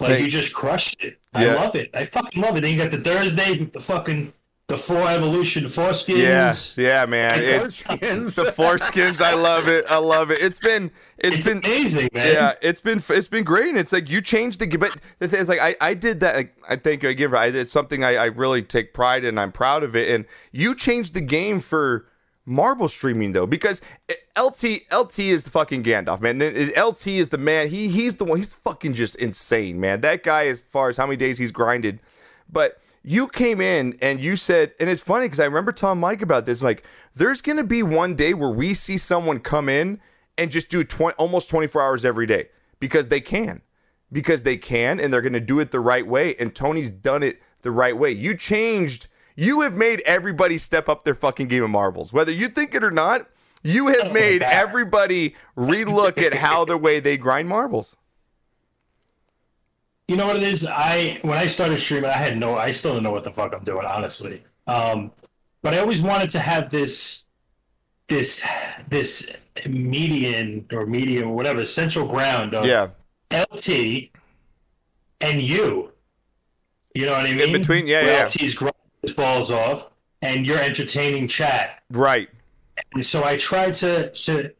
Like 0.00 0.10
Thank- 0.10 0.24
you 0.24 0.28
just 0.30 0.52
crushed 0.52 1.02
it. 1.04 1.18
I 1.34 1.46
Yeah. 1.46 1.54
love 1.54 1.74
it. 1.76 1.90
I 1.94 2.04
fucking 2.04 2.40
love 2.42 2.56
it. 2.56 2.60
Then 2.62 2.72
you 2.72 2.78
got 2.78 2.90
the 2.90 2.98
Thursdays 2.98 3.58
with 3.58 3.72
the 3.72 3.80
fucking 3.80 4.32
the 4.68 4.76
four 4.76 5.08
evolution 5.10 5.64
foreskins. 5.64 6.76
Yeah, 6.76 6.82
yeah, 6.82 7.04
man. 7.06 7.42
It's 7.42 7.82
Foreskins. 7.82 8.34
the 8.36 8.44
foreskins. 8.44 9.20
I 9.20 9.34
love 9.34 9.68
it. 9.68 9.84
I 9.90 9.98
love 9.98 10.30
it. 10.30 10.40
It's 10.40 10.58
been 10.60 10.90
it's 11.18 11.36
It's 11.38 11.46
been 11.46 11.58
amazing, 11.58 12.08
man. 12.14 12.32
Yeah, 12.32 12.52
it's 12.62 12.80
been 12.80 13.02
it's 13.10 13.28
been 13.28 13.44
great. 13.44 13.68
And 13.68 13.78
it's 13.78 13.92
like 13.92 14.08
you 14.08 14.20
changed 14.22 14.60
the 14.60 14.66
game. 14.66 14.80
but 14.80 14.96
the 15.18 15.28
thing 15.28 15.40
is 15.40 15.48
like 15.48 15.60
I, 15.60 15.76
I 15.80 15.94
did 15.94 16.20
that. 16.20 16.36
Like, 16.36 16.54
I 16.68 16.76
think 16.76 17.02
again, 17.04 17.30
for 17.30 17.36
I 17.36 17.50
did 17.50 17.70
something 17.70 18.02
I, 18.04 18.14
I 18.16 18.24
really 18.26 18.62
take 18.62 18.94
pride 18.94 19.24
in. 19.24 19.36
I'm 19.36 19.52
proud 19.52 19.82
of 19.82 19.94
it. 19.96 20.10
And 20.10 20.24
you 20.52 20.74
changed 20.74 21.12
the 21.14 21.20
game 21.20 21.60
for 21.60 22.06
marble 22.44 22.88
streaming 22.88 23.32
though 23.32 23.46
because 23.46 23.80
eh, 24.08 24.14
LT 24.36 24.82
LT 24.92 25.18
is 25.20 25.44
the 25.44 25.50
fucking 25.50 25.82
Gandalf 25.82 26.20
man. 26.20 26.40
Eh, 26.42 26.80
LT 26.80 27.06
is 27.08 27.28
the 27.28 27.38
man. 27.38 27.68
He 27.68 27.88
he's 27.88 28.16
the 28.16 28.24
one. 28.24 28.38
He's 28.38 28.54
fucking 28.54 28.94
just 28.94 29.16
insane, 29.16 29.80
man. 29.80 30.00
That 30.00 30.22
guy, 30.22 30.46
as 30.46 30.60
far 30.60 30.88
as 30.88 30.96
how 30.96 31.06
many 31.06 31.16
days 31.16 31.38
he's 31.38 31.52
grinded, 31.52 32.00
but 32.50 32.80
you 33.04 33.28
came 33.28 33.60
in 33.60 33.98
and 34.00 34.20
you 34.20 34.36
said, 34.36 34.72
and 34.78 34.88
it's 34.88 35.02
funny 35.02 35.26
because 35.26 35.40
I 35.40 35.44
remember 35.44 35.72
telling 35.72 36.00
Mike 36.00 36.22
about 36.22 36.46
this. 36.46 36.62
Like, 36.62 36.84
there's 37.14 37.42
to 37.56 37.64
be 37.64 37.82
one 37.82 38.14
day 38.14 38.32
where 38.34 38.50
we 38.50 38.74
see 38.74 38.96
someone 38.96 39.40
come 39.40 39.68
in 39.68 40.00
and 40.38 40.50
just 40.50 40.68
do 40.68 40.84
20, 40.84 41.16
almost 41.16 41.50
24 41.50 41.82
hours 41.82 42.04
every 42.04 42.26
day 42.26 42.48
because 42.78 43.08
they 43.08 43.20
can, 43.20 43.60
because 44.12 44.44
they 44.44 44.56
can, 44.56 45.00
and 45.00 45.12
they're 45.12 45.20
to 45.32 45.40
do 45.40 45.58
it 45.58 45.72
the 45.72 45.80
right 45.80 46.06
way. 46.06 46.36
And 46.36 46.54
Tony's 46.54 46.90
done 46.90 47.22
it 47.22 47.42
the 47.62 47.70
right 47.70 47.96
way. 47.96 48.10
You 48.12 48.36
changed. 48.36 49.08
You 49.36 49.62
have 49.62 49.74
made 49.74 50.00
everybody 50.04 50.58
step 50.58 50.88
up 50.88 51.04
their 51.04 51.14
fucking 51.14 51.48
game 51.48 51.62
of 51.62 51.70
marbles, 51.70 52.12
whether 52.12 52.32
you 52.32 52.48
think 52.48 52.74
it 52.74 52.84
or 52.84 52.90
not. 52.90 53.26
You 53.64 53.86
have 53.88 54.12
made 54.12 54.42
everybody 54.42 55.36
relook 55.56 56.20
at 56.20 56.34
how 56.34 56.64
the 56.64 56.76
way 56.76 56.98
they 57.00 57.16
grind 57.16 57.48
marbles. 57.48 57.96
You 60.08 60.16
know 60.16 60.26
what 60.26 60.36
it 60.36 60.42
is? 60.42 60.66
I 60.66 61.20
when 61.22 61.38
I 61.38 61.46
started 61.46 61.78
streaming, 61.78 62.10
I 62.10 62.14
had 62.14 62.36
no, 62.36 62.56
I 62.56 62.72
still 62.72 62.92
don't 62.92 63.02
know 63.04 63.12
what 63.12 63.24
the 63.24 63.30
fuck 63.30 63.54
I'm 63.54 63.64
doing, 63.64 63.86
honestly. 63.86 64.42
Um, 64.66 65.12
but 65.62 65.74
I 65.74 65.78
always 65.78 66.02
wanted 66.02 66.28
to 66.30 66.40
have 66.40 66.68
this, 66.70 67.24
this, 68.08 68.44
this 68.90 69.30
median 69.66 70.66
or 70.72 70.86
medium 70.86 71.30
or 71.30 71.36
whatever 71.36 71.64
central 71.64 72.06
ground 72.06 72.52
of 72.52 72.66
Yeah, 72.66 72.88
LT 73.32 74.10
and 75.20 75.40
you. 75.40 75.92
You 76.94 77.06
know 77.06 77.12
what 77.12 77.24
I 77.26 77.32
mean? 77.32 77.40
In 77.40 77.52
between- 77.52 77.86
yeah, 77.86 78.02
Where 78.02 78.12
yeah. 78.12 78.24
LT's 78.24 78.54
grinding 78.54 78.74
his 79.02 79.12
balls 79.12 79.50
off, 79.50 79.90
and 80.22 80.46
you're 80.46 80.58
entertaining 80.58 81.28
chat. 81.28 81.82
right. 81.90 82.28
And 82.94 83.04
so 83.04 83.22
I 83.22 83.36
tried 83.36 83.74
to 83.74 84.10
to, 84.10 84.50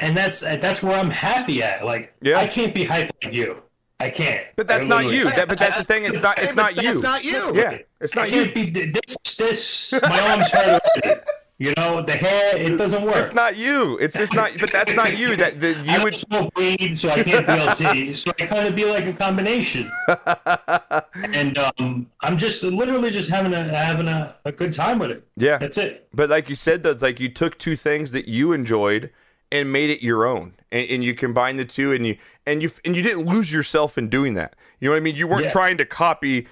and 0.00 0.16
that's 0.16 0.40
that's 0.40 0.82
where 0.82 0.98
I'm 0.98 1.10
happy 1.10 1.62
at. 1.62 1.84
Like 1.84 2.14
Yeah. 2.22 2.38
I 2.38 2.46
can't 2.46 2.74
be 2.74 2.86
hyped 2.86 3.10
like 3.22 3.34
you. 3.34 3.62
I 4.00 4.10
can't. 4.10 4.46
But 4.56 4.68
that's 4.68 4.86
not 4.86 5.06
you. 5.06 5.24
That, 5.24 5.48
but 5.48 5.58
that's 5.58 5.76
the 5.76 5.84
thing. 5.84 6.04
It's 6.04 6.22
not. 6.22 6.38
It's 6.38 6.54
not 6.54 6.80
you. 6.82 6.92
It's 6.92 7.02
not 7.02 7.24
you. 7.24 7.54
Yeah, 7.54 7.78
it's 8.00 8.14
not 8.14 8.30
you. 8.30 8.44
can't 8.44 8.54
be 8.54 8.70
this. 8.70 9.16
This 9.36 9.92
my 9.92 10.20
arms 10.30 10.48
hurt. 10.50 11.24
You 11.60 11.74
know 11.76 12.02
the 12.02 12.12
hair. 12.12 12.56
It 12.56 12.76
doesn't 12.76 13.02
work. 13.02 13.16
It's 13.16 13.34
not 13.34 13.56
you. 13.56 13.98
It's 13.98 14.16
just 14.16 14.32
not. 14.32 14.52
But 14.60 14.70
that's 14.70 14.94
not 14.94 15.18
you. 15.18 15.34
That 15.34 15.58
the, 15.58 15.76
I 15.78 15.80
you 15.82 15.92
don't 15.92 16.04
would. 16.04 16.14
smoke 16.14 16.56
weed, 16.56 16.96
so 16.96 17.08
I 17.10 17.24
can't 17.24 17.46
be 17.46 17.52
LT. 18.10 18.16
so 18.16 18.30
I 18.38 18.46
kind 18.46 18.68
of 18.68 18.76
be 18.76 18.84
like 18.84 19.06
a 19.06 19.12
combination. 19.12 19.90
and 21.34 21.58
um, 21.58 22.08
I'm 22.20 22.38
just 22.38 22.62
literally 22.62 23.10
just 23.10 23.28
having 23.30 23.52
a 23.54 23.64
having 23.64 24.06
a, 24.08 24.36
a 24.44 24.52
good 24.52 24.72
time 24.72 24.98
with 24.98 25.10
it. 25.10 25.26
Yeah. 25.36 25.58
That's 25.58 25.78
it. 25.78 26.08
But 26.14 26.30
like 26.30 26.48
you 26.48 26.54
said, 26.54 26.82
though, 26.82 26.90
it's 26.92 27.02
like 27.02 27.18
you 27.20 27.28
took 27.28 27.58
two 27.58 27.76
things 27.76 28.12
that 28.12 28.28
you 28.28 28.52
enjoyed 28.52 29.10
and 29.50 29.72
made 29.72 29.90
it 29.90 30.02
your 30.02 30.26
own, 30.26 30.52
and, 30.70 30.88
and 30.88 31.02
you 31.04 31.14
combined 31.14 31.58
the 31.58 31.64
two, 31.64 31.92
and 31.92 32.06
you 32.06 32.16
and 32.46 32.62
you 32.62 32.70
and 32.84 32.94
you 32.94 33.02
didn't 33.02 33.26
lose 33.26 33.52
yourself 33.52 33.98
in 33.98 34.08
doing 34.08 34.34
that. 34.34 34.54
You 34.80 34.88
know 34.88 34.92
what 34.92 34.98
I 34.98 35.00
mean? 35.00 35.16
You 35.16 35.26
weren't 35.26 35.44
Yeah. 35.46 35.52
trying 35.52 35.78
to 35.78 35.84
copy 35.84 36.46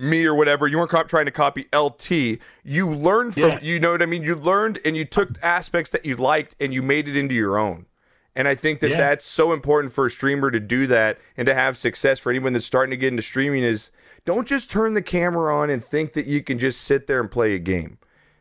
me 0.00 0.24
or 0.24 0.34
whatever. 0.34 0.66
You 0.66 0.78
weren't 0.78 1.08
trying 1.08 1.26
to 1.26 1.30
copy 1.30 1.66
LT. 1.74 2.38
You 2.64 2.88
learned 2.90 3.34
from. 3.34 3.42
Yeah. 3.42 3.58
You 3.60 3.78
know 3.80 3.92
what 3.92 4.02
I 4.02 4.06
mean? 4.06 4.22
You 4.22 4.34
learned 4.34 4.78
and 4.84 4.96
you 4.96 5.04
took 5.04 5.30
aspects 5.42 5.90
that 5.90 6.04
you 6.04 6.16
liked 6.16 6.56
and 6.60 6.72
you 6.72 6.82
made 6.82 7.08
it 7.08 7.16
into 7.16 7.34
your 7.34 7.58
own. 7.58 7.86
And 8.34 8.46
I 8.48 8.54
think 8.54 8.80
that 8.80 8.90
Yeah. 8.90 8.96
that's 8.98 9.24
so 9.26 9.52
important 9.52 9.92
for 9.92 10.06
a 10.06 10.10
streamer 10.10 10.50
to 10.50 10.60
do 10.60 10.86
that 10.86 11.18
and 11.36 11.46
to 11.46 11.54
have 11.54 11.76
success 11.76 12.18
for 12.18 12.30
anyone 12.30 12.52
that's 12.52 12.64
starting 12.64 12.90
to 12.90 12.96
get 12.96 13.08
into 13.08 13.22
streaming 13.22 13.62
is 13.62 13.90
don't 14.24 14.46
just 14.46 14.70
turn 14.70 14.94
the 14.94 15.02
camera 15.02 15.54
on 15.54 15.68
and 15.70 15.84
think 15.84 16.12
that 16.12 16.26
you 16.26 16.42
can 16.42 16.58
just 16.58 16.80
sit 16.82 17.06
there 17.06 17.20
and 17.20 17.30
play 17.30 17.54
a 17.54 17.58
game. 17.58 17.98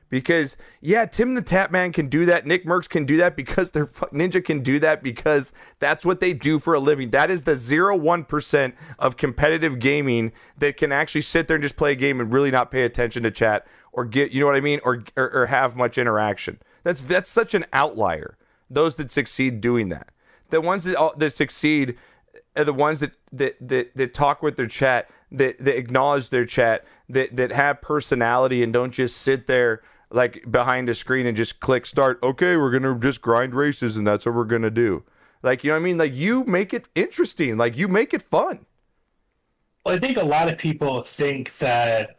Because 0.10 0.58
yeah, 0.82 1.06
Tim 1.06 1.36
the 1.36 1.42
Tatman 1.42 1.94
can 1.94 2.08
do 2.08 2.26
that. 2.26 2.46
Nickmercs 2.46 2.90
can 2.90 3.06
do 3.06 3.18
that 3.18 3.36
because 3.36 3.72
their 3.72 3.86
Ninja 3.86 4.44
can 4.44 4.62
do 4.62 4.80
that 4.80 5.04
because 5.04 5.54
that's 5.78 6.04
what 6.04 6.20
they 6.20 6.34
do 6.34 6.60
for 6.60 6.74
a 6.74 6.80
living. 6.80 7.12
That 7.12 7.30
is 7.30 7.44
the 7.44 7.56
zero 7.56 7.96
one 7.96 8.24
percent 8.24 8.76
of 8.98 9.18
competitive 9.18 9.80
gaming 9.80 10.32
that 10.58 10.78
can 10.78 10.92
actually 10.92 11.22
sit 11.22 11.48
there 11.48 11.56
and 11.56 11.64
just 11.64 11.76
play 11.76 11.92
a 11.92 11.96
game 11.96 12.20
and 12.20 12.34
really 12.34 12.52
not 12.52 12.72
pay 12.72 12.84
attention 12.84 13.24
to 13.24 13.32
chat 13.32 13.68
or 13.92 14.06
get 14.06 14.32
you 14.32 14.40
know 14.40 14.48
what 14.48 14.56
I 14.56 14.62
mean 14.62 14.80
or 14.84 15.04
or, 15.16 15.30
or 15.32 15.46
have 15.48 15.76
much 15.76 15.98
interaction. 15.98 16.60
That's 16.84 17.02
that's 17.02 17.30
such 17.30 17.54
an 17.54 17.66
outlier. 17.74 18.38
Those 18.70 18.96
that 18.96 19.12
succeed 19.12 19.62
doing 19.62 19.90
that, 19.90 20.10
the 20.50 20.62
ones 20.62 20.84
that 20.86 21.14
that 21.18 21.34
succeed 21.34 21.98
are 22.56 22.64
the 22.64 22.74
ones 22.74 23.00
that 23.00 23.12
that 23.32 23.56
that, 23.62 23.96
that 23.96 24.14
talk 24.14 24.42
with 24.42 24.56
their 24.56 24.68
chat, 24.68 25.10
that 25.32 25.58
that 25.60 25.78
acknowledge 25.78 26.30
their 26.30 26.46
chat, 26.46 26.86
that 27.10 27.36
that 27.36 27.52
have 27.52 27.82
personality 27.82 28.64
and 28.64 28.74
don't 28.74 28.92
just 28.92 29.18
sit 29.18 29.48
there 29.48 29.82
like 30.12 30.44
behind 30.50 30.90
a 30.90 30.96
screen 30.96 31.26
and 31.26 31.36
just 31.38 31.60
click 31.60 31.86
start. 31.86 32.20
Okay, 32.24 32.58
we're 32.58 32.72
gonna 32.72 32.98
just 33.00 33.22
grind 33.22 33.54
races 33.54 33.98
and 33.98 34.06
that's 34.08 34.26
what 34.26 34.36
we're 34.36 34.44
gonna 34.46 34.70
do. 34.70 35.04
Like 35.44 35.64
you 35.64 35.70
know 35.70 35.76
what 35.76 35.82
I 35.82 35.84
mean? 35.84 35.98
Like 35.98 36.14
you 36.14 36.44
make 36.46 36.74
it 36.74 36.88
interesting. 36.96 37.58
Like 37.58 37.78
you 37.78 37.88
make 37.88 38.14
it 38.14 38.22
fun. 38.24 38.66
Well, 39.86 39.96
I 39.96 40.00
think 40.00 40.18
a 40.18 40.24
lot 40.26 40.52
of 40.52 40.58
people 40.58 41.02
think 41.04 41.56
that 41.58 42.18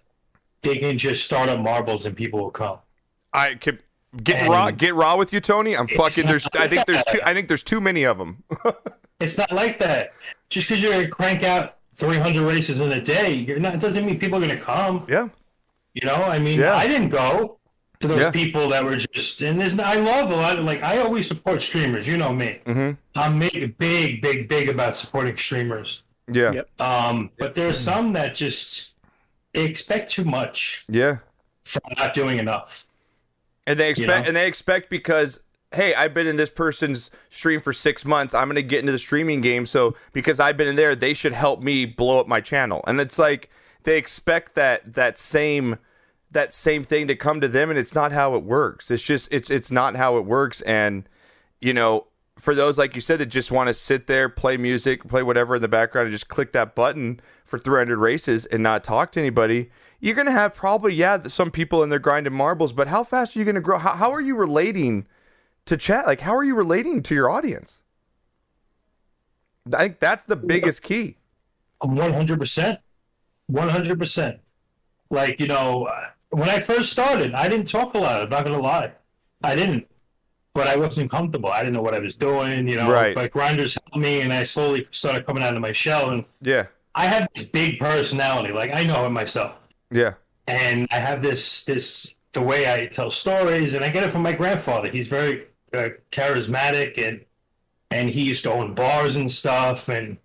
they 0.62 0.78
can 0.78 0.96
just 0.96 1.24
start 1.24 1.48
up 1.48 1.60
marbles 1.60 2.06
and 2.06 2.16
people 2.16 2.40
will 2.40 2.50
come. 2.50 2.78
I 3.32 3.54
can 3.54 3.78
get 4.22 4.40
And- 4.42 4.50
raw. 4.50 4.70
Get 4.70 4.94
raw 4.94 5.16
with 5.16 5.32
you, 5.32 5.40
Tony. 5.40 5.76
I'm 5.76 5.88
fucking. 5.88 6.26
There's. 6.26 6.44
not 6.54 6.62
I 6.62 6.68
think 6.68 6.86
there's 6.86 7.04
too. 7.04 7.20
I 7.24 7.34
think 7.34 7.48
there's 7.48 7.62
too 7.62 7.80
many 7.80 8.04
of 8.04 8.18
them. 8.18 8.42
It's 9.20 9.36
not 9.36 9.52
like 9.52 9.76
that. 9.80 10.14
Just 10.48 10.66
because 10.66 10.82
you're 10.82 10.92
gonna 10.92 11.06
crank 11.06 11.42
out 11.42 11.76
300 11.96 12.42
races 12.42 12.80
in 12.80 12.90
a 12.90 13.00
day, 13.02 13.34
you're 13.34 13.58
not. 13.58 13.74
It 13.74 13.80
doesn't 13.80 14.06
mean 14.06 14.18
people 14.18 14.38
are 14.38 14.40
gonna 14.40 14.58
come. 14.58 15.04
yeah. 15.10 15.28
You 15.92 16.06
know, 16.06 16.14
I 16.14 16.38
mean, 16.38 16.58
Yeah. 16.58 16.74
I 16.74 16.88
didn't 16.88 17.10
go 17.10 17.58
to 18.00 18.08
those 18.08 18.20
Yeah. 18.20 18.30
people 18.30 18.68
that 18.70 18.82
were 18.84 18.96
just. 18.96 19.40
And 19.42 19.60
there's. 19.60 19.78
I 19.78 19.94
love 19.96 20.30
a 20.30 20.36
lot 20.36 20.58
of 20.58 20.64
like. 20.64 20.82
I 20.82 20.98
always 20.98 21.26
support 21.26 21.62
streamers. 21.62 22.06
You 22.06 22.16
know 22.16 22.32
me. 22.32 22.60
Mhm. 22.66 22.96
I'm 23.14 23.38
big, 23.38 23.76
big, 23.78 24.22
big, 24.22 24.48
big 24.48 24.68
about 24.68 24.96
supporting 24.96 25.36
streamers. 25.36 26.02
Yeah. 26.32 26.52
Yep. 26.52 26.80
Um, 26.80 27.30
but 27.38 27.54
there's 27.54 27.78
some 27.78 28.12
that 28.14 28.34
just 28.34 28.94
they 29.52 29.64
expect 29.64 30.10
too 30.12 30.24
much 30.24 30.84
Yeah. 30.88 31.18
from 31.64 31.82
not 31.98 32.14
doing 32.14 32.38
enough. 32.38 32.86
And 33.66 33.78
they 33.78 33.90
expect 33.90 34.08
know? 34.24 34.28
and 34.28 34.36
they 34.36 34.46
expect 34.46 34.90
because 34.90 35.40
hey, 35.72 35.94
I've 35.94 36.12
been 36.14 36.26
in 36.26 36.36
this 36.36 36.50
person's 36.50 37.12
stream 37.28 37.60
for 37.60 37.72
six 37.72 38.04
months. 38.04 38.34
I'm 38.34 38.48
gonna 38.48 38.62
get 38.62 38.80
into 38.80 38.90
the 38.92 38.98
streaming 38.98 39.40
game, 39.40 39.66
so 39.66 39.94
because 40.12 40.40
I've 40.40 40.56
been 40.56 40.66
in 40.66 40.74
there, 40.76 40.96
they 40.96 41.14
should 41.14 41.32
help 41.32 41.60
me 41.60 41.84
blow 41.84 42.18
up 42.18 42.26
my 42.26 42.40
channel. 42.40 42.82
And 42.88 43.00
it's 43.00 43.18
like 43.20 43.50
they 43.84 43.96
expect 43.98 44.54
that 44.56 44.94
that 44.94 45.16
same 45.18 45.78
that 46.32 46.52
same 46.52 46.84
thing 46.84 47.08
to 47.08 47.16
come 47.16 47.40
to 47.40 47.48
them, 47.48 47.70
and 47.70 47.78
it's 47.78 47.94
not 47.94 48.12
how 48.12 48.34
it 48.34 48.44
works. 48.44 48.90
It's 48.90 49.02
just 49.02 49.28
it's 49.32 49.50
it's 49.50 49.70
not 49.70 49.96
how 49.96 50.16
it 50.16 50.24
works. 50.24 50.60
And 50.62 51.08
you 51.60 51.72
know, 51.72 52.06
for 52.38 52.54
those 52.54 52.78
like 52.78 52.94
you 52.94 53.00
said 53.00 53.18
that 53.18 53.26
just 53.26 53.50
want 53.50 53.68
to 53.68 53.74
sit 53.74 54.06
there, 54.06 54.28
play 54.28 54.56
music, 54.56 55.06
play 55.08 55.22
whatever 55.22 55.56
in 55.56 55.62
the 55.62 55.68
background, 55.68 56.06
and 56.06 56.14
just 56.14 56.28
click 56.28 56.52
that 56.52 56.74
button 56.74 57.20
for 57.44 57.58
300 57.58 57.98
races 57.98 58.46
and 58.46 58.62
not 58.62 58.84
talk 58.84 59.10
to 59.12 59.20
anybody, 59.20 59.70
you're 59.98 60.14
gonna 60.14 60.30
have 60.30 60.54
probably 60.54 60.94
yeah 60.94 61.26
some 61.26 61.50
people 61.50 61.82
in 61.82 61.90
there 61.90 61.98
grinding 61.98 62.32
marbles. 62.32 62.72
But 62.72 62.88
how 62.88 63.02
fast 63.02 63.34
are 63.34 63.38
you 63.38 63.44
gonna 63.44 63.60
grow? 63.60 63.78
How, 63.78 63.94
how 63.94 64.12
are 64.12 64.20
you 64.20 64.36
relating 64.36 65.06
to 65.66 65.76
chat? 65.76 66.06
Like 66.06 66.20
how 66.20 66.34
are 66.36 66.44
you 66.44 66.54
relating 66.54 67.02
to 67.02 67.14
your 67.14 67.28
audience? 67.28 67.82
I 69.74 69.78
think 69.78 69.98
that's 69.98 70.24
the 70.24 70.36
biggest 70.36 70.82
key. 70.82 71.16
One 71.80 72.12
hundred 72.12 72.38
percent, 72.38 72.78
one 73.46 73.68
hundred 73.68 73.98
percent. 73.98 74.40
Like 75.10 75.40
you 75.40 75.48
know, 75.48 75.88
when 76.30 76.48
I 76.48 76.60
first 76.60 76.90
started, 76.90 77.34
I 77.34 77.48
didn't 77.48 77.68
talk 77.68 77.94
a 77.94 77.98
lot. 77.98 78.22
I'm 78.22 78.28
not 78.30 78.44
gonna 78.44 78.60
lie, 78.60 78.92
I 79.42 79.54
didn't. 79.54 79.86
But 80.52 80.66
I 80.66 80.74
wasn't 80.74 81.10
comfortable. 81.10 81.48
I 81.50 81.60
didn't 81.60 81.74
know 81.74 81.82
what 81.82 81.94
I 81.94 82.00
was 82.00 82.16
doing. 82.16 82.66
You 82.66 82.76
know, 82.76 82.90
Right. 82.90 83.14
But 83.14 83.30
grinders 83.30 83.74
helped 83.74 83.96
me, 83.96 84.22
and 84.22 84.32
I 84.32 84.42
slowly 84.42 84.88
started 84.90 85.24
coming 85.24 85.44
out 85.44 85.54
of 85.54 85.60
my 85.60 85.70
shell. 85.70 86.10
And 86.10 86.24
Yeah, 86.42 86.66
I 86.94 87.06
have 87.06 87.28
this 87.32 87.44
big 87.44 87.78
personality. 87.78 88.52
Like 88.52 88.72
I 88.72 88.82
know 88.84 89.06
it 89.06 89.10
myself. 89.10 89.56
yeah, 89.92 90.14
and 90.48 90.88
I 90.90 90.96
have 90.98 91.22
this 91.22 91.64
this 91.64 92.16
the 92.32 92.42
way 92.42 92.72
I 92.72 92.86
tell 92.86 93.10
stories, 93.12 93.74
and 93.74 93.84
I 93.84 93.90
get 93.90 94.02
it 94.02 94.10
from 94.10 94.22
my 94.22 94.32
grandfather. 94.32 94.88
He's 94.88 95.08
very 95.08 95.46
uh, 95.72 95.90
charismatic, 96.10 96.98
and 96.98 97.24
and 97.92 98.10
he 98.10 98.22
used 98.22 98.42
to 98.44 98.52
own 98.52 98.74
bars 98.74 99.14
and 99.14 99.30
stuff, 99.30 99.88
and 99.88 100.18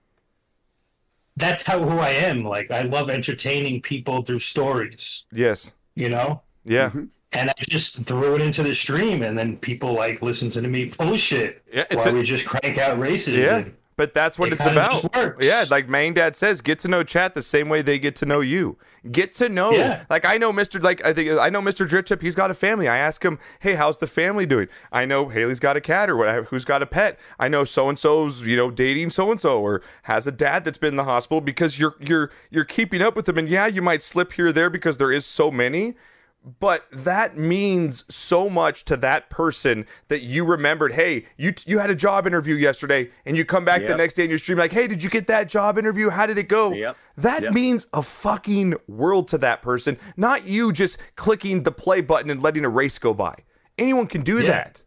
that's 1.37 1.63
how 1.63 1.81
who 1.83 1.99
I 1.99 2.09
am. 2.09 2.43
Like 2.43 2.71
I 2.71 2.81
love 2.81 3.09
entertaining 3.11 3.81
people 3.81 4.23
through 4.23 4.39
stories, 4.39 5.27
yes, 5.31 5.71
you 5.95 6.09
know. 6.09 6.41
yeah. 6.63 6.89
Mm-hmm. 6.89 7.05
And 7.31 7.49
I 7.49 7.53
just 7.69 7.97
threw 8.03 8.35
it 8.35 8.41
into 8.41 8.63
the 8.63 8.73
stream, 8.73 9.21
and 9.21 9.37
then 9.37 9.57
people 9.57 9.91
like 9.93 10.21
listen 10.21 10.49
to 10.51 10.61
me 10.61 10.85
bullshit 10.85 11.63
Yeah, 11.73 11.83
it's 11.89 11.95
while 11.97 12.07
a- 12.09 12.13
we 12.13 12.23
just 12.23 12.45
crank 12.45 12.77
out 12.77 12.97
races. 12.97 13.35
Yeah, 13.35 13.57
and 13.57 13.73
But 13.97 14.13
that's 14.13 14.37
what 14.37 14.49
It 14.49 14.53
it's 14.53 14.65
about. 14.65 15.41
Yeah, 15.41 15.65
like 15.69 15.87
main 15.87 16.13
dad 16.13 16.35
says, 16.35 16.59
get 16.59 16.79
to 16.79 16.87
know 16.89 17.03
chat 17.03 17.33
the 17.33 17.41
same 17.41 17.69
way 17.69 17.81
they 17.81 17.97
get 17.97 18.15
to 18.17 18.25
know 18.25 18.41
you. 18.41 18.77
Get 19.09 19.33
to 19.35 19.47
know. 19.47 19.71
Yeah. 19.71 20.03
Like 20.09 20.25
I 20.25 20.37
know 20.37 20.51
Mr. 20.51 20.81
Like 20.83 21.03
I 21.05 21.13
think 21.13 21.31
I 21.39 21.49
know 21.49 21.61
Mr. 21.61 21.87
Drip 21.87 22.05
Tip. 22.05 22.21
He's 22.21 22.35
got 22.35 22.51
a 22.51 22.53
family. 22.53 22.87
I 22.89 22.97
ask 22.97 23.23
him, 23.23 23.39
hey, 23.59 23.75
how's 23.75 23.97
the 23.97 24.07
family 24.07 24.45
doing? 24.45 24.67
I 24.91 25.05
know 25.05 25.29
Haley's 25.29 25.59
got 25.59 25.77
a 25.77 25.81
cat 25.81 26.09
or 26.09 26.17
whatever. 26.17 26.45
Who's 26.47 26.65
got 26.65 26.81
a 26.81 26.85
pet? 26.85 27.17
I 27.39 27.47
know 27.47 27.63
so 27.63 27.87
and 27.87 27.97
so's 27.97 28.41
you 28.41 28.57
know 28.57 28.69
dating 28.69 29.11
so 29.11 29.31
and 29.31 29.39
so 29.39 29.61
or 29.61 29.81
has 30.03 30.27
a 30.27 30.31
dad 30.31 30.65
that's 30.65 30.77
been 30.77 30.89
in 30.89 30.95
the 30.97 31.05
hospital 31.05 31.39
because 31.39 31.79
you're 31.79 31.95
you're 31.99 32.31
you're 32.49 32.65
keeping 32.65 33.01
up 33.01 33.15
with 33.15 33.25
them. 33.25 33.37
And 33.37 33.47
yeah, 33.47 33.67
you 33.67 33.81
might 33.81 34.03
slip 34.03 34.33
here 34.33 34.47
or 34.47 34.53
there 34.53 34.69
because 34.69 34.97
there 34.97 35.11
is 35.11 35.25
so 35.25 35.51
many 35.51 35.95
but 36.59 36.85
that 36.91 37.37
means 37.37 38.03
so 38.13 38.49
much 38.49 38.85
to 38.85 38.95
that 38.97 39.29
person 39.29 39.85
that 40.09 40.21
you 40.21 40.45
remembered 40.45 40.91
hey 40.93 41.25
you 41.37 41.53
you 41.65 41.79
had 41.79 41.89
a 41.89 41.95
job 41.95 42.27
interview 42.27 42.53
yesterday 42.55 43.09
and 43.25 43.35
you 43.35 43.43
come 43.43 43.65
back 43.65 43.85
the 43.87 43.95
next 43.95 44.13
day 44.13 44.23
and 44.23 44.29
you're 44.29 44.37
streaming 44.37 44.61
like 44.61 44.71
hey 44.71 44.85
did 44.87 45.03
you 45.03 45.09
get 45.09 45.25
that 45.27 45.49
job 45.49 45.77
interview 45.77 46.09
how 46.09 46.25
did 46.25 46.37
it 46.37 46.47
go 46.47 46.71
Yep. 46.71 46.95
that 47.17 47.41
Yep. 47.43 47.53
means 47.53 47.87
a 47.93 48.03
fucking 48.03 48.75
world 48.87 49.27
to 49.29 49.37
that 49.39 49.61
person 49.63 49.97
not 50.17 50.47
you 50.47 50.71
just 50.71 50.99
clicking 51.15 51.63
the 51.63 51.71
play 51.71 52.01
button 52.01 52.29
and 52.29 52.43
letting 52.43 52.63
a 52.63 52.69
race 52.69 52.99
go 52.99 53.13
by 53.13 53.33
anyone 53.79 54.05
can 54.05 54.21
do 54.21 54.37
Yeah. 54.37 54.49
that 54.49 54.81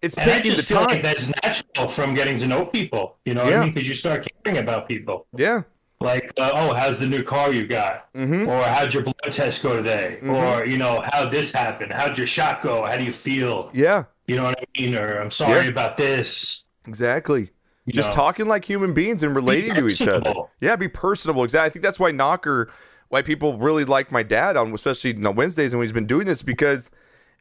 it's 0.00 0.16
And 0.16 0.24
taking 0.24 0.56
the 0.56 0.62
time 0.62 0.86
like 0.86 1.02
that's 1.02 1.28
natural 1.44 1.88
from 1.88 2.14
getting 2.14 2.38
to 2.38 2.46
know 2.46 2.64
people. 2.66 3.16
You 3.24 3.34
know 3.34 3.42
what 3.44 3.50
Yeah. 3.50 3.60
I 3.60 3.64
mean? 3.64 3.74
Because 3.74 3.88
you 3.88 3.94
start 3.94 4.26
caring 4.44 4.58
about 4.58 4.86
people. 4.88 5.26
yeah 5.36 5.62
Like, 6.00 6.32
uh, 6.38 6.50
oh, 6.54 6.74
how's 6.74 6.98
the 7.00 7.06
new 7.06 7.22
car 7.24 7.52
you 7.52 7.66
got? 7.66 8.12
Mm-hmm. 8.14 8.48
Or 8.48 8.62
how'd 8.62 8.94
your 8.94 9.02
blood 9.02 9.32
test 9.32 9.62
go 9.62 9.76
today? 9.76 10.20
Or, 10.22 10.64
you 10.64 10.78
know, 10.78 11.00
how'd 11.04 11.32
this 11.32 11.50
happen? 11.52 11.90
How'd 11.90 12.16
your 12.16 12.26
shot 12.26 12.62
go? 12.62 12.84
How 12.84 12.96
do 12.96 13.02
you 13.04 13.12
feel? 13.12 13.70
yeah 13.74 14.04
You 14.28 14.36
know 14.36 14.44
what 14.44 14.58
I 14.60 14.80
mean? 14.80 14.94
Or 14.94 15.20
I'm 15.20 15.30
sorry 15.32 15.64
Yeah. 15.64 15.70
about 15.70 15.96
this. 15.96 16.64
Exactly. 16.86 17.50
You 17.84 17.92
Just 17.94 18.10
know. 18.10 18.14
talking 18.14 18.46
like 18.46 18.64
human 18.64 18.92
beings 18.94 19.22
and 19.22 19.34
relating 19.34 19.74
to 19.74 19.86
each 19.88 20.02
other. 20.02 20.34
Yeah, 20.60 20.76
be 20.76 20.88
personable. 20.88 21.42
Exactly. 21.42 21.66
I 21.66 21.70
think 21.70 21.82
that's 21.82 21.98
why 21.98 22.10
Knocker, 22.12 22.70
why 23.08 23.22
people 23.22 23.58
really 23.58 23.84
like 23.84 24.12
my 24.12 24.22
dad 24.22 24.56
on, 24.56 24.72
especially 24.74 25.16
on 25.24 25.34
Wednesdays 25.34 25.72
and 25.72 25.78
when 25.78 25.86
he's 25.86 25.92
been 25.94 26.06
doing 26.06 26.26
this 26.26 26.42
because 26.42 26.90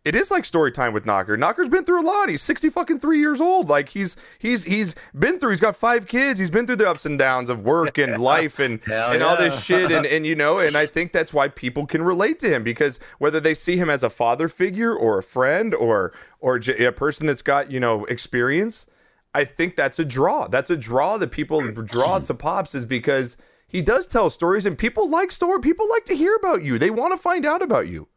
it 0.08 0.16
is 0.16 0.32
like 0.32 0.45
story 0.45 0.72
time 0.72 0.93
with 0.93 1.05
Knocker. 1.05 1.36
Knocker's 1.36 1.68
been 1.68 1.84
through 1.84 2.01
a 2.01 2.08
lot. 2.08 2.30
He's 2.30 2.41
sixty 2.41 2.70
fucking 2.70 2.99
three 2.99 3.20
years 3.20 3.41
old. 3.41 3.68
Like 3.68 3.89
he's 3.89 4.16
he's 4.39 4.64
he's 4.64 4.95
been 5.18 5.38
through. 5.38 5.49
He's 5.49 5.60
got 5.60 5.76
five 5.76 6.08
kids. 6.08 6.39
He's 6.39 6.49
been 6.49 6.66
through 6.66 6.78
the 6.78 6.89
ups 6.89 7.05
and 7.05 7.20
downs 7.20 7.49
of 7.49 7.64
work 7.66 7.97
and 7.97 8.18
life 8.22 8.60
and 8.60 8.80
Hell 8.86 9.12
and 9.12 9.22
all 9.22 9.36
this 9.36 9.62
shit. 9.62 9.91
And 9.91 10.05
and 10.05 10.26
you 10.26 10.34
know, 10.34 10.60
and 10.60 10.78
I 10.78 10.86
think 10.95 11.12
that's 11.12 11.34
why 11.34 11.49
people 11.49 11.86
can 11.86 12.03
relate 12.03 12.39
to 12.39 12.49
him 12.49 12.64
because 12.64 13.01
whether 13.20 13.41
they 13.41 13.53
see 13.53 13.76
him 13.76 13.89
as 13.89 14.01
a 14.01 14.10
father 14.10 14.47
figure 14.47 14.95
or 14.95 15.18
a 15.18 15.24
friend 15.24 15.76
or 15.76 16.14
or 16.39 16.55
a 16.58 16.91
person 16.91 17.28
that's 17.28 17.41
got 17.41 17.70
you 17.70 17.80
know 17.80 18.05
experience. 18.05 18.88
I 19.36 19.43
think 19.43 19.76
that's 19.76 19.99
a 19.99 20.05
draw. 20.05 20.47
That's 20.47 20.72
a 20.72 20.78
draw 20.78 21.18
that 21.18 21.32
people 21.32 21.62
draw 21.72 22.18
to 22.18 22.34
Pops 22.34 22.74
is 22.74 22.86
because 22.86 23.38
he 23.68 23.82
does 23.82 24.08
tell 24.08 24.30
stories 24.30 24.66
and 24.66 24.78
people 24.78 25.10
like 25.10 25.32
story. 25.32 25.60
People 25.60 25.88
like 25.89 26.05
to 26.05 26.16
hear 26.16 26.36
about 26.36 26.64
you. 26.64 26.80
They 26.80 26.89
want 26.89 27.14
to 27.14 27.18
find 27.18 27.45
out 27.45 27.62
about 27.62 27.88
you. 27.88 28.08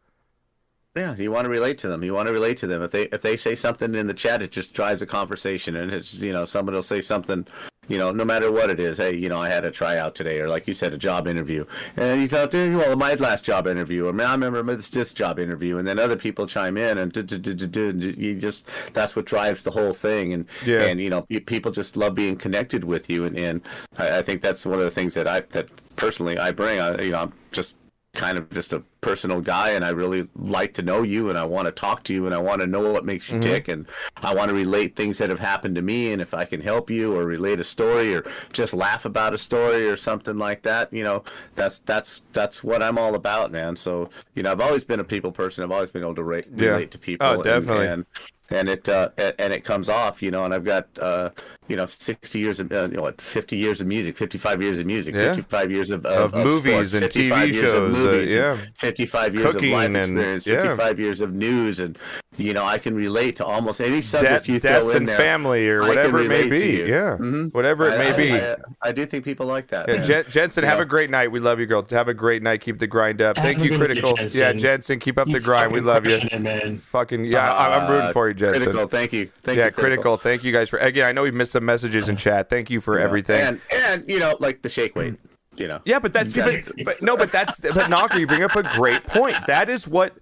Yeah, 0.97 1.15
you 1.15 1.31
want 1.31 1.45
to 1.45 1.51
relate 1.51 1.79
to 1.79 1.89
them. 1.89 2.03
You 2.03 2.15
want 2.15 2.27
to 2.27 2.33
relate 2.33 2.57
to 2.59 2.67
them. 2.67 2.83
If 2.83 2.91
they 2.91 3.05
if 3.05 3.23
they 3.23 3.37
say 3.37 3.55
something 3.55 3.95
in 3.95 4.09
the 4.09 4.15
chat, 4.15 4.43
it 4.43 4.51
just 4.51 4.73
drives 4.73 5.01
a 5.03 5.07
conversation, 5.07 5.77
and 5.77 5.93
it's 5.93 6.15
you 6.15 6.33
know 6.33 6.45
somebody 6.45 6.75
will 6.75 6.83
say 6.83 7.01
something, 7.01 7.47
you 7.87 7.97
know, 7.97 8.11
no 8.11 8.25
matter 8.25 8.51
what 8.51 8.71
it 8.71 8.81
is. 8.81 8.99
Hey, 8.99 9.15
you 9.15 9.29
know, 9.29 9.41
I 9.41 9.49
had 9.51 9.65
a 9.65 9.71
tryout 9.71 10.17
today, 10.17 10.41
or 10.41 10.49
like 10.49 10.67
you 10.67 10.75
said, 10.75 10.93
a 10.93 10.99
job 10.99 11.29
interview, 11.29 11.65
and 11.97 12.21
you 12.21 12.27
go, 12.27 12.45
"Dude, 12.45 12.77
well, 12.77 12.97
my 12.97 13.15
last 13.15 13.45
job 13.45 13.69
interview, 13.69 14.07
or 14.09 14.13
man, 14.13 14.43
I 14.43 14.47
remember 14.47 14.75
this, 14.75 14.91
this 14.91 15.15
job 15.15 15.39
interview, 15.39 15.79
and 15.79 15.87
then 15.87 16.01
other 16.01 16.17
people 16.17 16.49
chime 16.49 16.77
in, 16.77 16.99
and 16.99 17.13
du- 17.13 17.23
du- 17.23 17.39
du- 17.39 17.55
du- 17.55 17.93
du- 17.93 18.21
you 18.21 18.35
just 18.35 18.67
that's 18.93 19.15
what 19.15 19.27
drives 19.27 19.63
the 19.63 19.71
whole 19.71 19.95
thing, 19.95 20.33
and 20.33 20.45
Yeah. 20.67 20.83
and 20.83 21.01
you 21.01 21.09
know, 21.09 21.25
people 21.47 21.71
just 21.71 21.97
love 21.97 22.17
being 22.17 22.35
connected 22.35 22.83
with 22.83 23.09
you, 23.09 23.27
and 23.27 23.39
and 23.39 23.61
I, 23.97 24.19
I 24.19 24.23
think 24.23 24.43
that's 24.43 24.67
one 24.67 24.81
of 24.81 24.85
the 24.87 24.91
things 24.91 25.15
that 25.15 25.29
I 25.29 25.43
that 25.51 25.69
personally 25.95 26.37
I 26.37 26.51
bring. 26.51 26.81
I, 26.81 27.01
you 27.01 27.13
know, 27.13 27.21
I'm 27.21 27.33
just 27.53 27.77
kind 28.13 28.37
of 28.37 28.51
just 28.51 28.73
a 28.73 28.83
personal 29.01 29.41
guy 29.41 29.71
and 29.71 29.85
I 29.85 29.91
really 29.91 30.29
like 30.37 30.75
to 30.75 30.83
know 30.83 31.03
you 31.03 31.29
and 31.31 31.39
I 31.39 31.45
want 31.45 31.67
to 31.67 31.73
talk 31.73 32.03
to 32.05 32.13
you 32.15 32.27
and 32.27 32.35
I 32.35 32.39
want 32.39 32.61
to 32.61 32.67
know 32.67 32.93
what 32.93 33.05
makes 33.05 33.29
you 33.31 33.39
tick 33.39 33.69
and 33.69 33.87
I 34.17 34.35
want 34.35 34.49
to 34.49 34.55
relate 34.55 34.97
things 34.97 35.17
that 35.19 35.31
have 35.31 35.39
happened 35.39 35.77
to 35.77 35.83
me 35.83 36.13
and 36.13 36.21
if 36.21 36.35
I 36.35 36.45
can 36.45 36.61
help 36.61 36.91
you 36.91 37.15
or 37.17 37.25
relate 37.25 37.61
a 37.61 37.65
story 37.65 38.13
or 38.15 38.25
just 38.53 38.75
laugh 38.75 39.05
about 39.05 39.33
a 39.33 39.39
story 39.39 39.89
or 39.89 39.97
something 39.97 40.39
like 40.39 40.63
that, 40.63 40.93
you 40.93 41.05
know, 41.05 41.23
that's 41.55 41.79
that's 41.81 42.23
that's 42.33 42.65
what 42.65 42.83
I'm 42.83 42.99
all 42.99 43.15
about, 43.15 43.53
man. 43.53 43.77
So, 43.77 44.11
you 44.35 44.43
know, 44.43 44.51
I've 44.51 44.61
always 44.61 44.85
been 44.85 44.99
a 45.01 45.05
people 45.05 45.31
person. 45.31 45.63
I've 45.63 45.71
always 45.73 45.91
been 45.91 46.03
able 46.03 46.17
to 46.17 46.25
ra- 46.25 46.41
Yeah. 46.57 46.71
relate 46.71 46.91
to 46.91 46.99
people 46.99 47.27
Oh, 47.27 47.35
and- 47.35 47.45
definitely. 47.45 47.87
and, 47.87 48.07
and 48.51 48.69
it 48.69 48.89
uh, 48.89 49.11
and 49.39 49.53
it 49.53 49.65
comes 49.65 49.89
off, 49.89 50.21
you 50.21 50.33
know. 50.33 50.45
And 50.45 50.53
I've 50.53 50.65
got 50.65 50.89
uh, 51.01 51.31
you 51.71 51.77
know 51.77 51.87
sixty 51.87 52.41
years 52.41 52.61
of 52.61 52.71
uh, 52.73 52.89
you 52.91 52.97
know 52.97 53.03
what, 53.03 53.21
fifty 53.21 53.57
years 53.57 53.81
of 53.81 53.87
music, 53.87 54.17
fifty-five 54.19 54.61
years 54.61 54.79
of 54.79 54.87
music, 54.87 55.15
Yeah. 55.15 55.29
fifty-five 55.33 55.71
years 55.71 55.91
of, 55.91 56.05
Of 56.05 56.35
of, 56.35 56.45
movies 56.45 56.91
sports, 56.91 56.93
and 56.95 57.03
55 57.05 57.49
TV 57.49 57.53
years 57.55 57.73
of 57.73 57.79
shows, 57.79 57.97
uh, 57.97 57.99
movies, 58.01 58.33
yeah. 58.33 58.57
fifty-five 58.79 59.35
years 59.35 59.53
Cooking 59.55 59.73
of 59.73 59.79
life 59.79 59.87
and- 59.87 59.97
experience, 59.97 60.47
yeah. 60.47 60.63
fifty-five 60.63 61.01
years 61.01 61.21
of 61.21 61.33
news, 61.33 61.79
and 61.79 61.97
you 62.37 62.53
know 62.55 62.65
I 62.65 62.79
can 62.79 62.95
relate 62.95 63.37
to 63.37 63.45
almost 63.45 63.81
any 63.81 63.97
De- 63.97 64.03
subject 64.03 64.49
you 64.49 64.59
deaths 64.61 64.87
throw 64.87 64.91
in 64.93 64.97
and 64.99 65.09
there. 65.09 65.17
family 65.17 65.69
or 65.69 65.83
I 65.85 65.89
whatever 65.89 66.21
it 66.21 66.29
may 66.29 66.49
be. 66.49 66.71
you. 66.79 66.87
Yeah, 66.87 67.17
Mhm. 67.19 67.53
whatever 67.55 67.89
it 67.89 67.95
I- 67.95 67.99
may 67.99 68.11
I- 68.13 68.17
be. 68.17 68.33
I, 68.35 68.57
I 68.83 68.93
do 68.93 69.07
think 69.07 69.25
people 69.25 69.47
like 69.47 69.69
that. 69.69 69.89
Yeah, 69.89 69.97
man. 69.97 70.05
Jen- 70.05 70.25
Jensen, 70.29 70.65
have 70.65 70.81
a 70.81 70.85
great 70.85 71.11
night. 71.11 71.31
We 71.31 71.39
love 71.41 71.61
you, 71.61 71.67
girl. 71.67 71.87
Have 71.91 72.09
a 72.09 72.15
great 72.15 72.43
night. 72.43 72.61
Keep 72.63 72.79
the 72.79 72.87
grind 72.87 73.21
up. 73.23 73.37
Thank 73.37 73.61
you, 73.63 73.77
critical. 73.77 74.15
Jensen. 74.15 74.41
Yeah, 74.41 74.53
Jensen, 74.55 74.99
keep 74.99 75.19
up 75.19 75.29
You 75.29 75.35
the 75.35 75.41
grind. 75.41 75.73
We 75.73 75.81
love 75.81 76.07
you. 76.07 76.19
man. 76.41 76.79
Fucking 76.79 77.25
yeah, 77.25 77.53
I, 77.53 77.77
I'm 77.79 77.91
rooting 77.91 78.07
Uh, 78.09 78.13
for 78.13 78.29
you, 78.29 78.35
Jensen. 78.35 78.63
Critical, 78.63 78.89
thank 78.89 79.13
you. 79.13 79.29
Thank 79.45 79.59
yeah, 79.59 79.67
you, 79.67 79.71
critical. 79.73 80.17
Thank 80.17 80.43
you 80.45 80.53
guys 80.53 80.69
for 80.71 80.79
again. 80.79 81.07
I 81.07 81.13
know 81.13 81.23
we 81.23 81.31
missed 81.31 81.53
some 81.53 81.60
messages 81.63 82.09
in 82.09 82.17
chat. 82.17 82.49
Thank 82.51 82.71
you 82.71 82.81
for 82.81 82.99
Yeah. 82.99 83.05
everything. 83.05 83.41
And 83.41 83.61
and 83.73 84.05
you 84.09 84.19
know, 84.19 84.37
like 84.41 84.63
the 84.63 84.69
shake 84.69 84.97
weight, 84.97 85.15
you 85.57 85.69
know. 85.69 85.81
Yeah, 85.85 85.99
but 85.99 86.13
that's 86.13 86.35
but, 86.35 86.65
but 86.85 87.03
no, 87.03 87.17
but 87.17 87.33
that's 87.33 87.61
but 87.61 87.89
Knocker, 87.91 88.19
you 88.19 88.27
bring 88.27 88.43
up 88.43 88.57
a 88.57 88.63
great 88.75 89.05
point. 89.05 89.37
That 89.47 89.69
is 89.69 89.87
what 89.89 90.15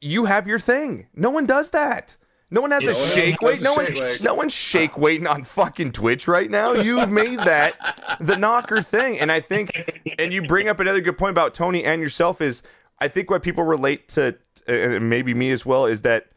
you 0.00 0.26
have 0.26 0.46
your 0.46 0.58
thing. 0.58 1.06
No 1.14 1.30
one 1.30 1.46
does 1.46 1.70
that. 1.70 2.16
No 2.50 2.62
one 2.62 2.70
has 2.70 2.82
Yeah, 2.82 2.90
a 2.92 3.06
shake 3.08 3.42
weight. 3.42 3.60
No 3.60 3.74
one, 3.74 3.84
weight. 3.92 4.22
no 4.22 4.32
one's 4.32 4.54
shake 4.54 4.96
weighting 4.96 5.26
on 5.26 5.44
fucking 5.44 5.92
Twitch 5.92 6.26
right 6.26 6.50
now. 6.50 6.72
You've 6.72 7.10
made 7.10 7.40
that 7.40 8.16
the 8.20 8.36
knocker 8.38 8.80
thing, 8.80 9.18
and 9.20 9.30
I 9.30 9.40
think, 9.40 9.70
and 10.18 10.32
you 10.32 10.40
bring 10.42 10.66
up 10.66 10.80
another 10.80 11.02
good 11.02 11.18
point 11.18 11.32
about 11.32 11.52
Tony 11.52 11.84
and 11.84 12.00
yourself 12.00 12.40
is, 12.40 12.62
I 13.00 13.08
think 13.08 13.30
what 13.30 13.42
people 13.42 13.64
relate 13.64 14.08
to, 14.10 14.34
uh, 14.66 14.72
and 14.72 15.10
maybe 15.10 15.34
me 15.34 15.50
as 15.50 15.66
well, 15.66 15.84
is 15.84 16.00
that 16.02 16.28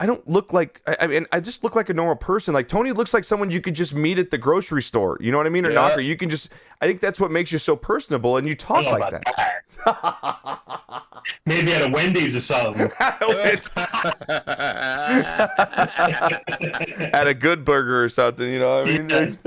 I 0.00 0.06
don't 0.06 0.26
look 0.28 0.52
like 0.52 0.82
I, 0.86 0.96
I 1.00 1.06
mean 1.06 1.24
I 1.32 1.38
just 1.40 1.62
look 1.62 1.76
like 1.76 1.88
a 1.88 1.94
normal 1.94 2.16
person. 2.16 2.52
Like 2.52 2.66
Tony 2.68 2.90
looks 2.92 3.14
like 3.14 3.22
someone 3.24 3.50
you 3.50 3.60
could 3.60 3.74
just 3.74 3.94
meet 3.94 4.18
at 4.18 4.30
the 4.30 4.38
grocery 4.38 4.82
store. 4.82 5.16
You 5.20 5.30
know 5.30 5.38
what 5.38 5.46
I 5.46 5.50
mean? 5.50 5.64
Or 5.64 5.70
Yeah. 5.70 5.74
knocker. 5.76 6.00
You 6.00 6.16
can 6.16 6.28
just 6.30 6.48
I 6.80 6.86
think 6.86 7.00
that's 7.00 7.20
what 7.20 7.30
makes 7.30 7.52
you 7.52 7.58
so 7.58 7.76
personable 7.76 8.36
and 8.36 8.46
you 8.48 8.54
talk 8.56 8.84
like 8.84 9.10
that. 9.12 9.22
that. 9.86 11.02
Maybe 11.46 11.72
at 11.72 11.82
a 11.88 11.88
Wendy's 11.90 12.34
or 12.36 12.40
something. 12.40 12.90
At 17.14 17.26
a 17.26 17.34
good 17.34 17.64
burger 17.64 18.04
or 18.04 18.08
something, 18.08 18.46
you 18.50 18.58
know 18.58 18.82
what 18.84 18.90
I 18.90 18.98
mean? 18.98 19.38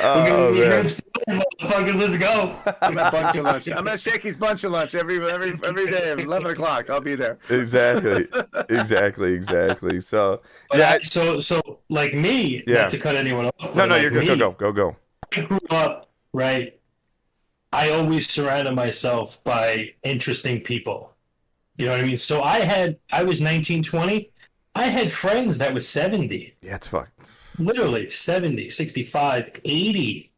Oh, 0.00 0.52
We're 0.52 0.82
gonna- 0.82 0.88
oh, 1.28 1.42
Motherfuckers, 1.60 1.98
let's 1.98 2.16
go. 2.18 2.54
I'm 2.82 2.98
at 2.98 3.12
bunch 3.12 3.36
of 3.36 3.44
lunch. 3.44 3.68
I'm 3.68 3.88
at 3.88 3.98
Shakey's 4.00 4.36
bunch 4.36 4.64
of 4.64 4.72
lunch 4.72 4.94
every 4.94 5.16
every 5.30 5.58
every 5.64 5.90
day 5.90 6.10
at 6.12 6.20
eleven 6.20 6.50
o'clock. 6.52 6.88
I'll 6.90 7.00
be 7.00 7.14
there. 7.14 7.38
exactly. 7.48 8.26
Exactly, 8.68 9.32
exactly. 9.32 10.00
So 10.00 10.42
But 10.70 10.78
yeah, 10.78 10.90
I, 10.94 11.02
so 11.02 11.40
so 11.40 11.80
like 11.88 12.14
me, 12.14 12.62
Yeah. 12.66 12.82
not 12.82 12.90
to 12.90 12.98
cut 12.98 13.16
anyone 13.16 13.46
off. 13.46 13.74
no, 13.74 13.86
no, 13.86 13.94
like 13.94 14.02
you're 14.02 14.10
good. 14.10 14.20
me, 14.20 14.26
Go, 14.36 14.50
go, 14.52 14.52
go, 14.52 14.72
go. 14.72 14.96
I 15.36 15.40
grew 15.42 15.58
up 15.70 16.10
right. 16.32 16.78
I 17.72 17.90
always 17.90 18.28
surrounded 18.30 18.72
myself 18.74 19.42
by 19.44 19.90
interesting 20.02 20.60
people. 20.60 21.12
You 21.78 21.86
know 21.86 21.92
what 21.92 22.00
I 22.00 22.04
mean? 22.04 22.16
So 22.16 22.42
I 22.42 22.60
had 22.60 22.98
I 23.12 23.22
was 23.24 23.40
19, 23.40 23.82
20. 23.82 24.30
I 24.74 24.86
had 24.86 25.10
friends 25.12 25.58
that 25.58 25.72
was 25.74 25.88
70, 25.88 26.54
Yeah, 26.62 26.76
it's 26.76 26.86
fuck. 26.86 27.10
Literally 27.58 28.08
70, 28.08 28.68
65, 28.68 29.60
80. 29.64 30.32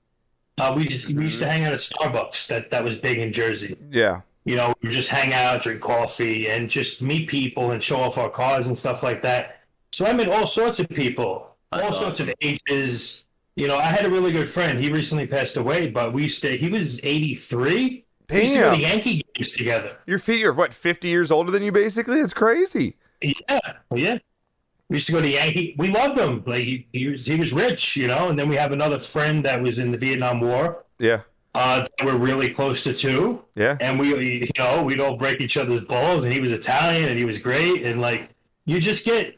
Uh, 0.59 0.75
we 0.77 0.89
just 0.89 1.09
we 1.09 1.25
used 1.25 1.39
to 1.39 1.49
hang 1.49 1.65
out 1.65 1.73
at 1.73 1.79
Starbucks. 1.79 2.49
That 2.49 2.71
that 2.71 2.83
was 2.83 2.97
big 2.97 3.19
in 3.19 3.33
Jersey. 3.33 3.77
Yeah. 3.91 4.23
You 4.45 4.57
know, 4.57 4.75
we 4.83 4.89
just 4.89 5.09
hang 5.09 5.33
out, 5.33 5.63
drink 5.63 5.81
coffee, 5.81 6.49
and 6.49 6.71
just 6.71 7.03
meet 7.03 7.29
people 7.29 7.73
and 7.73 7.83
show 7.83 8.01
off 8.01 8.19
our 8.19 8.31
cars 8.31 8.67
and 8.67 8.77
stuff 8.77 9.03
like 9.03 9.23
that. 9.23 9.61
So 9.93 10.07
I 10.07 10.13
met 10.13 10.29
all 10.29 10.47
sorts 10.47 10.81
of 10.81 10.89
people, 10.89 11.55
all 11.71 11.81
That's 11.81 11.99
sorts 11.99 12.21
of 12.21 12.33
ages. 12.41 13.25
You 13.57 13.69
know, 13.69 13.77
I 13.77 13.85
had 13.85 14.07
a 14.07 14.11
really 14.11 14.33
good 14.33 14.49
friend. 14.49 14.79
He 14.79 14.91
recently 14.91 15.27
passed 15.27 15.57
away, 15.57 15.91
but 15.91 16.13
we 16.13 16.25
used 16.25 16.43
to. 16.43 16.57
He 16.57 16.69
was 16.69 16.99
eighty 17.05 17.35
three. 17.35 18.05
We 18.31 18.41
used 18.41 18.55
to 18.55 18.61
go 18.61 18.75
to 18.75 18.81
Yankee 18.81 19.23
games 19.35 19.53
together. 19.53 19.97
Your 20.07 20.19
feet 20.19 20.45
are 20.45 20.53
what, 20.53 20.75
50 20.75 21.09
years 21.09 21.31
older 21.31 21.51
than 21.51 21.63
you 21.63 21.73
basically? 21.73 22.21
It's 22.21 22.35
crazy. 22.35 22.97
Yeah, 23.23 23.61
yeah. 23.95 24.19
We 24.89 24.97
used 24.97 25.07
to 25.09 25.13
go 25.13 25.21
to 25.21 25.29
Yankee. 25.29 25.75
We 25.79 25.89
loved 25.89 26.19
him. 26.19 26.43
Like 26.47 26.65
he, 26.65 26.87
he 26.93 27.09
was, 27.09 27.27
he 27.27 27.37
was 27.37 27.53
rich, 27.53 27.95
you 27.97 28.07
know. 28.07 28.29
And 28.31 28.39
then 28.39 28.49
we 28.49 28.57
have 28.57 28.73
another 28.73 28.99
friend 28.99 29.45
that 29.45 29.61
was 29.63 29.79
in 29.79 29.91
the 29.91 29.99
Vietnam 29.99 30.41
War. 30.41 30.85
Yeah. 30.99 31.21
Uh, 31.55 31.81
that 31.99 32.07
we're 32.07 32.17
really 32.17 32.49
close 32.51 32.83
to 32.85 32.95
two. 32.95 33.43
Yeah. 33.55 33.77
and 33.81 33.99
we 33.99 34.09
you 34.41 34.49
know 34.59 34.83
we'd 34.83 35.01
all 35.01 35.17
break 35.17 35.41
each 35.41 35.57
other's 35.57 35.81
balls 35.83 36.23
and 36.25 36.33
he 36.33 36.41
was 36.41 36.53
italian 36.53 37.09
and 37.09 37.19
he 37.19 37.25
was 37.25 37.39
great 37.39 37.83
and 37.85 38.01
like 38.01 38.31
you 38.67 38.79
just 38.81 39.05
get 39.05 39.37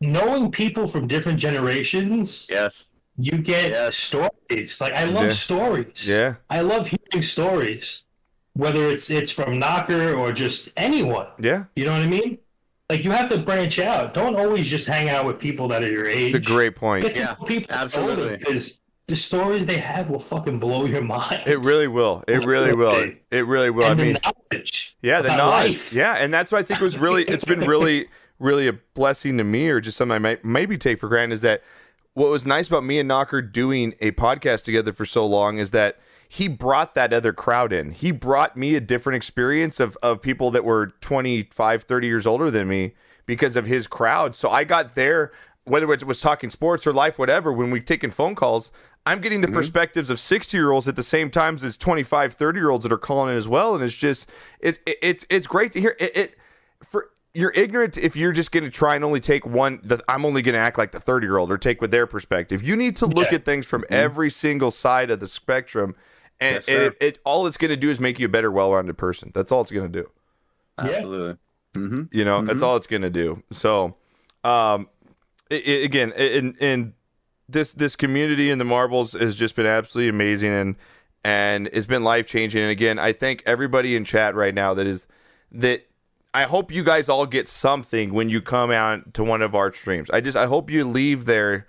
knowing 0.00 0.50
people 0.50 0.86
from 0.86 1.06
different 1.06 1.38
generations, 1.38 2.48
Yes. 2.50 2.88
you 3.16 3.38
get 3.38 3.70
Yes. 3.70 3.96
stories. 3.96 4.80
Like 4.80 4.94
I 4.94 5.04
love 5.04 5.26
Yeah. 5.26 5.32
stories. 5.32 6.08
Yeah. 6.08 6.34
I 6.50 6.60
love 6.62 6.88
hearing 6.88 7.22
stories, 7.22 8.04
whether 8.54 8.84
it's 8.86 9.10
it's 9.10 9.30
from 9.30 9.58
Knocker 9.58 10.14
or 10.14 10.32
just 10.32 10.68
anyone. 10.76 11.28
Yeah. 11.38 11.64
You 11.76 11.84
know 11.86 11.92
what 11.92 12.02
I 12.02 12.06
mean? 12.06 12.38
Like 12.90 13.02
you 13.04 13.10
have 13.12 13.30
to 13.30 13.38
branch 13.38 13.78
out. 13.78 14.12
Don't 14.12 14.36
always 14.36 14.68
just 14.68 14.86
hang 14.86 15.08
out 15.08 15.24
with 15.24 15.38
people 15.38 15.68
that 15.68 15.82
are 15.82 15.90
your 15.90 16.06
age. 16.06 16.34
It's 16.34 16.46
a 16.46 16.50
great 16.50 16.76
point. 16.76 17.02
Get 17.04 17.14
to 17.14 17.20
Yeah, 17.20 17.36
know 17.38 17.44
people 17.46 17.74
absolutely. 17.74 18.36
because 18.36 18.80
the 19.06 19.16
stories 19.16 19.64
they 19.66 19.78
have 19.78 20.10
will 20.10 20.18
fucking 20.18 20.58
blow 20.58 20.84
your 20.84 21.02
mind. 21.02 21.42
It 21.46 21.64
really 21.64 21.88
will. 21.88 22.22
It 22.28 22.44
really 22.44 22.74
will. 22.74 23.12
It 23.30 23.46
really 23.46 23.70
will. 23.70 23.84
I 23.84 23.94
mean, 23.94 24.14
the 24.14 24.34
knowledge. 24.52 24.96
yeah, 25.02 25.22
the 25.22 25.34
knowledge. 25.34 25.70
life. 25.70 25.92
Yeah, 25.94 26.14
and 26.14 26.32
that's 26.32 26.52
what 26.52 26.58
I 26.58 26.62
think 26.62 26.80
was 26.80 26.98
really. 26.98 27.24
It's 27.24 27.44
been 27.44 27.60
really, 27.60 28.08
really 28.38 28.68
a 28.68 28.74
blessing 28.94 29.38
to 29.38 29.44
me, 29.44 29.68
or 29.68 29.80
just 29.80 29.96
something 29.96 30.14
I 30.14 30.18
might 30.18 30.44
maybe 30.44 30.76
take 30.76 30.98
for 30.98 31.08
granted. 31.08 31.34
Is 31.34 31.42
that 31.42 31.62
what 32.12 32.30
was 32.30 32.44
nice 32.46 32.68
about 32.68 32.84
me 32.84 32.98
and 32.98 33.08
Knocker 33.08 33.40
doing 33.42 33.94
a 34.00 34.12
podcast 34.12 34.64
together 34.64 34.92
for 34.92 35.04
so 35.06 35.26
long 35.26 35.58
is 35.58 35.70
that 35.72 35.98
he 36.28 36.48
brought 36.48 36.94
that 36.94 37.12
other 37.12 37.32
crowd 37.32 37.72
in. 37.72 37.90
He 37.90 38.10
brought 38.10 38.56
me 38.56 38.74
a 38.74 38.80
different 38.80 39.16
experience 39.16 39.80
of 39.80 39.96
of 40.02 40.20
people 40.22 40.50
that 40.52 40.64
were 40.64 40.88
25, 41.00 41.82
30 41.82 42.06
years 42.06 42.26
older 42.26 42.50
than 42.50 42.68
me 42.68 42.94
because 43.26 43.56
of 43.56 43.66
his 43.66 43.86
crowd. 43.86 44.36
So 44.36 44.50
I 44.50 44.64
got 44.64 44.94
there, 44.94 45.32
whether 45.64 45.90
it 45.92 46.04
was 46.04 46.20
talking 46.20 46.50
sports 46.50 46.86
or 46.86 46.92
life, 46.92 47.18
whatever, 47.18 47.52
when 47.52 47.70
we 47.70 47.80
taking 47.80 48.10
phone 48.10 48.34
calls, 48.34 48.70
I'm 49.06 49.20
getting 49.20 49.40
the 49.40 49.48
mm-hmm. 49.48 49.56
perspectives 49.56 50.10
of 50.10 50.18
60 50.18 50.56
year 50.56 50.70
olds 50.70 50.88
at 50.88 50.96
the 50.96 51.02
same 51.02 51.30
times 51.30 51.62
as 51.62 51.76
25, 51.76 52.34
30 52.34 52.58
year 52.58 52.70
olds 52.70 52.84
that 52.84 52.92
are 52.92 52.98
calling 52.98 53.32
in 53.32 53.36
as 53.36 53.48
well. 53.48 53.74
And 53.74 53.84
it's 53.84 53.94
just, 53.94 54.28
it, 54.60 54.78
it, 54.86 54.98
it's, 55.02 55.26
it's 55.28 55.46
great 55.46 55.72
to 55.72 55.80
hear 55.80 55.96
it, 55.98 56.16
it 56.16 56.34
for, 56.82 57.10
you're 57.34 57.52
ignorant 57.54 57.98
if 57.98 58.16
you're 58.16 58.32
just 58.32 58.52
going 58.52 58.64
to 58.64 58.70
try 58.70 58.94
and 58.94 59.04
only 59.04 59.20
take 59.20 59.44
one. 59.44 59.80
The, 59.82 60.02
I'm 60.08 60.24
only 60.24 60.40
going 60.40 60.54
to 60.54 60.58
act 60.58 60.78
like 60.78 60.92
the 60.92 61.00
30 61.00 61.26
year 61.26 61.36
old 61.36 61.50
or 61.50 61.58
take 61.58 61.80
with 61.80 61.90
their 61.90 62.06
perspective. 62.06 62.62
You 62.62 62.76
need 62.76 62.96
to 62.96 63.06
look 63.06 63.30
Yeah. 63.30 63.36
at 63.36 63.44
things 63.44 63.66
from 63.66 63.82
mm-hmm. 63.82 63.94
every 63.94 64.30
single 64.30 64.70
side 64.70 65.10
of 65.10 65.20
the 65.20 65.26
spectrum, 65.26 65.96
and 66.40 66.56
Yes, 66.56 66.66
sir. 66.66 66.82
it, 66.86 66.96
it 67.00 67.18
all 67.24 67.46
it's 67.46 67.56
going 67.56 67.70
to 67.70 67.76
do 67.76 67.90
is 67.90 68.00
make 68.00 68.18
you 68.18 68.26
a 68.26 68.28
better, 68.28 68.50
well-rounded 68.50 68.96
person. 68.96 69.30
That's 69.34 69.52
all 69.52 69.60
it's 69.60 69.70
going 69.70 69.90
to 69.90 70.02
do. 70.02 70.10
Absolutely. 70.78 71.38
Mm-hmm. 71.74 72.02
You 72.12 72.24
know, 72.24 72.42
that's 72.42 72.62
all 72.62 72.76
it's 72.76 72.86
going 72.86 73.02
to 73.02 73.10
do. 73.10 73.42
So, 73.50 73.96
um, 74.44 74.88
i 75.50 75.54
i 75.54 75.70
again, 75.84 76.12
in 76.12 76.54
in 76.56 76.94
this 77.48 77.72
this 77.72 77.96
community 77.96 78.50
in 78.50 78.58
the 78.58 78.64
marbles 78.64 79.12
has 79.12 79.34
just 79.34 79.56
been 79.56 79.66
absolutely 79.66 80.08
amazing 80.08 80.52
and 80.52 80.76
and 81.24 81.68
it's 81.72 81.86
been 81.86 82.04
life 82.04 82.26
changing. 82.26 82.62
And 82.62 82.70
again, 82.70 82.98
I 82.98 83.12
thank 83.12 83.42
everybody 83.46 83.96
in 83.96 84.04
chat 84.04 84.34
right 84.34 84.54
now 84.54 84.74
that 84.74 84.86
is 84.86 85.06
that. 85.52 85.86
I 86.36 86.42
hope 86.42 86.72
you 86.72 86.82
guys 86.82 87.08
all 87.08 87.26
get 87.26 87.46
something 87.46 88.12
when 88.12 88.28
you 88.28 88.42
come 88.42 88.72
out 88.72 89.14
to 89.14 89.22
one 89.22 89.40
of 89.40 89.54
our 89.54 89.72
streams. 89.72 90.10
I 90.10 90.20
just 90.20 90.36
I 90.36 90.46
hope 90.46 90.68
you 90.68 90.84
leave 90.84 91.26
there 91.26 91.68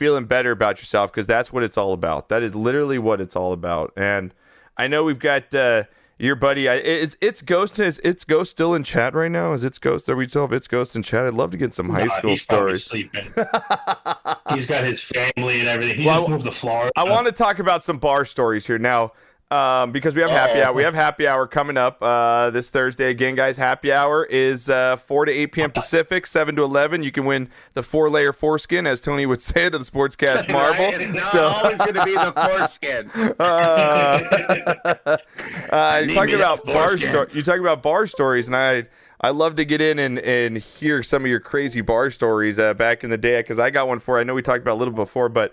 feeling 0.00 0.24
better 0.24 0.50
about 0.50 0.78
yourself 0.78 1.12
because 1.12 1.26
that's 1.26 1.52
what 1.52 1.62
it's 1.62 1.76
all 1.76 1.92
about. 1.92 2.30
That 2.30 2.42
is 2.42 2.54
literally 2.54 2.98
what 2.98 3.20
it's 3.20 3.36
all 3.36 3.52
about. 3.52 3.92
And 3.98 4.32
I 4.78 4.86
know 4.88 5.04
we've 5.04 5.18
got 5.18 5.54
uh, 5.54 5.84
your 6.18 6.36
buddy. 6.36 6.70
I, 6.70 6.76
it's 6.76 7.16
it's 7.20 7.42
Ghost. 7.42 7.78
Is 7.78 8.00
it's 8.02 8.24
Ghost 8.24 8.50
still 8.50 8.74
in 8.74 8.82
chat 8.82 9.12
right 9.14 9.30
now? 9.30 9.52
Is 9.52 9.62
it's 9.62 9.76
Ghost? 9.76 10.08
Are 10.08 10.16
we 10.16 10.26
still 10.26 10.40
have 10.44 10.54
it's 10.54 10.66
Ghost 10.68 10.96
in 10.96 11.02
chat? 11.02 11.26
I'd 11.26 11.34
love 11.34 11.50
to 11.50 11.58
get 11.58 11.74
some 11.74 11.90
high 11.90 12.04
Nah, 12.04 12.14
school 12.16 12.30
he's 12.30 12.40
stories. 12.42 12.84
sleeping. 12.84 13.24
he's 14.54 14.66
got 14.66 14.84
his 14.84 15.02
family 15.04 15.60
and 15.60 15.68
everything. 15.68 15.98
He 16.00 16.06
Well, 16.06 16.20
just 16.20 16.30
moved 16.30 16.44
to 16.46 16.52
Florida. 16.52 16.90
I 16.96 17.04
want 17.04 17.26
to 17.26 17.32
talk 17.32 17.58
about 17.58 17.84
some 17.84 17.98
bar 17.98 18.24
stories 18.24 18.66
here 18.66 18.78
now. 18.78 19.12
Um, 19.52 19.90
because 19.90 20.14
we 20.14 20.20
have 20.22 20.30
happy 20.30 20.62
hour. 20.62 20.72
We 20.72 20.84
have 20.84 20.94
happy 20.94 21.26
hour 21.26 21.44
coming 21.48 21.76
up 21.76 22.00
uh, 22.00 22.50
this 22.50 22.70
Thursday 22.70 23.10
again, 23.10 23.34
guys. 23.34 23.56
Happy 23.56 23.90
hour 23.92 24.24
is 24.26 24.70
uh, 24.70 24.96
4 24.96 25.24
to 25.24 25.32
8 25.32 25.46
p.m. 25.48 25.70
Pacific, 25.72 26.24
7 26.28 26.54
to 26.54 26.62
11. 26.62 27.02
You 27.02 27.10
can 27.10 27.24
win 27.24 27.48
the 27.72 27.82
four 27.82 28.08
layer 28.10 28.32
foreskin, 28.32 28.86
as 28.86 29.00
Tony 29.00 29.26
would 29.26 29.40
say, 29.40 29.68
to 29.68 29.76
the 29.76 29.84
Sportscast 29.84 30.48
Marble. 30.52 30.90
It's 31.00 31.12
not 31.12 31.24
So, 31.24 31.42
always 31.42 31.78
going 31.78 31.94
to 31.94 32.04
be 32.04 32.14
the 32.14 32.32
foreskin. 32.46 33.10
uh, 33.40 35.16
uh, 35.74 36.02
you 36.06 36.14
talking 36.14 36.34
about 36.36 36.64
bar 36.64 36.96
sto- 36.96 37.26
you 37.32 37.42
talking 37.42 37.60
about 37.62 37.82
bar 37.82 38.06
stories, 38.06 38.46
and 38.46 38.54
I 38.54 38.84
I 39.20 39.30
love 39.30 39.56
to 39.56 39.64
get 39.64 39.80
in 39.80 39.98
and, 39.98 40.20
and 40.20 40.58
hear 40.58 41.02
some 41.02 41.24
of 41.24 41.28
your 41.28 41.40
crazy 41.40 41.80
bar 41.80 42.12
stories 42.12 42.60
uh, 42.60 42.72
back 42.74 43.02
in 43.02 43.10
the 43.10 43.18
day 43.18 43.40
because 43.40 43.58
I 43.58 43.70
got 43.70 43.88
one 43.88 43.98
for. 43.98 44.18
I 44.18 44.22
know 44.22 44.34
we 44.34 44.42
talked 44.42 44.62
about 44.62 44.74
a 44.74 44.78
little 44.80 44.94
before, 44.94 45.28
but 45.28 45.52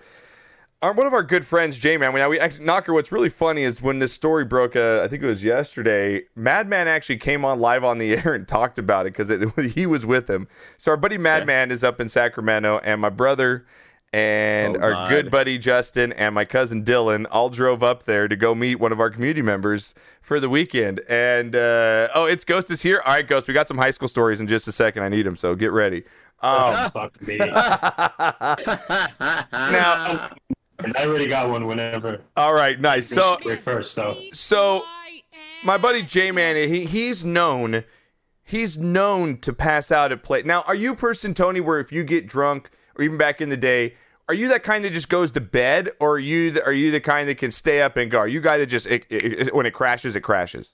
our, 0.81 0.93
one 0.93 1.07
of 1.07 1.13
our 1.13 1.23
good 1.23 1.45
friends, 1.45 1.77
J 1.77 1.97
Man. 1.97 2.13
Now 2.13 2.29
we 2.29 2.39
actually 2.39 2.65
Knocker. 2.65 2.93
What's 2.93 3.11
really 3.11 3.29
funny 3.29 3.63
is 3.63 3.81
when 3.81 3.99
this 3.99 4.13
story 4.13 4.45
broke. 4.45 4.75
Uh, 4.75 5.01
I 5.03 5.07
think 5.07 5.23
it 5.23 5.27
was 5.27 5.43
yesterday. 5.43 6.23
Madman 6.35 6.87
actually 6.87 7.17
came 7.17 7.43
on 7.43 7.59
live 7.59 7.83
on 7.83 7.97
the 7.97 8.13
air 8.17 8.33
and 8.35 8.47
talked 8.47 8.77
about 8.77 9.05
it 9.07 9.15
because 9.15 9.29
he 9.73 9.85
was 9.85 10.05
with 10.05 10.29
him. 10.29 10.47
So 10.77 10.91
our 10.91 10.97
buddy 10.97 11.17
Madman 11.17 11.71
is 11.71 11.83
up 11.83 11.99
in 11.99 12.09
Sacramento, 12.09 12.79
and 12.83 13.01
my 13.01 13.09
brother 13.09 13.65
and 14.13 14.77
Oh, 14.77 14.81
our 14.81 14.91
God. 14.91 15.09
good 15.09 15.29
buddy 15.31 15.57
Justin 15.57 16.13
and 16.13 16.33
my 16.33 16.45
cousin 16.45 16.83
Dylan 16.85 17.25
all 17.29 17.49
drove 17.49 17.83
up 17.83 18.03
there 18.03 18.27
to 18.29 18.35
go 18.37 18.55
meet 18.55 18.75
one 18.75 18.93
of 18.93 18.99
our 19.01 19.09
community 19.09 19.41
members 19.41 19.93
for 20.21 20.39
the 20.39 20.47
weekend. 20.49 21.01
And 21.09 21.55
uh, 21.55 22.07
oh, 22.13 22.25
it's 22.25 22.45
Ghost 22.45 22.71
is 22.71 22.81
here. 22.81 23.01
All 23.05 23.13
right, 23.13 23.27
Ghost, 23.27 23.47
we 23.47 23.53
got 23.53 23.67
some 23.67 23.77
high 23.77 23.91
school 23.91 24.07
stories 24.07 24.39
in 24.39 24.47
just 24.47 24.67
a 24.67 24.71
second. 24.71 25.03
I 25.03 25.09
need 25.09 25.25
them, 25.25 25.35
so 25.35 25.55
get 25.55 25.71
ready. 25.71 26.03
Um, 26.39 26.89
Fuck 26.91 27.19
me. 27.27 27.37
now, 29.51 30.29
I 30.79 31.05
already 31.05 31.27
got 31.27 31.49
one 31.49 31.65
whenever. 31.65 32.21
all 32.35 32.53
right, 32.53 32.79
nice. 32.79 33.07
So 33.09 33.37
first 33.57 33.95
though. 33.95 34.17
So 34.33 34.83
my 35.63 35.77
buddy 35.77 36.01
J 36.03 36.31
Man, 36.31 36.55
he 36.55 36.85
he's 36.85 37.23
known 37.23 37.83
he's 38.43 38.77
known 38.77 39.37
to 39.39 39.53
pass 39.53 39.91
out 39.91 40.11
at 40.11 40.23
play. 40.23 40.41
Now, 40.43 40.61
are 40.61 40.75
you 40.75 40.93
a 40.93 40.95
person, 40.95 41.33
Tony, 41.33 41.59
where 41.59 41.79
if 41.79 41.91
you 41.91 42.03
get 42.03 42.27
drunk, 42.27 42.69
or 42.95 43.03
even 43.03 43.17
back 43.17 43.41
in 43.41 43.49
the 43.49 43.57
day, 43.57 43.95
are 44.29 44.33
you 44.33 44.47
that 44.49 44.63
kind 44.63 44.85
that 44.85 44.93
just 44.93 45.09
goes 45.09 45.31
to 45.31 45.41
bed, 45.41 45.89
or 45.99 46.13
are 46.15 46.19
you 46.19 46.51
the, 46.51 46.63
are 46.65 46.71
you 46.71 46.91
the 46.91 47.01
kind 47.01 47.27
that 47.27 47.37
can 47.37 47.51
stay 47.51 47.81
up 47.81 47.97
and 47.97 48.09
go? 48.11 48.19
Are 48.19 48.27
you 48.27 48.39
guy 48.41 48.57
that 48.57 48.67
just 48.67 48.85
it, 48.87 49.05
it- 49.09 49.53
when 49.53 49.65
it 49.65 49.73
crashes, 49.73 50.15
it 50.15 50.21
crashes? 50.21 50.73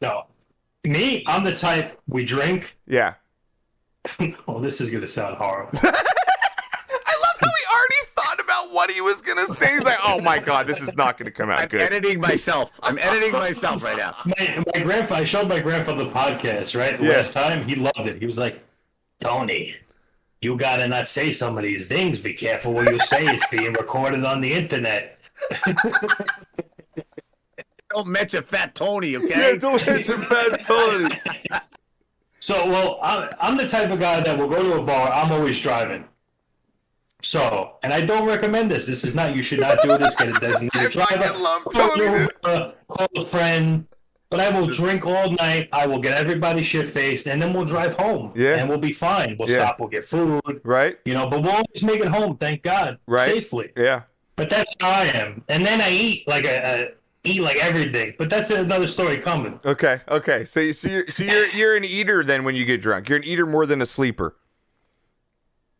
No. 0.00 0.24
Me, 0.84 1.24
I'm 1.26 1.44
the 1.44 1.54
type 1.54 2.00
we 2.06 2.24
drink. 2.24 2.76
Yeah. 2.86 3.14
oh, 4.48 4.60
this 4.60 4.80
is 4.80 4.90
gonna 4.90 5.06
sound 5.06 5.36
horrible. 5.36 5.78
I 5.82 5.86
love 5.88 7.36
how 7.40 7.48
he 7.48 7.64
already 7.74 8.06
thought 8.14 8.40
about 8.40 8.67
what 8.78 8.90
he 8.92 9.00
was 9.00 9.20
gonna 9.20 9.46
say. 9.46 9.74
He's 9.74 9.82
like, 9.82 9.98
"Oh 10.04 10.20
my 10.20 10.38
god, 10.38 10.66
this 10.68 10.80
is 10.80 10.94
not 10.94 11.18
gonna 11.18 11.32
come 11.32 11.50
out 11.50 11.60
I'm 11.62 11.68
good." 11.68 11.82
editing 11.82 12.20
myself. 12.20 12.70
I'm 12.82 12.96
editing 13.08 13.32
myself 13.32 13.84
right 13.84 13.96
now. 13.96 14.14
my, 14.24 14.64
my 14.74 14.82
grandfather, 14.84 15.22
I 15.22 15.24
showed 15.24 15.48
my 15.48 15.58
grandfather 15.60 16.04
the 16.04 16.10
podcast, 16.10 16.78
right? 16.78 16.96
The 16.96 17.04
Yeah. 17.04 17.16
last 17.16 17.32
time, 17.32 17.64
he 17.66 17.74
loved 17.74 18.06
it. 18.06 18.18
He 18.20 18.26
was 18.26 18.38
like, 18.38 18.62
Tony, 19.20 19.74
you 20.40 20.56
gotta 20.56 20.86
not 20.86 21.08
say 21.08 21.32
some 21.32 21.58
of 21.58 21.64
these 21.64 21.86
things. 21.86 22.18
Be 22.20 22.32
careful 22.32 22.72
what 22.72 22.90
you 22.92 23.00
say. 23.00 23.24
It's 23.24 23.46
being 23.48 23.72
recorded 23.72 24.24
on 24.24 24.40
the 24.40 24.52
internet. 24.52 25.18
Don't 27.90 28.06
mention 28.08 28.42
Fat 28.44 28.74
Tony, 28.74 29.16
okay? 29.16 29.52
Yeah, 29.52 29.58
don't 29.58 29.84
mention 29.86 30.20
Fat 30.22 30.62
Tony. 30.62 31.20
So, 32.40 32.54
well, 32.70 33.00
I'm, 33.02 33.28
I'm 33.40 33.56
the 33.56 33.66
type 33.66 33.90
of 33.90 33.98
guy 33.98 34.20
that 34.20 34.38
will 34.38 34.48
go 34.48 34.62
to 34.62 34.74
a 34.80 34.82
bar. 34.84 35.10
I'm 35.12 35.32
always 35.32 35.60
driving. 35.60 36.04
So, 37.22 37.76
and 37.82 37.92
I 37.92 38.04
don't 38.06 38.26
recommend 38.26 38.70
this. 38.70 38.86
This 38.86 39.04
is 39.04 39.14
not. 39.14 39.34
You 39.34 39.42
should 39.42 39.60
not 39.60 39.82
do 39.82 39.98
this. 39.98 40.14
Get 40.14 40.28
a 40.36 40.40
designated 40.40 40.92
driver. 40.92 41.36
love 41.38 41.64
Call 41.64 41.96
dude. 41.96 42.30
Call 42.42 43.08
a 43.16 43.24
friend. 43.26 43.86
But 44.30 44.40
I 44.40 44.50
will 44.50 44.66
drink 44.66 45.06
all 45.06 45.30
night. 45.32 45.70
I 45.72 45.86
will 45.86 46.00
get 46.00 46.12
everybody 46.18 46.62
shit 46.62 46.86
faced, 46.86 47.26
and 47.26 47.40
then 47.40 47.54
we'll 47.54 47.64
drive 47.64 47.94
home. 47.94 48.32
Yeah. 48.36 48.56
and 48.56 48.68
we'll 48.68 48.76
be 48.78 48.92
fine. 48.92 49.36
We'll 49.38 49.48
Yeah. 49.48 49.64
stop. 49.64 49.80
We'll 49.80 49.88
get 49.88 50.04
food. 50.04 50.42
Right? 50.64 50.98
You 51.06 51.14
know, 51.14 51.28
but 51.30 51.42
we'll 51.42 51.52
always 51.52 51.82
make 51.82 52.00
it 52.00 52.08
home. 52.08 52.36
Thank 52.36 52.62
God, 52.62 52.98
Right. 53.06 53.24
safely. 53.24 53.72
Yeah. 53.74 54.02
But 54.36 54.50
that's 54.50 54.72
how 54.80 54.90
I 54.90 55.04
am. 55.06 55.42
And 55.48 55.64
then 55.64 55.80
I 55.80 55.90
eat 55.90 56.28
like 56.28 56.44
a, 56.44 56.56
a 56.62 56.88
eat 57.24 57.40
like 57.40 57.56
everything. 57.56 58.14
But 58.18 58.28
that's 58.30 58.50
another 58.50 58.86
story 58.86 59.16
coming. 59.16 59.58
Okay. 59.64 60.00
Okay. 60.08 60.44
So, 60.44 60.70
so 60.72 60.88
you're 60.88 61.08
so 61.08 61.24
you're 61.24 61.46
you're 61.48 61.76
an 61.76 61.84
eater 61.84 62.22
then 62.22 62.44
when 62.44 62.54
you 62.54 62.64
get 62.66 62.82
drunk. 62.82 63.08
You're 63.08 63.18
an 63.18 63.24
eater 63.24 63.46
more 63.46 63.64
than 63.66 63.80
a 63.82 63.86
sleeper. 63.86 64.36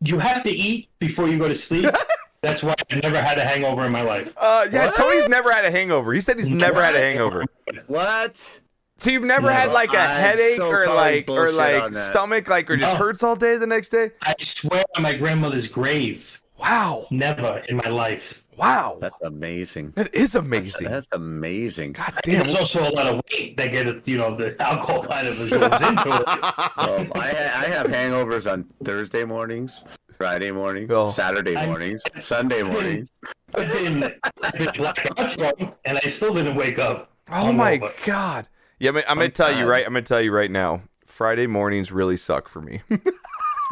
You 0.01 0.19
have 0.19 0.43
to 0.43 0.51
eat 0.51 0.89
before 0.99 1.27
you 1.27 1.37
go 1.37 1.47
to 1.47 1.55
sleep. 1.55 1.85
that's 2.41 2.63
why 2.63 2.73
I 2.91 2.95
never 2.95 3.21
had 3.21 3.37
a 3.37 3.43
hangover 3.43 3.85
in 3.85 3.91
my 3.91 4.01
life. 4.01 4.33
Uh, 4.37 4.65
yeah. 4.71 4.87
What? 4.87 4.95
Tony's 4.95 5.27
never 5.27 5.51
had 5.51 5.65
a 5.65 5.71
hangover. 5.71 6.13
He 6.13 6.21
said 6.21 6.37
he's 6.37 6.49
never 6.49 6.81
had 6.83 6.95
a 6.95 6.99
hangover. 6.99 7.43
What? 7.87 8.61
So 8.99 9.09
you've 9.11 9.23
never 9.23 9.51
had 9.51 9.71
like 9.71 9.93
a 9.93 9.97
I'm 9.99 10.21
headache 10.21 10.57
so 10.57 10.67
or 10.67 10.85
like 10.87 11.29
or 11.29 11.51
like 11.51 11.81
on 11.83 11.91
that. 11.93 11.99
stomach 11.99 12.47
like 12.49 12.69
or 12.69 12.75
just 12.77 12.93
No. 12.93 12.99
hurts 12.99 13.23
all 13.23 13.35
day 13.35 13.57
the 13.57 13.67
next 13.67 13.89
day. 13.89 14.11
I 14.21 14.35
swear 14.39 14.83
on 14.97 15.03
my 15.03 15.13
grandmother's 15.13 15.67
grave. 15.67 16.41
Wow. 16.57 17.07
Never 17.09 17.63
in 17.69 17.77
my 17.77 17.87
life. 17.89 18.43
Wow. 18.59 18.97
That's 18.99 19.15
amazing. 19.23 19.91
That 19.95 20.13
is 20.13 20.35
amazing. 20.35 20.89
that's 20.89 21.07
amazing. 21.13 21.93
God 21.93 22.13
damn. 22.23 22.43
there's 22.43 22.55
also 22.55 22.81
a 22.87 22.91
lot 22.91 23.07
of 23.07 23.21
weight 23.31 23.55
that 23.57 23.71
get 23.71 24.07
you 24.07 24.17
know 24.17 24.35
the 24.35 24.61
alcohol 24.61 25.03
kind 25.03 25.27
of 25.27 25.39
absorbs 25.39 25.81
into 25.81 26.09
it. 26.09 26.27
Um, 26.79 27.11
I, 27.15 27.29
I 27.29 27.65
have 27.67 27.87
hangovers 27.87 28.49
on 28.51 28.65
Thursday 28.83 29.23
mornings, 29.25 29.83
Friday 30.17 30.51
mornings, 30.51 30.91
Oh. 30.91 31.11
Saturday 31.11 31.55
I'm- 31.55 31.69
mornings, 31.69 32.01
Sunday 32.21 32.63
mornings. 32.63 33.11
I've 33.55 33.71
been, 33.71 34.03
I've 34.43 34.53
been 34.53 34.69
blackout 34.75 35.31
drunk 35.31 35.75
and 35.85 35.97
I 35.97 36.01
still 36.01 36.33
didn't 36.33 36.55
wake 36.55 36.79
up. 36.79 37.11
Oh 37.31 37.51
my 37.51 37.77
hungover. 37.79 38.05
god. 38.05 38.47
Yeah, 38.79 38.91
I'm, 38.91 38.97
I'm 39.07 39.17
gonna 39.17 39.29
tell 39.29 39.51
you 39.57 39.65
right. 39.69 39.85
I'm 39.85 39.91
gonna 39.93 40.01
tell 40.03 40.21
you 40.21 40.31
right 40.31 40.51
now. 40.51 40.81
Friday 41.05 41.47
mornings 41.47 41.91
really 41.91 42.15
suck 42.17 42.47
for 42.47 42.61
me. 42.61 42.81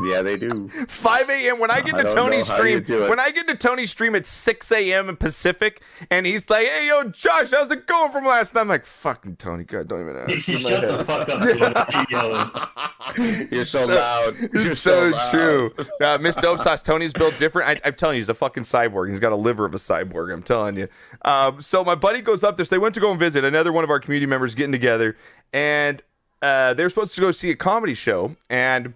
Yeah, 0.03 0.21
they 0.21 0.37
do. 0.37 0.67
5 0.69 1.29
a.m. 1.29 1.59
When 1.59 1.71
I 1.71 1.81
get 1.81 1.95
I 1.95 2.03
to 2.03 2.09
don't 2.09 2.15
Tony's 2.15 2.47
stream, 2.47 2.83
do 2.83 3.09
when 3.09 3.19
I 3.19 3.31
get 3.31 3.47
to 3.47 3.55
Tony's 3.55 3.89
stream 3.89 4.13
at 4.15 4.27
6 4.27 4.71
a.m. 4.71 5.15
Pacific, 5.17 5.81
and 6.11 6.25
he's 6.25 6.47
like, 6.49 6.67
"Hey, 6.67 6.87
yo, 6.87 7.05
Josh, 7.05 7.49
how's 7.51 7.71
it 7.71 7.87
going 7.87 8.11
from 8.11 8.25
last 8.25 8.53
night?" 8.53 8.61
I'm 8.61 8.67
like, 8.67 8.85
"Fucking 8.85 9.37
Tony, 9.37 9.63
God, 9.63 9.87
don't 9.87 10.01
even 10.01 10.17
ask." 10.17 10.37
Shut 10.45 10.81
the 10.81 11.03
fuck 11.03 11.27
up, 11.29 11.39
Tony. 13.15 13.47
You're 13.51 13.65
so, 13.65 13.85
loud. 13.87 14.35
You're 14.53 14.67
It's 14.71 14.79
so, 14.81 15.09
loud. 15.09 15.31
true. 15.31 15.73
Uh, 15.99 16.17
Miss 16.21 16.35
Dope 16.35 16.59
Sauce, 16.59 16.83
Tony's 16.83 17.11
built 17.11 17.37
different. 17.37 17.67
I, 17.67 17.87
I'm 17.87 17.95
telling 17.95 18.15
you, 18.15 18.19
he's 18.21 18.29
a 18.29 18.33
fucking 18.35 18.63
cyborg. 18.63 19.09
He's 19.09 19.19
got 19.19 19.31
a 19.31 19.35
liver 19.35 19.65
of 19.65 19.73
a 19.73 19.77
cyborg. 19.79 20.31
I'm 20.31 20.43
telling 20.43 20.75
you. 20.77 20.87
Um, 21.23 21.59
so 21.59 21.83
my 21.83 21.95
buddy 21.95 22.21
goes 22.21 22.43
up 22.43 22.55
there. 22.55 22.65
So 22.65 22.75
they 22.75 22.79
went 22.79 22.93
to 22.95 23.01
go 23.01 23.09
and 23.09 23.19
visit 23.19 23.43
another 23.43 23.73
one 23.73 23.83
of 23.83 23.89
our 23.89 23.99
community 23.99 24.27
members 24.27 24.53
getting 24.53 24.71
together, 24.71 25.17
and 25.53 26.03
uh, 26.43 26.75
they 26.75 26.83
were 26.83 26.89
supposed 26.89 27.15
to 27.15 27.21
go 27.21 27.31
see 27.31 27.49
a 27.49 27.55
comedy 27.55 27.95
show, 27.95 28.35
and 28.49 28.93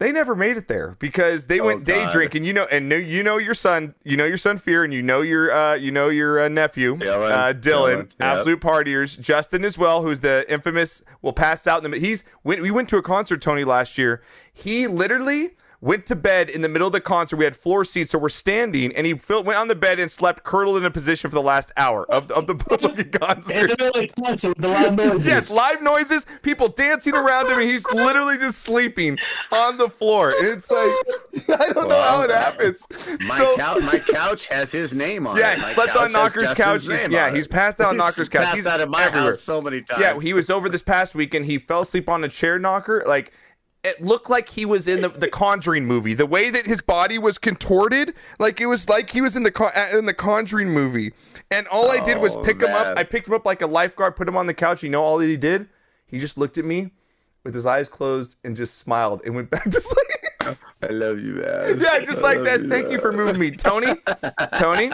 they 0.00 0.10
never 0.10 0.34
made 0.34 0.56
it 0.56 0.66
there 0.66 0.96
because 0.98 1.46
they 1.46 1.60
went 1.60 1.84
day 1.84 2.00
Oh, 2.00 2.04
God. 2.06 2.12
drinking. 2.12 2.44
You 2.44 2.52
know, 2.54 2.64
and 2.64 2.90
you 2.90 3.22
know 3.22 3.36
your 3.36 3.54
son, 3.54 3.94
you 4.02 4.16
know 4.16 4.24
your 4.24 4.36
son 4.38 4.58
Fear, 4.58 4.82
and 4.82 4.92
you 4.92 5.02
know 5.02 5.20
your 5.20 5.52
uh, 5.52 5.74
you 5.74 5.92
know 5.92 6.08
your 6.08 6.40
uh, 6.40 6.48
nephew 6.48 6.96
Dylan. 6.96 7.30
uh, 7.30 7.52
Dylan, 7.52 7.60
Dylan, 7.60 7.98
yep. 7.98 8.10
absolute 8.18 8.60
partiers. 8.60 9.20
Justin 9.20 9.64
as 9.64 9.78
well, 9.78 10.02
who's 10.02 10.20
the 10.20 10.44
infamous. 10.52 11.02
Will 11.22 11.32
pass 11.32 11.66
out 11.68 11.84
in 11.84 11.90
the. 11.92 11.98
He's 11.98 12.24
we 12.42 12.70
went 12.72 12.88
to 12.88 12.96
a 12.96 13.02
concert 13.02 13.40
Tony 13.40 13.62
last 13.62 13.96
year. 13.98 14.22
He 14.52 14.86
literally 14.88 15.50
went 15.82 16.04
to 16.04 16.14
bed 16.14 16.50
in 16.50 16.60
the 16.60 16.68
middle 16.68 16.86
of 16.86 16.92
the 16.92 17.00
concert. 17.00 17.36
We 17.36 17.44
had 17.44 17.56
floor 17.56 17.84
seats, 17.86 18.10
so 18.10 18.18
we're 18.18 18.28
standing, 18.28 18.94
and 18.94 19.06
he 19.06 19.14
fil- 19.14 19.42
went 19.44 19.58
on 19.58 19.68
the 19.68 19.74
bed 19.74 19.98
and 19.98 20.10
slept 20.10 20.44
curdled 20.44 20.76
in 20.76 20.84
a 20.84 20.90
position 20.90 21.30
for 21.30 21.34
the 21.36 21.42
last 21.42 21.72
hour 21.76 22.04
of 22.12 22.28
the, 22.28 22.34
of 22.34 22.46
the 22.46 22.54
fucking 22.68 22.98
In 22.98 23.10
concert. 23.12 23.70
the 23.70 23.76
middle 23.84 24.02
of 24.02 24.08
the 24.14 24.22
concert 24.22 24.48
with 24.50 24.58
the 24.58 24.68
loud 24.68 24.94
noises. 24.96 25.26
Yes, 25.26 25.50
live 25.50 25.80
noises, 25.80 26.26
people 26.42 26.68
dancing 26.68 27.14
around 27.14 27.46
him, 27.46 27.58
and 27.60 27.68
he's 27.70 27.86
literally 27.92 28.36
just 28.36 28.58
sleeping 28.58 29.16
on 29.52 29.78
the 29.78 29.88
floor. 29.88 30.34
And 30.38 30.48
it's 30.48 30.70
like, 30.70 30.92
I 31.60 31.72
don't 31.72 31.88
know 31.88 32.02
how 32.02 32.20
it 32.22 32.30
happens. 32.30 32.86
My, 33.26 33.38
so, 33.38 33.56
couch, 33.56 33.82
my 33.82 33.98
couch 34.00 34.48
has 34.48 34.70
his 34.70 34.92
name 34.92 35.26
on 35.26 35.38
Yeah, 35.38 35.52
it. 35.52 35.54
Yeah, 35.54 35.54
he 35.56 35.62
My 35.62 35.72
slept 35.72 35.96
on 35.96 36.12
Knocker's 36.12 36.52
couch. 36.52 36.84
He's- 36.86 37.08
yeah, 37.10 37.34
he's 37.34 37.48
passed 37.48 37.80
out 37.80 37.88
on 37.88 37.96
Knocker's 37.98 38.28
couch. 38.28 38.42
He's 38.42 38.44
passed 38.44 38.56
He's 38.56 38.66
out 38.66 38.80
of 38.82 38.90
my 38.90 39.04
everywhere. 39.04 39.30
house 39.32 39.42
so 39.42 39.62
many 39.62 39.80
times. 39.80 40.00
Yeah, 40.02 40.20
he 40.20 40.34
was 40.34 40.50
over 40.50 40.68
this 40.68 40.82
past 40.82 41.14
weekend. 41.14 41.46
He 41.46 41.56
fell 41.58 41.80
asleep 41.80 42.10
on 42.10 42.22
a 42.22 42.28
chair 42.28 42.58
knocker. 42.58 43.02
Like 43.06 43.32
it 43.82 44.02
looked 44.02 44.28
like 44.28 44.48
he 44.50 44.64
was 44.66 44.86
in 44.86 45.00
the, 45.00 45.08
the 45.08 45.28
Conjuring 45.28 45.86
movie. 45.86 46.12
The 46.14 46.26
way 46.26 46.50
that 46.50 46.66
his 46.66 46.80
body 46.82 47.18
was 47.18 47.38
contorted, 47.38 48.14
like 48.38 48.60
it 48.60 48.66
was 48.66 48.88
like 48.88 49.10
he 49.10 49.20
was 49.20 49.36
in 49.36 49.42
the 49.42 49.52
uh, 49.92 49.96
in 49.98 50.06
the 50.06 50.14
Conjuring 50.14 50.70
movie. 50.70 51.12
And 51.50 51.66
all 51.68 51.90
I 51.90 52.00
did 52.00 52.18
was 52.18 52.36
Oh, 52.36 52.42
pick 52.42 52.60
him 52.60 52.70
up. 52.70 52.98
I 52.98 53.04
picked 53.04 53.26
him 53.28 53.34
up 53.34 53.46
like 53.46 53.62
a 53.62 53.66
lifeguard, 53.66 54.16
put 54.16 54.28
him 54.28 54.36
on 54.36 54.46
the 54.46 54.54
couch. 54.54 54.82
You 54.82 54.90
know 54.90 55.02
all 55.02 55.18
that 55.18 55.26
he 55.26 55.36
did? 55.36 55.68
He 56.06 56.18
just 56.18 56.36
looked 56.36 56.58
at 56.58 56.64
me 56.64 56.90
with 57.44 57.54
his 57.54 57.64
eyes 57.66 57.88
closed 57.88 58.36
and 58.44 58.54
just 58.54 58.76
smiled 58.78 59.22
and 59.24 59.34
went 59.34 59.50
back 59.50 59.64
to 59.64 59.80
sleep. 59.80 60.56
I 60.82 60.86
love 60.88 61.18
you, 61.20 61.34
man. 61.34 61.80
yeah, 61.80 62.00
just 62.00 62.18
I 62.18 62.34
like 62.34 62.44
that. 62.44 62.68
Thank 62.68 62.90
you 62.90 63.00
for 63.00 63.12
moving 63.12 63.38
me, 63.38 63.50
Tony. 63.50 63.94
Tony. 64.58 64.90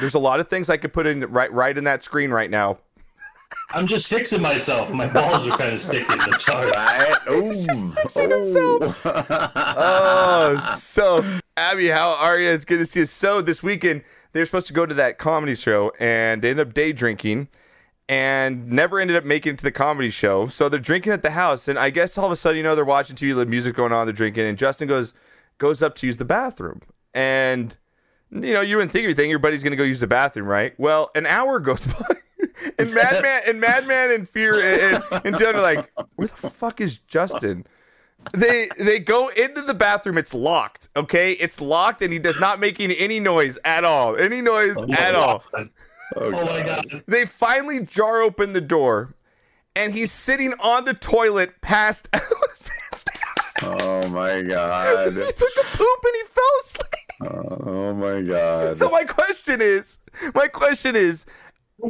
There's 0.00 0.14
a 0.14 0.18
lot 0.18 0.40
of 0.40 0.48
things 0.48 0.68
I 0.68 0.76
could 0.76 0.92
put 0.92 1.06
in 1.06 1.20
right 1.30 1.52
right 1.52 1.76
in 1.76 1.84
that 1.84 2.02
screen 2.02 2.30
right 2.30 2.50
now. 2.50 2.78
I'm 3.70 3.86
just 3.86 4.08
fixing 4.08 4.40
myself. 4.40 4.92
My 4.92 5.06
balls 5.12 5.46
are 5.46 5.56
kind 5.56 5.72
of 5.72 5.80
sticky. 5.80 6.06
I'm 6.08 6.40
sorry. 6.40 6.70
Right? 6.70 7.14
Ooh. 7.30 7.92
fixing 7.92 8.30
himself. 8.30 9.00
oh, 9.04 10.74
so 10.76 11.40
Abby, 11.56 11.88
how 11.88 12.10
are 12.10 12.38
you? 12.38 12.50
It's 12.50 12.64
good 12.64 12.78
to 12.78 12.86
see 12.86 13.00
you. 13.00 13.06
So 13.06 13.42
this 13.42 13.62
weekend 13.62 14.02
they're 14.36 14.44
supposed 14.44 14.66
to 14.66 14.72
go 14.74 14.84
to 14.84 14.94
that 14.94 15.18
comedy 15.18 15.54
show, 15.54 15.92
and 15.98 16.42
they 16.42 16.50
ended 16.50 16.68
up 16.68 16.74
day 16.74 16.92
drinking, 16.92 17.48
and 18.08 18.70
never 18.70 19.00
ended 19.00 19.16
up 19.16 19.24
making 19.24 19.54
it 19.54 19.58
to 19.58 19.64
the 19.64 19.72
comedy 19.72 20.10
show. 20.10 20.46
So 20.46 20.68
they're 20.68 20.78
drinking 20.78 21.12
at 21.12 21.22
the 21.22 21.30
house, 21.30 21.68
and 21.68 21.78
I 21.78 21.88
guess 21.90 22.18
all 22.18 22.26
of 22.26 22.32
a 22.32 22.36
sudden, 22.36 22.58
you 22.58 22.62
know, 22.62 22.74
they're 22.74 22.84
watching 22.84 23.16
TV, 23.16 23.34
the 23.34 23.46
music 23.46 23.74
going 23.74 23.92
on, 23.92 24.06
they're 24.06 24.12
drinking, 24.12 24.44
and 24.44 24.58
Justin 24.58 24.88
goes 24.88 25.14
goes 25.58 25.82
up 25.82 25.94
to 25.96 26.06
use 26.06 26.18
the 26.18 26.24
bathroom, 26.26 26.82
and 27.14 27.76
you 28.30 28.52
know, 28.52 28.60
you 28.60 28.76
wouldn't 28.76 28.92
think 28.92 29.04
anything. 29.04 29.30
Your 29.30 29.38
buddy's 29.38 29.62
gonna 29.62 29.76
go 29.76 29.84
use 29.84 30.00
the 30.00 30.06
bathroom, 30.06 30.46
right? 30.46 30.78
Well, 30.78 31.10
an 31.14 31.24
hour 31.24 31.58
goes 31.58 31.86
by, 31.86 32.16
and 32.78 32.94
Madman 32.94 33.42
and 33.46 33.60
Madman 33.60 34.10
and 34.10 34.28
Fear 34.28 34.54
and, 34.54 35.02
and, 35.10 35.26
and 35.26 35.36
Dylan 35.36 35.54
are 35.54 35.62
like, 35.62 35.90
"Where 36.16 36.28
the 36.28 36.50
fuck 36.50 36.80
is 36.80 36.98
Justin?" 36.98 37.66
They 38.32 38.68
they 38.78 38.98
go 38.98 39.28
into 39.28 39.62
the 39.62 39.74
bathroom. 39.74 40.18
It's 40.18 40.34
locked. 40.34 40.88
Okay, 40.96 41.32
it's 41.32 41.60
locked, 41.60 42.02
and 42.02 42.12
he 42.12 42.18
does 42.18 42.40
not 42.40 42.58
making 42.58 42.90
any 42.92 43.20
noise 43.20 43.58
at 43.64 43.84
all. 43.84 44.16
Any 44.16 44.40
noise 44.40 44.76
oh 44.78 44.92
at 44.92 45.14
all. 45.14 45.44
Oh 46.16 46.30
my 46.30 46.62
god. 46.62 47.04
They 47.06 47.24
finally 47.24 47.80
jar 47.84 48.22
open 48.22 48.52
the 48.52 48.60
door, 48.60 49.14
and 49.74 49.92
he's 49.92 50.12
sitting 50.12 50.54
on 50.60 50.84
the 50.84 50.94
toilet, 50.94 51.60
past. 51.60 52.08
his 52.14 52.62
pants 52.62 53.04
down. 53.04 53.80
Oh 53.80 54.08
my 54.08 54.42
god. 54.48 55.12
He 55.12 55.20
took 55.20 55.56
a 55.60 55.76
poop 55.76 56.04
and 56.04 56.14
he 56.14 56.22
fell 56.24 56.44
asleep. 56.60 57.06
Oh 57.22 57.94
my 57.94 58.22
god. 58.22 58.76
So 58.76 58.90
my 58.90 59.04
question 59.04 59.60
is, 59.60 59.98
my 60.34 60.48
question 60.48 60.96
is, 60.96 61.26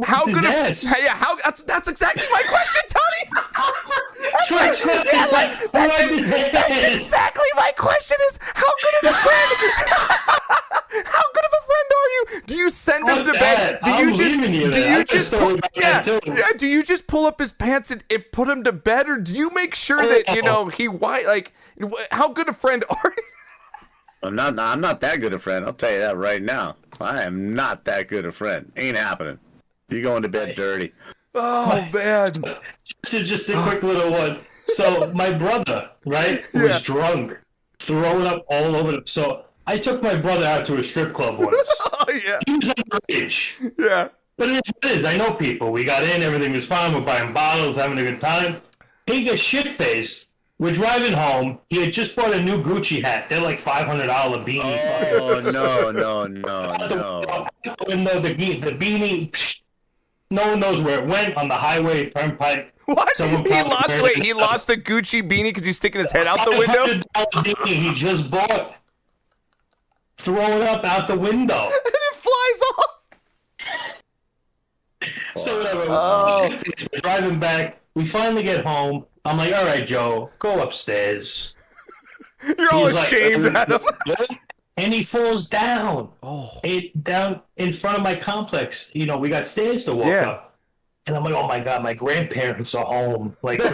how 0.04 0.24
good? 0.24 0.38
Of, 0.38 0.44
ass. 0.44 0.84
yeah, 1.00 1.14
how 1.14 1.36
that's 1.36 1.62
that's 1.62 1.88
exactly 1.88 2.26
my 2.32 2.42
question, 2.48 2.82
Tony. 2.88 3.42
Twice, 4.48 4.84
yeah, 4.84 5.26
like, 5.32 5.72
that's, 5.72 6.02
What 6.02 6.12
is 6.12 6.30
that's 6.30 6.92
exactly 6.94 7.46
my 7.54 7.72
question 7.76 8.16
is 8.28 8.38
how 8.42 8.66
good 8.82 9.10
of 9.10 9.14
a 9.14 9.18
friend 9.18 9.52
how 11.04 11.22
good 11.32 11.44
of 11.44 11.52
a 11.52 11.64
friend 11.66 11.88
are 11.90 12.08
you 12.08 12.42
do 12.46 12.56
you 12.56 12.70
send 12.70 13.08
him 13.08 13.24
to 13.24 13.32
bed 13.32 13.78
do 13.84 13.90
you 13.90 14.08
I'm 14.08 14.14
just 14.14 14.38
you 14.38 14.72
do 14.72 14.80
you 14.80 14.96
I 14.96 15.04
just 15.04 15.30
just 15.30 15.32
pull, 15.32 15.58
yeah, 15.76 16.02
yeah 16.26 16.52
do 16.56 16.66
you 16.66 16.82
just 16.82 17.06
pull 17.06 17.26
up 17.26 17.38
his 17.38 17.52
pants 17.52 17.90
and, 17.90 18.02
and 18.10 18.24
put 18.32 18.48
him 18.48 18.64
to 18.64 18.72
bed 18.72 19.08
or 19.08 19.18
do 19.18 19.32
you 19.32 19.50
make 19.50 19.74
sure 19.74 20.04
that 20.04 20.34
you 20.34 20.42
know 20.42 20.66
he 20.68 20.88
why 20.88 21.22
like 21.22 21.52
how 22.10 22.28
good 22.28 22.48
a 22.48 22.54
friend 22.54 22.84
are 22.90 23.12
you 23.16 23.22
I'm 24.22 24.34
not. 24.34 24.58
I'm 24.58 24.80
not 24.80 25.00
that 25.02 25.20
good 25.20 25.34
a 25.34 25.38
friend. 25.38 25.64
I'll 25.64 25.72
tell 25.72 25.92
you 25.92 25.98
that 25.98 26.16
right 26.16 26.42
now. 26.42 26.76
I 27.00 27.22
am 27.22 27.54
not 27.54 27.84
that 27.84 28.08
good 28.08 28.24
a 28.24 28.32
friend. 28.32 28.72
Ain't 28.76 28.96
happening. 28.96 29.38
You 29.88 30.02
going 30.02 30.22
to 30.22 30.28
bed 30.28 30.54
dirty. 30.56 30.92
oh 31.34 31.88
man 31.92 32.30
Just, 33.04 33.26
just 33.26 33.48
a 33.50 33.62
quick 33.62 33.82
little 33.82 34.10
one. 34.10 34.40
So 34.66 35.12
my 35.14 35.30
brother, 35.32 35.90
right, 36.04 36.44
was 36.52 36.62
Yeah. 36.62 36.80
drunk, 36.82 37.38
throwing 37.78 38.26
up 38.26 38.44
all 38.48 38.74
over 38.74 38.92
the. 38.92 39.02
So 39.06 39.44
I 39.66 39.78
took 39.78 40.02
my 40.02 40.16
brother 40.16 40.44
out 40.44 40.64
to 40.66 40.76
a 40.76 40.82
strip 40.82 41.12
club 41.14 41.38
once. 41.38 41.80
oh 41.92 42.04
yeah 42.26 42.38
he 42.46 42.54
was 42.54 42.64
underage, 42.74 43.72
yeah 43.78 44.08
but 44.38 44.48
it 44.50 44.54
is 44.66 44.72
what 44.74 44.90
it 44.90 44.96
is. 44.96 45.04
I 45.04 45.16
know 45.16 45.32
people. 45.34 45.72
We 45.72 45.84
got 45.84 46.02
in, 46.02 46.22
everything 46.22 46.52
was 46.52 46.66
fine. 46.66 46.92
We're 46.92 47.00
buying 47.00 47.32
bottles, 47.32 47.76
having 47.76 47.98
a 47.98 48.02
good 48.02 48.20
time. 48.20 48.60
He 49.06 49.22
gets 49.22 49.40
shit 49.40 49.66
faced. 49.68 50.32
We're 50.58 50.72
driving 50.72 51.12
home. 51.12 51.58
He 51.70 51.80
had 51.82 51.92
just 51.92 52.14
bought 52.16 52.34
a 52.34 52.42
new 52.42 52.62
Gucci 52.62 53.02
hat. 53.02 53.28
They're 53.28 53.40
like 53.40 53.58
five 53.58 53.86
hundred 53.86 54.08
dollar 54.08 54.38
beanie. 54.38 54.78
Oh 55.12 55.40
no 55.52 55.90
no 55.90 56.26
no 56.26 56.50
Out 56.50 56.88
the 56.88 56.94
no. 56.96 57.18
window, 57.20 57.32
out 57.32 57.52
the 57.64 57.76
window, 57.86 58.20
the, 58.20 58.32
the 58.34 58.70
beanie. 58.72 59.30
psh, 59.30 59.60
no 60.30 60.48
one 60.48 60.60
knows 60.60 60.80
where 60.80 61.00
it 61.00 61.06
went 61.06 61.36
on 61.36 61.48
the 61.48 61.54
highway 61.54 62.10
turnpike. 62.10 62.72
what 62.86 63.14
Someone 63.16 63.44
he 63.44 63.62
lost 63.62 63.88
wait 63.88 64.16
it 64.18 64.22
he 64.24 64.32
lost 64.32 64.66
the 64.68 64.76
gucci 64.76 65.20
beanie 65.20 65.44
because 65.44 65.64
he's 65.64 65.76
sticking 65.76 66.00
his 66.00 66.12
head 66.12 66.26
out 66.26 66.44
the 66.44 66.56
window 66.56 66.84
and 66.84 67.04
$500 67.14 67.42
beanie 67.54 67.66
he 67.66 67.94
just 67.94 68.30
bought. 68.30 68.76
Throw 70.18 70.36
it 70.36 70.62
up 70.62 70.84
out 70.84 71.06
the 71.06 71.18
window. 71.18 71.70
And 71.84 71.94
it 71.94 72.16
flies 72.16 72.60
off 72.78 72.92
So 75.36 75.58
whatever. 75.58 75.84
Oh. 75.88 76.48
We're 76.92 77.00
driving 77.00 77.38
back. 77.38 77.78
We 77.94 78.04
finally 78.06 78.42
get 78.42 78.64
home. 78.64 79.06
I'm 79.24 79.36
like, 79.36 79.52
all 79.54 79.64
right, 79.64 79.86
Joe, 79.86 80.30
go 80.38 80.62
upstairs. 80.62 81.56
you're 82.58 82.72
all 82.72 82.86
He's 82.86 82.94
like, 82.94 83.06
ashamed 83.12 83.56
"Uh, 83.56 83.58
at 83.58 83.70
him 83.70 83.80
And 84.78 84.92
he 84.92 85.02
falls 85.02 85.46
down. 85.46 86.10
oh 86.22 86.60
It 86.62 87.02
down 87.02 87.40
in 87.56 87.72
front 87.72 87.96
of 87.96 88.02
my 88.02 88.14
complex. 88.14 88.90
You 88.94 89.06
know, 89.06 89.16
we 89.18 89.28
got 89.30 89.46
stairs 89.46 89.84
to 89.86 89.94
walk 89.94 90.06
Yeah. 90.06 90.28
up. 90.30 90.42
And 91.06 91.16
I'm 91.16 91.22
like, 91.22 91.34
oh 91.34 91.46
my 91.46 91.60
god, 91.60 91.82
my 91.84 91.94
grandparents 91.94 92.74
are 92.74 92.84
home. 92.84 93.36
Like, 93.42 93.60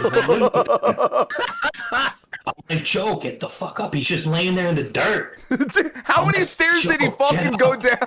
I'm 2.45 2.53
like, 2.69 2.83
Joe, 2.83 3.15
get 3.15 3.39
the 3.39 3.49
fuck 3.49 3.79
up. 3.79 3.93
He's 3.93 4.07
just 4.07 4.25
laying 4.25 4.53
there 4.55 4.67
in 4.67 4.75
the 4.75 4.83
dirt. 4.83 5.39
Dude, 5.49 5.91
how 6.03 6.25
many 6.25 6.39
like, 6.39 6.47
stairs 6.47 6.83
did 6.83 7.01
he 7.01 7.09
fucking 7.11 7.53
go 7.53 7.75
down? 7.75 7.97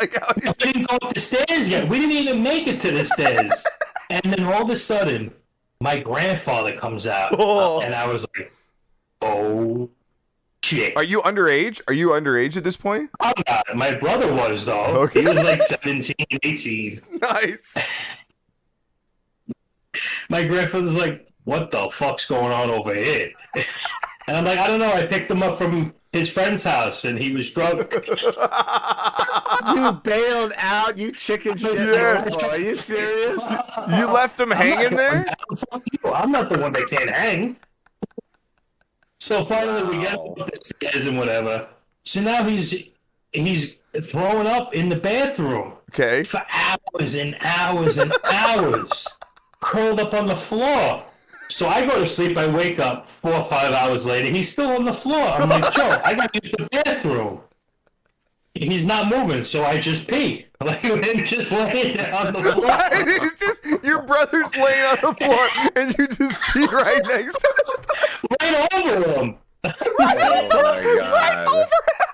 Like, 0.00 0.16
how 0.20 0.32
many 0.36 0.52
didn't 0.58 0.88
go 0.88 0.96
up 1.02 1.12
the 1.14 1.20
stairs 1.20 1.68
yet. 1.68 1.88
We 1.88 1.98
didn't 1.98 2.16
even 2.16 2.42
make 2.42 2.66
it 2.68 2.80
to 2.82 2.90
the 2.90 3.04
stairs. 3.04 3.64
and 4.10 4.22
then 4.24 4.44
all 4.44 4.62
of 4.62 4.70
a 4.70 4.76
sudden, 4.76 5.32
my 5.80 5.98
grandfather 5.98 6.76
comes 6.76 7.06
out, 7.06 7.34
Oh. 7.38 7.80
and 7.80 7.94
I 7.94 8.06
was 8.06 8.26
like, 8.36 8.52
"Oh 9.22 9.88
shit!" 10.70 10.96
Are 10.96 11.02
you 11.02 11.22
underage? 11.22 11.80
Are 11.88 11.94
you 11.94 12.08
underage 12.08 12.56
at 12.56 12.64
this 12.64 12.76
point? 12.76 13.10
I'm 13.20 13.34
not. 13.48 13.76
My 13.76 13.94
brother 13.94 14.32
was 14.32 14.64
though. 14.64 14.84
Okay. 15.04 15.22
He 15.22 15.28
was 15.28 15.42
like 15.42 15.62
17, 15.62 16.14
18. 16.42 17.00
Nice. 17.20 17.76
My 20.30 20.46
grandfather's 20.46 20.94
like, 20.96 21.26
"What 21.44 21.70
the 21.70 21.88
fuck's 21.92 22.24
going 22.26 22.52
on 22.52 22.70
over 22.70 22.94
here?" 22.94 23.30
and 24.26 24.36
I'm 24.36 24.44
like, 24.44 24.58
"I 24.58 24.66
don't 24.66 24.78
know. 24.78 24.92
I 24.92 25.06
picked 25.06 25.30
him 25.30 25.42
up 25.42 25.58
from 25.58 25.92
his 26.12 26.30
friend's 26.30 26.62
house, 26.64 27.04
and 27.04 27.18
he 27.18 27.32
was 27.32 27.50
drunk." 27.50 27.92
You 29.74 29.92
bailed 30.04 30.52
out. 30.56 30.96
You 30.96 31.12
chicken 31.12 31.56
shit. 31.58 31.74
Yeah. 31.74 32.28
Are 32.48 32.56
you 32.58 32.76
serious? 32.76 33.42
You 33.88 34.06
left 34.06 34.38
him 34.40 34.50
hanging 34.50 34.96
there? 34.96 35.26
You. 35.72 36.12
I'm 36.12 36.32
not 36.32 36.48
the 36.48 36.58
one 36.58 36.72
that 36.72 36.88
can't 36.88 37.10
hang. 37.10 37.56
So 39.20 39.44
finally, 39.44 39.82
we 39.96 40.02
get 40.02 40.18
Wow. 40.18 40.34
up 40.40 40.50
the 40.50 40.56
stairs 40.56 41.06
and 41.06 41.18
whatever. 41.18 41.68
So 42.04 42.20
now 42.22 42.42
he's 42.44 42.74
he's 43.32 43.76
throwing 44.02 44.46
up 44.46 44.74
in 44.74 44.88
the 44.88 44.96
bathroom 44.96 45.74
Okay. 45.92 46.22
for 46.24 46.42
hours 46.50 47.14
and 47.14 47.36
hours 47.42 47.98
and 47.98 48.12
hours, 48.24 49.06
curled 49.60 50.00
up 50.00 50.14
on 50.14 50.26
the 50.26 50.34
floor. 50.36 51.04
So 51.48 51.68
I 51.68 51.84
go 51.84 51.98
to 51.98 52.06
sleep. 52.06 52.36
I 52.38 52.46
wake 52.46 52.78
up 52.78 53.08
four 53.08 53.32
or 53.34 53.42
five 53.42 53.72
hours 53.74 54.06
later. 54.06 54.30
He's 54.30 54.50
still 54.50 54.70
on 54.70 54.84
the 54.84 54.92
floor. 54.92 55.20
I'm 55.28 55.48
like, 55.48 55.70
Joe, 55.72 56.00
I 56.04 56.14
got 56.14 56.32
to 56.32 56.40
use 56.42 56.52
the 56.56 56.68
bathroom. 56.70 57.40
He's 58.54 58.86
not 58.86 59.08
moving, 59.08 59.42
so 59.44 59.64
I 59.64 59.78
just 59.80 60.06
pee. 60.06 60.46
Like 60.62 60.80
him 60.82 61.24
just 61.24 61.50
laying 61.52 61.96
there 61.96 62.14
on 62.14 62.32
the 62.34 62.42
floor. 62.52 62.76
it's 62.92 63.40
just 63.40 63.64
your 63.82 64.02
brother's 64.02 64.54
laying 64.56 64.84
on 64.84 64.98
the 65.00 65.14
floor 65.14 65.72
and 65.74 65.94
you 65.96 66.06
just 66.06 66.40
pee 66.52 66.66
right 66.66 67.00
next 67.08 67.38
to 67.38 67.54
him. 67.66 68.34
right 68.40 68.74
over 68.74 69.20
him. 69.22 69.36
Oh 69.64 69.72
my 69.98 70.14
god. 70.14 71.12
Right 71.12 71.46
over 71.48 71.62
him. 71.62 72.10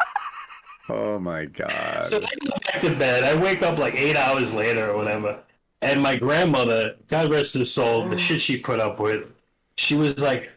Oh 0.89 1.19
my 1.19 1.45
god. 1.47 2.05
So 2.05 2.19
I 2.19 2.29
go 2.45 2.57
back 2.67 2.81
to 2.83 2.95
bed. 2.95 3.25
I 3.25 3.35
wake 3.41 3.63
up 3.63 3.79
like 3.79 3.97
eight 3.97 4.17
hours 4.17 4.55
later 4.55 4.91
or 4.91 4.97
whatever. 4.97 5.41
And 5.83 6.01
my 6.01 6.17
grandmother, 6.17 6.95
God 7.09 7.31
rest 7.31 7.55
her 7.55 7.65
soul, 7.65 8.09
the 8.09 8.17
shit 8.17 8.41
she 8.41 8.59
put 8.59 8.79
up 8.79 9.01
with, 9.01 9.25
she 9.77 9.97
was 9.97 10.21
like, 10.21 10.51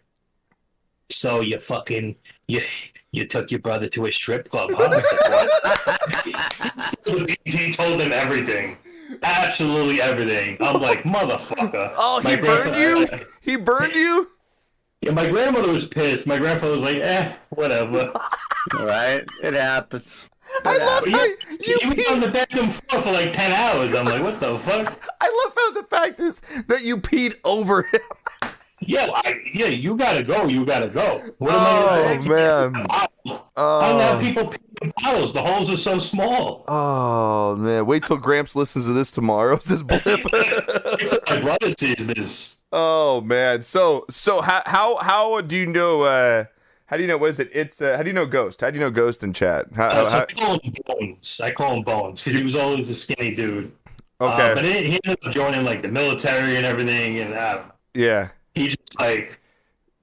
So 1.10 1.42
you 1.42 1.58
fucking 1.58 2.16
you 2.48 2.62
you 3.12 3.26
took 3.26 3.52
your 3.52 3.60
brother 3.60 3.88
to 3.90 4.06
a 4.06 4.12
strip 4.12 4.50
club, 4.50 4.70
huh? 4.74 4.90
I 4.92 5.02
said, 5.86 7.14
"What?" 7.16 7.38
he 7.46 7.72
told 7.74 8.00
them 8.00 8.12
everything. 8.12 8.78
Absolutely 9.24 10.02
everything. 10.02 10.58
I'm 10.62 10.82
like, 10.82 11.00
motherfucker. 11.04 11.94
Oh, 11.98 12.22
he 12.22 12.36
burned 12.36 12.76
you? 12.76 12.96
grandfather- 13.08 13.28
He 13.42 13.56
burned 13.56 13.94
you? 13.94 14.30
Yeah, 15.02 15.12
my 15.12 15.30
grandmother 15.30 15.70
was 15.72 15.86
pissed. 15.86 16.28
My 16.28 16.38
grandfather 16.38 16.74
was 16.74 16.84
like, 16.84 16.98
eh, 16.98 17.34
whatever. 17.50 18.12
right? 18.82 19.24
It 19.42 19.54
happens. 19.56 20.30
I 20.66 20.78
love 20.78 21.04
But 21.06 21.12
how 21.14 21.24
yeah, 21.26 21.34
you 21.62 21.78
he 21.82 21.88
was 21.88 21.98
peed. 22.00 22.12
on 22.12 22.20
the 22.20 22.28
bathroom 22.28 22.70
floor 22.70 23.02
for 23.02 23.12
like 23.12 23.32
10 23.34 23.52
hours. 23.52 23.96
I'm 23.96 24.06
like, 24.06 24.22
what 24.22 24.40
the 24.40 24.58
fuck? 24.60 25.02
I 25.22 25.44
love 25.46 25.54
how 25.56 25.72
the 25.82 25.88
fact 25.88 26.20
is 26.20 26.42
that 26.68 26.84
you 26.84 26.98
peed 26.98 27.36
over 27.46 27.84
him. 27.84 28.02
Yeah, 28.82 29.10
I, 29.14 29.40
yeah, 29.54 29.68
you 29.68 29.96
gotta 29.98 30.24
go. 30.24 30.46
You 30.48 30.66
gotta 30.66 30.88
go. 30.88 31.22
What 31.38 31.52
am 31.52 31.60
I 31.60 32.18
Oh 32.18 32.28
man. 32.28 32.86
I 32.90 33.08
don't 33.28 34.00
have 34.00 34.16
Oh. 34.16 34.20
people 34.20 34.48
pee 34.48 34.58
in 34.82 34.94
bottles. 35.04 35.34
The 35.34 35.42
holes 35.42 35.70
are 35.70 35.78
so 35.78 36.00
small. 36.00 36.64
Oh 36.68 37.56
man. 37.58 37.86
Wait 37.86 38.06
till 38.06 38.18
Gramps 38.18 38.56
listens 38.56 38.86
to 38.86 38.94
this 38.94 39.12
tomorrow. 39.12 39.58
This 39.66 39.84
blip. 39.84 40.02
My 41.30 41.42
brother 41.42 41.72
sees 41.78 42.08
this. 42.08 42.58
oh 42.72 43.22
man. 43.22 43.62
So 43.64 44.06
so 44.10 44.42
how 44.42 44.62
how 44.66 44.96
how 44.98 45.42
do 45.42 45.56
you 45.56 45.66
know 45.66 46.04
uh 46.04 46.46
how 46.86 46.96
do 46.98 47.04
you 47.04 47.08
know 47.08 47.18
what 47.18 47.30
is 47.32 47.40
it? 47.40 47.50
It's 47.54 47.82
uh, 47.82 47.98
how 47.98 48.04
do 48.04 48.10
you 48.10 48.14
know 48.16 48.26
Ghost? 48.26 48.62
How 48.62 48.72
do 48.72 48.76
you 48.80 48.84
know 48.84 48.90
Ghost 48.90 49.22
in 49.24 49.34
chat? 49.34 49.68
How, 49.76 49.90
Uh, 49.90 50.10
how- 50.10 50.20
I 50.22 50.34
call 50.34 50.60
him 50.60 50.74
Bones. 50.88 51.42
I 51.44 51.52
call 51.52 51.74
him 51.76 51.84
Bones 51.84 52.22
because 52.24 52.38
he 52.38 52.44
was 52.44 52.56
always 52.56 52.90
a 52.90 52.96
skinny 52.96 53.36
dude. 53.36 53.72
Uh, 54.22 54.26
okay. 54.34 54.54
but 54.56 54.66
he, 54.66 54.72
he 54.92 55.00
ended 55.06 55.20
up 55.26 55.32
joining 55.32 55.64
like 55.64 55.82
the 55.82 55.88
military 55.88 56.58
and 56.58 56.66
everything, 56.66 57.20
and 57.20 57.34
uh, 57.36 57.62
yeah. 57.94 58.30
He 58.56 58.68
just 58.68 59.00
like 59.00 59.40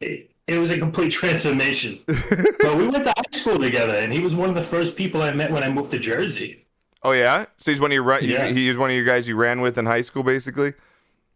it, 0.01 0.31
it 0.47 0.59
was 0.59 0.71
a 0.71 0.79
complete 0.79 1.11
transformation. 1.11 1.99
but 2.07 2.77
we 2.77 2.87
went 2.87 3.05
to 3.05 3.13
high 3.17 3.23
school 3.33 3.59
together, 3.59 3.95
and 3.95 4.13
he 4.13 4.21
was 4.21 4.35
one 4.35 4.49
of 4.49 4.55
the 4.55 4.63
first 4.63 4.97
people 4.97 5.23
I 5.23 5.33
met 5.33 5.51
when 5.51 5.63
I 5.63 5.69
moved 5.69 5.91
to 5.93 5.99
Jersey. 5.99 6.67
Oh 7.03 7.13
yeah. 7.13 7.47
So 7.59 7.71
he's 7.71 7.81
one 7.81 7.91
of 7.91 7.95
your 7.95 8.03
run- 8.03 8.25
Yeah. 8.25 8.49
he 8.49 8.69
is 8.69 8.77
one 8.77 8.91
of 8.91 8.97
your 8.97 9.05
guys 9.05 9.29
you 9.29 9.37
ran 9.37 9.61
with 9.61 9.79
in 9.79 9.87
high 9.87 10.03
school 10.03 10.23
basically. 10.23 10.75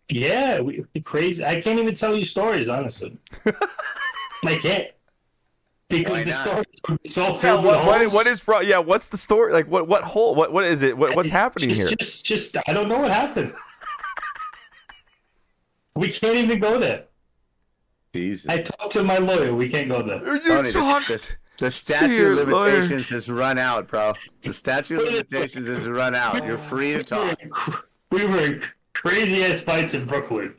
Yeah, 0.09 0.61
we, 0.61 0.85
we 0.95 1.01
crazy. 1.01 1.45
I 1.45 1.61
can't 1.61 1.79
even 1.79 1.95
tell 1.95 2.17
you 2.17 2.25
stories, 2.25 2.69
honestly. 2.69 3.17
I 4.45 4.57
can't 4.57 4.89
because 5.89 6.11
Why 6.13 6.25
the 6.25 6.31
not? 6.31 6.41
stories 6.41 6.67
are 6.89 6.99
so 7.05 7.23
Yeah, 7.27 7.39
filled 7.39 7.65
what, 7.65 7.79
with 7.79 7.87
what, 7.87 8.01
holes. 8.01 8.13
what 8.13 8.27
is 8.27 8.41
pro- 8.41 8.61
yeah, 8.61 8.79
what's 8.79 9.09
the 9.09 9.17
story? 9.17 9.53
Like 9.53 9.67
what 9.67 9.87
what 9.87 10.03
hole? 10.03 10.35
What 10.35 10.53
what 10.53 10.65
is 10.65 10.83
it? 10.83 10.97
What 10.97 11.15
what's 11.15 11.29
happening 11.29 11.69
just, 11.71 11.81
here? 11.83 11.97
Just, 11.99 12.25
just, 12.25 12.57
I 12.67 12.73
don't 12.73 12.89
know 12.89 12.99
what 12.99 13.11
happened. 13.11 13.53
We 15.97 16.11
can't 16.11 16.37
even 16.37 16.59
go 16.61 16.79
there. 16.79 17.05
Jesus. 18.15 18.51
I 18.51 18.63
talked 18.63 18.93
to 18.93 19.03
my 19.03 19.19
lawyer. 19.19 19.55
We 19.55 19.69
can't 19.69 19.89
go 19.89 20.03
there. 20.03 20.19
You 20.25 20.43
Tony, 20.43 20.69
the, 20.71 20.73
talked 20.73 21.09
the, 21.09 21.31
the 21.59 21.71
statute 21.71 22.15
your 22.17 22.41
of 22.41 22.49
lawyer. 22.49 22.73
limitations 22.73 23.09
has 23.11 23.29
run 23.29 23.59
out, 23.59 23.87
bro. 23.89 24.15
The 24.43 24.53
statute 24.53 24.99
of 24.99 25.05
limitations 25.13 25.69
has 25.69 25.87
run 25.87 26.15
out. 26.15 26.45
You're 26.45 26.59
oh. 26.59 26.63
free 26.63 26.93
to 26.95 27.05
talk. 27.05 27.39
We 28.11 28.27
were 28.27 28.41
in 28.41 28.63
crazy 28.95 29.45
ass 29.45 29.63
fights 29.63 29.95
in 29.95 30.07
Brooklyn. 30.07 30.55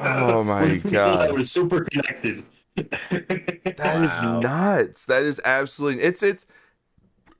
Oh, 0.00 0.42
my 0.44 0.62
With 0.62 0.72
people 0.72 0.90
God. 0.90 1.20
that 1.20 1.32
were 1.32 1.44
super 1.44 1.84
connected. 1.84 2.44
That 3.76 4.02
is 4.02 4.10
Wow. 4.10 4.40
nuts. 4.40 5.06
That 5.06 5.22
is 5.22 5.40
absolutely 5.44 6.02
it's 6.02 6.22
it's 6.22 6.46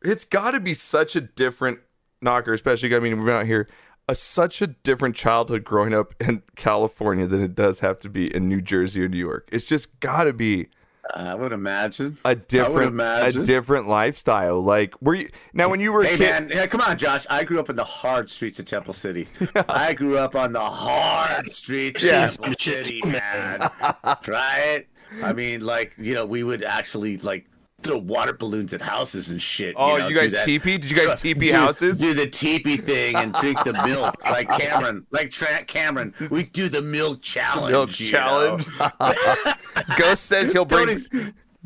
it's 0.03 0.25
got 0.25 0.53
to 0.53 0.61
be 0.61 0.75
such 0.75 1.17
a 1.17 1.21
different 1.21 1.81
knocker, 2.21 2.53
especially 2.53 2.95
I 2.95 2.99
mean 3.01 3.17
we've 3.17 3.25
been 3.27 3.35
out 3.35 3.47
here 3.47 3.69
a 4.09 4.15
such 4.15 4.61
a 4.63 4.67
different 4.67 5.17
childhood 5.17 5.65
growing 5.65 5.95
up 5.95 6.15
in 6.21 6.43
California 6.57 7.27
than 7.27 7.43
it 7.43 7.55
does 7.55 7.81
have 7.81 7.99
to 8.01 8.09
be 8.09 8.35
in 8.35 8.49
New 8.49 8.61
Jersey 8.61 9.03
or 9.03 9.09
New 9.09 9.19
York. 9.19 9.49
It's 9.53 9.65
just 9.65 9.99
got 10.01 10.25
to 10.25 10.33
be 10.33 10.69
I 11.15 11.35
would 11.35 11.53
imagine. 11.53 12.17
a 12.25 12.35
different 12.35 12.99
a 13.01 13.33
different 13.45 13.89
lifestyle. 13.89 14.61
Like 14.63 14.95
were 15.03 15.15
you 15.15 15.29
now 15.53 15.69
when 15.69 15.81
you 15.81 15.93
were 15.93 16.03
a 16.03 16.07
Hey 16.07 16.17
kid? 16.17 16.21
man, 16.21 16.51
yeah, 16.53 16.67
come 16.67 16.81
on, 16.81 16.97
Josh. 16.99 17.27
I 17.29 17.45
grew 17.45 17.61
up 17.61 17.69
in 17.71 17.77
the 17.77 17.85
hard 17.85 18.31
streets 18.31 18.59
of 18.59 18.65
Temple 18.67 18.95
City. 18.95 19.29
I 19.69 19.93
grew 19.95 20.17
up 20.19 20.35
on 20.35 20.53
the 20.53 20.61
hard 20.61 21.51
streets 21.53 22.03
Yeah. 22.03 22.25
of 22.25 22.31
Temple 22.39 22.55
City, 22.59 23.03
man. 23.05 23.61
right? 24.27 24.85
I 25.23 25.33
mean, 25.35 25.61
like 25.61 25.93
you 25.99 26.15
know, 26.15 26.25
we 26.27 26.43
would 26.43 26.63
actually 26.65 27.19
like 27.19 27.47
throw 27.85 27.99
water 27.99 28.33
balloons 28.33 28.73
at 28.75 28.81
houses 28.83 29.29
and 29.31 29.41
shit. 29.41 29.75
Oh, 29.79 29.97
know, 29.97 30.09
you 30.09 30.19
guys 30.19 30.33
that. 30.33 30.45
teepee? 30.45 30.79
Did 30.79 30.91
you 30.91 30.97
guys 30.97 31.21
Do- 31.21 31.29
teepee 31.35 31.51
houses? 31.53 31.99
Do 31.99 32.15
the 32.15 32.27
teepee 32.27 32.77
thing 32.79 33.15
and 33.15 33.33
drink 33.35 33.63
the 33.63 33.73
milk, 33.87 34.15
like 34.25 34.49
Cameron, 34.49 35.07
like 35.11 35.31
Trent 35.31 35.69
Cameron. 35.69 36.13
We 36.31 36.45
do 36.45 36.69
the 36.69 36.83
milk 36.83 37.23
challenge. 37.23 37.71
Milk 37.73 37.91
challenge. 37.91 38.67
Ghost 39.99 40.25
says 40.25 40.53
he'll 40.53 40.65
bring 40.65 40.87
Tony's- 40.87 41.09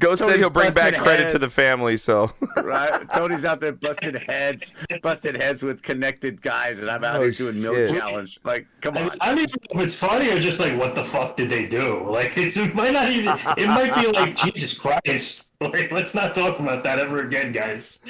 Ghost 0.00 0.24
said 0.24 0.38
he'll 0.38 0.48
bring 0.48 0.72
back 0.72 0.92
busting 0.92 1.02
credit 1.02 1.30
to 1.32 1.40
the 1.40 1.48
family, 1.48 1.96
so 1.96 2.30
right? 2.62 3.04
Tony's 3.14 3.44
out 3.44 3.60
there 3.60 3.72
busted 3.72 4.14
heads, 4.28 4.72
busted 5.02 5.36
heads 5.36 5.60
with 5.64 5.82
connected 5.82 6.40
guys, 6.40 6.78
and 6.78 6.88
I'm 6.88 7.02
out 7.02 7.16
Oh, 7.16 7.22
here 7.22 7.32
doing 7.32 7.60
milk 7.60 7.74
shit. 7.74 7.90
challenge. 7.98 8.38
Like, 8.44 8.68
come 8.80 8.96
I, 8.96 9.02
on. 9.08 9.18
I 9.20 9.28
don't 9.34 9.38
even 9.40 9.56
know 9.74 9.80
if 9.80 9.84
it's 9.86 9.96
funny 9.96 10.30
or 10.30 10.38
just 10.38 10.60
like, 10.60 10.78
what 10.78 10.94
the 10.94 11.02
fuck 11.02 11.36
did 11.36 11.50
they 11.50 11.66
do? 11.66 12.04
Like, 12.08 12.38
it's, 12.38 12.56
it 12.56 12.76
might 12.76 12.92
not 12.92 13.10
even, 13.10 13.36
it 13.56 13.66
might 13.66 13.92
be 13.96 14.06
like, 14.12 14.36
Jesus 14.44 14.72
Christ. 14.78 15.47
Like, 15.60 15.90
let's 15.90 16.14
not 16.14 16.34
talk 16.36 16.60
about 16.60 16.84
that 16.84 17.00
ever 17.00 17.26
again, 17.26 17.50
guys. 17.52 18.00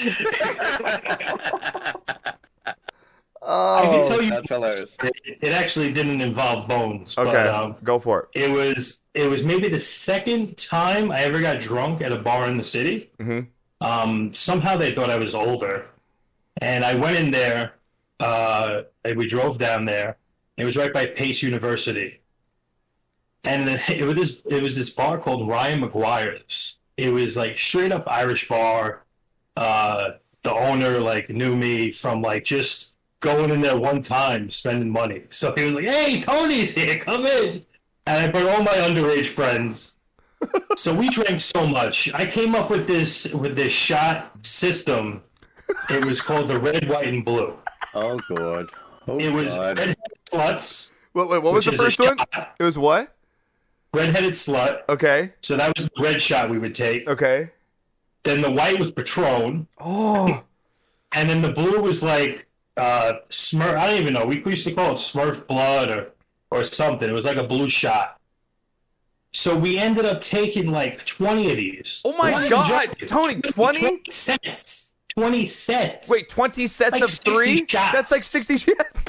I 3.41 3.83
can 3.87 4.05
tell 4.07 4.21
you, 4.23 4.31
That's 4.31 4.49
hilarious. 4.49 4.97
it, 5.03 5.39
it 5.41 5.53
actually 5.53 5.91
didn't 5.93 6.21
involve 6.21 6.69
bones. 6.69 7.17
okay, 7.17 7.31
But, 7.33 7.47
um, 7.47 7.77
go 7.83 7.99
for 7.99 8.29
it. 8.35 8.45
it 8.45 8.51
was 8.51 9.01
it 9.15 9.29
was 9.29 9.43
maybe 9.43 9.69
the 9.69 9.79
second 9.79 10.57
time 10.59 11.11
I 11.11 11.21
ever 11.23 11.41
got 11.41 11.61
drunk 11.61 12.03
at 12.03 12.13
a 12.13 12.19
bar 12.19 12.47
in 12.49 12.59
the 12.59 12.63
city. 12.65 13.11
Mhm. 13.19 13.47
Um, 13.81 14.35
somehow 14.35 14.77
they 14.77 14.95
thought 14.95 15.09
I 15.09 15.17
was 15.17 15.35
older, 15.35 15.87
and 16.61 16.85
I 16.85 16.95
went 16.95 17.17
in 17.17 17.31
there. 17.31 17.75
Uh, 18.21 18.83
and 19.05 19.17
we 19.17 19.27
drove 19.29 19.59
down 19.59 19.85
there. 19.85 20.17
It 20.57 20.65
was 20.65 20.77
right 20.77 20.93
by 20.93 21.07
Pace 21.07 21.41
University, 21.43 22.21
and 23.45 23.67
then 23.67 23.81
it 23.89 24.05
was 24.05 24.17
this 24.17 24.43
it 24.51 24.63
was 24.63 24.77
this 24.77 24.91
bar 24.91 25.17
called 25.19 25.49
Ryan 25.49 25.81
Maguire's. 25.81 26.78
It 26.99 27.11
was 27.13 27.37
like 27.37 27.57
straight 27.57 27.93
up 27.93 28.05
Irish 28.11 28.49
bar. 28.49 29.05
Uh, 29.57 30.11
the 30.43 30.53
owner 30.53 30.99
like 30.99 31.31
knew 31.31 31.57
me 31.57 31.91
from 31.91 32.21
like 32.23 32.45
just 32.45 32.95
going 33.21 33.51
in 33.51 33.61
there 33.61 33.77
one 33.79 34.03
time 34.03 34.51
spending 34.51 34.91
money. 34.91 35.23
So 35.31 35.55
he 35.57 35.65
was 35.65 35.75
like, 35.77 35.87
"Hey, 35.87 36.21
Tony's 36.21 36.75
here, 36.75 36.99
come 36.99 37.25
in." 37.27 37.65
And 38.07 38.27
I 38.27 38.31
brought 38.31 38.49
all 38.55 38.63
my 38.63 38.75
underage 38.75 39.27
friends. 39.29 39.95
so 40.77 40.95
we 40.95 41.09
drank 41.09 41.41
so 41.41 41.67
much. 41.67 42.13
I 42.15 42.25
came 42.27 42.55
up 42.55 42.71
with 42.71 42.87
this 42.87 43.33
with 43.33 43.57
this 43.57 43.73
shot 43.73 44.33
system. 44.47 45.23
It 45.91 46.05
was 46.05 46.21
called 46.21 46.49
the 46.49 46.59
red, 46.59 46.89
white, 46.89 47.09
and 47.09 47.25
blue. 47.25 47.55
Oh, 47.95 48.19
God. 48.35 48.71
Oh, 49.07 49.19
It 49.19 49.31
was 49.33 49.49
God. 49.49 49.77
redheaded 49.79 49.97
sluts. 50.31 50.93
Wait, 51.13 51.29
wait, 51.29 51.43
what 51.43 51.53
was 51.53 51.65
the 51.67 51.73
which 51.73 51.75
is 51.75 51.81
a 51.81 51.85
first 51.85 52.01
one? 52.01 52.17
shot. 52.33 52.55
It 52.59 52.63
was 52.65 52.79
what? 52.79 53.15
Redheaded 53.99 54.33
slut. 54.33 54.83
Okay, 54.89 55.33
So 55.41 55.57
that 55.57 55.73
was 55.77 55.89
the 55.89 56.03
red 56.03 56.21
shot 56.23 56.49
we 56.51 56.59
would 56.59 56.75
take. 56.75 57.09
okay. 57.09 57.51
Then 58.25 58.41
the 58.41 58.51
white 58.51 58.79
was 58.79 58.91
Patron, 58.91 59.67
Oh, 59.81 60.43
and 61.13 61.31
then 61.31 61.41
the 61.43 61.53
blue 61.53 61.81
was 61.81 62.03
like 62.03 62.47
uh, 62.77 63.15
Smurf. 63.31 63.77
I 63.77 63.87
don't 63.89 64.01
even 64.01 64.13
know. 64.15 64.27
We 64.27 64.43
used 64.45 64.67
to 64.67 64.75
call 64.75 64.93
it 64.93 64.97
Smurf 64.97 65.47
blood 65.47 65.91
or 65.91 66.11
or 66.51 66.65
something. 66.65 67.09
It 67.09 67.13
was 67.13 67.25
like 67.25 67.37
a 67.39 67.45
blue 67.47 67.69
shot. 67.69 68.19
So 69.33 69.57
we 69.57 69.79
ended 69.79 70.05
up 70.05 70.21
taking 70.21 70.71
like 70.73 71.05
twenty 71.07 71.51
of 71.51 71.57
these. 71.57 72.01
oh 72.05 72.17
my 72.19 72.49
God. 72.49 72.89
Tony, 73.07 73.41
twenty? 73.41 74.01
sets. 74.09 74.95
Twenty 75.09 75.47
sets. 75.47 76.09
Wait, 76.11 76.29
twenty 76.29 76.67
sets 76.67 76.93
Like 76.93 77.03
of 77.03 77.11
60 77.11 77.35
three? 77.35 77.57
shots. 77.67 77.93
That's 77.93 78.11
like 78.11 78.23
sixty 78.23 78.57
shots. 78.67 79.05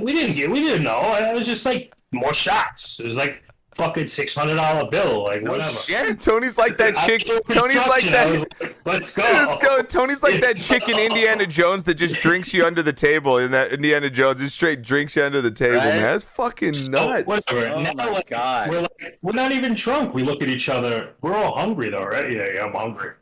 we 0.00 0.12
didn't 0.12 0.36
get. 0.36 0.50
We 0.50 0.60
didn't 0.60 0.84
know. 0.84 1.14
It 1.16 1.34
was 1.34 1.46
just 1.46 1.64
like 1.66 1.92
more 2.12 2.34
shots. 2.34 3.00
It 3.00 3.04
was 3.06 3.16
like 3.16 3.42
fucking 3.74 4.06
six 4.08 4.34
hundred 4.34 4.56
dollar 4.56 4.90
bill, 4.90 5.24
like 5.24 5.42
whatever. 5.42 5.76
Shit, 5.78 6.20
Tony's 6.20 6.58
like 6.58 6.78
that 6.78 6.96
I 6.96 7.06
chick. 7.06 7.26
Tony's 7.50 7.86
like 7.86 8.04
that. 8.04 8.44
like, 8.60 8.76
Let's 8.84 9.12
go. 9.14 9.22
Let's 9.22 9.56
go. 9.58 9.82
Tony's 9.82 10.22
like 10.22 10.40
that 10.40 10.56
chick 10.56 10.88
in 10.88 10.98
Indiana 10.98 11.46
Jones 11.46 11.84
that 11.84 11.94
just 11.94 12.20
drinks 12.22 12.52
you 12.54 12.64
under 12.66 12.82
the 12.82 12.92
table. 12.92 13.38
In 13.38 13.50
that 13.52 13.72
Indiana 13.72 14.10
Jones, 14.10 14.40
just 14.40 14.54
straight 14.54 14.82
drinks 14.82 15.14
you 15.14 15.24
under 15.24 15.40
the 15.40 15.50
table, 15.50 15.76
Right? 15.76 15.84
man. 15.86 16.02
That's 16.02 16.24
fucking 16.24 16.72
So, 16.72 16.90
nuts. 16.90 17.26
whatever. 17.26 17.68
Oh 17.74 17.80
now, 17.82 17.92
my 17.94 18.10
like, 18.10 18.30
God. 18.30 18.70
we're 18.70 18.80
like, 18.80 19.18
we're 19.22 19.32
not 19.32 19.52
even 19.52 19.74
drunk. 19.74 20.14
We 20.14 20.22
look 20.24 20.42
at 20.42 20.48
each 20.48 20.68
other. 20.68 21.14
We're 21.20 21.34
all 21.36 21.54
hungry 21.56 21.90
though, 21.90 22.04
right? 22.04 22.32
Yeah, 22.32 22.46
yeah, 22.54 22.64
I'm 22.64 22.72
hungry. 22.72 23.12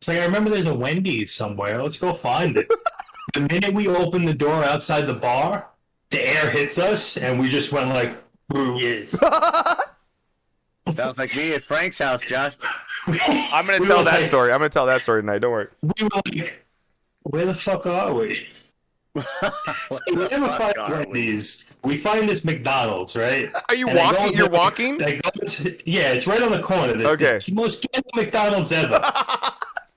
It's 0.00 0.08
like 0.08 0.18
I 0.18 0.24
remember 0.24 0.50
there's 0.50 0.66
a 0.66 0.74
Wendy's 0.74 1.32
somewhere. 1.34 1.80
Let's 1.82 1.98
go 1.98 2.14
find 2.14 2.56
it. 2.56 2.68
the 3.34 3.40
minute 3.42 3.74
we 3.74 3.86
open 3.86 4.24
the 4.24 4.32
door 4.34 4.64
outside 4.64 5.02
the 5.06 5.12
bar, 5.14 5.68
the 6.08 6.26
air 6.26 6.50
hits 6.50 6.78
us, 6.78 7.16
and 7.18 7.38
we 7.38 7.48
just 7.50 7.70
went 7.70 7.90
like, 7.90 8.08
"Ooh, 8.08 8.16
yes." 8.54 9.10
Sounds 10.94 11.18
like 11.18 11.34
me 11.36 11.52
at 11.54 11.62
Frank's 11.62 11.98
house, 11.98 12.22
Josh. 12.26 12.54
I'm 13.06 13.66
gonna 13.66 13.78
We 13.80 13.86
tell 13.86 13.98
were 13.98 14.04
that 14.04 14.20
like- 14.20 14.24
story. 14.24 14.52
I'm 14.52 14.58
gonna 14.58 14.70
tell 14.70 14.86
that 14.86 15.02
story 15.02 15.22
tonight. 15.22 15.38
Don't 15.38 15.52
worry. 15.52 15.68
we 15.82 16.02
were 16.02 16.08
like, 16.26 16.66
where 17.22 17.46
the 17.46 17.54
fuck 17.54 17.86
are 17.86 18.12
we? 18.12 18.34
so 19.16 19.22
we 20.08 20.16
the 20.16 20.28
never 20.30 20.48
fuck 20.48 20.58
find 20.58 20.76
are 20.78 20.90
we? 20.90 20.96
Wendy's. 21.04 21.64
We 21.84 21.96
find 21.96 22.28
this 22.28 22.44
McDonald's, 22.44 23.16
right? 23.16 23.50
Are 23.68 23.74
you 23.74 23.88
And 23.88 23.98
I 23.98 24.02
go 24.02 24.06
walking? 24.10 24.24
into 24.26 24.36
You're 24.38 24.48
the- 24.48 24.54
walking. 24.56 25.02
I 25.02 25.12
go 25.22 25.30
to, 25.46 25.90
yeah, 25.90 26.12
it's 26.12 26.26
right 26.26 26.42
on 26.42 26.50
the 26.52 26.60
corner. 26.60 26.94
This 26.94 27.06
Okay. 27.06 27.38
the 27.46 27.52
most 27.52 27.86
ghetto 27.92 28.08
McDonald's 28.14 28.72
ever. 28.72 29.00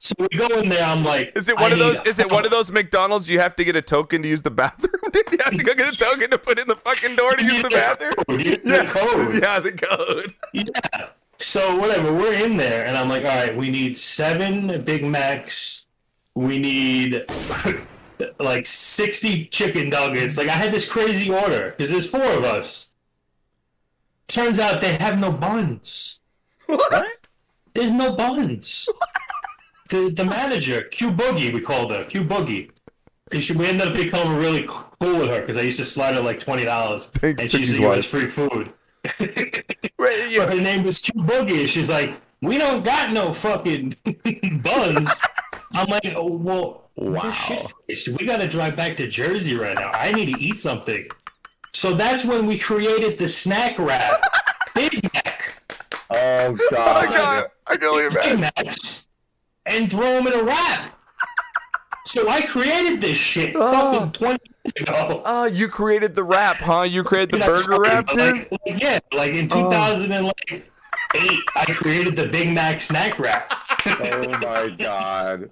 So 0.04 0.14
we 0.20 0.28
go 0.38 0.48
in 0.60 0.68
there. 0.68 0.84
I'm 0.84 1.02
like, 1.06 1.32
Is 1.34 1.48
it 1.48 1.56
one 1.56 1.72
I 1.72 1.74
of 1.76 1.80
those? 1.80 2.02
Is 2.06 2.20
it 2.20 2.30
one 2.30 2.44
of 2.44 2.52
those 2.52 2.70
McDonald's 2.74 3.30
you 3.30 3.40
have 3.40 3.56
to 3.56 3.64
get 3.64 3.78
a 3.78 3.82
token 3.82 4.22
to 4.24 4.28
use 4.28 4.42
the 4.42 4.52
bathroom? 4.52 4.92
you 5.16 5.38
have 5.46 5.56
to 5.56 5.64
go 5.64 5.74
get 5.74 5.94
a 5.94 5.96
token 6.06 6.30
to 6.30 6.38
put 6.38 6.60
in 6.60 6.68
the 6.68 6.76
fucking 6.76 7.16
door 7.16 7.36
to 7.38 7.44
use 7.44 7.62
the 7.64 7.70
bathroom. 7.70 8.12
code. 8.28 8.42
You 8.42 8.52
need 8.52 8.66
a 8.66 8.70
Yeah, 8.70 8.86
code. 8.86 9.34
yeah, 9.42 9.60
the 9.62 9.72
code. 9.72 10.34
Yeah. 10.52 11.08
So 11.38 11.78
whatever, 11.78 12.12
we're 12.12 12.34
in 12.34 12.58
there, 12.58 12.86
and 12.86 12.98
I'm 12.98 13.08
like, 13.08 13.24
all 13.24 13.30
right, 13.30 13.56
we 13.56 13.70
need 13.72 13.98
seven 13.98 14.84
Big 14.84 15.06
Macs. 15.06 15.86
We 16.36 16.60
need 16.60 17.26
like 18.40 18.66
sixty 18.66 19.46
chicken 19.46 19.88
nuggets. 19.90 20.38
Like 20.38 20.50
I 20.50 20.52
had 20.54 20.74
this 20.74 20.86
crazy 20.86 21.30
order 21.32 21.70
because 21.78 21.90
there's 21.92 22.10
four 22.10 22.26
of 22.26 22.44
us. 22.44 22.90
Turns 24.28 24.60
out 24.60 24.82
they 24.82 24.96
have 24.96 25.18
no 25.18 25.32
buns. 25.32 26.20
What? 26.66 27.08
There's 27.74 27.92
no 27.92 28.16
buns. 28.16 28.88
The 29.90 30.10
the 30.10 30.26
manager, 30.26 30.84
Q 30.84 31.12
Boogie, 31.12 31.54
we 31.54 31.62
called 31.62 31.92
her 31.92 32.04
Q 32.06 32.24
Boogie. 32.24 32.70
'Cause 33.32 33.44
she- 33.44 33.54
We 33.54 33.66
ended 33.68 33.88
up 33.88 33.96
becoming 33.96 34.38
really 34.38 34.66
cool 34.68 35.16
with 35.18 35.30
her 35.30 35.42
because 35.42 35.58
I 35.58 35.62
used 35.62 35.80
to 35.80 35.86
slide 35.86 36.14
her 36.16 36.22
like 36.22 36.40
twenty 36.40 36.66
dollars, 36.66 37.12
and 37.22 37.50
she 37.50 37.60
used 37.60 37.74
to 37.76 37.80
give 37.82 37.92
us 37.92 38.06
free 38.06 38.28
food. 38.28 38.72
Wait, 39.20 39.74
you- 40.30 40.40
But 40.40 40.54
her 40.54 40.62
name 40.62 40.84
was 40.84 41.00
Q 41.00 41.14
Boogie, 41.24 41.62
and 41.62 41.70
she's 41.70 41.90
like, 41.90 42.12
"We 42.42 42.58
don't 42.58 42.84
got 42.84 43.12
no 43.12 43.34
fucking 43.34 43.96
buns." 44.64 45.10
I'm 45.74 45.88
like, 45.88 46.14
oh, 46.16 46.32
"Well, 46.32 46.90
Wow. 46.96 47.24
wow. 47.24 47.32
shit 47.32 47.62
face. 47.88 48.08
We 48.08 48.26
got 48.26 48.38
to 48.38 48.48
drive 48.48 48.76
back 48.76 48.96
to 48.98 49.08
Jersey 49.08 49.56
right 49.56 49.76
now. 49.76 49.92
I 49.94 50.12
need 50.12 50.32
to 50.34 50.40
eat 50.40 50.58
something." 50.60 51.08
So 51.74 51.94
that's 51.96 52.24
when 52.24 52.46
we 52.46 52.60
created 52.60 53.18
the 53.18 53.28
snack 53.28 53.80
wrap, 53.80 54.22
Big 54.76 55.02
Mac, 55.16 55.54
Oh 56.12 56.18
I 56.18 56.46
oh, 56.46 56.56
God. 56.70 57.46
I 57.66 57.76
can 57.78 57.86
only 57.86 58.10
Big 58.10 58.34
imagine. 58.34 58.42
Macs, 58.68 59.03
and 59.66 59.90
throw 59.90 60.02
them 60.22 60.28
in 60.28 60.34
a 60.40 60.44
wrap. 60.44 60.90
So 62.06 62.28
I 62.30 62.42
created 62.42 63.00
this 63.00 63.18
shit 63.18 63.54
Oh. 63.56 63.94
fucking 63.94 64.12
20 64.12 64.40
years 64.66 64.88
ago. 64.88 65.22
Oh, 65.26 65.46
you 65.46 65.68
created 65.70 66.16
the 66.16 66.24
wrap, 66.24 66.58
huh? 66.58 66.82
You 66.82 67.04
created 67.04 67.32
the 67.32 67.38
Not 67.40 67.48
burger 67.48 67.76
twenty, 67.78 67.90
wrap, 67.90 68.06
but 68.08 68.16
dude. 68.18 68.36
Like, 68.52 68.62
like, 68.68 68.82
yeah, 68.82 69.00
like 69.14 69.32
in 69.34 69.48
Oh. 69.52 69.64
2008, 69.64 71.40
I 71.56 71.66
created 71.66 72.16
the 72.16 72.28
Big 72.28 72.54
Mac 72.54 72.82
snack 72.82 73.20
wrap. 73.20 73.54
Oh 73.86 74.30
my 74.42 74.70
God. 74.78 75.50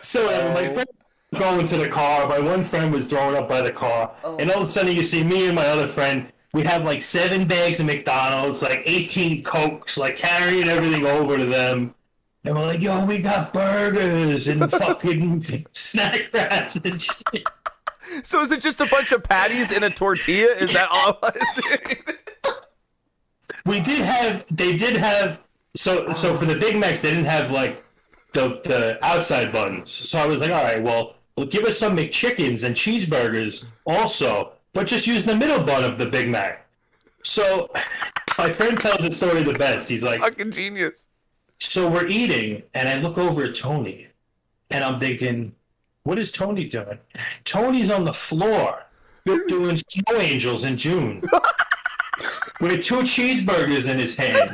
So 0.00 0.26
uh, 0.26 0.52
my 0.54 0.68
Oh. 0.68 0.72
friend 0.74 0.88
was 1.32 1.40
going 1.40 1.66
to 1.66 1.76
the 1.78 1.88
car. 1.88 2.26
My 2.28 2.38
one 2.38 2.62
friend 2.62 2.92
was 2.92 3.06
thrown 3.06 3.34
up 3.34 3.48
by 3.48 3.62
the 3.62 3.72
car, 3.72 4.10
and 4.38 4.50
all 4.50 4.62
of 4.62 4.68
a 4.68 4.70
sudden 4.70 4.94
you 4.94 5.02
see 5.02 5.22
me 5.24 5.46
and 5.46 5.54
my 5.54 5.66
other 5.66 5.86
friend. 5.86 6.30
We 6.52 6.62
have 6.64 6.84
like 6.84 7.00
seven 7.00 7.46
bags 7.46 7.80
of 7.80 7.86
McDonald's, 7.86 8.60
like 8.60 8.82
18 8.84 9.42
Cokes, 9.42 9.96
like 9.96 10.16
carrying 10.16 10.68
everything 10.68 11.06
over 11.06 11.38
to 11.38 11.46
them. 11.46 11.94
And 12.44 12.56
we're 12.56 12.66
like, 12.66 12.82
yo, 12.82 13.04
we 13.04 13.20
got 13.20 13.52
burgers 13.52 14.48
and 14.48 14.68
fucking 14.70 15.66
snack 15.72 16.28
wraps 16.32 16.76
and 16.76 17.00
shit. 17.00 17.46
So 18.24 18.42
is 18.42 18.50
it 18.50 18.60
just 18.60 18.80
a 18.80 18.86
bunch 18.86 19.12
of 19.12 19.22
patties 19.22 19.70
in 19.70 19.84
a 19.84 19.90
tortilla? 19.90 20.52
Is 20.56 20.72
that 20.72 20.88
all? 20.90 21.20
We 23.64 23.80
did 23.80 24.00
have, 24.00 24.44
they 24.50 24.76
did 24.76 24.96
have, 24.96 25.40
so 25.76 26.12
so 26.12 26.34
for 26.34 26.44
the 26.44 26.56
Big 26.56 26.76
Macs, 26.76 27.00
they 27.00 27.10
didn't 27.10 27.26
have 27.26 27.52
like 27.52 27.82
the 28.32 28.60
the 28.64 28.98
outside 29.02 29.52
buns. 29.52 29.90
So 29.90 30.18
I 30.18 30.26
was 30.26 30.40
like, 30.40 30.50
all 30.50 30.64
right, 30.64 30.82
well, 30.82 31.14
well, 31.36 31.46
give 31.46 31.64
us 31.64 31.78
some 31.78 31.96
McChickens 31.96 32.64
and 32.64 32.74
cheeseburgers 32.74 33.66
also, 33.86 34.52
but 34.72 34.86
just 34.86 35.06
use 35.06 35.24
the 35.24 35.36
middle 35.36 35.60
bun 35.64 35.84
of 35.84 35.96
the 35.96 36.06
Big 36.06 36.28
Mac. 36.28 36.66
So 37.22 37.70
my 38.38 38.52
friend 38.52 38.76
tells 38.78 39.00
the 39.00 39.10
story 39.10 39.42
the 39.42 39.52
best. 39.54 39.88
He's 39.88 40.02
like, 40.02 40.20
Fucking 40.20 40.50
genius. 40.50 41.06
So 41.62 41.88
we're 41.88 42.08
eating, 42.08 42.62
and 42.74 42.88
I 42.88 42.96
look 42.96 43.18
over 43.18 43.44
at 43.44 43.54
Tony, 43.54 44.08
and 44.70 44.82
I'm 44.82 44.98
thinking, 44.98 45.54
what 46.02 46.18
is 46.18 46.32
Tony 46.32 46.64
doing? 46.64 46.98
Tony's 47.44 47.90
on 47.90 48.04
the 48.04 48.12
floor 48.12 48.84
doing 49.24 49.76
snow 49.88 50.18
angels 50.18 50.64
in 50.64 50.76
June 50.76 51.22
with 52.60 52.82
two 52.82 52.96
cheeseburgers 52.96 53.88
in 53.88 53.98
his 53.98 54.16
hands. 54.16 54.52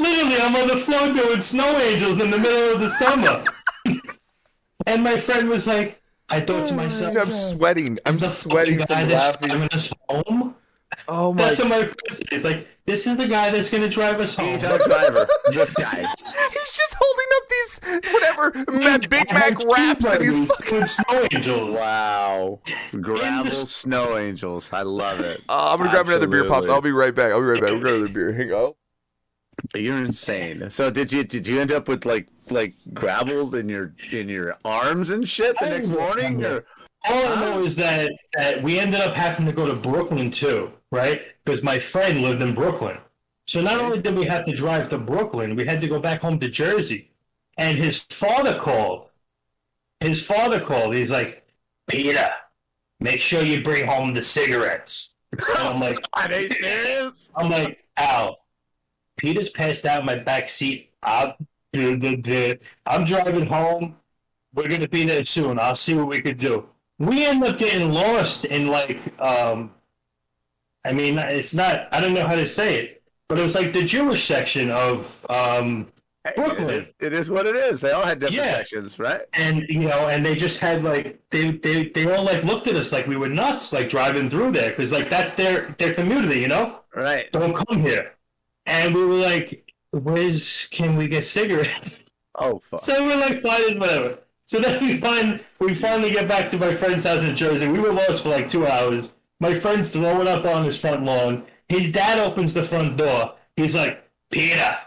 Literally, 0.00 0.40
I'm 0.40 0.56
on 0.56 0.68
the 0.68 0.78
floor 0.78 1.12
doing 1.12 1.40
snow 1.40 1.78
angels 1.78 2.18
in 2.18 2.30
the 2.30 2.38
middle 2.38 2.74
of 2.74 2.80
the 2.80 2.88
summer. 2.88 3.44
and 4.86 5.04
my 5.04 5.18
friend 5.18 5.48
was 5.48 5.66
like, 5.66 6.00
I 6.28 6.40
thought 6.40 6.66
to 6.68 6.74
myself, 6.74 7.14
I'm 7.16 7.32
sweating. 7.32 7.98
I'm 8.04 8.18
sweating 8.18 8.78
from 8.84 9.08
laughing. 9.08 9.48
driving 9.48 9.68
us 9.72 9.92
home. 10.08 10.56
Oh 11.08 11.32
my! 11.32 11.42
That's 11.44 11.58
what 11.58 11.68
my 11.68 11.78
friend 11.78 11.96
said. 12.10 12.26
He's 12.30 12.44
like, 12.44 12.68
this 12.86 13.06
is 13.06 13.16
the 13.16 13.26
guy 13.26 13.50
that's 13.50 13.68
gonna 13.68 13.88
drive 13.88 14.20
us 14.20 14.34
home. 14.34 14.46
He's 14.52 14.64
our 14.64 14.78
driver. 14.78 15.26
This 15.50 15.74
guy. 15.74 15.96
He's 16.52 16.72
just 16.72 16.96
holding 16.98 17.26
up 17.34 17.48
these 17.50 18.12
whatever 18.12 18.52
Ma- 18.72 18.98
Big 19.08 19.26
I 19.30 19.32
Mac 19.34 19.64
wraps, 19.64 20.06
and 20.06 20.22
he's 20.22 20.38
cheeseburgers 20.38 20.48
fucking. 20.48 20.84
snow 20.86 21.26
angels. 21.32 21.74
Wow. 21.74 22.60
Gravel 23.00 23.46
s- 23.52 23.70
snow 23.70 24.16
angels. 24.16 24.68
I 24.72 24.82
love 24.82 25.20
it. 25.20 25.42
Uh, 25.48 25.70
I'm 25.72 25.78
gonna 25.78 25.90
grab 25.90 26.06
another 26.06 26.26
beer, 26.28 26.44
pops. 26.46 26.68
I'll 26.68 26.80
be 26.80 26.92
right 26.92 27.14
back. 27.14 27.32
I'll 27.32 27.40
be 27.40 27.46
right 27.46 27.60
back. 27.60 27.70
We'll 27.72 27.80
grab 27.80 27.94
another 27.96 28.12
beer. 28.12 28.32
Hang 28.32 28.52
on. 28.52 28.72
You're 29.74 29.96
insane. 30.04 30.70
So 30.70 30.90
did 30.90 31.12
you 31.12 31.24
did 31.24 31.46
you 31.46 31.60
end 31.60 31.72
up 31.72 31.88
with 31.88 32.04
like 32.04 32.28
like 32.50 32.74
gravel 32.94 33.54
in 33.54 33.68
your 33.68 33.92
in 34.12 34.28
your 34.28 34.56
arms 34.64 35.10
and 35.10 35.28
shit 35.28 35.56
the 35.60 35.66
I 35.66 35.70
next 35.70 35.88
morning? 35.88 36.44
Or 36.44 36.64
All 37.08 37.26
I 37.26 37.40
know 37.40 37.62
is 37.62 37.76
that, 37.76 38.10
that 38.36 38.62
we 38.62 38.80
ended 38.80 39.00
up 39.00 39.14
having 39.14 39.46
to 39.46 39.52
go 39.52 39.66
to 39.66 39.74
Brooklyn 39.74 40.30
too, 40.30 40.72
right? 40.90 41.22
Because 41.44 41.62
my 41.62 41.78
friend 41.78 42.22
lived 42.22 42.42
in 42.42 42.54
Brooklyn. 42.54 42.98
So 43.46 43.60
not 43.60 43.78
only 43.78 44.00
did 44.02 44.16
we 44.16 44.24
have 44.24 44.44
to 44.46 44.52
drive 44.52 44.88
to 44.88 44.98
Brooklyn, 44.98 45.54
we 45.54 45.64
had 45.64 45.80
to 45.80 45.88
go 45.88 46.00
back 46.00 46.20
home 46.20 46.40
to 46.40 46.48
Jersey. 46.48 47.10
And 47.58 47.78
his 47.78 48.00
father 48.00 48.58
called. 48.58 49.08
His 50.00 50.24
father 50.24 50.60
called. 50.60 50.94
He's 50.94 51.12
like, 51.12 51.46
Peter, 51.86 52.28
make 52.98 53.20
sure 53.20 53.42
you 53.42 53.62
bring 53.62 53.86
home 53.86 54.12
the 54.12 54.22
cigarettes. 54.22 55.10
And 55.32 55.42
I'm 55.58 55.80
like, 55.86 55.98
are 56.14 56.28
they 56.28 56.48
serious? 56.48 57.30
I'm 57.36 57.50
like, 57.50 57.84
Al, 57.96 58.38
Peter's 59.16 59.48
passed 59.48 59.86
out 59.86 60.00
in 60.00 60.06
my 60.06 60.16
back 60.16 60.48
seat. 60.48 60.90
I'm, 61.02 61.34
I'm 61.72 63.04
driving 63.04 63.46
home. 63.46 63.96
We're 64.54 64.68
gonna 64.68 64.88
be 64.88 65.04
there 65.04 65.24
soon. 65.24 65.58
I'll 65.58 65.76
see 65.76 65.94
what 65.94 66.08
we 66.08 66.20
could 66.20 66.38
do. 66.38 66.66
We 66.98 67.26
end 67.26 67.44
up 67.44 67.58
getting 67.58 67.90
lost 67.92 68.44
in 68.46 68.68
like, 68.68 69.00
um, 69.20 69.72
I 70.84 70.92
mean, 70.92 71.18
it's 71.18 71.52
not. 71.54 71.88
I 71.92 72.00
don't 72.00 72.14
know 72.14 72.26
how 72.26 72.36
to 72.36 72.46
say 72.46 72.78
it, 72.80 73.02
but 73.28 73.38
it 73.38 73.42
was 73.42 73.54
like 73.54 73.72
the 73.72 73.82
Jewish 73.84 74.24
section 74.24 74.70
of, 74.70 75.24
um, 75.28 75.92
Brooklyn. 76.34 76.70
It 76.70 76.74
is, 76.74 76.90
it 76.98 77.12
is 77.12 77.30
what 77.30 77.46
it 77.46 77.54
is. 77.54 77.80
They 77.80 77.92
all 77.92 78.02
had 78.02 78.18
different 78.18 78.44
Yeah. 78.44 78.50
sections, 78.52 78.98
right? 78.98 79.20
and 79.34 79.64
you 79.68 79.82
know, 79.82 80.08
and 80.08 80.26
they 80.26 80.34
just 80.34 80.58
had 80.58 80.82
like 80.82 81.20
they 81.30 81.52
they 81.52 81.88
they 81.90 82.12
all 82.12 82.24
like 82.24 82.42
looked 82.42 82.66
at 82.66 82.74
us 82.74 82.90
like 82.92 83.06
we 83.06 83.14
were 83.16 83.28
nuts, 83.28 83.72
like 83.72 83.88
driving 83.88 84.28
through 84.28 84.50
there 84.50 84.70
because 84.70 84.90
like 84.90 85.08
that's 85.08 85.34
their 85.34 85.72
their 85.78 85.94
community, 85.94 86.40
you 86.40 86.48
know. 86.48 86.80
Right. 86.96 87.30
don't 87.30 87.54
come 87.54 87.80
here. 87.80 88.14
And 88.66 88.92
we 88.92 89.04
were 89.06 89.14
like, 89.14 89.72
where's, 89.92 90.66
can 90.72 90.96
we 90.96 91.06
get 91.06 91.22
cigarettes? 91.22 92.00
Oh 92.34 92.58
fuck. 92.58 92.80
So 92.86 93.06
we're 93.06 93.16
like, 93.16 93.40
fine, 93.42 93.60
it's 93.60 93.78
whatever. 93.78 94.18
So 94.46 94.60
then 94.60 94.80
we 94.80 94.98
find, 94.98 95.44
we 95.58 95.74
finally 95.74 96.10
get 96.10 96.28
back 96.28 96.48
to 96.50 96.58
my 96.58 96.74
friend's 96.74 97.04
house 97.04 97.22
in 97.22 97.34
Jersey. 97.34 97.66
We 97.66 97.80
were 97.80 97.92
lost 97.92 98.22
for 98.22 98.28
like 98.30 98.48
two 98.48 98.66
hours. 98.66 99.10
My 99.40 99.54
friend's 99.54 99.92
throwing 99.92 100.28
up 100.28 100.44
on 100.44 100.64
his 100.64 100.78
front 100.78 101.04
lawn. 101.04 101.44
His 101.68 101.90
dad 101.92 102.18
opens 102.18 102.54
the 102.54 102.62
front 102.62 102.96
door. 102.96 103.34
He's 103.56 103.74
like, 103.74 104.08
Peter. 104.30 104.78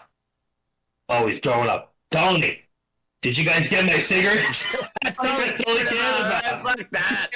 Oh, 1.09 1.27
he's 1.27 1.39
throwing 1.39 1.69
up. 1.69 1.93
Tony. 2.09 2.61
Did 3.21 3.37
you 3.37 3.43
guys 3.43 3.67
get 3.67 3.85
my 3.85 3.99
cigarettes? 3.99 4.81
That's 5.03 5.61
all 5.67 5.77
about. 5.77 6.63
Fuck 6.63 6.89
that. 6.91 7.27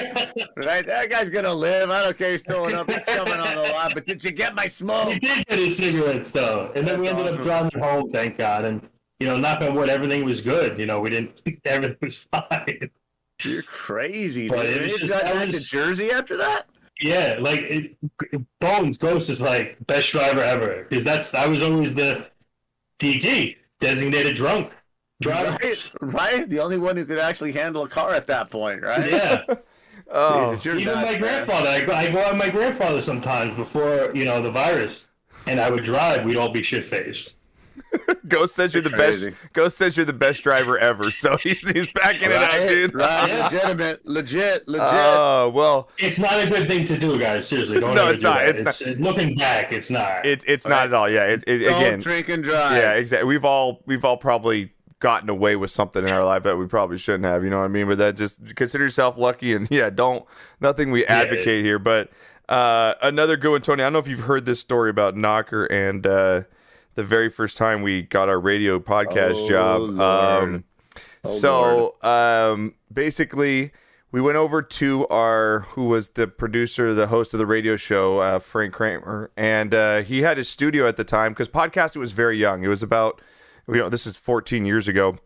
right, 0.65 0.85
that 0.85 1.09
guy's 1.09 1.29
gonna 1.29 1.53
live. 1.53 1.89
I 1.89 2.03
don't 2.03 2.17
care. 2.17 2.31
He's 2.31 2.43
throwing 2.43 2.73
up. 2.73 2.89
He's 2.89 3.03
coming 3.03 3.33
on 3.33 3.55
the 3.55 3.73
line. 3.73 3.91
But 3.93 4.05
did 4.07 4.23
you 4.23 4.31
get 4.31 4.55
my 4.55 4.67
smoke? 4.67 5.09
He 5.09 5.19
did 5.19 5.45
get 5.45 5.59
his 5.59 5.75
cigarettes 5.75 6.31
though, 6.31 6.71
and 6.73 6.87
then 6.87 7.01
we 7.01 7.07
That's 7.07 7.19
ended 7.19 7.33
up 7.35 7.41
driving 7.41 7.81
home. 7.81 8.11
Thank 8.11 8.37
God, 8.37 8.63
and 8.63 8.89
you 9.23 9.29
know, 9.29 9.37
knock 9.37 9.61
on 9.61 9.73
wood, 9.73 9.87
everything 9.87 10.25
was 10.25 10.41
good. 10.41 10.77
You 10.77 10.85
know, 10.85 10.99
we 10.99 11.09
didn't. 11.09 11.41
Everything 11.65 11.95
was 12.01 12.17
fine. 12.17 12.89
You're 13.41 13.61
crazy. 13.63 14.49
But 14.49 14.63
dude. 14.63 14.75
it 14.75 14.81
was 14.81 14.91
You 14.91 14.99
just- 14.99 15.11
got 15.13 15.23
that 15.23 15.33
back 15.35 15.45
was- 15.47 15.63
to 15.63 15.69
Jersey 15.69 16.11
after 16.11 16.35
that. 16.37 16.65
Yeah, 17.01 17.37
like 17.39 17.61
it, 17.61 17.95
Bones 18.59 18.97
Ghost 18.97 19.29
is 19.29 19.41
like 19.41 19.77
best 19.87 20.09
driver 20.11 20.41
ever 20.41 20.85
because 20.89 21.03
that's 21.05 21.33
I 21.33 21.47
was 21.47 21.61
always 21.61 21.93
the 21.93 22.27
DG 22.99 23.55
designated 23.79 24.35
drunk 24.35 24.71
driver. 25.21 25.57
Right, 25.63 25.91
right. 26.01 26.49
The 26.49 26.59
only 26.59 26.77
one 26.77 26.95
who 26.97 27.05
could 27.05 27.19
actually 27.19 27.51
handle 27.53 27.83
a 27.83 27.89
car 27.89 28.13
at 28.13 28.27
that 28.27 28.49
point, 28.49 28.81
right? 28.83 29.09
Yeah, 29.09 29.41
Oh, 30.11 30.51
Jesus, 30.51 30.65
you're 30.65 30.75
even 30.75 30.93
nuts, 30.93 31.05
my 31.05 31.11
man. 31.13 31.19
grandfather. 31.21 31.67
I 31.69 31.83
go, 31.85 31.93
I 31.93 32.11
go 32.11 32.19
out 32.19 32.37
my 32.37 32.49
grandfather 32.49 33.01
sometimes 33.01 33.55
before 33.55 34.11
you 34.13 34.25
know 34.25 34.41
the 34.41 34.51
virus, 34.51 35.09
and 35.47 35.59
I 35.59 35.69
would 35.71 35.83
drive. 35.83 36.23
We'd 36.25 36.37
all 36.37 36.51
be 36.51 36.61
shit 36.61 36.85
faced. 36.85 37.35
Ghost 38.27 38.55
says 38.55 38.73
you're 38.73 38.83
the 38.83 38.89
Crazy. 38.89 39.29
best. 39.29 39.53
Ghost 39.53 39.77
says 39.77 39.95
you're 39.95 40.05
the 40.05 40.13
best 40.13 40.41
driver 40.43 40.77
ever. 40.77 41.11
So 41.11 41.37
he's 41.43 41.61
he's 41.69 41.91
backing 41.93 42.29
it 42.31 42.35
Right, 42.35 42.61
up, 42.61 42.67
dude. 42.67 42.95
right, 42.95 43.51
legitimate, 43.51 44.05
legit, 44.05 44.67
legit. 44.67 44.87
Oh 44.91 45.51
well, 45.53 45.89
It's 45.97 46.19
not 46.19 46.41
a 46.43 46.49
good 46.49 46.67
thing 46.67 46.85
to 46.87 46.97
do, 46.97 47.19
guys. 47.19 47.47
Seriously, 47.47 47.79
don't 47.79 47.95
No, 47.95 48.03
ever 48.03 48.11
it's 48.13 48.21
do 48.21 48.27
not. 48.27 48.37
that. 48.39 48.55
It's 48.57 48.81
It's, 48.81 48.99
looking 48.99 49.35
back, 49.35 49.71
it's 49.71 49.89
not. 49.89 50.25
it's 50.25 50.43
it's 50.47 50.65
not 50.67 50.73
Right. 50.77 50.85
at 50.85 50.93
all. 50.93 51.09
Yeah, 51.09 51.25
it, 51.25 51.43
it, 51.47 51.59
Don't 51.59 51.77
again. 51.81 51.99
drink 51.99 52.29
and 52.29 52.43
drive. 52.43 52.77
Yeah, 52.77 52.93
exactly. 52.93 53.27
We've 53.27 53.45
all 53.45 53.83
we've 53.85 54.03
all 54.05 54.17
probably 54.17 54.71
gotten 54.99 55.29
away 55.29 55.55
with 55.57 55.69
something 55.69 56.03
in 56.05 56.11
our 56.11 56.23
life 56.23 56.43
that 56.43 56.57
we 56.57 56.65
probably 56.65 56.97
shouldn't 56.97 57.25
have. 57.25 57.43
You 57.43 57.49
know 57.49 57.57
what 57.59 57.65
I 57.65 57.67
mean? 57.67 57.87
But 57.87 57.97
that 57.97 58.15
just 58.15 58.55
consider 58.55 58.85
yourself 58.85 59.17
lucky, 59.17 59.53
and 59.53 59.67
yeah, 59.69 59.89
don't 59.89 60.25
nothing 60.61 60.91
we 60.91 61.05
advocate 61.05 61.65
here. 61.65 61.77
But 61.77 62.09
uh, 62.49 62.93
another 63.01 63.35
good 63.37 63.51
one, 63.51 63.61
Tony. 63.61 63.83
I 63.83 63.85
don't 63.87 63.93
know 63.93 63.99
if 63.99 64.07
you've 64.07 64.21
heard 64.21 64.45
this 64.45 64.59
story 64.61 64.89
about 64.89 65.15
Knocker 65.17 65.65
and 65.65 66.07
uh, 66.07 66.41
the 66.95 67.03
very 67.03 67.29
first 67.29 67.57
time 67.57 67.81
we 67.81 68.01
got 68.03 68.29
our 68.29 68.39
radio 68.39 68.79
podcast 68.79 69.33
Oh, 69.35 69.49
job. 69.49 69.99
Um, 69.99 70.63
Oh, 71.25 71.29
so 71.31 71.95
um, 72.07 72.75
basically, 72.91 73.71
we 74.11 74.19
went 74.19 74.35
over 74.35 74.61
to 74.61 75.07
our 75.07 75.59
who 75.69 75.85
was 75.85 76.09
the 76.09 76.27
producer, 76.27 76.93
the 76.93 77.07
host 77.07 77.33
of 77.33 77.37
the 77.37 77.45
radio 77.45 77.77
show, 77.77 78.19
uh, 78.19 78.39
Frank 78.39 78.73
Kramer, 78.73 79.31
and 79.37 79.73
uh, 79.73 80.01
he 80.01 80.21
had 80.21 80.37
his 80.37 80.49
studio 80.49 80.85
at 80.85 80.97
the 80.97 81.05
time 81.05 81.31
because 81.31 81.47
podcasting 81.47 81.97
was 81.97 82.11
very 82.11 82.37
young. 82.37 82.63
It 82.63 82.67
was 82.67 82.83
about 82.83 83.21
you 83.69 83.75
know 83.77 83.87
this 83.89 84.05
is 84.05 84.17
14 84.17 84.65
years 84.65 84.89
ago, 84.89 85.17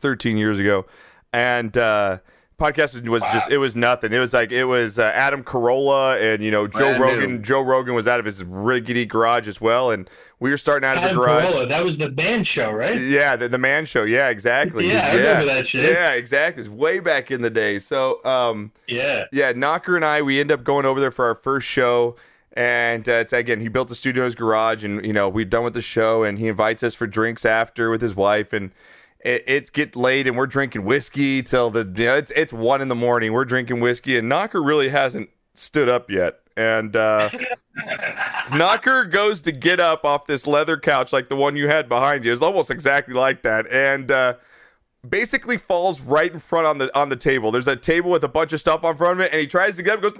13 0.00 0.36
years 0.36 0.60
ago, 0.60 0.86
and 1.32 1.76
uh, 1.76 2.18
podcasting 2.56 3.08
was 3.08 3.22
just 3.32 3.50
it 3.50 3.58
was 3.58 3.74
nothing. 3.74 4.12
It 4.12 4.18
was 4.18 4.32
like 4.32 4.52
it 4.52 4.64
was 4.64 5.00
uh, 5.00 5.10
Adam 5.14 5.42
Carolla 5.42 6.22
and 6.22 6.42
you 6.44 6.52
know 6.52 6.68
Joe 6.68 6.96
Brand 6.96 7.00
Rogan. 7.00 7.30
new. 7.36 7.38
Joe 7.42 7.60
Rogan 7.62 7.94
was 7.94 8.06
out 8.06 8.20
of 8.20 8.24
his 8.26 8.44
rickety 8.44 9.04
garage 9.06 9.48
as 9.48 9.60
well, 9.60 9.90
and 9.90 10.08
we 10.42 10.50
were 10.50 10.58
starting 10.58 10.88
out 10.88 10.96
of 10.98 11.02
the 11.04 11.14
garage. 11.14 11.44
Carolla, 11.44 11.68
that 11.68 11.84
was 11.84 11.96
the 11.98 12.10
man 12.10 12.44
show, 12.44 12.70
right? 12.72 13.00
Yeah, 13.00 13.36
the, 13.36 13.48
the 13.48 13.58
man 13.58 13.84
show. 13.86 14.02
Yeah, 14.02 14.28
exactly. 14.28 14.88
Yeah, 14.88 15.08
I 15.10 15.14
remember 15.16 15.44
that 15.46 15.66
shit. 15.68 15.90
Yeah, 15.90 16.12
exactly. 16.12 16.62
It's 16.62 16.70
way 16.70 16.98
back 16.98 17.30
in 17.30 17.40
the 17.42 17.50
day. 17.50 17.78
So, 17.78 18.22
um, 18.24 18.72
Yeah. 18.88 19.24
yeah, 19.32 19.52
Knocker 19.52 19.96
and 19.96 20.04
I, 20.04 20.20
we 20.20 20.40
end 20.40 20.50
up 20.52 20.64
going 20.64 20.84
over 20.84 21.00
there 21.00 21.10
for 21.12 21.24
our 21.26 21.34
first 21.36 21.66
show. 21.66 22.16
And 22.54 23.08
uh, 23.08 23.12
it's 23.12 23.32
again, 23.32 23.60
he 23.60 23.68
built 23.68 23.88
the 23.88 23.94
studio 23.94 24.24
in 24.24 24.26
his 24.26 24.34
garage, 24.34 24.84
and 24.84 25.02
you 25.06 25.14
know 25.14 25.26
we're 25.26 25.46
done 25.46 25.64
with 25.64 25.72
the 25.72 25.80
show, 25.80 26.22
and 26.22 26.38
he 26.38 26.48
invites 26.48 26.82
us 26.82 26.94
for 26.94 27.06
drinks 27.06 27.46
after 27.46 27.88
with 27.88 28.02
his 28.02 28.14
wife, 28.14 28.52
and 28.52 28.72
it, 29.20 29.42
it's 29.46 29.70
get 29.70 29.96
late, 29.96 30.26
and 30.26 30.36
we're 30.36 30.46
drinking 30.46 30.84
whiskey 30.84 31.42
till 31.42 31.70
the 31.70 31.90
you 31.96 32.04
know 32.04 32.14
it's 32.16 32.30
it's 32.32 32.52
one 32.52 32.82
in 32.82 32.88
the 32.88 32.94
morning. 32.94 33.32
We're 33.32 33.46
drinking 33.46 33.80
whiskey, 33.80 34.18
and 34.18 34.28
Knocker 34.28 34.62
really 34.62 34.90
hasn't 34.90 35.30
stood 35.54 35.88
up 35.88 36.10
yet, 36.10 36.40
and 36.56 36.94
uh, 36.96 37.28
Knocker 38.52 39.04
goes 39.04 39.40
to 39.42 39.52
get 39.52 39.80
up 39.80 40.04
off 40.04 40.26
this 40.26 40.46
leather 40.46 40.76
couch 40.76 41.12
like 41.12 41.28
the 41.28 41.36
one 41.36 41.56
you 41.56 41.68
had 41.68 41.88
behind 41.88 42.24
you. 42.24 42.32
It's 42.32 42.42
almost 42.42 42.70
exactly 42.70 43.14
like 43.14 43.42
that, 43.42 43.70
and 43.70 44.10
uh, 44.10 44.34
basically 45.08 45.56
falls 45.56 46.00
right 46.00 46.32
in 46.32 46.38
front 46.38 46.66
on 46.66 46.78
the 46.78 46.96
on 46.98 47.08
the 47.08 47.16
table. 47.16 47.50
There's 47.50 47.66
a 47.66 47.76
table 47.76 48.10
with 48.10 48.22
a 48.24 48.28
bunch 48.28 48.52
of 48.52 48.60
stuff 48.60 48.84
on 48.84 48.96
front 48.96 49.20
of 49.20 49.26
it, 49.26 49.32
and 49.32 49.40
he 49.40 49.46
tries 49.46 49.76
to 49.76 49.82
get 49.82 49.94
up, 49.96 50.02
goes 50.02 50.12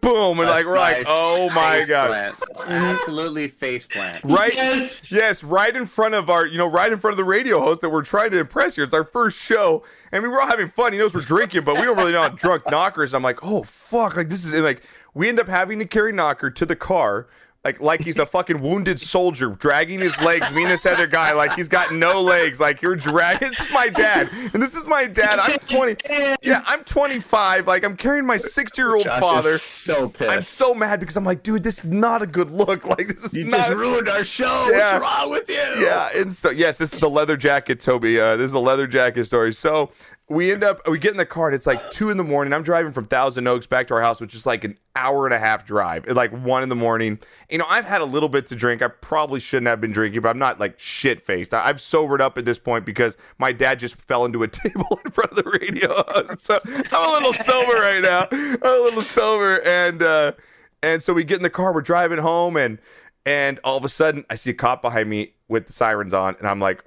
boom, 0.00 0.38
and 0.38 0.48
like 0.48 0.66
we're 0.66 0.78
like, 0.78 0.98
Nice. 0.98 1.04
oh 1.08 1.48
my 1.54 1.78
Face 1.78 1.88
god, 1.88 2.08
plant. 2.08 2.36
Absolutely 2.68 3.48
face 3.48 3.86
plant. 3.86 4.22
right? 4.24 4.54
Yes. 4.54 5.10
Yes, 5.12 5.42
right 5.42 5.74
in 5.74 5.86
front 5.86 6.14
of 6.14 6.30
our, 6.30 6.46
you 6.46 6.58
know, 6.58 6.66
right 6.66 6.92
in 6.92 6.98
front 6.98 7.12
of 7.12 7.16
the 7.18 7.24
radio 7.24 7.60
host 7.60 7.80
that 7.80 7.90
we're 7.90 8.02
trying 8.02 8.30
to 8.32 8.38
impress 8.38 8.76
here. 8.76 8.84
It's 8.84 8.94
our 8.94 9.04
first 9.04 9.38
show. 9.38 9.82
and 10.12 10.22
we 10.22 10.28
were 10.28 10.40
all 10.40 10.46
having 10.46 10.68
fun. 10.68 10.92
He 10.92 10.98
knows 10.98 11.14
we're 11.14 11.22
drinking, 11.22 11.64
but 11.64 11.76
we 11.76 11.82
don't 11.82 11.96
really 11.96 12.12
know 12.12 12.22
how 12.22 12.28
drunk 12.28 12.64
Knocker 12.70 13.02
is. 13.02 13.14
I'm 13.14 13.22
like, 13.22 13.42
oh 13.42 13.62
fuck, 13.62 14.16
like 14.16 14.28
this 14.28 14.44
is 14.44 14.52
and, 14.52 14.64
like 14.64 14.82
we 15.14 15.28
end 15.28 15.40
up 15.40 15.48
having 15.48 15.78
to 15.78 15.86
carry 15.86 16.12
Knocker 16.12 16.50
to 16.50 16.66
the 16.66 16.76
car. 16.76 17.28
Like, 17.64 17.80
like 17.80 18.00
he's 18.00 18.18
a 18.18 18.26
fucking 18.26 18.60
wounded 18.60 19.00
soldier, 19.00 19.50
dragging 19.50 20.00
his 20.00 20.20
legs. 20.20 20.50
Me 20.50 20.62
and 20.62 20.70
this 20.72 20.84
other 20.84 21.06
guy, 21.06 21.32
like 21.32 21.52
he's 21.54 21.68
got 21.68 21.94
no 21.94 22.20
legs. 22.20 22.58
Like 22.58 22.82
you're 22.82 22.96
dragging. 22.96 23.50
This 23.50 23.60
is 23.60 23.70
my 23.72 23.88
dad, 23.88 24.28
and 24.52 24.60
this 24.60 24.74
is 24.74 24.88
my 24.88 25.06
dad. 25.06 25.38
I'm 25.38 25.58
20. 25.60 26.36
Yeah, 26.42 26.64
I'm 26.66 26.82
25. 26.82 27.68
Like 27.68 27.84
I'm 27.84 27.96
carrying 27.96 28.26
my 28.26 28.36
60 28.36 28.82
year 28.82 28.96
old 28.96 29.04
Josh 29.04 29.20
father. 29.20 29.50
is 29.50 29.62
so 29.62 30.08
pissed. 30.08 30.28
I'm 30.30 30.42
so 30.42 30.74
mad 30.74 30.98
because 30.98 31.16
I'm 31.16 31.24
like, 31.24 31.44
dude, 31.44 31.62
this 31.62 31.84
is 31.84 31.92
not 31.92 32.20
a 32.20 32.26
good 32.26 32.50
look. 32.50 32.82
Like 32.92 33.06
this 33.06 33.24
is 33.26 33.34
you 33.34 33.44
not. 33.44 33.58
just 33.58 33.72
ruined 33.74 34.08
our 34.08 34.24
show. 34.24 34.68
Yeah. 34.70 34.98
What's 34.98 35.04
wrong 35.04 35.30
with 35.30 35.48
you? 35.48 35.54
Yeah, 35.54 36.08
and 36.16 36.32
so 36.32 36.50
yes, 36.50 36.78
this 36.78 36.92
is 36.92 36.98
the 36.98 37.08
leather 37.08 37.36
jacket, 37.36 37.78
Toby. 37.80 38.18
Uh, 38.18 38.36
this 38.36 38.46
is 38.46 38.52
the 38.52 38.60
leather 38.60 38.86
jacket 38.88 39.24
story. 39.24 39.52
So 39.52 39.92
we 40.28 40.52
end 40.52 40.62
up 40.62 40.80
we 40.88 40.98
get 40.98 41.10
in 41.10 41.16
the 41.16 41.26
car 41.26 41.48
and 41.48 41.54
it's 41.54 41.66
like 41.66 41.90
two 41.90 42.08
in 42.08 42.16
the 42.16 42.24
morning. 42.24 42.52
I'm 42.52 42.62
driving 42.62 42.92
from 42.92 43.06
Thousand 43.06 43.46
Oaks 43.46 43.66
back 43.66 43.88
to 43.88 43.94
our 43.94 44.00
house, 44.00 44.20
which 44.20 44.34
is 44.34 44.46
like 44.46 44.64
an 44.64 44.78
hour 44.94 45.26
and 45.26 45.34
a 45.34 45.38
half 45.38 45.66
drive. 45.66 46.06
At 46.06 46.16
like 46.16 46.30
one 46.30 46.62
in 46.62 46.68
the 46.68 46.76
morning. 46.76 47.18
You 47.50 47.58
know, 47.58 47.66
I've 47.68 47.84
had 47.84 48.00
a 48.00 48.04
little 48.04 48.28
bit 48.28 48.46
to 48.46 48.56
drink. 48.56 48.82
I 48.82 48.88
probably 48.88 49.40
shouldn't 49.40 49.66
have 49.66 49.80
been 49.80 49.92
drinking, 49.92 50.22
but 50.22 50.30
I'm 50.30 50.38
not 50.38 50.60
like 50.60 50.78
shit 50.78 51.20
faced. 51.20 51.52
I've 51.52 51.80
sobered 51.80 52.20
up 52.20 52.38
at 52.38 52.44
this 52.44 52.58
point 52.58 52.86
because 52.86 53.16
my 53.38 53.52
dad 53.52 53.78
just 53.78 53.96
fell 53.96 54.24
into 54.24 54.42
a 54.42 54.48
table 54.48 55.00
in 55.04 55.10
front 55.10 55.32
of 55.32 55.36
the 55.36 55.58
radio. 55.60 56.36
so 56.38 56.60
I'm 56.64 57.10
a 57.10 57.12
little 57.12 57.32
sober 57.32 57.72
right 57.72 58.02
now. 58.02 58.28
I'm 58.30 58.80
a 58.80 58.84
little 58.84 59.02
sober, 59.02 59.60
and 59.66 60.02
uh, 60.02 60.32
and 60.82 61.02
so 61.02 61.12
we 61.12 61.24
get 61.24 61.36
in 61.36 61.42
the 61.42 61.50
car. 61.50 61.74
We're 61.74 61.82
driving 61.82 62.18
home, 62.18 62.56
and 62.56 62.78
and 63.26 63.60
all 63.64 63.76
of 63.76 63.84
a 63.84 63.88
sudden 63.88 64.24
I 64.30 64.36
see 64.36 64.50
a 64.50 64.54
cop 64.54 64.82
behind 64.82 65.10
me 65.10 65.34
with 65.48 65.66
the 65.66 65.72
sirens 65.72 66.14
on, 66.14 66.36
and 66.38 66.48
I'm 66.48 66.60
like, 66.60 66.82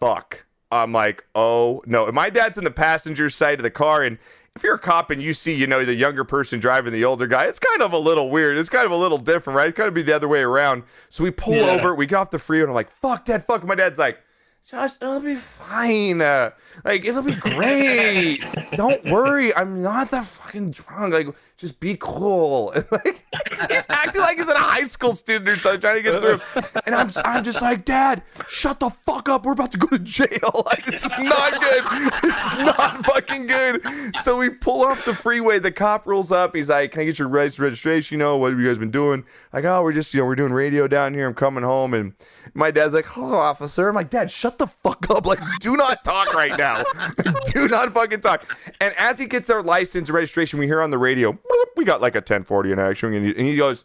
fuck. 0.00 0.45
I'm 0.76 0.92
like, 0.92 1.24
oh 1.34 1.82
no. 1.86 2.06
And 2.06 2.14
my 2.14 2.30
dad's 2.30 2.58
in 2.58 2.64
the 2.64 2.70
passenger 2.70 3.28
side 3.30 3.58
of 3.58 3.62
the 3.62 3.70
car, 3.70 4.02
and 4.02 4.18
if 4.54 4.62
you're 4.62 4.76
a 4.76 4.78
cop 4.78 5.10
and 5.10 5.20
you 5.22 5.34
see, 5.34 5.52
you 5.54 5.66
know, 5.66 5.84
the 5.84 5.94
younger 5.94 6.24
person 6.24 6.58
driving 6.60 6.92
the 6.92 7.04
older 7.04 7.26
guy, 7.26 7.44
it's 7.44 7.58
kind 7.58 7.82
of 7.82 7.92
a 7.92 7.98
little 7.98 8.30
weird. 8.30 8.56
It's 8.56 8.70
kind 8.70 8.86
of 8.86 8.90
a 8.92 8.96
little 8.96 9.18
different, 9.18 9.56
right? 9.56 9.68
It 9.68 9.74
kind 9.76 9.86
of 9.88 9.92
be 9.94 10.02
the 10.02 10.16
other 10.16 10.28
way 10.28 10.40
around. 10.40 10.84
So 11.10 11.24
we 11.24 11.30
pull 11.30 11.54
Yeah. 11.54 11.72
over, 11.72 11.94
we 11.94 12.06
get 12.06 12.16
off 12.16 12.30
the 12.30 12.38
freeway, 12.38 12.62
and 12.62 12.70
I'm 12.70 12.74
like, 12.74 12.90
fuck, 12.90 13.26
dad, 13.26 13.44
fuck. 13.44 13.64
My 13.64 13.74
dad's 13.74 13.98
like, 13.98 14.18
Josh, 14.66 14.92
it'll 15.00 15.20
be 15.20 15.34
fine. 15.34 16.22
Uh, 16.22 16.50
like, 16.84 17.04
it'll 17.04 17.22
be 17.22 17.34
great. 17.34 18.44
Don't 18.72 19.04
worry. 19.04 19.54
I'm 19.54 19.82
not 19.82 20.10
that 20.10 20.26
fucking 20.26 20.70
drunk. 20.70 21.14
Like, 21.14 21.28
just 21.56 21.80
be 21.80 21.96
cool. 21.98 22.70
And, 22.72 22.84
like, 22.92 23.24
he's 23.70 23.86
acting 23.88 24.20
like 24.20 24.38
he's 24.38 24.48
a 24.48 24.58
high 24.58 24.86
school 24.86 25.14
student 25.14 25.48
or 25.48 25.56
something, 25.58 25.80
trying 25.80 25.96
to 25.96 26.02
get 26.02 26.20
through. 26.20 26.40
And 26.84 26.94
I'm, 26.94 27.10
I'm 27.24 27.44
just 27.44 27.62
like, 27.62 27.84
Dad, 27.84 28.22
shut 28.48 28.80
the 28.80 28.90
fuck 28.90 29.28
up. 29.28 29.44
We're 29.46 29.52
about 29.52 29.72
to 29.72 29.78
go 29.78 29.86
to 29.88 29.98
jail. 29.98 30.26
Like, 30.66 30.84
this 30.84 31.04
is 31.04 31.12
not 31.18 31.60
good. 31.60 31.84
This 32.22 32.34
is 32.46 32.52
not 32.64 33.04
fucking 33.06 33.46
good. 33.46 33.82
So 34.22 34.36
we 34.38 34.50
pull 34.50 34.84
off 34.84 35.04
the 35.04 35.14
freeway. 35.14 35.58
The 35.60 35.70
cop 35.70 36.06
rolls 36.06 36.32
up. 36.32 36.56
He's 36.56 36.68
like, 36.68 36.92
Can 36.92 37.02
I 37.02 37.04
get 37.04 37.18
your 37.18 37.28
registration? 37.28 38.16
You 38.16 38.18
know, 38.18 38.36
what 38.36 38.50
have 38.50 38.60
you 38.60 38.66
guys 38.66 38.78
been 38.78 38.90
doing? 38.90 39.24
Like, 39.52 39.64
oh, 39.64 39.82
we're 39.82 39.92
just, 39.92 40.12
you 40.12 40.20
know, 40.20 40.26
we're 40.26 40.34
doing 40.34 40.52
radio 40.52 40.88
down 40.88 41.14
here. 41.14 41.26
I'm 41.26 41.34
coming 41.34 41.62
home. 41.62 41.94
And 41.94 42.14
my 42.54 42.70
dad's 42.70 42.94
like, 42.94 43.06
Hello, 43.06 43.36
officer. 43.36 43.88
I'm 43.88 43.94
like, 43.94 44.10
Dad, 44.10 44.30
shut 44.30 44.58
the 44.58 44.66
fuck 44.66 45.08
up. 45.10 45.24
Like, 45.24 45.38
do 45.60 45.76
not 45.76 46.02
talk 46.04 46.34
right 46.34 46.58
now. 46.58 46.65
do 47.52 47.68
not 47.68 47.92
fucking 47.92 48.20
talk. 48.20 48.44
And 48.80 48.94
as 48.98 49.18
he 49.18 49.26
gets 49.26 49.50
our 49.50 49.62
license 49.62 50.08
and 50.08 50.14
registration, 50.14 50.58
we 50.58 50.66
hear 50.66 50.80
on 50.82 50.90
the 50.90 50.98
radio, 50.98 51.38
we 51.76 51.84
got 51.84 52.00
like 52.00 52.14
a 52.14 52.18
1040 52.18 52.72
in 52.72 52.78
action. 52.78 53.12
And 53.14 53.36
he- 53.38 53.56
goes, 53.56 53.84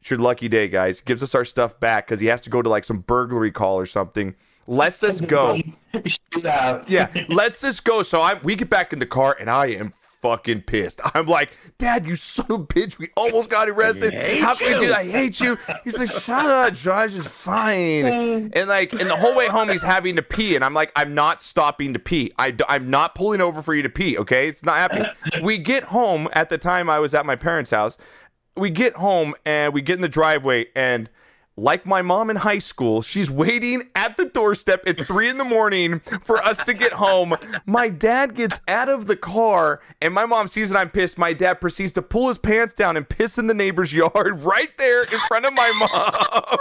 It's 0.00 0.10
your 0.10 0.18
lucky 0.18 0.48
day, 0.48 0.68
guys. 0.68 0.98
He 1.00 1.04
Gives 1.04 1.22
us 1.22 1.34
our 1.34 1.44
stuff 1.44 1.78
back 1.80 2.06
because 2.06 2.20
he 2.20 2.26
has 2.26 2.40
to 2.42 2.50
go 2.50 2.62
to 2.62 2.68
like 2.68 2.84
some 2.84 2.98
burglary 2.98 3.50
call 3.50 3.78
or 3.78 3.86
something. 3.86 4.34
Lets 4.66 5.02
us 5.02 5.20
go. 5.20 5.58
Yeah, 6.86 7.08
lets 7.28 7.64
us 7.64 7.80
go. 7.80 8.02
So 8.02 8.20
I 8.20 8.34
we 8.34 8.54
get 8.54 8.70
back 8.70 8.92
in 8.92 9.00
the 9.00 9.06
car 9.06 9.36
and 9.40 9.50
I 9.50 9.66
am 9.66 9.92
fucking 10.20 10.62
pissed. 10.62 11.00
I'm 11.14 11.26
like, 11.26 11.50
Dad, 11.78 12.06
you 12.06 12.16
son 12.16 12.46
of 12.50 12.60
a 12.60 12.64
bitch, 12.64 12.98
we 12.98 13.08
almost 13.16 13.48
got 13.48 13.68
arrested. 13.68 14.14
How 14.40 14.54
can 14.54 14.68
we 14.68 14.74
you." 14.74 14.80
do 14.80 14.88
that? 14.88 14.98
I 14.98 15.04
hate 15.04 15.40
you. 15.40 15.58
He's 15.84 15.98
like, 15.98 16.10
shut 16.10 16.46
up, 16.46 16.74
Josh 16.74 17.14
is 17.14 17.26
fine. 17.26 18.50
And 18.60 18.68
like, 18.68 18.92
and 18.92 19.08
the 19.08 19.16
whole 19.16 19.34
way 19.34 19.48
home, 19.48 19.68
he's 19.68 19.82
having 19.82 20.16
to 20.16 20.22
pee, 20.22 20.54
and 20.54 20.64
I'm 20.64 20.74
like, 20.74 20.92
I'm 20.96 21.14
not 21.14 21.42
stopping 21.42 21.92
to 21.94 21.98
pee. 21.98 22.32
I, 22.38 22.54
I, 22.68 22.76
am 22.76 22.90
not 22.90 23.14
pulling 23.14 23.40
over 23.40 23.62
for 23.62 23.74
you 23.74 23.82
to 23.82 23.88
pee. 23.88 24.18
Okay, 24.18 24.48
it's 24.48 24.64
not 24.64 24.76
happening. 24.76 25.06
we 25.42 25.58
get 25.58 25.84
home 25.84 26.28
at 26.32 26.48
the 26.48 26.58
time 26.58 26.90
I 26.90 26.98
was 26.98 27.14
at 27.14 27.26
my 27.26 27.36
parents' 27.36 27.70
house. 27.70 27.96
We 28.56 28.70
get 28.70 28.94
home 28.94 29.34
and 29.44 29.72
we 29.72 29.82
get 29.82 29.94
in 29.94 30.00
the 30.00 30.08
driveway 30.08 30.66
and 30.74 31.08
like 31.60 31.84
my 31.84 32.00
mom 32.00 32.30
in 32.30 32.36
high 32.36 32.58
school, 32.58 33.02
she's 33.02 33.30
waiting 33.30 33.90
at 33.94 34.16
the 34.16 34.24
doorstep 34.24 34.82
at 34.86 35.06
three 35.06 35.28
in 35.28 35.36
the 35.36 35.44
morning 35.44 36.00
for 36.22 36.38
us 36.38 36.64
to 36.64 36.72
get 36.72 36.92
home. 36.92 37.36
My 37.66 37.90
dad 37.90 38.34
gets 38.34 38.60
out 38.66 38.88
of 38.88 39.06
the 39.06 39.16
car, 39.16 39.80
and 40.00 40.14
my 40.14 40.24
mom 40.24 40.48
sees 40.48 40.70
that 40.70 40.78
I'm 40.78 40.88
pissed. 40.90 41.18
My 41.18 41.32
dad 41.34 41.60
proceeds 41.60 41.92
to 41.94 42.02
pull 42.02 42.28
his 42.28 42.38
pants 42.38 42.72
down 42.74 42.96
and 42.96 43.06
piss 43.06 43.36
in 43.36 43.46
the 43.46 43.54
neighbor's 43.54 43.92
yard 43.92 44.12
right 44.42 44.76
there 44.78 45.02
in 45.02 45.18
front 45.28 45.44
of 45.44 45.52
my 45.52 45.70
mom. 45.78 46.58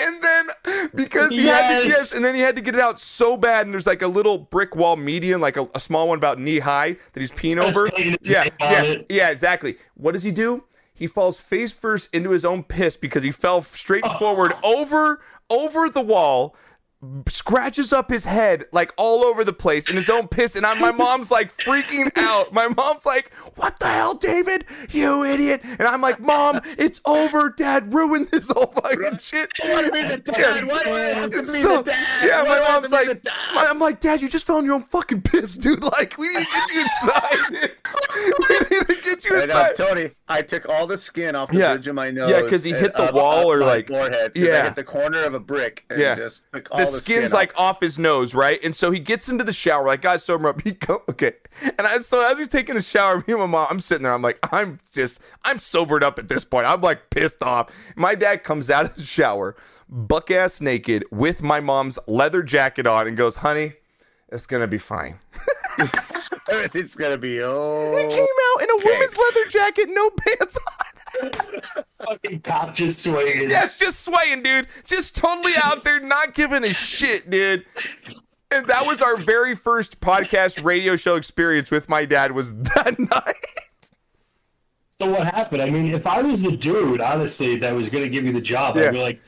And 0.00 0.22
then 0.22 0.48
because 0.94 1.30
he 1.30 1.46
had 1.46 1.82
to 1.82 1.86
Yes. 1.86 1.86
yes, 1.86 2.14
and 2.14 2.24
then 2.24 2.34
he 2.34 2.40
had 2.40 2.56
to 2.56 2.62
get 2.62 2.74
it 2.74 2.80
out 2.80 2.98
so 3.00 3.36
bad, 3.36 3.64
and 3.66 3.72
there's 3.72 3.86
like 3.86 4.02
a 4.02 4.08
little 4.08 4.36
brick 4.36 4.74
wall 4.74 4.96
median, 4.96 5.40
like 5.40 5.56
a, 5.56 5.68
a 5.74 5.80
small 5.80 6.08
one 6.08 6.18
about 6.18 6.38
knee 6.40 6.58
high 6.58 6.96
that 7.12 7.20
he's 7.20 7.30
peeing 7.30 7.58
over. 7.58 7.88
Yeah, 8.22 8.48
yeah, 8.60 8.94
yeah, 9.08 9.30
exactly. 9.30 9.76
What 9.94 10.12
does 10.12 10.22
he 10.24 10.32
do? 10.32 10.64
He 10.94 11.06
falls 11.06 11.40
face 11.40 11.72
first 11.72 12.14
into 12.14 12.30
his 12.30 12.44
own 12.44 12.62
piss 12.64 12.96
because 12.96 13.22
he 13.22 13.32
fell 13.32 13.62
straight 13.62 14.06
forward 14.18 14.52
over 14.62 15.20
over 15.50 15.88
the 15.88 16.00
wall, 16.00 16.54
scratches 17.28 17.92
up 17.92 18.08
his 18.10 18.24
head 18.24 18.64
like 18.72 18.92
all 18.96 19.24
over 19.24 19.42
the 19.44 19.52
place 19.52 19.90
in 19.90 19.96
his 19.96 20.08
own 20.08 20.28
piss, 20.28 20.54
and 20.54 20.64
I, 20.64 20.78
my 20.78 20.92
mom's 20.92 21.30
like 21.32 21.54
freaking 21.56 22.10
out. 22.16 22.52
My 22.52 22.68
mom's 22.68 23.04
like, 23.04 23.32
"What 23.56 23.78
the 23.80 23.88
hell, 23.88 24.14
David? 24.14 24.66
You 24.90 25.24
idiot!" 25.24 25.60
And 25.64 25.82
I'm 25.82 26.00
like, 26.00 26.20
"Mom, 26.20 26.60
it's 26.78 27.00
over. 27.04 27.50
Dad 27.56 27.92
ruined 27.92 28.28
this 28.28 28.50
whole 28.50 28.66
fucking 28.66 29.18
shit." 29.18 29.50
What 29.64 29.80
do 29.80 29.86
you 29.86 29.92
mean 29.92 30.08
the 30.08 30.18
dad? 30.18 30.64
Why 30.68 30.82
do 30.84 30.90
I 30.92 30.98
have 31.00 31.30
to 31.30 31.40
It's 31.40 31.52
be 31.52 31.62
so- 31.62 31.78
the 31.78 31.90
dad? 31.90 32.26
Yeah, 32.26 32.42
Why 32.44 32.48
my 32.48 32.54
do 32.66 32.72
mom's 32.72 32.92
like, 32.92 33.24
my- 33.54 33.66
I'm 33.68 33.78
like, 33.80 33.98
Dad, 34.00 34.22
you 34.22 34.28
just 34.28 34.46
fell 34.46 34.58
in 34.58 34.64
your 34.64 34.74
own 34.74 34.84
fucking 34.84 35.22
piss, 35.22 35.56
dude. 35.56 35.82
Like, 35.82 36.16
we 36.18 36.28
need 36.28 36.46
to 36.46 36.52
get 36.54 36.70
you 36.72 36.80
inside. 36.82 37.50
we 38.38 38.76
need 38.78 38.86
to 38.86 38.94
get 39.02 39.24
you 39.24 39.30
And, 39.32 39.40
uh, 39.40 39.42
inside. 39.42 39.74
Tony, 39.76 40.10
I 40.32 40.42
took 40.42 40.68
all 40.68 40.86
the 40.86 40.98
skin 40.98 41.34
off 41.36 41.50
the 41.50 41.58
Yeah. 41.58 41.74
bridge 41.74 41.86
of 41.86 41.94
my 41.94 42.10
nose. 42.10 42.30
Yeah, 42.30 42.42
because 42.42 42.64
he 42.64 42.70
hit 42.72 42.92
the 42.94 43.04
up- 43.04 43.14
wall 43.14 43.40
up 43.40 43.46
or, 43.46 43.58
like- 43.58 43.88
forehead. 43.88 44.32
Yeah. 44.34 44.64
Hit 44.64 44.76
the 44.76 44.84
corner 44.84 45.22
of 45.24 45.34
a 45.34 45.40
brick. 45.40 45.84
And 45.90 46.00
Yeah. 46.00 46.14
just 46.14 46.42
the 46.52 46.60
the, 46.74 46.86
skin's 46.86 46.96
skin 46.98 47.30
like 47.30 47.52
off 47.58 47.80
his 47.80 47.98
nose, 47.98 48.34
right? 48.34 48.58
And 48.64 48.74
so 48.74 48.90
he 48.90 48.98
gets 48.98 49.28
into 49.28 49.44
the 49.44 49.52
shower, 49.52 49.86
like, 49.86 50.02
guys, 50.02 50.24
sober 50.24 50.48
up. 50.48 50.60
He 50.64 50.72
go, 50.72 51.02
okay. 51.10 51.32
And 51.62 51.86
I, 51.86 51.98
so 51.98 52.20
as 52.28 52.38
he's 52.38 52.48
taking 52.48 52.76
a 52.76 52.82
shower, 52.82 53.18
me 53.18 53.24
and 53.28 53.38
my 53.40 53.46
mom, 53.46 53.66
I'm 53.70 53.80
sitting 53.80 54.04
there. 54.04 54.14
I'm 54.14 54.22
like, 54.22 54.38
I'm 54.52 54.80
just, 54.92 55.20
I'm 55.44 55.58
sobered 55.58 56.02
up 56.02 56.18
at 56.18 56.28
this 56.28 56.44
point. 56.44 56.66
I'm 56.66 56.80
like 56.80 57.10
pissed 57.10 57.42
off. 57.42 57.70
My 57.96 58.14
dad 58.14 58.42
comes 58.44 58.70
out 58.70 58.84
of 58.86 58.94
the 58.96 59.02
shower, 59.02 59.54
buck 59.88 60.30
ass 60.30 60.60
naked, 60.60 61.04
with 61.10 61.42
my 61.42 61.60
mom's 61.60 61.98
leather 62.06 62.42
jacket 62.42 62.86
on, 62.86 63.06
and 63.06 63.16
goes, 63.16 63.36
honey, 63.36 63.74
it's 64.32 64.46
gonna 64.46 64.66
be 64.66 64.78
fine. 64.78 65.18
Everything's 66.50 66.94
gonna 66.94 67.18
be 67.18 67.36
He 67.36 67.42
oh. 67.42 67.92
came 67.94 68.10
out 68.10 68.62
in 68.62 68.68
a 68.70 68.84
woman's 68.84 69.16
leather 69.16 69.48
jacket, 69.48 69.88
no 69.90 70.10
pants 70.10 70.58
on. 70.66 71.30
Fucking 72.06 72.40
cop 72.40 72.74
just 72.74 73.00
swaying. 73.00 73.50
Yes, 73.50 73.78
just 73.78 74.04
swaying, 74.04 74.42
dude. 74.42 74.66
Just 74.84 75.16
totally 75.16 75.52
out 75.62 75.84
there, 75.84 76.00
not 76.00 76.34
giving 76.34 76.64
a 76.64 76.72
shit, 76.72 77.30
dude. 77.30 77.64
And 78.50 78.66
that 78.66 78.84
was 78.86 79.00
our 79.00 79.16
very 79.16 79.54
first 79.54 80.00
podcast 80.00 80.64
radio 80.64 80.96
show 80.96 81.16
experience 81.16 81.70
with 81.70 81.88
my 81.88 82.04
dad. 82.04 82.32
Was 82.32 82.52
that 82.52 82.96
night? 82.98 83.90
So 85.00 85.10
what 85.10 85.24
happened? 85.24 85.62
I 85.62 85.70
mean, 85.70 85.86
if 85.86 86.06
I 86.06 86.22
was 86.22 86.42
the 86.42 86.56
dude, 86.56 87.00
honestly, 87.00 87.56
that 87.56 87.74
was 87.74 87.88
going 87.88 88.04
to 88.04 88.10
give 88.10 88.24
me 88.24 88.30
the 88.30 88.40
job, 88.40 88.76
Yeah. 88.76 88.84
I'd 88.84 88.92
be 88.92 89.00
like, 89.00 89.22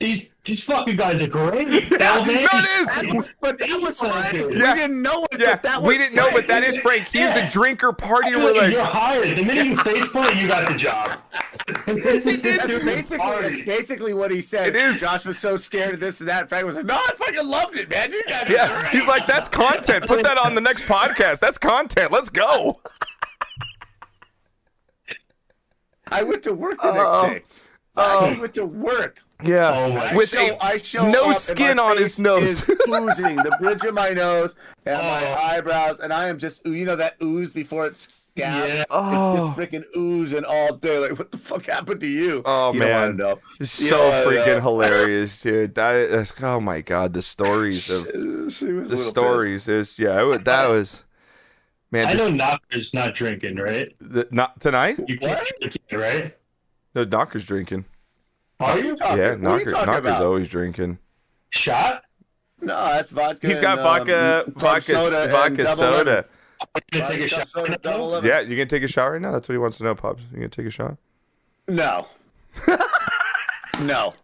these 0.00 0.26
these 0.44 0.62
fucking 0.64 0.96
guys 0.96 1.22
are 1.22 1.26
great. 1.26 1.68
Man. 1.68 1.84
it 1.90 3.14
is. 3.14 3.34
But 3.40 3.58
that 3.58 3.80
was 3.80 3.98
Frank. 3.98 4.32
Yeah. 4.32 4.46
We 4.46 4.80
didn't 4.80 5.02
know 5.02 5.26
it. 5.32 5.40
Yeah, 5.40 5.56
that 5.56 5.82
we 5.82 5.98
didn't 5.98 6.16
know, 6.16 6.30
but 6.32 6.46
that 6.48 6.62
Frank. 6.62 6.74
is 6.74 6.78
Frank. 6.78 7.08
He 7.08 7.24
was 7.24 7.36
a 7.36 7.48
drinker. 7.50 7.94
You're, 8.26 8.38
We're 8.38 8.54
like, 8.54 8.72
you're 8.72 8.84
hired. 8.84 9.36
The 9.36 9.44
minute 9.44 9.66
you 9.66 9.76
face 9.76 10.08
plant, 10.08 10.36
you 10.36 10.48
got 10.48 10.68
the 10.68 10.74
job. 10.74 11.18
this 11.86 12.26
is 12.26 12.40
this 12.40 12.58
That's 12.58 12.66
dude 12.68 12.84
basically, 12.84 13.62
basically 13.62 14.14
what 14.14 14.30
he 14.30 14.40
said. 14.40 14.68
It 14.68 14.76
is. 14.76 15.00
Josh 15.00 15.24
was 15.24 15.38
so 15.38 15.56
scared 15.56 15.94
of 15.94 16.00
this 16.00 16.20
and 16.20 16.28
that. 16.28 16.48
Frank 16.48 16.66
was 16.66 16.76
like, 16.76 16.86
"No, 16.86 16.94
I 16.94 17.12
fucking 17.16 17.46
loved 17.46 17.76
it, 17.76 17.88
man. 17.88 18.12
You 18.12 18.22
guys 18.26 18.48
yeah. 18.48 18.80
great." 18.80 18.92
He's 18.92 19.06
like, 19.06 19.26
that's 19.26 19.48
content. 19.48 20.06
Put 20.06 20.22
that 20.22 20.38
on 20.38 20.54
the 20.54 20.60
next 20.60 20.84
podcast. 20.84 21.40
That's 21.40 21.58
content. 21.58 22.12
Let's 22.12 22.28
go. 22.28 22.80
I 26.08 26.22
went 26.22 26.42
to 26.44 26.52
work 26.52 26.80
the 26.80 26.92
next 26.92 27.28
day. 27.28 27.44
I 27.96 28.32
um, 28.32 28.40
went 28.40 28.54
to 28.54 28.66
work. 28.66 29.20
Yeah, 29.42 29.70
Oh 29.74 29.92
my 29.92 30.14
with 30.14 30.30
show, 30.30 30.56
a 30.62 30.78
show 30.78 31.10
no 31.10 31.32
skin 31.32 31.78
on 31.78 31.96
his 31.98 32.18
nose. 32.18 32.62
oozing 32.88 33.36
the 33.36 33.56
bridge 33.60 33.84
of 33.84 33.94
my 33.94 34.10
nose 34.10 34.54
and 34.86 34.96
my 34.98 35.26
Oh. 35.26 35.34
eyebrows, 35.34 35.98
and 36.00 36.12
I 36.12 36.28
am 36.28 36.38
just 36.38 36.64
you 36.64 36.84
know 36.84 36.96
that 36.96 37.16
ooze 37.22 37.52
before 37.52 37.86
it's. 37.86 38.08
Yeah. 38.36 38.64
It's 38.64 38.86
Oh. 38.90 39.54
just 39.54 39.58
freaking 39.58 39.84
oozing 39.96 40.44
all 40.44 40.74
day. 40.74 40.98
Like, 40.98 41.16
what 41.18 41.30
the 41.30 41.38
fuck 41.38 41.66
happened 41.66 42.00
to 42.00 42.06
you? 42.08 42.42
Oh, 42.44 42.72
you 42.72 42.80
man. 42.80 43.20
It's 43.60 43.70
so 43.70 43.96
don't 43.96 44.26
freaking 44.32 44.60
hilarious, 44.62 45.40
dude. 45.40 45.74
That 45.76 45.94
is, 45.94 46.32
oh 46.42 46.58
my 46.58 46.80
god, 46.80 47.12
the 47.12 47.22
stories 47.22 47.88
of 47.90 48.06
She 48.52 48.72
was 48.72 48.90
a 48.90 48.96
the 48.96 48.96
stories 48.96 49.68
is 49.68 49.98
yeah. 50.00 50.32
It, 50.32 50.44
that 50.46 50.68
was 50.68 51.04
man. 51.92 52.06
I 52.08 52.14
know 52.14 52.30
Just, 52.30 52.32
Knocker's 52.34 52.92
not 52.94 53.14
drinking, 53.14 53.56
right? 53.56 53.94
the, 54.00 54.26
not 54.32 54.60
tonight. 54.60 54.98
You 55.06 55.16
can't 55.18 55.40
drink 55.60 55.76
right? 55.92 56.36
No, 56.96 57.04
Knocker's 57.04 57.44
drinking. 57.44 57.84
Are 58.64 58.78
you? 58.78 58.96
talking- 58.96 59.18
yeah, 59.18 59.24
what 59.24 59.30
are 59.30 59.32
you 59.34 59.38
Knocker, 59.42 59.70
talking 59.70 59.86
Knocker's 59.86 59.98
about? 60.10 60.22
always 60.22 60.48
drinking. 60.48 60.98
Shot? 61.50 62.02
No, 62.60 62.74
that's 62.86 63.10
vodka. 63.10 63.46
He's 63.46 63.60
got 63.60 63.78
and, 63.78 63.82
vodka, 63.82 64.44
um, 64.46 64.54
vodka, 64.56 64.82
soda 64.92 65.28
vodka 65.30 65.56
double 65.64 65.76
soda. 65.76 65.96
lemon. 66.10 66.24
Vodka 66.74 67.12
take 67.12 67.20
a 67.20 67.28
shot. 67.28 67.48
soda, 67.48 67.78
double. 67.82 68.24
Yeah, 68.24 68.40
you 68.40 68.56
gonna 68.56 68.66
take 68.66 68.82
a 68.82 68.88
shower 68.88 69.12
right 69.12 69.20
now? 69.20 69.32
That's 69.32 69.48
what 69.48 69.52
he 69.54 69.58
wants 69.58 69.78
to 69.78 69.84
know, 69.84 69.94
pops. 69.94 70.22
You 70.32 70.36
gonna 70.38 70.48
take 70.48 70.66
a 70.66 70.70
shot? 70.70 70.96
No. 71.68 72.06
no. 73.80 74.14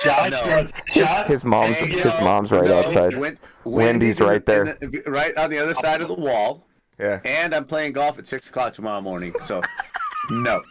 Shot? 0.00 0.30
No. 0.30 0.42
You 0.44 0.50
wanna 0.50 0.68
take 0.68 0.88
a 0.88 0.92
shot? 1.06 1.26
His 1.28 1.44
mom's 1.44 1.76
Hey, 1.76 1.86
his 1.88 2.04
yo, 2.04 2.20
mom's 2.24 2.50
right 2.50 2.64
no, 2.64 2.78
outside. 2.80 3.16
Wen- 3.16 3.38
Wendy's 3.64 4.20
in 4.20 4.26
right 4.26 4.44
the- 4.44 4.76
there. 4.80 4.88
the- 4.90 5.10
right 5.10 5.36
on 5.36 5.50
the 5.50 5.58
other 5.58 5.74
side 5.74 6.00
of 6.00 6.08
the 6.08 6.14
wall. 6.14 6.66
Yeah. 6.98 7.20
And 7.24 7.54
I'm 7.54 7.64
playing 7.64 7.92
golf 7.92 8.18
at 8.18 8.26
six 8.26 8.48
o'clock 8.48 8.74
tomorrow 8.74 9.00
morning. 9.00 9.34
So, 9.44 9.62
no. 10.30 10.62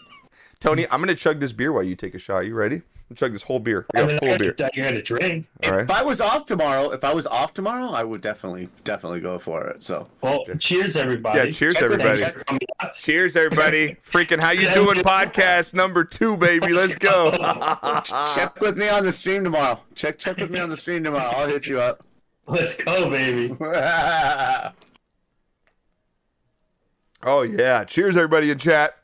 Tony, 0.62 0.86
I'm 0.90 1.00
gonna 1.02 1.16
chug 1.16 1.40
this 1.42 1.52
beer 1.52 1.72
while 1.74 1.84
you 1.84 1.96
take 1.98 2.16
a 2.16 2.20
shot. 2.20 2.42
You 2.46 2.54
ready? 2.54 2.76
I'm 2.78 2.84
gonna 3.10 3.18
chug 3.18 3.34
this 3.34 3.42
whole 3.42 3.60
beer. 3.60 3.86
I 3.94 4.04
We 4.04 4.08
mean, 4.08 4.16
got 4.18 4.24
I 4.24 4.30
full 4.30 4.38
beer. 4.38 4.54
gotta, 4.54 4.80
I 4.80 4.84
gotta 4.84 5.02
drink. 5.02 5.48
All 5.66 5.72
right. 5.72 5.82
If 5.82 5.92
I 5.92 6.02
was 6.04 6.22
off 6.22 6.46
tomorrow, 6.46 6.92
if 6.92 7.04
I 7.04 7.14
was 7.14 7.26
off 7.26 7.54
tomorrow, 7.54 7.88
I 7.88 8.04
would 8.04 8.22
definitely, 8.22 8.70
definitely 8.86 9.20
go 9.22 9.38
for 9.40 9.68
it. 9.68 9.84
So, 9.84 10.08
Well, 10.22 10.46
cheers, 10.60 10.96
everybody. 10.96 11.40
Yeah, 11.40 11.52
cheers, 11.52 11.74
Check 11.74 11.84
everybody. 11.84 12.20
them, 12.22 12.32
check- 12.36 12.46
Coming 12.46 12.62
up. 12.80 12.94
Cheers, 12.96 13.36
everybody. 13.36 13.98
Freaking 14.10 14.40
how 14.40 14.52
you 14.52 14.70
doing? 14.74 14.98
Podcast 15.00 15.74
number 15.74 16.04
two, 16.06 16.38
baby. 16.38 16.72
Let's 16.72 16.96
go. 16.96 17.32
check 18.36 18.62
with 18.62 18.78
me 18.78 18.88
on 18.88 19.04
the 19.04 19.12
stream 19.12 19.44
tomorrow. 19.44 19.80
Check, 19.96 20.20
check 20.20 20.38
with 20.38 20.52
me 20.52 20.60
on 20.60 20.70
the 20.70 20.78
stream 20.78 21.04
tomorrow. 21.04 21.32
I'll 21.36 21.48
hit 21.50 21.66
you 21.68 21.82
up. 21.82 22.06
Let's 22.48 22.76
go, 22.76 23.10
baby. 23.10 23.58
Oh 27.24 27.44
yeah. 27.44 27.84
Cheers, 27.84 28.18
everybody 28.18 28.50
in 28.50 28.58
chat. 28.58 28.96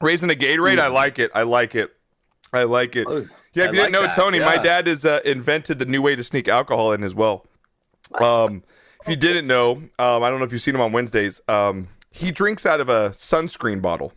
Raising 0.00 0.30
a 0.30 0.34
Gatorade. 0.34 0.78
I 0.78 0.88
like 0.88 1.18
it. 1.18 1.30
I 1.34 1.42
like 1.42 1.74
it. 1.74 1.90
I 2.52 2.64
like 2.64 2.96
it. 2.96 3.06
Oh, 3.08 3.26
Yeah, 3.52 3.64
if 3.64 3.70
I 3.70 3.72
you 3.72 3.78
didn't 3.78 3.92
know, 3.92 4.02
that, 4.02 4.16
Tony, 4.16 4.40
my 4.40 4.56
dad 4.56 4.86
has 4.86 5.04
uh, 5.04 5.20
invented 5.24 5.78
the 5.78 5.84
new 5.84 6.02
way 6.02 6.16
to 6.16 6.24
sneak 6.24 6.48
alcohol 6.48 6.92
in 6.92 7.04
as 7.04 7.14
well. 7.14 7.46
Um, 8.20 8.62
if 9.02 9.08
you 9.08 9.16
didn't 9.16 9.46
know, 9.46 9.72
um, 9.98 10.22
I 10.22 10.30
don't 10.30 10.38
know 10.38 10.44
if 10.44 10.52
you've 10.52 10.60
seen 10.60 10.74
him 10.74 10.80
on 10.80 10.92
Wednesdays. 10.92 11.40
Um, 11.48 11.88
he 12.10 12.32
drinks 12.32 12.66
out 12.66 12.80
of 12.80 12.88
a 12.88 13.10
sunscreen 13.10 13.80
bottle. 13.80 14.12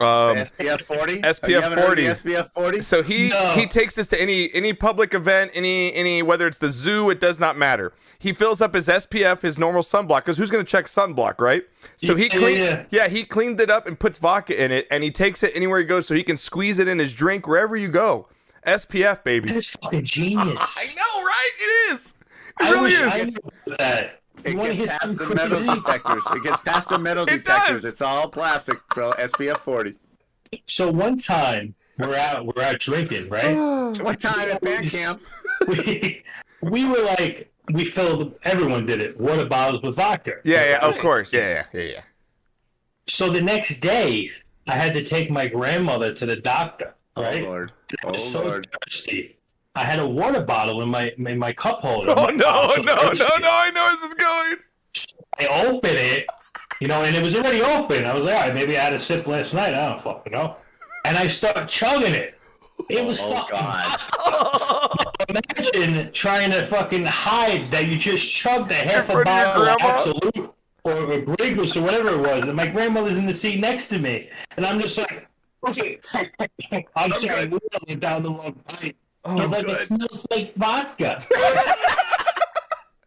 Um, 0.00 0.36
SPF 0.36 0.82
40? 0.82 1.22
SPF 1.22 1.84
40. 1.86 2.02
SPF 2.04 2.50
40? 2.52 2.82
so 2.82 3.02
he 3.02 3.30
No. 3.30 3.52
he 3.54 3.66
takes 3.66 3.96
this 3.96 4.06
to 4.08 4.20
any 4.20 4.52
any 4.54 4.72
public 4.72 5.12
event, 5.14 5.50
any 5.54 5.92
any 5.94 6.22
whether 6.22 6.46
it's 6.46 6.58
the 6.58 6.70
zoo, 6.70 7.10
it 7.10 7.18
does 7.20 7.38
not 7.40 7.56
matter. 7.56 7.92
He 8.18 8.32
fills 8.32 8.60
up 8.60 8.74
his 8.74 8.86
SPF, 8.88 9.40
his 9.42 9.58
normal 9.58 9.82
sunblock, 9.82 10.18
because 10.18 10.36
who's 10.38 10.50
going 10.50 10.64
to 10.64 10.70
check 10.70 10.86
sunblock, 10.86 11.40
right? 11.40 11.64
So 11.96 12.14
he 12.14 12.24
Yeah, 12.24 12.28
yeah, 12.32 12.38
cleaned, 12.38 12.58
yeah. 12.58 12.84
yeah, 12.90 13.08
he 13.08 13.24
cleaned 13.24 13.60
it 13.60 13.70
up 13.70 13.86
and 13.86 13.98
puts 13.98 14.18
vodka 14.18 14.62
in 14.62 14.70
it, 14.70 14.86
and 14.90 15.02
he 15.02 15.10
takes 15.10 15.42
it 15.42 15.52
anywhere 15.54 15.78
he 15.80 15.84
goes, 15.84 16.06
so 16.06 16.14
he 16.14 16.22
can 16.22 16.36
squeeze 16.36 16.78
it 16.78 16.86
in 16.88 16.98
his 16.98 17.12
drink 17.12 17.46
wherever 17.48 17.76
you 17.76 17.88
go. 17.88 18.28
SPF, 18.66 19.24
baby. 19.24 19.52
That's 19.52 19.74
fucking 19.76 20.04
genius. 20.04 20.56
I 20.78 20.94
know, 20.94 21.24
right? 21.24 21.50
It 21.60 21.92
is. 21.94 22.14
It 22.60 22.66
I 22.66 22.70
really 22.72 22.82
wish 22.90 22.98
is. 22.98 23.04
I 23.10 23.24
knew 23.66 23.76
that. 23.78 24.17
It 24.44 24.52
You 24.52 24.58
want 24.58 24.70
to 24.70 24.76
hear 24.76 24.86
gets 24.86 24.98
past 24.98 25.16
some 25.16 25.28
the 25.28 25.34
metal 25.34 25.74
detectors. 25.74 26.22
It 26.34 26.42
gets 26.42 26.62
past 26.62 26.88
the 26.88 26.98
metal 26.98 27.24
It 27.28 27.44
detectors. 27.44 27.82
does. 27.82 27.84
It's 27.84 28.02
all 28.02 28.28
plastic, 28.28 28.78
bro. 28.94 29.12
SPF 29.12 29.60
40. 29.60 29.94
So 30.66 30.90
one 30.90 31.18
time 31.18 31.74
we're 31.98 32.14
out, 32.14 32.46
we're 32.46 32.62
out 32.62 32.78
drinking, 32.80 33.28
right? 33.28 33.54
What 34.02 34.20
time 34.20 34.50
at 34.50 34.60
band 34.60 34.90
camp? 34.90 35.20
we, 35.66 36.22
we 36.62 36.84
were 36.84 37.02
like, 37.02 37.50
we 37.72 37.84
filled. 37.84 38.34
Everyone 38.44 38.86
did 38.86 39.00
it. 39.02 39.18
Water 39.18 39.44
bottles 39.46 39.82
with 39.82 39.96
vodka. 39.96 40.34
Yeah, 40.44 40.64
yeah, 40.70 40.78
of 40.86 40.98
course. 40.98 41.32
Yeah, 41.32 41.48
yeah, 41.48 41.64
yeah, 41.80 41.88
yeah. 41.94 42.00
So 43.08 43.30
the 43.30 43.40
next 43.42 43.80
day, 43.80 44.30
I 44.66 44.72
had 44.76 44.92
to 44.94 45.02
take 45.02 45.30
my 45.30 45.48
grandmother 45.48 46.12
to 46.14 46.26
the 46.26 46.36
doctor. 46.36 46.94
Oh, 47.16 47.22
right? 47.22 47.42
Oh, 47.42 47.46
Lord. 47.46 47.72
Oh, 48.04 48.12
so 48.12 48.44
Lord. 48.44 48.68
thirsty. 48.84 49.37
I 49.78 49.84
had 49.84 50.00
a 50.00 50.06
water 50.06 50.42
bottle 50.42 50.82
in 50.82 50.88
my 50.88 51.12
in 51.16 51.38
my 51.38 51.52
cup 51.52 51.80
holder. 51.82 52.12
Oh 52.16 52.26
I'm 52.26 52.36
no, 52.36 52.72
no, 52.78 52.82
no, 52.82 53.12
no! 53.12 53.50
I 53.50 53.70
know 53.72 53.82
where 53.82 53.96
this 53.96 54.08
is 54.08 54.14
going. 54.14 54.56
I 55.38 55.66
open 55.66 55.94
it, 55.94 56.26
you 56.80 56.88
know, 56.88 57.04
and 57.04 57.14
it 57.14 57.22
was 57.22 57.36
already 57.36 57.62
open. 57.62 58.04
I 58.04 58.12
was 58.12 58.24
like, 58.24 58.34
all 58.34 58.40
right, 58.40 58.54
maybe 58.54 58.76
I 58.76 58.82
had 58.82 58.92
a 58.92 58.98
sip 58.98 59.28
last 59.28 59.54
night. 59.54 59.74
I 59.74 59.88
don't 59.88 60.00
fucking 60.00 60.32
know. 60.32 60.56
And 61.04 61.16
I 61.16 61.28
start 61.28 61.68
chugging 61.68 62.12
it. 62.12 62.36
It 62.90 63.04
was 63.04 63.20
Oh 63.22 63.34
fucking. 63.34 63.56
God! 65.28 65.46
Imagine 65.56 66.12
trying 66.12 66.50
to 66.50 66.66
fucking 66.66 67.04
hide 67.04 67.70
that 67.70 67.86
you 67.86 67.96
just 67.96 68.32
chugged 68.32 68.72
a 68.72 68.74
half 68.74 69.08
a 69.08 69.12
front 69.12 69.28
of 69.28 69.36
your 69.36 69.44
bottle 69.44 69.62
of 69.62 69.78
grandma? 69.78 69.94
Absolut 69.94 70.54
or 70.84 71.12
a 71.12 71.20
Grey 71.20 71.54
or 71.54 71.82
whatever 71.82 72.14
it 72.14 72.18
was, 72.18 72.48
and 72.48 72.56
my 72.56 72.66
grandmother's 72.66 73.18
in 73.18 73.26
the 73.26 73.34
seat 73.34 73.60
next 73.60 73.88
to 73.88 73.98
me, 73.98 74.30
and 74.56 74.64
I'm 74.66 74.80
just 74.80 74.96
like, 74.98 75.28
okay, 75.68 76.00
I'm 76.96 77.12
sorry, 77.12 77.46
wheeling 77.46 77.98
down 77.98 78.22
the 78.22 78.30
long 78.30 78.54
pipe. 78.68 78.96
Oh, 79.30 79.38
I'm 79.42 79.50
like, 79.50 79.68
it 79.68 79.80
smells 79.80 80.26
like 80.30 80.54
vodka. 80.54 81.18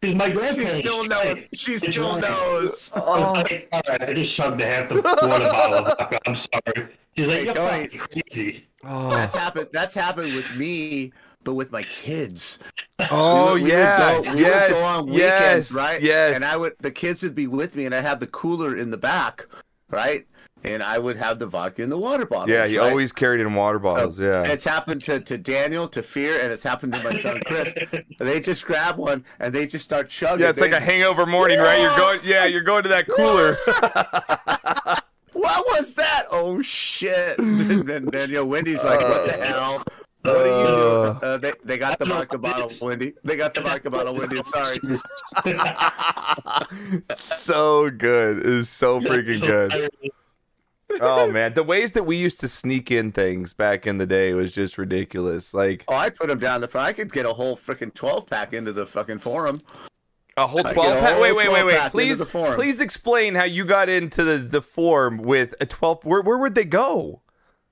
Because 0.00 0.16
my 0.16 0.54
She 0.54 0.66
still 0.80 1.04
knows. 1.04 1.44
She 1.54 1.78
still 1.78 2.14
right. 2.14 2.22
knows. 2.22 2.90
I 2.92 2.98
was 3.20 3.32
like, 3.32 3.68
all 3.70 3.82
right, 3.88 4.02
I 4.02 4.12
just 4.12 4.34
chugged 4.34 4.60
a 4.60 4.66
half 4.66 4.88
the 4.88 4.96
water 4.96 5.04
bottle 5.44 5.78
of 5.86 5.96
vodka. 5.96 6.18
I'm 6.26 6.34
sorry. 6.34 6.88
She's 7.16 7.28
like, 7.28 7.36
Hey, 7.38 7.44
you're 7.44 7.54
Tony. 7.54 7.84
fucking 7.86 8.00
crazy. 8.00 8.66
Oh. 8.84 9.10
That's 9.10 9.32
happened. 9.32 9.68
That's 9.72 9.94
happened 9.94 10.34
with 10.34 10.58
me, 10.58 11.12
but 11.44 11.54
with 11.54 11.70
my 11.70 11.84
kids. 11.84 12.58
Oh 13.12 13.54
We 13.54 13.60
would- 13.60 13.62
we 13.62 13.62
would 13.62 13.68
yeah, 13.70 13.98
go- 14.14 14.20
we 14.22 14.28
would 14.30 14.38
yes, 14.40 14.72
go 14.72 14.84
on 14.84 15.04
weekends, 15.06 15.20
yes, 15.20 15.72
right? 15.72 16.02
yes. 16.02 16.34
And 16.34 16.44
I 16.44 16.56
would, 16.56 16.72
the 16.80 16.90
kids 16.90 17.22
would 17.22 17.36
be 17.36 17.46
with 17.46 17.76
me, 17.76 17.86
and 17.86 17.94
I'd 17.94 18.04
have 18.04 18.18
the 18.18 18.26
cooler 18.26 18.76
in 18.76 18.90
the 18.90 18.96
back, 18.96 19.46
right? 19.88 20.26
And 20.64 20.82
I 20.82 20.98
would 20.98 21.16
have 21.16 21.38
the 21.38 21.46
vodka 21.46 21.82
in 21.82 21.88
the 21.90 21.98
water 21.98 22.24
bottles. 22.24 22.50
yeah, 22.50 22.66
he 22.66 22.78
right? 22.78 22.88
always 22.88 23.10
carried 23.12 23.40
in 23.40 23.54
water 23.54 23.78
bottles. 23.78 24.18
So, 24.18 24.22
yeah. 24.24 24.42
It's 24.44 24.64
happened 24.64 25.02
to, 25.04 25.18
to 25.20 25.36
Daniel, 25.36 25.88
to 25.88 26.02
Fear, 26.02 26.40
and 26.40 26.52
it's 26.52 26.62
happened 26.62 26.92
to 26.92 27.02
my 27.02 27.18
son 27.18 27.40
Chris. 27.44 27.72
they 28.18 28.40
just 28.40 28.64
grab 28.64 28.96
one 28.96 29.24
and 29.40 29.52
they 29.52 29.66
just 29.66 29.84
start 29.84 30.08
chugging. 30.08 30.40
Yeah, 30.40 30.50
it's 30.50 30.60
like 30.60 30.70
They- 30.70 30.76
a 30.76 30.80
hangover 30.80 31.26
morning, 31.26 31.58
right? 31.58 31.80
You're 31.80 31.96
going, 31.96 32.20
yeah, 32.24 32.44
you're 32.46 32.62
going 32.62 32.84
to 32.84 32.88
that 32.90 33.08
cooler. 33.08 33.58
What 35.32 35.66
was 35.66 35.94
that? 35.94 36.26
Oh 36.30 36.62
shit! 36.62 37.38
and 37.40 37.88
then 37.88 38.04
Daniel 38.06 38.46
Wendy's 38.46 38.84
like, 38.84 39.00
"What 39.00 39.26
the 39.26 39.44
hell? 39.44 39.82
What 40.22 40.46
are 40.46 40.60
you 40.60 40.76
doing?" 40.76 41.18
Uh, 41.22 41.38
they 41.38 41.52
they 41.64 41.78
got 41.78 41.98
the 41.98 42.04
vodka 42.04 42.38
bottle, 42.38 42.70
Wendy. 42.86 43.14
They 43.24 43.36
got 43.36 43.54
the 43.54 43.62
vodka 43.62 43.90
bottle, 43.90 44.14
Wendy. 44.14 44.40
Sorry. 44.44 44.78
so 47.16 47.90
good. 47.90 48.38
It 48.38 48.46
is 48.46 48.68
so 48.68 49.00
freaking 49.00 49.40
good. 49.40 49.90
Oh 51.00 51.30
man, 51.30 51.54
the 51.54 51.62
ways 51.62 51.92
that 51.92 52.04
we 52.04 52.16
used 52.16 52.40
to 52.40 52.48
sneak 52.48 52.90
in 52.90 53.12
things 53.12 53.52
back 53.52 53.86
in 53.86 53.98
the 53.98 54.06
day 54.06 54.32
was 54.34 54.52
just 54.52 54.78
ridiculous. 54.78 55.54
Like 55.54 55.84
Oh, 55.88 55.94
I 55.94 56.10
put 56.10 56.28
them 56.28 56.38
down 56.38 56.60
the 56.60 56.68
front. 56.68 56.86
I 56.88 56.92
could 56.92 57.12
get 57.12 57.26
a 57.26 57.32
whole 57.32 57.56
freaking 57.56 57.92
twelve 57.94 58.26
pack 58.28 58.52
into 58.52 58.72
the 58.72 58.86
fucking 58.86 59.18
forum. 59.18 59.62
a 60.36 60.46
whole 60.46 60.62
twelve 60.62 60.98
pack. 61.00 61.20
Wait, 61.20 61.34
wait, 61.34 61.50
wait, 61.52 61.64
wait. 61.64 61.90
Please, 61.90 62.24
please 62.24 62.80
explain 62.80 63.34
how 63.34 63.44
you 63.44 63.64
got 63.64 63.88
into 63.88 64.24
the 64.24 64.38
the 64.38 64.62
form 64.62 65.18
with 65.18 65.54
a 65.60 65.66
twelve. 65.66 66.04
Where 66.04 66.22
where 66.22 66.38
would 66.38 66.54
they 66.54 66.64
go? 66.64 67.22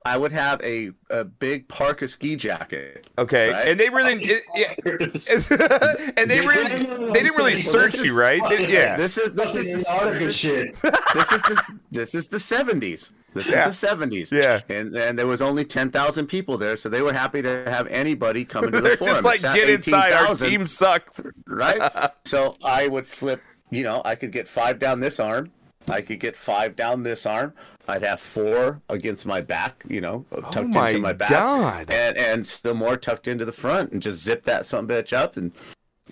I 0.07 0.17
would 0.17 0.33
have 0.33 0.63
a, 0.63 0.91
a 1.11 1.25
big 1.25 1.69
parka 1.69 2.09
ski 2.09 2.35
jacket. 2.37 3.07
Okay, 3.19 3.51
Right. 3.51 3.69
and 3.69 3.79
they 3.79 3.91
really, 3.91 4.15
oh, 4.15 4.19
it, 4.23 4.43
yeah, 4.55 6.13
and 6.17 6.31
they 6.31 6.41
really, 6.47 6.85
they 7.13 7.23
didn't 7.23 7.37
really 7.37 7.57
search 7.61 7.99
you, 7.99 8.19
right? 8.19 8.41
They- 8.49 8.73
yeah, 8.73 8.97
This 8.97 9.19
is 9.19 9.33
this 9.35 9.55
is 9.55 9.85
the, 9.85 10.11
this, 10.19 10.37
shit. 10.37 10.75
this 10.83 11.33
is 11.33 11.43
the, 11.43 11.79
this 11.91 12.15
is 12.15 12.29
the 12.29 12.41
seventies. 12.41 13.11
This 13.35 13.47
Yeah. 13.49 13.69
is 13.69 13.79
the 13.79 13.87
seventies. 13.87 14.33
Yeah. 14.33 14.61
And 14.69 14.95
and 14.97 15.19
there 15.19 15.27
was 15.27 15.41
only 15.43 15.65
ten 15.65 15.91
thousand 15.91 16.27
people 16.29 16.57
there, 16.59 16.77
so 16.77 16.89
they 16.89 17.03
were 17.03 17.13
happy 17.13 17.43
to 17.43 17.65
have 17.71 17.87
anybody 17.89 18.45
come 18.45 18.65
into 18.65 18.79
the 18.81 18.89
they're 18.89 18.97
forum. 18.97 19.15
just 19.15 19.25
like, 19.25 19.37
It's 19.37 19.45
at 19.45 19.55
get 19.55 19.69
inside. 19.69 20.13
Our 20.15 20.35
team 20.35 20.67
sucks. 20.67 21.21
right? 21.47 22.11
so 22.25 22.57
I 22.65 22.87
would 22.89 23.07
slip, 23.07 23.41
you 23.71 23.83
know, 23.85 24.01
I 24.05 24.15
could 24.15 24.33
get 24.33 24.49
five 24.49 24.79
down 24.79 25.01
this 25.01 25.21
arm. 25.21 25.53
I 25.89 26.01
could 26.03 26.21
get 26.21 26.37
five 26.37 26.75
down 26.77 27.03
this 27.03 27.25
arm. 27.27 27.55
I'd 27.89 28.05
have 28.05 28.21
four 28.21 28.81
against 28.89 29.27
my 29.27 29.41
back, 29.41 29.83
you 29.89 30.01
know, 30.01 30.25
uh, 30.33 30.37
oh 30.37 30.41
tucked 30.43 30.57
Oh 30.59 30.63
my 30.69 30.89
into 30.91 31.01
my 31.01 31.13
back. 31.13 31.31
God. 31.31 31.91
And 31.91 32.17
and 32.17 32.47
still 32.47 32.75
more 32.75 32.97
tucked 32.97 33.27
into 33.29 33.45
the 33.45 33.53
front 33.53 33.93
and 33.93 34.01
just 34.01 34.23
zip 34.23 34.45
that 34.45 34.67
some 34.67 34.87
bitch 34.87 35.13
up 35.13 35.37
and 35.37 35.51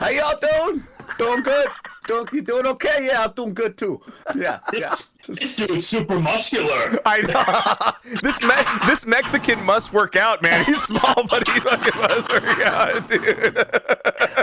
how 0.00 0.08
y'all 0.10 0.38
doing? 0.38 0.84
Doing 1.18 1.42
good? 1.42 1.66
Doing 2.06 2.28
you 2.32 2.40
doing 2.42 2.66
okay? 2.66 3.06
Yeah, 3.06 3.24
I'm 3.24 3.32
doing 3.32 3.52
good 3.54 3.76
too. 3.76 4.00
Yeah. 4.36 4.60
Yeah. 4.72 4.90
This, 5.26 5.56
this 5.56 5.56
dude's 5.56 5.86
super 5.86 6.18
muscular. 6.18 6.98
I 7.04 7.20
know 7.20 8.16
this 8.22 8.40
Me- 8.42 8.88
this 8.88 9.04
Mexican 9.04 9.62
must 9.62 9.92
work 9.92 10.16
out, 10.16 10.40
man. 10.40 10.64
He's 10.64 10.82
small, 10.82 11.14
but 11.28 11.46
he 11.46 11.60
fucking 11.60 12.00
must 12.00 12.32
work 12.32 12.60
out, 12.60 13.08
dude. 13.10 13.56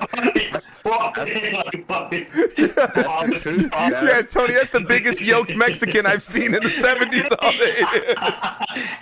The 0.03 0.61
truth, 3.41 3.71
man. 3.71 3.91
Yeah, 4.05 4.21
Tony, 4.23 4.53
that's 4.53 4.71
the 4.71 4.81
biggest 4.81 5.21
yoked 5.21 5.55
Mexican 5.55 6.05
I've 6.05 6.23
seen 6.23 6.53
in 6.53 6.61
the 6.63 6.69
'70s 6.69 7.31
all 7.39 7.51
day. 7.51 7.85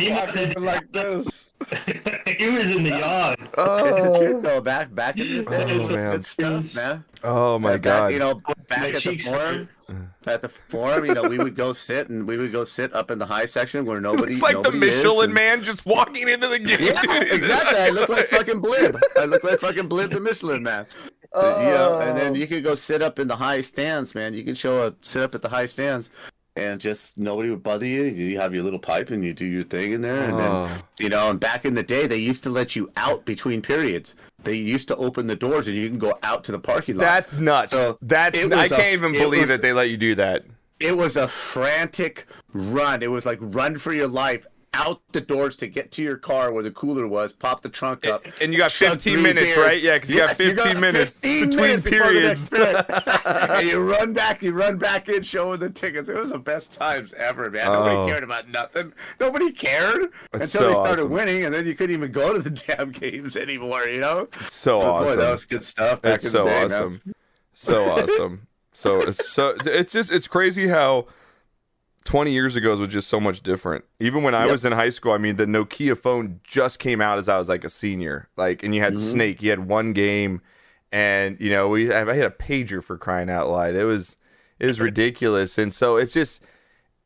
he 0.04 0.12
must 0.14 0.36
have 0.36 0.54
been 0.54 0.64
like 0.66 0.92
this. 0.92 1.46
he 2.38 2.50
was 2.50 2.70
in 2.76 2.84
the 2.84 2.90
yard. 3.00 3.38
It's 3.40 3.52
the 3.52 3.62
Oh, 3.62 4.20
truth 4.20 4.44
though. 4.44 4.62
Back 4.62 4.94
back 4.94 5.18
in 5.18 5.38
the 5.38 5.44
day, 5.50 5.64
Oh, 5.64 5.68
it's 5.76 5.90
man. 5.90 6.12
good 6.12 6.26
stuff, 6.26 6.76
man. 6.76 7.04
oh 7.24 7.58
my 7.60 7.72
Back- 7.74 7.82
God! 7.82 8.12
You 8.14 8.20
know, 8.20 8.42
My 8.48 8.54
back 8.68 8.84
at 8.90 8.94
the 8.96 9.00
cheeks 9.00 9.28
forum, 9.28 9.70
Uh. 9.90 10.30
at 10.30 10.42
the 10.42 10.50
forum, 10.50 11.06
you 11.06 11.14
know, 11.14 11.24
we 11.24 11.38
would 11.38 11.56
go 11.56 11.74
sit 11.74 12.10
and 12.10 12.28
we 12.28 12.38
would 12.38 12.52
go 12.52 12.64
sit 12.66 12.94
up 12.94 13.12
in 13.12 13.20
the 13.20 13.26
high 13.26 13.46
section 13.46 13.86
where 13.86 14.00
nobody. 14.02 14.34
it's 14.34 14.42
like 14.42 14.56
the 14.58 14.72
nobody 14.72 14.90
is, 14.92 15.04
Michelin 15.04 15.26
and- 15.26 15.34
man 15.34 15.64
just 15.64 15.86
walking 15.86 16.28
into 16.30 16.48
the 16.48 16.60
game. 16.60 16.80
Yeah, 16.82 17.02
dude. 17.02 17.32
exactly. 17.32 17.80
I 17.80 17.90
look 17.90 18.10
like 18.10 18.28
fucking 18.28 18.60
Blip. 18.62 18.96
I 19.18 19.26
look 19.26 19.44
like 19.44 19.60
fucking 19.60 19.88
Blip 19.88 20.12
the 20.12 20.20
Michelin 20.20 20.64
man. 20.64 20.86
you 21.36 21.42
know, 21.42 22.00
and 22.00 22.12
Oh. 22.12 22.16
then 22.20 22.36
you 22.36 22.46
could 22.48 22.64
go 22.64 22.76
sit 22.76 23.02
up 23.02 23.20
in 23.20 23.28
the 23.28 23.36
high 23.36 23.62
stands, 23.62 24.14
man. 24.16 24.34
You 24.34 24.44
could 24.44 24.58
show 24.58 24.84
up, 24.84 24.98
sit 25.04 25.22
up 25.24 25.34
at 25.36 25.42
the 25.42 25.50
high 25.50 25.66
stands, 25.66 26.10
and 26.56 26.80
just 26.80 27.18
nobody 27.18 27.50
would 27.50 27.64
bother 27.64 27.88
you. 27.88 28.04
You 28.04 28.40
have 28.40 28.54
your 28.54 28.64
little 28.64 28.78
pipe 28.80 29.10
and 29.10 29.24
you 29.26 29.34
do 29.34 29.46
your 29.46 29.64
thing 29.64 29.94
in 29.94 30.02
there, 30.02 30.24
and 30.24 30.34
Oh. 30.34 30.38
then 30.68 30.82
you 31.00 31.10
know. 31.10 31.30
And 31.32 31.40
back 31.40 31.66
in 31.66 31.74
the 31.74 31.82
day, 31.84 32.06
they 32.08 32.18
used 32.18 32.44
to 32.44 32.50
let 32.52 32.76
you 32.76 32.92
out 32.98 33.26
between 33.26 33.62
periods. 33.64 34.14
They 34.44 34.56
used 34.56 34.88
to 34.90 34.96
open 34.98 35.28
the 35.28 35.36
doors 35.36 35.68
and 35.68 35.76
you 35.78 35.88
can 35.90 36.00
go 36.00 36.18
out 36.24 36.44
to 36.46 36.52
the 36.52 36.60
parking 36.60 36.98
lot. 36.98 37.06
That's 37.06 37.36
nuts. 37.36 37.72
So, 37.72 37.98
That's 38.02 38.38
it 38.38 38.52
I 38.52 38.64
was 38.64 38.72
a- 38.72 38.76
can't 38.76 38.94
even 38.94 39.14
believe 39.14 39.42
was- 39.42 39.50
that 39.50 39.62
they 39.62 39.74
let 39.74 39.90
you 39.90 39.98
do 39.98 40.16
that. 40.16 40.46
it 40.80 40.98
was 40.98 41.16
a 41.16 41.28
frantic 41.28 42.26
run. 42.54 43.02
It 43.02 43.10
was 43.10 43.26
like 43.26 43.38
run 43.42 43.78
for 43.78 43.94
your 43.94 44.08
life 44.08 44.46
out 44.76 45.02
the 45.12 45.22
doors 45.22 45.56
to 45.58 45.68
get 45.68 45.92
to 45.92 46.02
your 46.04 46.18
car 46.18 46.52
where 46.52 46.64
the 46.64 46.72
cooler 46.72 47.08
was, 47.08 47.32
pop 47.32 47.62
the 47.62 47.70
trunk 47.70 48.08
up. 48.08 48.26
And 48.42 48.52
you 48.52 48.58
got 48.58 48.72
15 48.72 49.22
minutes, 49.22 49.46
beers. 49.46 49.58
right? 49.60 49.82
Yeah, 49.82 50.00
'cause 50.00 50.10
you 50.10 50.18
got 50.18 50.36
15 50.36 50.80
minutes 50.80 51.20
15 51.20 51.50
between 51.50 51.62
minutes 51.68 51.84
before 51.84 52.12
the 52.14 52.20
next 52.22 52.50
periods. 52.50 52.82
and 53.52 53.70
you 53.70 53.80
run 53.80 54.14
back, 54.14 54.42
you 54.42 54.52
run 54.52 54.78
back 54.78 55.10
in 55.10 55.22
showing 55.22 55.60
the 55.60 55.70
tickets. 55.70 56.10
It 56.10 56.16
was 56.16 56.32
the 56.32 56.40
best 56.40 56.74
times 56.74 57.14
ever, 57.14 57.52
man. 57.52 57.68
Oh. 57.68 57.74
Nobody 57.84 58.12
cared 58.12 58.24
about 58.24 58.50
nothing. 58.50 58.94
Nobody 59.20 59.52
cared 59.52 60.12
That's 60.32 60.54
until 60.56 60.70
they 60.70 60.74
started 60.76 61.02
awesome. 61.04 61.12
winning, 61.12 61.46
and 61.46 61.54
then 61.54 61.68
you 61.68 61.76
couldn't 61.76 61.96
even 61.96 62.12
go 62.12 62.34
to 62.34 62.40
the 62.40 62.50
damn 62.78 62.92
games 62.92 63.36
anymore, 63.38 63.84
you 63.86 64.00
know? 64.00 64.28
So 64.50 64.80
But 64.80 64.88
awesome. 64.88 65.06
boy, 65.18 65.22
that 65.24 65.32
was 65.32 65.46
good 65.46 65.64
stuff 65.64 66.02
back 66.02 66.16
it's 66.16 66.26
in 66.26 66.32
so 66.32 66.44
the 66.46 66.50
day, 66.50 66.64
awesome. 66.64 67.02
man. 67.06 67.16
So 67.54 67.90
awesome. 67.92 68.48
So 68.72 69.02
it's 69.02 69.30
so 69.30 69.56
it's 69.66 69.92
just 69.94 70.12
it's 70.12 70.28
crazy 70.28 70.68
how 70.68 71.06
20 72.06 72.32
years 72.32 72.56
ago 72.56 72.76
was 72.76 72.88
just 72.90 73.08
so 73.08 73.20
much 73.20 73.42
different. 73.44 73.86
Even 74.00 74.24
when 74.24 74.36
I 74.36 74.44
Yep. 74.44 74.52
was 74.52 74.66
in 74.66 74.74
high 74.74 74.90
school, 74.90 75.14
I 75.14 75.18
mean 75.18 75.38
the 75.38 75.46
Nokia 75.46 75.98
phone 75.98 76.40
just 76.44 76.80
came 76.80 77.02
out 77.02 77.18
as 77.18 77.30
I 77.30 77.38
was 77.38 77.48
like 77.50 77.64
a 77.64 77.70
senior. 77.70 78.30
Like 78.38 78.64
and 78.64 78.76
you 78.76 78.82
had 78.82 78.96
Mhm. 78.96 78.98
Snake, 78.98 79.42
you 79.42 79.50
had 79.50 79.68
one 79.68 79.94
game 79.94 80.42
and 80.92 81.40
you 81.40 81.50
know, 81.50 81.70
we 81.70 81.92
I 81.94 82.00
had 82.00 82.26
a 82.26 82.30
pager 82.30 82.84
for 82.84 82.98
crying 82.98 83.30
out 83.30 83.50
loud. 83.50 83.76
It 83.76 83.86
was 83.86 84.18
it 84.60 84.66
was 84.68 84.80
ridiculous. 84.80 85.58
And 85.58 85.74
so 85.74 85.98
it's 85.98 86.14
just 86.14 86.44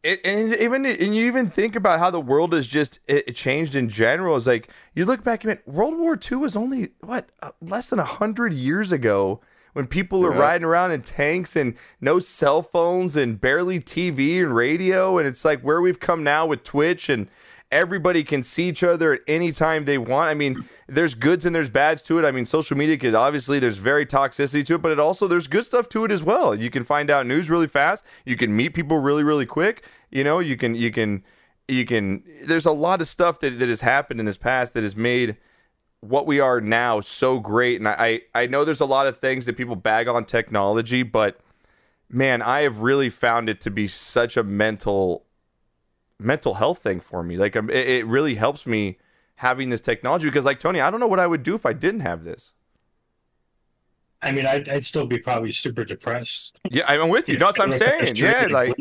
it, 0.03 0.19
and 0.25 0.53
even 0.55 0.85
and 0.85 1.15
you 1.15 1.25
even 1.25 1.49
think 1.49 1.75
about 1.75 1.99
how 1.99 2.09
the 2.11 2.19
world 2.21 2.53
has 2.53 2.67
just 2.67 2.99
it, 3.07 3.35
changed 3.35 3.75
in 3.75 3.89
general. 3.89 4.35
It's 4.37 4.45
like 4.47 4.69
you 4.95 5.05
look 5.05 5.23
back, 5.23 5.43
man. 5.45 5.59
World 5.65 5.97
War 5.97 6.17
II 6.31 6.37
was 6.39 6.55
only 6.55 6.89
what 7.01 7.29
uh, 7.41 7.51
less 7.61 7.89
than 7.89 7.99
a 7.99 8.03
hundred 8.05 8.53
years 8.53 8.91
ago 8.91 9.41
when 9.77 9.85
people 9.85 10.25
are 10.25 10.33
Yeah. 10.33 10.39
riding 10.39 10.65
around 10.65 10.91
in 10.91 11.03
tanks 11.03 11.55
and 11.55 11.75
no 12.01 12.17
cell 12.17 12.63
phones 12.63 13.15
and 13.15 13.39
barely 13.39 13.79
TV 13.79 14.41
and 14.41 14.55
radio. 14.55 15.19
And 15.19 15.27
it's 15.27 15.45
like 15.45 15.61
where 15.61 15.79
we've 15.81 15.99
come 15.99 16.23
now 16.23 16.47
with 16.47 16.63
Twitch 16.63 17.09
and 17.09 17.27
everybody 17.71 18.23
can 18.23 18.41
see 18.41 18.67
each 18.69 18.81
other 18.81 19.13
at 19.13 19.19
any 19.27 19.51
time 19.51 19.85
they 19.85 19.99
want. 19.99 20.31
I 20.31 20.33
mean, 20.33 20.67
there's 20.87 21.13
goods 21.13 21.45
and 21.45 21.55
there's 21.55 21.69
bads 21.69 22.01
to 22.03 22.17
it. 22.17 22.25
I 22.25 22.31
mean, 22.31 22.43
social 22.45 22.75
media 22.75 22.97
could 22.97 23.13
obviously 23.13 23.59
there's 23.59 23.77
very 23.77 24.03
toxicity 24.03 24.65
to 24.65 24.73
it, 24.73 24.81
but 24.81 24.91
it 24.91 24.99
also 24.99 25.27
there's 25.27 25.45
good 25.45 25.63
stuff 25.63 25.87
to 25.89 26.05
it 26.05 26.11
as 26.11 26.23
well. 26.23 26.55
You 26.55 26.71
can 26.71 26.83
find 26.83 27.11
out 27.11 27.27
news 27.27 27.47
really 27.47 27.67
fast. 27.67 28.03
You 28.25 28.35
can 28.35 28.55
meet 28.55 28.73
people 28.73 28.97
really, 28.97 29.23
really 29.23 29.45
quick. 29.45 29.85
You 30.09 30.23
know, 30.23 30.39
you 30.39 30.57
can 30.57 30.73
you 30.73 30.89
can 30.91 31.23
you 31.67 31.85
can 31.85 32.23
there's 32.47 32.65
a 32.65 32.71
lot 32.71 32.99
of 32.99 33.07
stuff 33.07 33.41
that, 33.41 33.59
that 33.59 33.69
has 33.69 33.81
happened 33.81 34.19
in 34.19 34.25
this 34.25 34.37
past 34.37 34.73
that 34.73 34.81
has 34.81 34.95
made 34.95 35.37
what 36.01 36.27
we 36.27 36.39
are 36.39 36.61
now 36.61 36.99
so 37.01 37.39
great. 37.39 37.79
And 37.79 37.87
I, 37.87 38.21
I 38.35 38.47
know 38.47 38.63
there's 38.63 38.81
a 38.81 38.85
lot 38.85 39.07
of 39.07 39.17
things 39.17 39.45
that 39.45 39.57
people 39.57 39.75
bag 39.75 40.07
on 40.07 40.25
technology, 40.25 41.03
but 41.03 41.39
man, 42.09 42.41
I 42.41 42.61
have 42.61 42.79
really 42.79 43.09
found 43.09 43.49
it 43.49 43.59
to 43.61 43.71
be 43.71 43.87
such 43.87 44.37
a 44.37 44.43
mental 44.43 45.25
mental 46.19 46.55
health 46.55 46.79
thing 46.79 46.99
for 46.99 47.21
me. 47.21 47.37
Like 47.37 47.55
um, 47.55 47.69
it, 47.69 47.87
it 47.87 48.05
really 48.07 48.35
helps 48.35 48.65
me 48.65 48.97
having 49.35 49.69
this 49.69 49.81
technology 49.81 50.27
because 50.27 50.45
like 50.45 50.59
Tony, 50.59 50.81
I 50.81 50.89
don't 50.89 50.99
know 50.99 51.07
what 51.07 51.19
I 51.19 51.27
would 51.27 51.43
do 51.43 51.55
if 51.55 51.65
I 51.65 51.73
didn't 51.73 52.01
have 52.01 52.23
this. 52.23 52.53
I 54.21 54.31
mean, 54.31 54.47
I'd, 54.47 54.67
I'd 54.67 54.83
still 54.83 55.05
be 55.05 55.19
probably 55.19 55.51
super 55.51 55.85
depressed. 55.85 56.57
Yeah, 56.71 56.85
I'm 56.87 57.09
with 57.09 57.29
you. 57.29 57.37
That's 57.39 57.59
what 57.59 57.71
I'm 57.71 57.77
saying. 57.77 58.15
Yeah, 58.15 58.47
like 58.49 58.75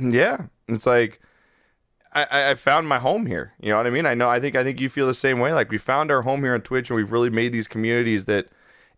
yeah. 0.00 0.46
It's 0.68 0.86
like 0.86 1.20
I, 2.14 2.50
I 2.50 2.54
found 2.54 2.88
my 2.88 2.98
home 2.98 3.26
here. 3.26 3.54
You 3.60 3.70
know 3.70 3.78
what 3.78 3.86
I 3.86 3.90
mean? 3.90 4.06
I 4.06 4.14
know. 4.14 4.28
I 4.28 4.40
think. 4.40 4.56
I 4.56 4.64
think 4.64 4.80
you 4.80 4.88
feel 4.88 5.06
the 5.06 5.14
same 5.14 5.38
way. 5.38 5.52
Like 5.54 5.70
we 5.70 5.78
found 5.78 6.10
our 6.10 6.22
home 6.22 6.42
here 6.42 6.54
on 6.54 6.60
Twitch, 6.60 6.90
and 6.90 6.96
we've 6.96 7.12
really 7.12 7.30
made 7.30 7.52
these 7.52 7.68
communities 7.68 8.26
that 8.26 8.48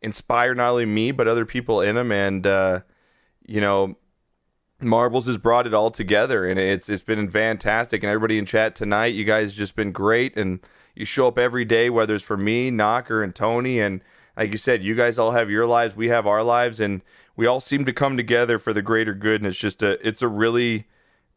inspire 0.03 0.55
not 0.55 0.71
only 0.71 0.85
me 0.85 1.13
but 1.13 1.29
other 1.29 1.47
people 1.47 1.81
in 1.81 1.95
them. 1.95 2.11
And 2.11 2.47
uh, 2.47 2.81
you 3.47 3.61
know, 3.61 3.97
Marbles 4.81 5.27
has 5.27 5.39
brought 5.39 5.67
it 5.67 5.75
all 5.75 5.91
together, 5.91 6.49
and 6.49 6.59
it's 6.59 6.89
it's 6.89 7.03
been 7.03 7.31
fantastic. 7.31 8.03
And 8.03 8.11
everybody 8.11 8.39
in 8.39 8.47
chat 8.47 8.75
tonight, 8.75 9.15
you 9.15 9.25
guys 9.25 9.55
just 9.55 9.77
been 9.77 9.93
great, 9.93 10.37
and 10.37 10.61
you 10.95 11.05
show 11.05 11.29
up 11.29 11.39
every 11.39 11.65
day, 11.65 11.91
whether 11.91 12.15
it's 12.15 12.25
for 12.25 12.37
me, 12.37 12.71
Knocker, 12.71 13.23
and 13.23 13.35
Tony, 13.35 13.81
and 13.81 14.01
like 14.37 14.51
you 14.51 14.57
said, 14.57 14.83
you 14.83 14.95
guys 14.95 15.19
all 15.19 15.31
have 15.31 15.51
your 15.51 15.67
lives, 15.67 15.95
we 15.95 16.09
have 16.09 16.27
our 16.27 16.43
lives, 16.43 16.81
and 16.81 17.03
we 17.37 17.47
all 17.47 17.61
seem 17.61 17.85
to 17.85 17.93
come 17.93 18.17
together 18.17 18.59
for 18.59 18.73
the 18.73 18.83
greater 18.83 19.15
good. 19.15 19.41
And 19.41 19.47
it's 19.47 19.59
just 19.59 19.83
a 19.83 20.05
it's 20.07 20.23
a 20.23 20.29
really 20.29 20.87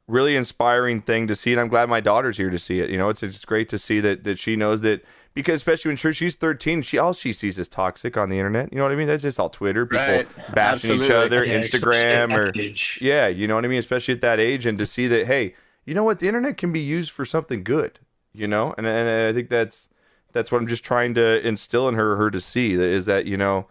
really 0.08 0.36
inspiring 0.36 1.02
thing 1.02 1.28
to 1.28 1.36
see, 1.36 1.52
and 1.52 1.60
I'm 1.62 1.68
glad 1.68 1.90
my 1.90 2.00
daughter's 2.00 2.38
here 2.38 2.50
to 2.50 2.60
see 2.60 2.80
it. 2.80 2.90
You 2.90 2.98
know, 2.98 3.10
it's 3.10 3.24
it's 3.24 3.44
great 3.46 3.70
to 3.70 3.78
see 3.78 4.00
that 4.00 4.24
that 4.24 4.40
she 4.40 4.56
knows 4.56 4.82
that 4.82 5.04
because 5.34 5.56
especially 5.56 5.90
when 5.90 6.14
she's 6.14 6.36
13, 6.36 6.82
she 6.82 6.98
all 6.98 7.14
she 7.14 7.34
sees 7.34 7.60
is 7.60 7.68
toxic 7.68 8.18
on 8.18 8.30
the 8.30 8.38
internet. 8.40 8.72
You 8.72 8.78
know 8.78 8.86
what 8.86 8.92
I 8.92 8.96
mean? 8.96 9.08
That's 9.08 9.24
just 9.24 9.40
all 9.40 9.50
Twitter, 9.50 9.86
people 9.86 10.06
Right. 10.06 10.28
bashing 10.56 11.02
each 11.02 11.12
other, 11.12 11.46
Yeah, 11.46 11.60
Instagram, 11.60 12.34
or 12.36 12.54
yeah, 13.00 13.28
you 13.28 13.48
know 13.48 13.56
what 13.56 13.66
I 13.66 13.68
mean? 13.68 13.80
Especially 13.80 14.14
at 14.14 14.22
that 14.22 14.40
age, 14.40 14.66
and 14.66 14.80
to 14.80 14.86
see 14.86 15.08
that, 15.08 15.28
hey, 15.28 15.54
you 15.86 15.94
know 15.94 16.04
what? 16.04 16.20
The 16.20 16.28
internet 16.28 16.58
can 16.58 16.72
be 16.72 16.80
used 16.80 17.12
for 17.12 17.26
something 17.26 17.64
good, 17.64 18.00
you 18.34 18.48
know? 18.48 18.74
And, 18.78 18.88
and 18.88 19.30
I 19.30 19.34
think 19.34 19.50
that's 19.50 19.90
that's 20.34 20.52
what 20.52 20.60
I'm 20.62 20.68
just 20.68 20.84
trying 20.84 21.14
to 21.16 21.46
instill 21.48 21.88
in 21.88 21.96
her, 21.96 22.16
her 22.18 22.30
to 22.32 22.42
see 22.42 22.74
is 22.74 23.06
that, 23.06 23.26
you 23.26 23.38
know, 23.38 23.68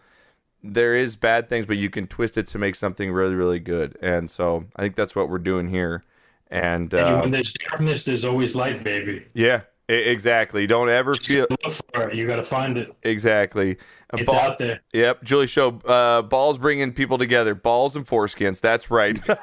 there 0.63 0.97
is 0.97 1.15
bad 1.17 1.49
things, 1.49 1.67
but 1.67 1.77
you 1.77 1.91
can 1.91 2.07
twist 2.07 2.37
it 2.37 2.47
to 2.49 2.59
make 2.59 2.75
something 2.75 3.13
really, 3.13 3.35
really 3.35 3.61
good. 3.61 3.97
And 4.01 4.31
so 4.31 4.65
I 4.75 4.83
think 4.83 4.97
that's 4.97 5.15
what 5.15 5.29
we're 5.29 5.39
doing 5.39 5.69
here. 5.69 6.03
And, 6.51 6.93
And 6.95 7.03
uh, 7.03 7.21
when 7.21 7.31
there's 7.33 7.53
darkness, 7.53 8.05
there's 8.05 8.25
always 8.25 8.55
light, 8.55 8.85
baby. 8.85 9.27
yeah, 9.35 9.63
exactly. 9.89 10.67
Don't 10.67 10.89
ever 10.89 11.15
feel 11.15 11.47
Look 11.51 11.73
for 11.95 12.09
it. 12.11 12.15
You 12.15 12.27
got 12.27 12.37
to 12.37 12.43
find 12.45 12.79
it. 12.79 12.95
exactly. 13.03 13.79
A 14.13 14.19
It's 14.19 14.31
ball- 14.31 14.41
out 14.41 14.59
there. 14.59 14.83
Yep, 14.93 15.25
Julie 15.25 15.49
Show. 15.49 15.79
Uh, 15.85 16.23
balls 16.23 16.59
bringing 16.59 16.93
people 16.93 17.19
together. 17.19 17.57
Balls 17.57 17.97
and 17.97 18.07
foreskins. 18.07 18.61
That's 18.61 18.89
right. 18.89 19.17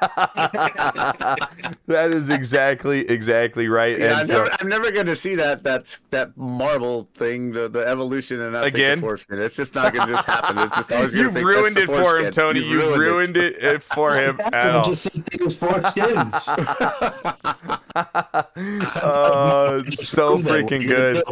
that 1.86 2.08
is 2.10 2.30
exactly 2.30 3.00
exactly 3.06 3.68
right. 3.68 3.98
Yeah, 3.98 4.04
and 4.06 4.14
I'm, 4.14 4.26
so, 4.26 4.32
never, 4.44 4.56
I'm 4.60 4.68
never 4.70 4.90
going 4.90 5.04
to 5.06 5.16
see 5.16 5.34
that 5.34 5.64
that 5.64 5.98
that 6.10 6.34
marble 6.38 7.10
thing, 7.14 7.52
the, 7.52 7.68
the 7.68 7.86
evolution, 7.86 8.40
and 8.40 8.54
not 8.54 8.64
Again? 8.64 8.92
think 8.92 8.96
the 8.96 9.00
foreskin. 9.06 9.38
It's 9.40 9.56
just 9.56 9.74
not 9.74 9.92
going 9.92 10.08
to 10.08 10.14
just 10.14 10.26
happen. 10.26 10.58
It's 10.58 10.76
just 10.76 10.90
always 10.92 11.10
gonna 11.10 11.24
you've 11.24 11.34
think 11.34 11.46
ruined 11.46 11.76
it 11.76 11.86
for 11.86 12.18
him. 12.20 12.32
Tony. 12.32 12.60
You've 12.60 12.82
You've 12.84 12.96
ruined 12.98 13.36
it, 13.36 13.62
it 13.62 13.82
for 13.82 14.14
him 14.16 14.40
at 14.40 14.54
I 14.54 14.70
all. 14.70 14.84
just 14.86 15.12
see 15.12 15.22
it 15.30 15.42
was 15.42 15.56
four 15.58 15.82
skins. 15.82 16.48
Oh, 18.96 19.82
so 19.90 20.38
freaking 20.38 20.86
good. 20.86 21.22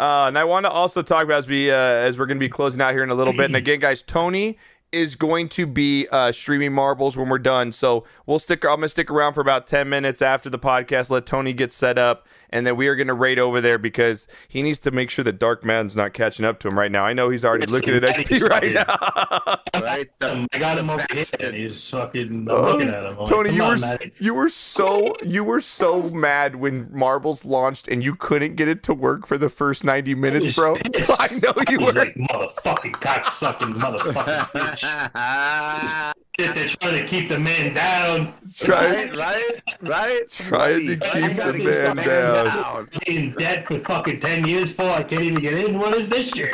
Uh, 0.00 0.28
and 0.28 0.38
I 0.38 0.44
want 0.44 0.64
to 0.64 0.70
also 0.70 1.02
talk 1.02 1.24
about 1.24 1.40
as 1.40 1.46
we 1.46 1.70
uh, 1.70 1.76
as 1.76 2.18
we're 2.18 2.24
going 2.24 2.38
to 2.38 2.40
be 2.44 2.48
closing 2.48 2.80
out 2.80 2.92
here 2.92 3.02
in 3.02 3.10
a 3.10 3.14
little 3.14 3.34
bit. 3.34 3.44
And 3.44 3.56
again, 3.56 3.80
guys, 3.80 4.00
Tony 4.00 4.56
is 4.92 5.14
going 5.14 5.46
to 5.50 5.66
be 5.66 6.08
uh, 6.10 6.32
streaming 6.32 6.72
marbles 6.72 7.18
when 7.18 7.28
we're 7.28 7.38
done. 7.38 7.70
So 7.70 8.04
we'll 8.24 8.38
stick. 8.38 8.64
I'm 8.64 8.76
gonna 8.76 8.88
stick 8.88 9.10
around 9.10 9.34
for 9.34 9.42
about 9.42 9.66
ten 9.66 9.90
minutes 9.90 10.22
after 10.22 10.48
the 10.48 10.58
podcast. 10.58 11.10
Let 11.10 11.26
Tony 11.26 11.52
get 11.52 11.70
set 11.70 11.98
up, 11.98 12.26
and 12.50 12.66
that 12.66 12.76
we 12.76 12.86
are 12.88 12.94
going 12.96 13.06
to 13.08 13.14
raid 13.14 13.38
over 13.38 13.60
there 13.60 13.78
because 13.78 14.28
he 14.48 14.62
needs 14.62 14.80
to 14.80 14.90
make 14.90 15.10
sure 15.10 15.24
that 15.24 15.38
Dark 15.38 15.64
Madden's 15.64 15.96
not 15.96 16.12
catching 16.12 16.44
up 16.44 16.58
to 16.60 16.68
him 16.68 16.78
right 16.78 16.90
now. 16.92 17.04
I 17.04 17.12
know 17.12 17.30
he's 17.30 17.44
already 17.44 17.62
Yes, 17.62 17.70
looking 17.70 17.94
at 17.94 18.02
XP 18.02 18.48
right 18.48 18.72
now. 18.72 19.80
right? 19.80 20.08
Um, 20.20 20.46
I 20.52 20.58
got 20.58 20.78
him 20.78 20.90
over 20.90 21.04
here, 21.12 21.24
and 21.40 21.54
he's 21.56 21.88
fucking. 21.90 22.26
I'm 22.30 22.44
looking 22.46 22.88
at 22.88 23.04
him. 23.04 23.18
I'm 23.18 23.26
Tony, 23.26 23.50
"Come 23.50 23.56
you 23.56 23.62
on, 23.64 23.70
were 23.70 23.78
Matty." 23.78 24.12
you 24.18 24.34
were 24.34 24.48
so 24.48 25.14
you 25.22 25.42
were 25.44 25.60
so 25.60 26.02
mad 26.10 26.56
when 26.56 26.88
Marbles 26.92 27.44
launched 27.44 27.88
and 27.88 28.02
you 28.04 28.14
couldn't 28.14 28.56
get 28.56 28.68
it 28.68 28.82
to 28.84 28.94
work 28.94 29.26
for 29.26 29.38
the 29.38 29.48
first 29.48 29.84
ninety 29.84 30.14
minutes, 30.14 30.44
was 30.46 30.54
bro. 30.56 30.74
pissed. 30.76 31.12
I 31.18 31.28
know 31.42 31.52
you 31.70 31.78
I 31.80 31.84
were. 31.84 31.92
like, 31.92 32.14
motherfucking 32.14 32.92
cocksucking 32.92 33.74
motherfucking 33.74 34.50
bitch. 34.52 36.12
Shit, 36.38 36.54
They're 36.54 36.68
trying 36.68 37.02
to 37.02 37.06
keep 37.06 37.28
the 37.28 37.38
man 37.38 37.74
down. 37.74 38.32
Trying, 38.56 39.10
right, 39.10 39.16
right, 39.18 39.80
right. 39.82 40.30
Trying 40.30 40.86
to 40.86 40.96
keep 40.96 41.36
the 41.36 41.52
keep 41.52 41.64
man 41.64 41.96
down. 41.96 42.88
In 43.06 43.32
debt 43.32 43.66
for 43.66 43.78
fucking 43.80 44.20
ten 44.20 44.46
years 44.46 44.72
for 44.72 44.84
I 44.84 45.02
can't 45.02 45.22
even 45.22 45.40
get 45.40 45.54
in. 45.54 45.78
What 45.78 45.94
is 45.94 46.08
this 46.08 46.34
year? 46.36 46.52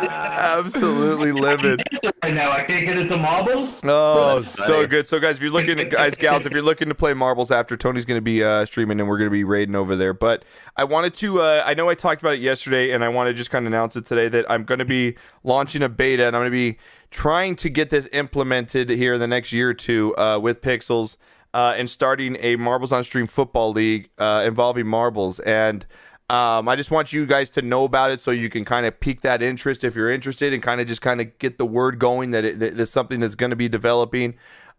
Absolutely 0.00 1.32
livid. 1.32 1.82
right 2.22 2.34
now, 2.34 2.50
I 2.50 2.62
can't 2.62 2.86
get 2.86 2.98
into 2.98 3.16
marbles. 3.16 3.80
Oh, 3.84 4.40
That's 4.40 4.54
so 4.54 4.74
funny. 4.74 4.86
good. 4.86 5.06
So, 5.06 5.18
guys, 5.18 5.36
if 5.36 5.42
you're 5.42 5.50
looking, 5.50 5.76
guys, 5.88 6.14
gals, 6.14 6.46
if 6.46 6.52
you're 6.52 6.62
looking 6.62 6.88
to 6.88 6.94
play 6.94 7.14
marbles 7.14 7.50
after, 7.50 7.76
Tony's 7.76 8.04
going 8.04 8.18
to 8.18 8.22
be 8.22 8.44
uh, 8.44 8.64
streaming 8.66 9.00
and 9.00 9.08
we're 9.08 9.18
going 9.18 9.28
to 9.30 9.32
be 9.32 9.44
raiding 9.44 9.74
over 9.74 9.96
there. 9.96 10.12
But 10.12 10.44
I 10.76 10.84
wanted 10.84 11.14
to, 11.14 11.40
uh, 11.40 11.62
I 11.66 11.74
know 11.74 11.88
I 11.88 11.94
talked 11.94 12.22
about 12.22 12.34
it 12.34 12.40
yesterday 12.40 12.92
and 12.92 13.04
I 13.04 13.08
want 13.08 13.28
to 13.28 13.34
just 13.34 13.50
kind 13.50 13.66
of 13.66 13.72
announce 13.72 13.96
it 13.96 14.06
today 14.06 14.28
that 14.28 14.50
I'm 14.50 14.64
going 14.64 14.78
to 14.78 14.84
be 14.84 15.16
launching 15.44 15.82
a 15.82 15.88
beta 15.88 16.26
and 16.26 16.36
I'm 16.36 16.40
going 16.40 16.52
to 16.52 16.72
be 16.72 16.78
trying 17.10 17.56
to 17.56 17.68
get 17.68 17.90
this 17.90 18.08
implemented 18.12 18.90
here 18.90 19.14
in 19.14 19.20
the 19.20 19.26
next 19.26 19.52
year 19.52 19.70
or 19.70 19.74
two 19.74 20.16
uh, 20.16 20.38
with 20.38 20.60
Pixels 20.60 21.16
uh, 21.52 21.74
and 21.76 21.90
starting 21.90 22.36
a 22.40 22.56
Marbles 22.56 22.92
on 22.92 23.02
Stream 23.02 23.26
football 23.26 23.72
league 23.72 24.10
uh, 24.18 24.44
involving 24.46 24.86
marbles. 24.86 25.40
And 25.40 25.84
um, 26.28 26.68
I 26.68 26.76
just 26.76 26.92
want 26.92 27.12
you 27.12 27.26
guys 27.26 27.50
to 27.50 27.62
know 27.62 27.84
about 27.84 28.12
it 28.12 28.20
so 28.20 28.30
you 28.30 28.48
can 28.48 28.64
kind 28.64 28.86
of 28.86 29.00
pique 29.00 29.22
that 29.22 29.42
interest 29.42 29.82
if 29.82 29.96
you're 29.96 30.10
interested 30.10 30.52
and 30.52 30.62
kind 30.62 30.80
of 30.80 30.86
just 30.86 31.02
kind 31.02 31.20
of 31.20 31.36
get 31.38 31.58
the 31.58 31.66
word 31.66 31.98
going 31.98 32.30
that, 32.30 32.44
it, 32.44 32.60
that 32.60 32.76
there's 32.76 32.90
something 32.90 33.18
that's 33.18 33.34
going 33.34 33.50
to 33.50 33.56
be 33.56 33.68
developing. 33.68 34.34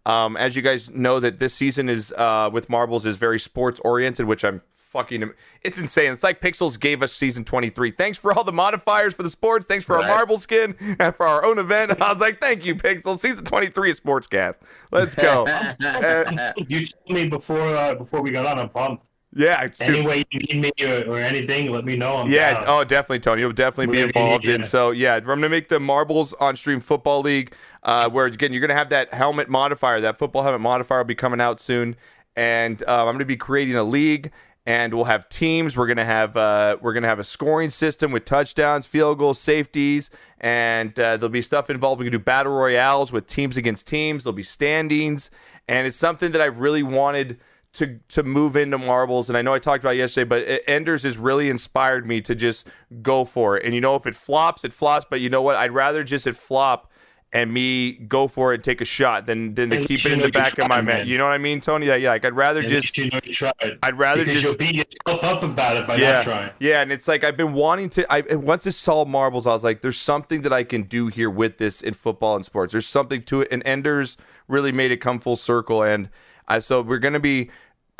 Um, 0.05 0.37
as 0.37 0.55
you 0.55 0.61
guys 0.61 0.89
know, 0.89 1.19
that 1.19 1.39
this 1.39 1.53
season 1.53 1.89
is 1.89 2.13
uh, 2.13 2.49
with 2.51 2.69
marbles 2.69 3.05
is 3.05 3.17
very 3.17 3.39
sports 3.39 3.79
oriented, 3.81 4.25
which 4.25 4.45
I'm 4.45 4.61
fucking. 4.91 5.31
It's 5.63 5.79
insane. 5.79 6.11
It's 6.13 6.23
like 6.23 6.41
Pixels 6.41 6.79
gave 6.79 7.01
us 7.01 7.13
season 7.13 7.43
23. 7.45 7.91
Thanks 7.91 8.17
for 8.17 8.33
all 8.33 8.43
the 8.43 8.51
modifiers 8.51 9.13
for 9.13 9.23
the 9.23 9.29
sports. 9.29 9.65
Thanks 9.65 9.85
for 9.85 9.95
our 9.99 10.07
marble 10.07 10.37
skin 10.37 10.75
and 10.99 11.15
for 11.15 11.25
our 11.25 11.43
own 11.45 11.57
event. 11.59 12.01
I 12.01 12.11
was 12.11 12.21
like, 12.21 12.39
thank 12.41 12.65
you, 12.65 12.75
Pixels. 12.75 13.19
Season 13.19 13.45
23 13.45 13.91
is 13.91 13.99
Sportscast. 13.99 14.57
Let's 14.91 15.15
go. 15.15 15.47
Uh, 15.81 16.51
You 16.67 16.85
told 16.85 17.09
me 17.17 17.27
before 17.29 17.59
uh, 17.75 17.95
before 17.95 18.21
we 18.21 18.31
got 18.31 18.45
on. 18.45 18.59
I'm 18.59 18.69
pumped. 18.69 19.05
yeah, 19.33 19.67
super- 19.73 19.91
Any 19.93 20.05
way 20.05 20.23
you 20.31 20.39
need 20.39 20.61
me 20.79 20.85
or, 20.85 21.05
or 21.11 21.17
anything, 21.17 21.71
let 21.71 21.85
me 21.85 21.95
know. 21.95 22.17
I'm 22.17 22.29
Yeah, 22.31 22.53
down. 22.55 22.63
oh, 22.67 22.83
definitely, 22.83 23.19
Tony. 23.19 23.41
You'll 23.41 23.53
definitely 23.53 23.87
be 23.87 24.01
Whatever 24.03 24.19
you 24.19 24.23
involved 24.25 24.45
need, 24.45 24.53
in. 24.55 24.61
yeah. 24.61 24.67
So, 24.67 24.91
yeah, 24.91 25.15
I'm 25.15 25.23
going 25.23 25.41
to 25.41 25.49
make 25.49 25.69
the 25.69 25.79
Marbles 25.79 26.33
on 26.33 26.55
Stream 26.55 26.79
Football 26.81 27.21
League, 27.21 27.53
uh, 27.83 28.09
where 28.09 28.25
again 28.25 28.51
you're 28.51 28.59
going 28.61 28.69
to 28.69 28.75
have 28.75 28.89
that 28.89 29.13
helmet 29.13 29.47
modifier. 29.49 30.01
That 30.01 30.17
football 30.17 30.43
helmet 30.43 30.61
modifier 30.61 30.99
will 30.99 31.05
be 31.05 31.15
coming 31.15 31.39
out 31.41 31.59
soon, 31.59 31.95
and 32.35 32.81
um, 32.83 32.99
I'm 32.99 33.05
going 33.13 33.19
to 33.19 33.25
be 33.25 33.37
creating 33.37 33.75
a 33.75 33.83
league. 33.83 34.31
And 34.65 34.93
we'll 34.93 35.05
have 35.05 35.27
teams. 35.27 35.75
We're 35.75 35.87
gonna 35.87 36.05
have 36.05 36.37
uh, 36.37 36.77
we're 36.81 36.93
gonna 36.93 37.07
have 37.07 37.17
a 37.17 37.23
scoring 37.23 37.71
system 37.71 38.11
with 38.11 38.25
touchdowns, 38.25 38.85
field 38.85 39.17
goals, 39.17 39.39
safeties, 39.39 40.11
and 40.39 40.91
uh, 40.99 41.17
there'll 41.17 41.29
be 41.29 41.41
stuff 41.41 41.71
involved. 41.71 41.99
We 41.99 42.05
can 42.05 42.11
do 42.11 42.19
battle 42.19 42.53
royales 42.53 43.11
with 43.11 43.25
teams 43.25 43.57
against 43.57 43.87
teams. 43.87 44.23
There'll 44.23 44.35
be 44.35 44.43
standings, 44.43 45.31
and 45.67 45.87
it's 45.87 45.97
something 45.97 46.31
that 46.33 46.41
I've 46.41 46.59
really 46.59 46.83
wanted 46.83 47.39
to 47.73 47.99
to 48.09 48.23
move 48.23 48.57
into 48.57 48.77
marbles 48.77 49.29
and 49.29 49.37
I 49.37 49.41
know 49.41 49.53
I 49.53 49.59
talked 49.59 49.83
about 49.83 49.95
yesterday 49.95 50.27
but 50.27 50.61
Enders 50.67 51.03
has 51.03 51.17
really 51.17 51.49
inspired 51.49 52.05
me 52.05 52.19
to 52.21 52.35
just 52.35 52.67
go 53.01 53.23
for 53.23 53.57
it 53.57 53.65
and 53.65 53.73
you 53.73 53.79
know 53.79 53.95
if 53.95 54.05
it 54.05 54.15
flops 54.15 54.65
it 54.65 54.73
flops 54.73 55.05
but 55.09 55.21
you 55.21 55.29
know 55.29 55.41
what 55.41 55.55
I'd 55.55 55.71
rather 55.71 56.03
just 56.03 56.27
it 56.27 56.35
flop 56.35 56.90
and 57.33 57.53
me 57.53 57.93
go 57.93 58.27
for 58.27 58.51
it 58.51 58.55
and 58.55 58.63
take 58.63 58.81
a 58.81 58.85
shot 58.85 59.25
than 59.25 59.53
than 59.55 59.69
to 59.69 59.83
keep 59.85 60.05
it 60.05 60.11
in 60.11 60.19
the 60.19 60.29
back 60.29 60.57
of 60.57 60.67
my 60.67 60.81
man 60.81 61.07
you 61.07 61.17
know 61.17 61.25
what 61.25 61.31
I 61.31 61.37
mean 61.37 61.61
Tony 61.61 61.87
yeah, 61.87 61.95
yeah 61.95 62.09
like 62.09 62.25
I'd 62.25 62.33
rather 62.33 62.61
At 62.61 62.69
just 62.69 62.97
you 62.97 63.09
know 63.09 63.19
you 63.23 63.33
tried. 63.33 63.79
I'd 63.83 63.97
rather 63.97 64.23
because 64.23 64.41
just 64.41 64.45
you'll 64.45 64.55
beat 64.55 64.75
yourself 64.75 65.23
up 65.23 65.43
about 65.43 65.77
it 65.77 65.87
by 65.87 65.95
yeah, 65.95 66.11
not 66.11 66.23
trying. 66.23 66.51
Yeah, 66.59 66.81
and 66.81 66.91
it's 66.91 67.07
like 67.07 67.23
I've 67.23 67.37
been 67.37 67.53
wanting 67.53 67.89
to. 67.91 68.11
I 68.11 68.35
once 68.35 68.67
I 68.67 68.71
saw 68.71 69.05
marbles, 69.05 69.47
I 69.47 69.53
was 69.53 69.63
like, 69.63 69.81
"There's 69.81 69.97
something 69.97 70.41
that 70.41 70.53
I 70.53 70.63
can 70.63 70.83
do 70.83 71.07
here 71.07 71.29
with 71.29 71.57
this 71.57 71.81
in 71.81 71.93
football 71.93 72.35
and 72.35 72.45
sports. 72.45 72.71
There's 72.71 72.87
something 72.87 73.23
to 73.23 73.41
it." 73.41 73.47
And 73.51 73.63
Enders 73.65 74.17
really 74.47 74.71
made 74.71 74.91
it 74.91 74.97
come 74.97 75.19
full 75.19 75.35
circle, 75.35 75.83
and 75.83 76.09
I 76.47 76.59
so 76.59 76.81
we're 76.81 76.99
gonna 76.99 77.19
be 77.19 77.49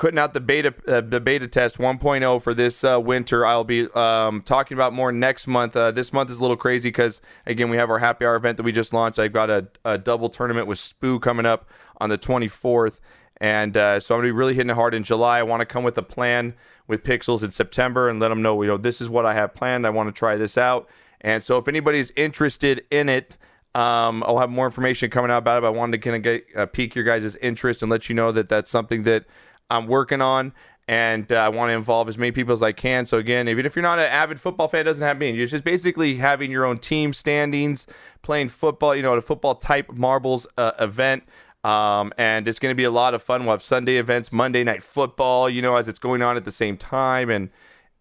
putting 0.02 0.18
out 0.18 0.34
the 0.34 0.40
beta 0.40 0.74
uh, 0.88 1.00
the 1.00 1.20
beta 1.20 1.48
test 1.48 1.78
1.0 1.78 2.42
for 2.42 2.56
this 2.56 2.84
uh, 2.84 3.00
winter. 3.00 3.46
I'll 3.46 3.64
be 3.64 3.88
um, 3.92 4.42
talking 4.42 4.76
about 4.76 4.94
more 4.94 5.12
next 5.12 5.46
month. 5.46 5.76
Uh, 5.76 5.92
this 5.92 6.12
month 6.12 6.32
is 6.32 6.40
a 6.40 6.42
little 6.42 6.58
crazy 6.58 6.90
because 6.90 7.22
again 7.46 7.70
we 7.70 7.78
have 7.78 7.92
our 7.92 8.00
happy 8.00 8.26
hour 8.26 8.36
event 8.36 8.58
that 8.58 8.64
we 8.64 8.72
just 8.72 8.94
launched. 8.94 9.20
I've 9.20 9.32
got 9.32 9.52
a, 9.52 9.68
a 9.86 10.00
double 10.00 10.28
tournament 10.28 10.66
with 10.66 10.80
Spoo 10.80 11.22
coming 11.22 11.46
up 11.46 11.70
on 12.00 12.10
the 12.10 12.18
24th. 12.18 12.98
And 13.38 13.78
uh, 13.78 14.00
so 14.00 14.16
I'm 14.16 14.22
gonna 14.22 14.30
be 14.30 14.32
really 14.32 14.56
hitting 14.56 14.72
it 14.72 14.76
hard 14.76 14.96
in 14.96 15.04
July. 15.04 15.38
I 15.38 15.44
want 15.44 15.62
to 15.62 15.68
come 15.68 15.84
with 15.84 16.00
a 16.00 16.04
plan 16.04 16.56
with 16.88 17.04
Pixels 17.04 17.44
in 17.44 17.52
September 17.52 18.10
and 18.10 18.20
let 18.20 18.30
them 18.30 18.42
know, 18.42 18.60
you 18.64 18.70
know, 18.70 18.78
this 18.78 19.02
is 19.02 19.10
what 19.10 19.28
I 19.28 19.36
have 19.36 19.54
planned. 19.54 19.86
I 19.86 19.92
want 19.92 20.08
to 20.08 20.18
try 20.18 20.36
this 20.36 20.58
out. 20.58 20.90
And 21.22 21.44
so 21.44 21.60
if 21.60 21.68
anybody's 21.68 22.12
interested 22.16 22.84
in 22.90 23.08
it, 23.08 23.38
um, 23.76 24.24
I'll 24.26 24.40
have 24.40 24.50
more 24.50 24.66
information 24.66 25.12
coming 25.12 25.30
out 25.30 25.38
about 25.38 25.60
it. 25.60 25.62
But 25.62 25.68
I 25.68 25.72
wanted 25.72 26.02
to 26.02 26.10
kind 26.10 26.16
of 26.16 26.24
get 26.24 26.46
uh, 26.56 26.66
pique 26.66 26.96
your 26.96 27.06
guys' 27.06 27.36
interest 27.36 27.84
and 27.84 27.92
let 27.92 28.10
you 28.10 28.16
know 28.16 28.32
that 28.32 28.50
that's 28.50 28.72
something 28.72 29.04
that 29.04 29.26
I'm 29.72 29.88
working 29.88 30.22
on. 30.22 30.54
And 30.88 31.32
uh, 31.32 31.38
I 31.38 31.50
want 31.50 31.70
to 31.70 31.74
involve 31.74 32.10
as 32.10 32.18
many 32.18 32.32
people 32.32 32.54
as 32.54 32.62
I 32.62 32.74
can. 32.74 33.06
So 33.06 33.18
again, 33.18 33.48
even 33.48 33.66
if 33.66 33.76
you're 33.76 33.84
not 33.84 33.98
an 33.98 34.06
avid 34.06 34.42
football 34.42 34.68
fan, 34.68 34.82
it 34.82 34.84
doesn't 34.84 35.04
have 35.04 35.18
be. 35.18 35.30
You're 35.30 35.48
just 35.48 35.64
basically 35.64 36.16
having 36.16 36.52
your 36.52 36.66
own 36.66 36.80
team 36.80 37.14
standings, 37.14 37.88
playing 38.24 38.50
football. 38.50 38.94
You 38.96 39.02
know, 39.02 39.14
a 39.14 39.22
football 39.22 39.56
type 39.56 39.92
marbles 39.94 40.48
uh, 40.58 40.74
event. 40.80 41.24
Um, 41.64 42.12
and 42.18 42.48
it's 42.48 42.60
going 42.60 42.72
to 42.72 42.76
be 42.76 42.84
a 42.84 42.92
lot 42.92 43.14
of 43.14 43.22
fun. 43.22 43.44
We'll 43.44 43.52
have 43.52 43.64
Sunday 43.64 43.98
events, 43.98 44.32
Monday 44.32 44.64
night 44.64 44.82
football, 44.84 45.50
you 45.50 45.62
know, 45.62 45.76
as 45.76 45.88
it's 45.88 46.00
going 46.00 46.22
on 46.24 46.36
at 46.36 46.44
the 46.44 46.52
same 46.52 46.76
time, 46.76 47.30
and 47.30 47.52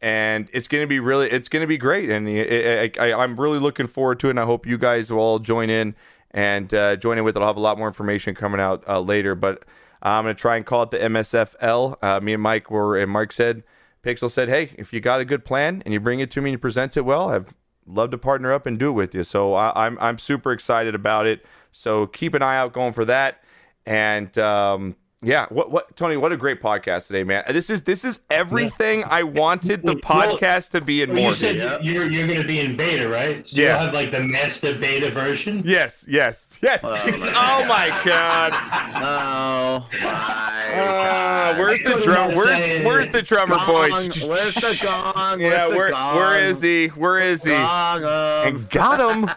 and 0.01 0.48
it's 0.52 0.66
going 0.66 0.82
to 0.82 0.88
be 0.88 0.98
really, 0.98 1.30
it's 1.30 1.48
going 1.48 1.62
to 1.62 1.66
be 1.66 1.76
great. 1.76 2.09
And 2.09 2.26
it, 2.26 2.98
I, 2.98 3.10
I, 3.10 3.22
I'm 3.22 3.38
really 3.38 3.59
looking 3.59 3.86
forward 3.86 4.18
to 4.20 4.28
it. 4.28 4.30
And 4.30 4.40
I 4.40 4.44
hope 4.44 4.66
you 4.66 4.78
guys 4.78 5.12
will 5.12 5.20
all 5.20 5.38
join 5.38 5.68
in 5.68 5.94
and 6.30 6.72
uh, 6.72 6.97
join 6.97 7.18
in 7.18 7.24
with 7.24 7.36
it. 7.36 7.40
I'll 7.40 7.48
have 7.48 7.59
a 7.59 7.60
lot 7.60 7.76
more 7.76 7.86
information 7.86 8.34
coming 8.34 8.60
out 8.60 8.82
uh, 8.88 9.01
later, 9.01 9.34
but 9.34 9.64
I'm 10.02 10.24
going 10.24 10.35
to 10.35 10.40
try 10.40 10.56
and 10.56 10.64
call 10.64 10.82
it 10.85 10.90
the 10.90 10.98
MSFL. 10.98 11.97
Uh, 12.02 12.20
me 12.20 12.35
and 12.35 12.43
Mike 12.43 12.70
were, 12.70 12.97
and 12.97 13.10
Mike 13.10 13.32
said, 13.32 13.62
Pixel 14.02 14.31
said, 14.31 14.48
hey, 14.48 14.72
if 14.77 14.93
you 14.93 15.01
got 15.01 15.20
a 15.20 15.24
good 15.24 15.44
plan 15.44 15.82
and 15.85 15.93
you 15.93 16.01
bring 16.01 16.20
it 16.20 16.31
to 16.32 16.40
me 16.40 16.51
and 16.51 16.55
you 16.55 16.59
present 16.59 16.97
it 16.97 17.02
well, 17.02 17.28
I've 17.28 17.52
love 17.86 18.10
to 18.10 18.18
partner 18.18 18.52
up 18.52 18.66
and 18.66 18.78
do 18.78 18.89
it 18.89 18.93
with 18.93 19.14
you. 19.14 19.24
So 19.24 19.55
I, 19.55 19.86
I'm 19.86 19.98
I'm 20.01 20.18
super 20.18 20.52
excited 20.52 20.94
about 20.94 21.27
it. 21.27 21.44
So 21.72 22.06
keep 22.06 22.35
an 22.35 22.43
eye 22.43 22.56
out 22.56 22.72
going 22.72 22.93
for 22.93 23.05
that. 23.05 23.43
And 23.86 24.36
um, 24.39 24.97
yeah, 25.22 25.47
what 25.51 25.70
what 25.70 25.94
Tony, 25.97 26.16
what 26.16 26.32
a 26.32 26.36
great 26.36 26.62
podcast 26.62 27.06
today, 27.09 27.24
man. 27.24 27.44
This 27.51 27.68
is 27.68 27.82
this 27.82 28.05
is 28.06 28.20
everything 28.30 29.05
I 29.05 29.22
wanted 29.22 29.82
the 29.82 29.92
Well, 30.09 30.36
podcast 30.36 30.70
to 30.70 30.80
be 30.80 31.02
in 31.02 31.10
Well, 31.10 31.18
more. 31.18 31.26
you 31.28 31.34
said 31.34 31.56
dude. 31.56 31.84
you're 31.84 32.09
you're 32.10 32.26
going 32.26 32.40
to 32.40 32.47
be 32.47 32.60
in 32.60 32.74
beta, 32.76 33.06
right? 33.09 33.47
So 33.48 33.60
Yeah. 33.60 33.68
You'll 33.68 33.78
have 33.86 33.94
like 33.94 34.10
the 34.12 34.20
master 34.20 34.74
beta 34.78 35.10
version. 35.10 35.62
Yes, 35.64 36.06
yes, 36.09 36.59
yes. 36.62 36.80
Oh, 36.82 36.88
Oh, 36.94 37.64
my 37.66 37.88
my 37.90 38.02
god. 38.05 38.52
Oh 38.97 39.88
my 40.02 40.74
Uh, 40.80 41.55
where's 41.59 41.82
the 41.82 42.01
drum? 42.02 42.32
Where's 42.32 42.84
where's 42.86 43.09
the 43.09 43.20
drummer 43.22 43.56
boy? 43.66 43.90
Where's 43.90 44.55
the 44.55 44.78
gong? 44.82 45.40
Yeah, 45.40 45.66
Where's 45.66 45.70
the 45.72 45.76
where 45.76 45.90
gong? 45.90 46.16
where 46.16 46.44
is 46.44 46.62
he? 46.62 46.86
Where 46.88 47.18
is 47.20 47.44
he? 47.44 47.51
Gong 47.51 48.05
'em. 48.05 48.09
and 48.56 48.70
got 48.70 49.01
him. 49.01 49.28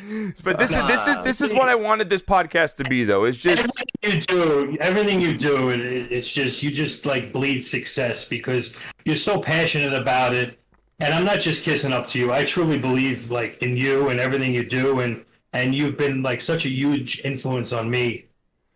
but 0.44 0.58
this 0.58 0.70
is 0.70 0.86
this 0.86 1.06
is 1.06 1.18
this 1.20 1.40
is 1.40 1.52
what 1.52 1.68
I 1.68 1.74
wanted 1.74 2.08
this 2.10 2.22
podcast 2.22 2.76
to 2.76 2.84
be, 2.84 3.04
though. 3.04 3.24
It's 3.24 3.38
just 3.38 3.68
Everything 4.02 4.14
you 4.14 4.20
do, 4.22 4.76
everything 4.80 5.20
you 5.20 5.36
do, 5.36 5.70
it- 5.70 5.80
it's 6.12 6.32
just 6.32 6.62
you 6.62 6.70
just 6.70 7.06
like 7.06 7.32
bleed 7.32 7.60
success 7.60 8.24
because 8.24 8.74
you're 9.04 9.16
so 9.16 9.40
passionate 9.40 9.92
about 9.92 10.34
it. 10.34 10.58
And 11.00 11.14
I'm 11.14 11.24
not 11.24 11.40
just 11.40 11.62
kissing 11.62 11.92
up 11.92 12.06
to 12.08 12.18
you. 12.18 12.32
I 12.32 12.44
truly 12.44 12.78
believe 12.78 13.30
like 13.30 13.62
in 13.62 13.76
you 13.76 14.10
and 14.10 14.20
everything 14.20 14.54
you 14.54 14.64
do, 14.64 15.00
and 15.00 15.24
and 15.52 15.74
you've 15.74 15.96
been 15.96 16.22
like 16.22 16.40
such 16.40 16.64
a 16.66 16.68
huge 16.68 17.20
influence 17.24 17.72
on 17.72 17.90
me. 17.90 18.26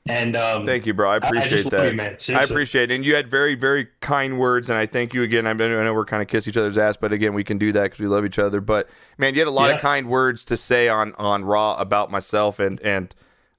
And 0.07 0.37
um, 0.37 0.67
thank 0.67 0.85
you, 0.85 0.93
bro. 0.93 1.09
I 1.09 1.15
I 1.15 1.17
appreciate 1.17 1.65
love 1.65 1.97
that. 1.97 2.29
you. 2.29 2.35
I 2.37 2.43
appreciate 2.43 2.91
it. 2.91 2.95
And 2.95 3.05
you 3.07 3.15
had 3.15 3.31
very, 3.31 3.55
very 3.55 3.89
kind 4.01 4.39
words, 4.39 4.69
and 4.69 4.79
I 4.79 4.85
thank 4.85 5.15
you 5.15 5.23
again. 5.23 5.47
I 5.47 5.55
know 5.55 5.81
I 5.81 5.85
know 5.85 5.95
we're 5.95 6.05
kind 6.05 6.21
of 6.21 6.29
kiss 6.29 6.47
each 6.47 6.59
other's 6.59 6.77
ass, 6.77 6.99
but 6.99 7.11
again, 7.13 7.33
we 7.33 7.43
can 7.43 7.57
do 7.57 7.73
that 7.73 7.85
because 7.85 8.01
we 8.01 8.07
love 8.07 8.27
each 8.27 8.39
other. 8.39 8.61
But 8.61 8.89
man, 9.17 9.33
you 9.35 9.41
had 9.41 9.49
a 9.49 9.51
lot 9.51 9.71
of 9.71 9.81
kind 9.81 10.09
words 10.09 10.45
to 10.47 10.59
say 10.59 10.89
on 10.89 11.15
on 11.15 11.45
Raw 11.45 11.77
about 11.77 12.11
myself, 12.11 12.59
and 12.61 12.79
and 12.83 13.15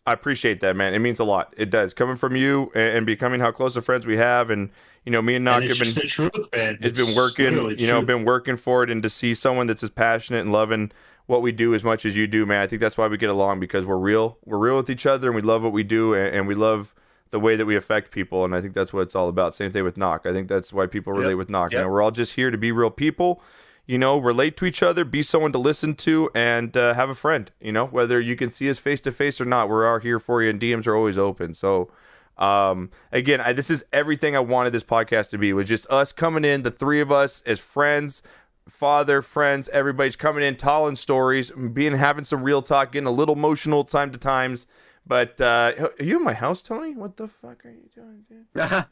I 0.06 0.14
appreciate 0.14 0.60
that, 0.60 0.76
man. 0.76 0.94
It 0.94 1.00
means 1.00 1.20
a 1.20 1.24
lot. 1.24 1.52
It 1.58 1.72
does 1.72 1.96
coming 1.96 2.16
from 2.16 2.36
you 2.36 2.72
and, 2.76 2.98
and 2.98 3.06
becoming 3.08 3.40
how 3.40 3.52
close 3.52 3.76
of 3.76 3.84
friends 3.84 4.06
we 4.06 4.18
have, 4.18 4.52
and 4.52 4.70
you 5.04 5.12
know, 5.12 5.24
me 5.24 5.34
and 5.34 5.46
Knock 5.46 5.64
have 5.64 5.80
been 5.80 5.94
the 5.96 6.02
truth, 6.02 6.48
man. 6.56 6.78
it's 6.80 7.00
been 7.00 7.16
working 7.16 7.54
you 7.80 7.88
know 7.88 7.94
truth. 8.02 8.06
been 8.06 8.24
working 8.24 8.56
for 8.56 8.84
it 8.84 8.92
and 8.92 9.02
to 9.02 9.10
see 9.10 9.34
someone 9.34 9.66
that's 9.66 9.82
as 9.82 9.90
passionate 9.90 10.42
and 10.42 10.52
loving 10.52 10.92
what 11.28 11.42
we 11.42 11.52
do 11.52 11.74
as 11.74 11.84
much 11.84 12.06
as 12.06 12.16
you 12.16 12.28
do 12.28 12.46
man. 12.46 12.62
I 12.62 12.68
think 12.68 12.82
that's 12.82 12.98
why 12.98 13.08
we 13.08 13.18
get 13.18 13.30
along 13.30 13.60
because 13.60 13.86
we're 13.86 13.98
real 13.98 14.38
we're 14.46 14.58
real 14.58 14.78
with 14.78 14.90
each 14.90 15.06
other 15.06 15.28
and 15.30 15.36
we 15.36 15.42
love 15.42 15.64
what 15.64 15.74
we 15.74 15.84
do 15.84 16.14
and, 16.14 16.36
and 16.36 16.48
we 16.48 16.56
love 16.56 16.94
the 17.32 17.40
way 17.40 17.56
that 17.56 17.66
we 17.66 17.76
affect 17.76 18.12
people 18.12 18.46
and 18.46 18.56
i 18.56 18.62
think 18.62 18.74
that's 18.74 18.94
what 18.94 19.02
it's 19.02 19.16
all 19.16 19.28
about. 19.30 19.56
Same 19.56 19.72
thing 19.72 19.84
with 19.84 19.98
knock. 19.98 20.26
I 20.26 20.34
think 20.34 20.48
that's 20.48 20.72
why 20.72 20.86
people 20.88 21.14
relate 21.14 21.34
with 21.36 21.50
knock. 21.50 21.72
You 21.72 21.78
Yep. 21.78 21.86
know 21.86 21.90
we're 21.92 22.02
all 22.02 22.12
just 22.12 22.36
here 22.36 22.52
to 22.52 22.58
be 22.58 22.72
real 22.72 22.92
people 22.92 23.42
you 23.88 23.98
know 24.00 24.18
relate 24.18 24.58
to 24.58 24.66
each 24.66 24.82
other 24.82 25.06
be 25.06 25.22
someone 25.22 25.52
to 25.52 25.60
listen 25.60 25.94
to 25.94 26.30
and 26.34 26.76
uh, 26.76 26.94
have 26.96 27.08
a 27.10 27.14
friend 27.14 27.52
you 27.62 27.72
know 27.72 27.86
whether 27.86 28.20
you 28.20 28.36
can 28.36 28.50
see 28.50 28.68
us 28.68 28.80
face 28.80 29.00
to 29.02 29.12
face 29.12 29.40
or 29.40 29.46
not 29.46 29.70
we're 29.70 29.88
all 29.88 30.00
here 30.00 30.18
for 30.18 30.42
you 30.42 30.50
and 30.50 30.60
dms 30.60 30.88
are 30.88 30.96
always 30.96 31.18
open. 31.18 31.54
So 31.54 31.92
um, 32.38 32.90
again, 33.12 33.40
I, 33.40 33.54
this 33.54 33.70
is 33.70 33.86
everything 33.94 34.36
I 34.36 34.40
wanted 34.40 34.72
this 34.74 34.84
podcast 34.84 35.30
to 35.30 35.38
be. 35.38 35.54
Was 35.54 35.68
just 35.68 35.90
us 35.90 36.12
coming 36.12 36.44
in, 36.44 36.64
the 36.64 36.72
three 36.72 37.00
of 37.00 37.10
us 37.12 37.42
as 37.46 37.60
friends, 37.62 38.22
father, 38.70 39.22
friends, 39.22 39.70
everybody's 39.70 40.16
coming 40.16 40.44
in, 40.44 40.56
telling 40.56 40.96
stories, 40.96 41.52
being 41.52 41.96
having 41.98 42.24
some 42.24 42.44
real 42.44 42.62
talk, 42.62 42.92
getting 42.92 43.08
a 43.08 43.12
little 43.12 43.36
emotional 43.36 43.84
time 43.84 44.12
to 44.12 44.18
times. 44.18 44.68
But 45.08 45.40
uh, 45.40 45.74
are 46.00 46.04
you 46.04 46.18
in 46.18 46.24
my 46.24 46.34
house, 46.34 46.64
Tony? 46.64 46.96
What 46.96 47.16
the 47.18 47.28
fuck 47.28 47.64
are 47.64 47.70
you 47.70 47.88
doing, 47.94 48.24
dude? 48.28 48.46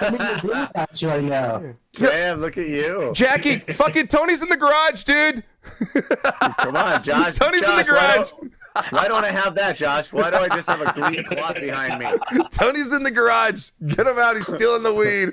I'm 0.00 0.14
in 0.14 0.20
your 0.20 0.38
green 0.38 0.68
house 0.74 1.02
right 1.02 1.22
now. 1.22 1.74
Damn, 1.92 2.40
look 2.40 2.56
at 2.56 2.68
you. 2.68 3.12
Jackie, 3.14 3.58
fucking 3.58 4.06
Tony's 4.08 4.40
in 4.40 4.48
the 4.48 4.56
garage, 4.56 5.04
dude. 5.04 5.44
Come 6.58 6.74
on, 6.74 7.02
Josh. 7.02 7.36
Tony's 7.36 7.62
in 7.62 7.76
the 7.76 7.82
Josh, 7.84 7.90
why 7.90 8.14
garage. 8.16 8.30
don't- 8.30 8.54
Why 8.90 9.08
don't 9.08 9.24
I 9.24 9.30
have 9.30 9.54
that, 9.56 9.76
Josh? 9.76 10.10
Why 10.10 10.30
do 10.30 10.36
I 10.36 10.48
just 10.48 10.68
have 10.70 10.80
a 10.80 10.90
green 10.92 11.22
cloth 11.24 11.56
behind 11.56 11.98
me? 11.98 12.08
Tony's 12.50 12.92
in 12.92 13.02
the 13.02 13.10
garage. 13.10 13.70
Get 13.86 14.06
him 14.06 14.18
out. 14.18 14.36
He's 14.36 14.46
stealing 14.46 14.82
the 14.84 14.94
weed. 14.94 15.32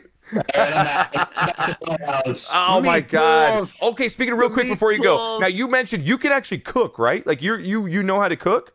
Oh 2.54 2.82
my 2.84 3.00
god. 3.00 3.64
Meatballs. 3.64 3.82
Okay, 3.84 4.08
speaking 4.08 4.34
of 4.34 4.40
real 4.40 4.50
quick 4.50 4.68
before 4.68 4.92
you 4.92 5.02
go. 5.02 5.38
Now 5.40 5.48
you 5.48 5.68
mentioned 5.68 6.06
you 6.06 6.18
can 6.18 6.32
actually 6.32 6.60
cook, 6.60 6.98
right? 6.98 7.26
Like 7.26 7.42
you 7.42 7.58
you 7.58 7.86
you 7.86 8.04
know 8.04 8.20
how 8.20 8.28
to 8.28 8.36
cook? 8.36 8.74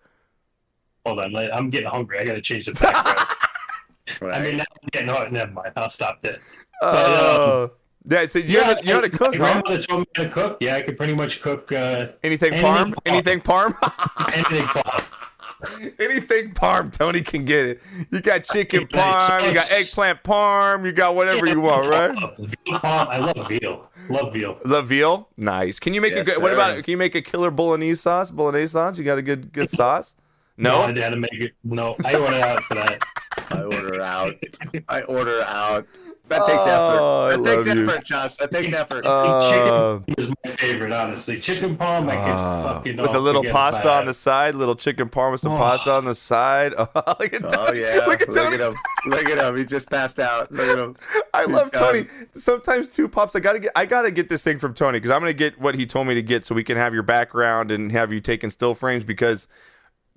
Hold 1.06 1.20
on, 1.20 1.34
I'm 1.36 1.70
getting 1.70 1.88
hungry. 1.88 2.18
I 2.20 2.24
got 2.24 2.34
to 2.34 2.40
change 2.40 2.66
the 2.66 2.72
background. 2.72 3.28
Right. 4.20 4.34
I 4.34 4.42
mean, 4.42 4.56
now 4.56 4.64
I'm 4.82 4.88
getting 4.90 5.08
hungry. 5.08 5.30
Never 5.30 5.52
mind. 5.52 5.72
I'll 5.76 5.88
stop 5.88 6.20
that. 6.22 6.40
Uh, 6.82 7.68
yeah, 8.08 8.26
so 8.26 8.40
you, 8.40 8.58
know, 8.58 8.64
how 8.64 8.76
you 8.80 8.86
know 8.86 8.94
how 8.94 9.00
to 9.02 9.08
my 9.08 9.18
cook, 9.18 9.30
man? 9.32 9.40
grandmother 9.62 9.82
told 9.82 10.00
me 10.00 10.06
how 10.16 10.22
to 10.24 10.28
cook. 10.28 10.56
Yeah, 10.60 10.74
I 10.74 10.80
could 10.80 10.96
pretty 10.96 11.14
much 11.14 11.40
cook 11.40 11.70
uh, 11.70 12.08
Anything 12.24 12.54
Anything 12.54 12.64
parm? 12.64 12.92
parm. 12.92 13.06
Anything 13.06 13.40
parm? 13.40 14.34
anything. 14.34 14.66
Bob. 14.74 15.04
Anything 15.98 16.52
parm, 16.52 16.92
Tony 16.92 17.20
can 17.22 17.44
get 17.44 17.66
it. 17.66 17.82
You 18.10 18.20
got 18.20 18.44
chicken 18.44 18.82
Hey, 18.82 18.86
parm, 18.98 19.46
you 19.48 19.54
got 19.54 19.70
eggplant 19.72 20.22
parm, 20.22 20.84
you 20.84 20.92
got 20.92 21.14
whatever 21.14 21.46
you 21.46 21.60
want, 21.60 21.88
right? 21.88 22.14
Parm. 22.14 22.78
I 22.82 23.18
love 23.18 23.48
veal. 23.48 23.88
Love 24.08 24.32
veal. 24.32 24.58
The 24.64 24.82
veal, 24.82 25.28
nice. 25.36 25.78
Can 25.78 25.94
you 25.94 26.00
make 26.00 26.12
a 26.12 26.16
Yes, 26.16 26.26
good? 26.26 26.42
What 26.42 26.52
about? 26.52 26.82
Can 26.84 26.90
you 26.90 26.96
make 26.96 27.14
a 27.14 27.22
killer 27.22 27.50
bolognese 27.50 28.00
sauce? 28.00 28.30
Bolognese 28.30 28.72
sauce? 28.72 28.98
You 28.98 29.04
got 29.04 29.18
a 29.18 29.22
good 29.22 29.52
good 29.52 29.70
sauce? 29.70 30.14
No, 30.56 30.72
No. 30.72 30.82
I 30.82 30.86
had 30.98 31.14
to 31.14 31.16
make 31.18 31.32
it. 31.32 31.52
No, 31.64 31.96
I 32.04 32.14
order 32.16 32.34
out 32.36 32.62
for 32.64 32.74
that. 32.74 33.02
I 33.50 33.62
order 33.62 34.02
out. 34.02 34.34
I 34.90 35.00
order 35.02 35.40
out. 35.46 35.86
That 36.30 36.46
takes 36.46 36.62
Oh, 36.64 37.26
effort. 37.28 37.42
That 37.42 37.56
takes 37.64 37.74
you. 37.74 37.82
effort, 37.90 38.04
Josh. 38.04 38.36
That 38.36 38.50
takes 38.50 38.72
effort. 38.72 39.04
Uh, 39.10 39.50
chicken 39.50 40.14
is 40.16 40.28
my 40.28 40.50
favorite, 40.50 40.92
honestly. 40.92 41.38
Chicken 41.40 41.76
parm, 41.76 42.08
I 42.08 42.14
can 42.14 42.30
uh, 42.30 42.62
fucking 42.74 42.96
with 42.96 43.14
a 43.14 43.18
little 43.18 43.42
pasta 43.44 43.90
on 43.92 44.06
the 44.06 44.14
side, 44.14 44.54
little 44.54 44.76
chicken 44.76 45.08
parm 45.08 45.32
with 45.32 45.40
some 45.40 45.52
Oh. 45.52 45.56
pasta 45.58 45.90
on 45.92 46.04
the 46.04 46.14
side. 46.14 46.72
Oh, 46.78 46.88
look 47.20 47.34
at 47.34 47.44
oh 47.44 47.48
Tony. 47.66 47.80
yeah. 47.80 48.04
Look 48.06 48.22
at 48.22 48.32
Tony. 48.32 48.56
him. 48.56 48.72
Look 49.06 49.26
at 49.26 49.38
him. 49.38 49.56
He 49.56 49.64
just 49.64 49.90
passed 49.90 50.18
out. 50.20 50.50
Look 50.52 50.66
at 50.68 50.78
him. 50.78 50.96
I 51.34 51.40
He's 51.44 51.48
love 51.54 51.70
done. 51.72 51.82
Tony. 51.92 52.06
Sometimes 52.36 52.88
two 52.88 53.08
pops. 53.08 53.34
I 53.34 53.40
gotta 53.40 53.58
get. 53.58 53.72
I 53.74 53.84
gotta 53.84 54.10
get 54.10 54.28
this 54.28 54.42
thing 54.42 54.58
from 54.58 54.72
Tony 54.74 54.98
because 54.98 55.10
I'm 55.10 55.20
gonna 55.20 55.32
get 55.32 55.60
what 55.60 55.74
he 55.74 55.84
told 55.86 56.06
me 56.06 56.14
to 56.14 56.22
get 56.22 56.44
so 56.44 56.54
we 56.54 56.62
can 56.64 56.76
have 56.76 56.94
your 56.94 57.02
background 57.02 57.70
and 57.72 57.90
have 57.92 58.12
you 58.12 58.20
taking 58.20 58.50
still 58.50 58.74
frames 58.74 59.02
because 59.04 59.48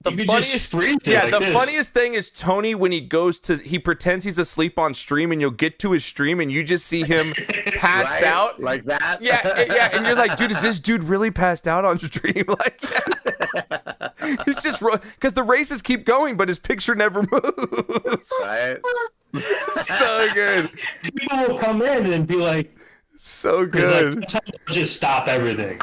the 0.04 0.12
You 0.14 0.26
funniest. 0.26 0.52
just 0.52 0.68
freeze 0.72 0.96
it 0.96 1.08
yeah, 1.08 1.24
like 1.24 1.32
the 1.32 1.40
this. 1.40 1.54
funniest 1.54 1.94
thing 1.94 2.14
is 2.14 2.30
Tony 2.30 2.76
when 2.76 2.92
he 2.92 3.02
goes 3.02 3.40
to 3.40 3.58
he 3.58 3.80
pretends 3.80 4.24
he's 4.26 4.38
asleep 4.38 4.78
on 4.78 4.94
stream 4.94 5.32
and 5.32 5.40
you'll 5.42 5.52
get 5.52 5.80
to 5.80 5.92
his 5.92 6.04
stream 6.06 6.40
and 6.40 6.52
you 6.52 6.64
just 6.64 6.86
see 6.86 7.04
him 7.04 7.34
passed 7.76 8.12
Right? 8.12 8.24
out. 8.24 8.62
like 8.62 8.86
that. 8.86 9.20
yeah, 9.22 9.42
yeah, 9.58 9.74
yeah, 9.76 9.90
and 9.94 10.06
you're 10.06 10.16
like, 10.16 10.36
dude, 10.38 10.52
is 10.52 10.62
this 10.62 10.80
dude 10.82 11.04
really 11.04 11.32
passed 11.32 11.68
out 11.68 11.86
on 11.86 12.00
stream? 12.00 12.44
Like, 12.48 14.46
he's 14.46 14.62
just 14.62 14.80
because 14.82 15.34
the 15.34 15.44
races 15.44 15.82
keep 15.82 16.06
going, 16.06 16.38
but 16.38 16.48
his 16.48 16.58
picture 16.60 16.96
never 16.96 17.22
moves. 17.32 18.32
right. 18.42 18.78
so 19.74 20.28
good, 20.34 20.70
People 21.16 21.38
will 21.48 21.58
come 21.60 21.82
in 21.82 22.12
and 22.14 22.28
be 22.28 22.36
like, 22.36 22.76
so 23.18 23.66
good. 23.66 24.14
sometimes 24.14 24.52
I'll 24.68 24.74
just 24.74 24.96
stop 24.96 25.28
everything. 25.28 25.80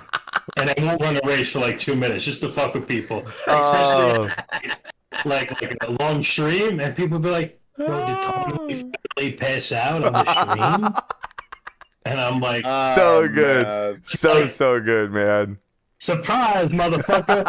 And 0.57 0.71
I 0.71 0.75
won't 0.79 1.01
run 1.01 1.17
a 1.17 1.21
race 1.27 1.51
for 1.51 1.61
like 1.61 1.79
two 1.79 1.95
minutes 1.95 2.25
just 2.25 2.41
to 2.43 2.49
fuck 2.49 2.75
with 2.75 2.89
people. 2.89 3.25
Oh. 3.47 4.29
Especially 4.31 4.71
like, 5.25 5.51
like 5.61 5.77
a 5.83 5.91
long 6.03 6.23
stream, 6.23 6.81
and 6.81 6.97
people 6.97 7.19
be 7.19 7.31
like, 7.31 7.61
Bro, 7.77 7.87
did 7.87 8.17
Tony 8.23 8.83
oh. 8.85 8.93
really 9.17 9.33
pass 9.33 9.73
out 9.73 10.05
on 10.05 10.13
the 10.13 10.25
stream? 10.25 10.95
And 12.05 12.21
I'm 12.21 12.41
like, 12.41 12.65
So 12.65 13.23
Oh, 13.25 13.29
good. 13.29 14.07
So 14.07 14.47
so 14.47 14.81
good, 14.81 15.13
man. 15.13 15.59
Surprise, 16.01 16.71
motherfucker. 16.71 17.45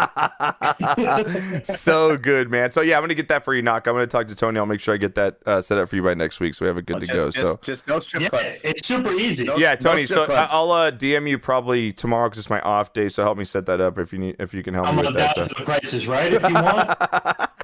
so 1.66 2.18
good, 2.18 2.52
man. 2.52 2.72
So 2.72 2.82
yeah, 2.82 2.98
I'm 2.98 3.04
gonna 3.04 3.16
get 3.16 3.30
that 3.30 3.44
for 3.44 3.54
you, 3.56 3.62
knock. 3.62 3.88
I'm 3.88 3.94
gonna 3.94 4.06
talk 4.08 4.28
to 4.28 4.36
Tony. 4.36 4.60
I'll 4.60 4.66
make 4.66 4.82
sure 4.82 4.94
I 4.94 4.98
get 4.98 5.16
that 5.16 5.38
uh, 5.46 5.62
set 5.62 5.78
up 5.78 5.90
for 5.90 5.96
you 5.96 6.04
by 6.04 6.14
next 6.14 6.40
week, 6.40 6.54
so 6.56 6.66
we 6.66 6.68
have 6.68 6.78
it 6.78 6.86
good 6.86 7.00
to 7.00 7.06
just, 7.08 7.14
go. 7.14 7.26
Just, 7.32 7.38
so 7.38 7.60
just 7.64 7.88
no 7.88 8.00
strip 8.00 8.24
yeah, 8.24 8.30
clubs. 8.30 8.58
it's 8.64 8.86
super 8.88 9.12
easy. 9.14 9.46
No- 9.46 9.58
yeah, 9.58 9.76
Tony. 9.76 10.06
strip 10.06 10.18
So 10.18 10.24
I- 10.24 10.28
clubs. 10.28 10.50
I'll 10.54 10.72
uh, 10.72 10.92
DM 10.92 11.28
you 11.30 11.40
probably 11.40 11.92
tomorrow 11.94 12.30
because 12.30 12.40
it's 12.40 12.50
my 12.50 12.62
off 12.62 12.94
day. 12.94 13.10
So 13.10 13.24
help 13.24 13.38
me 13.38 13.46
set 13.46 13.66
that 13.66 13.82
up 13.82 13.98
if 13.98 14.14
you 14.14 14.20
need 14.20 14.36
if 14.40 14.54
you 14.54 14.62
can 14.64 14.74
help 14.74 14.86
me. 14.86 14.90
I'm 14.92 14.96
gonna 14.98 15.08
with 15.10 15.18
that. 15.18 15.36
to 15.36 15.44
the 15.44 15.56
prices 15.66 16.08
right 16.08 16.32
if 16.34 16.44
you 16.44 16.54
want. 16.54 16.92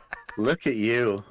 Look 0.37 0.67
at 0.67 0.75
you. 0.75 1.23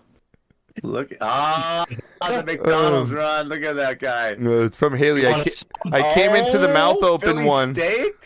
Look 0.82 1.10
at 1.12 1.18
ah 1.22 1.86
the 2.20 2.42
McDonald's 2.44 3.10
Um, 3.10 3.16
run. 3.16 3.48
Look 3.48 3.62
at 3.62 3.76
that 3.76 3.98
guy. 3.98 4.36
It's 4.38 4.76
from 4.76 4.94
Haley. 4.94 5.26
I, 5.26 5.32
ca- 5.32 5.40
s- 5.42 5.64
I 5.90 6.12
came 6.12 6.34
into 6.36 6.58
the 6.58 6.68
mouth 6.68 6.98
Oh, 7.00 7.14
open 7.14 7.36
Philly 7.36 7.44
one. 7.46 7.74
Steak. 7.74 8.25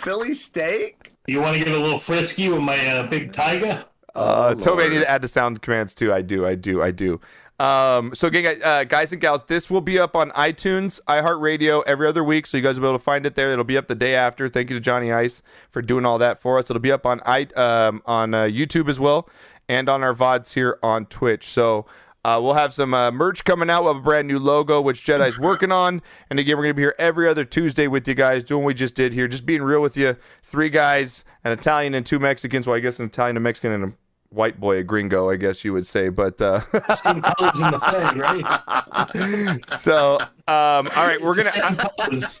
Philly 0.00 0.34
steak. 0.34 1.12
You 1.26 1.40
want 1.40 1.56
to 1.56 1.64
get 1.64 1.72
a 1.74 1.78
little 1.78 1.98
frisky 1.98 2.48
with 2.48 2.60
my 2.62 2.78
uh, 2.86 3.06
big 3.06 3.32
tiger? 3.32 3.84
Uh, 4.14 4.54
Oh, 4.56 4.60
Toby, 4.60 4.84
I 4.84 4.88
need 4.88 4.98
to 5.00 5.10
add 5.10 5.22
the 5.22 5.28
sound 5.28 5.62
commands 5.62 5.94
too. 5.94 6.12
I 6.12 6.22
do, 6.22 6.46
I 6.46 6.54
do, 6.54 6.82
I 6.82 6.90
do. 6.90 7.20
Um, 7.60 8.14
so 8.14 8.26
again, 8.26 8.42
guys- 8.44 8.62
uh, 8.62 8.84
guys 8.84 9.12
and 9.12 9.20
gals, 9.20 9.42
this 9.44 9.68
will 9.68 9.82
be 9.82 9.98
up 9.98 10.16
on 10.16 10.30
iTunes, 10.30 10.98
iHeartRadio 11.06 11.82
every 11.86 12.08
other 12.08 12.24
week, 12.24 12.46
so 12.46 12.56
you 12.56 12.62
guys 12.62 12.80
will 12.80 12.86
be 12.86 12.88
able 12.88 12.98
to 12.98 13.04
find 13.04 13.26
it 13.26 13.34
there. 13.34 13.52
It'll 13.52 13.64
be 13.64 13.76
up 13.76 13.86
the 13.86 13.94
day 13.94 14.14
after. 14.14 14.48
Thank 14.48 14.70
you 14.70 14.76
to 14.76 14.80
Johnny 14.80 15.12
Ice 15.12 15.42
for 15.70 15.82
doing 15.82 16.06
all 16.06 16.16
that 16.18 16.40
for 16.40 16.58
us. 16.58 16.70
It'll 16.70 16.80
be 16.80 16.90
up 16.90 17.04
on 17.04 17.20
i 17.26 17.42
um, 17.56 18.02
on 18.06 18.32
uh, 18.34 18.44
YouTube 18.44 18.88
as 18.88 18.98
well, 18.98 19.28
and 19.68 19.88
on 19.90 20.02
our 20.02 20.14
vods 20.14 20.54
here 20.54 20.78
on 20.82 21.06
Twitch. 21.06 21.48
So. 21.48 21.86
Uh, 22.24 22.38
we'll 22.42 22.54
have 22.54 22.74
some 22.74 22.92
uh, 22.92 23.10
merch 23.10 23.44
coming 23.44 23.70
out. 23.70 23.84
We'll 23.84 23.94
have 23.94 24.02
a 24.02 24.04
brand 24.04 24.28
new 24.28 24.38
logo, 24.38 24.80
which 24.80 25.04
Jedi's 25.04 25.38
working 25.38 25.72
on. 25.72 26.02
And 26.28 26.38
again, 26.38 26.56
we're 26.56 26.64
going 26.64 26.74
to 26.74 26.76
be 26.76 26.82
here 26.82 26.94
every 26.98 27.28
other 27.28 27.44
Tuesday 27.44 27.86
with 27.86 28.06
you 28.06 28.14
guys, 28.14 28.44
doing 28.44 28.62
what 28.62 28.68
we 28.68 28.74
just 28.74 28.94
did 28.94 29.14
here, 29.14 29.26
just 29.26 29.46
being 29.46 29.62
real 29.62 29.80
with 29.80 29.96
you. 29.96 30.16
Three 30.42 30.68
guys, 30.68 31.24
an 31.44 31.52
Italian 31.52 31.94
and 31.94 32.04
two 32.04 32.18
Mexicans. 32.18 32.66
Well, 32.66 32.76
I 32.76 32.80
guess 32.80 32.98
an 33.00 33.06
Italian, 33.06 33.38
a 33.38 33.40
Mexican, 33.40 33.72
and 33.72 33.84
a 33.84 33.92
white 34.30 34.60
boy, 34.60 34.76
a 34.78 34.82
gringo, 34.82 35.28
I 35.28 35.36
guess 35.36 35.64
you 35.64 35.72
would 35.72 35.86
say. 35.86 36.08
But 36.08 36.40
uh, 36.40 36.60
Same 36.94 37.20
colors 37.22 37.60
in 37.60 37.70
the 37.70 37.78
flag, 37.78 38.16
right? 38.16 39.78
so, 39.78 40.18
um, 40.46 40.88
all 40.96 41.06
right, 41.06 41.20
we're 41.20 41.34
gonna. 41.34 41.76
colors. 41.98 42.40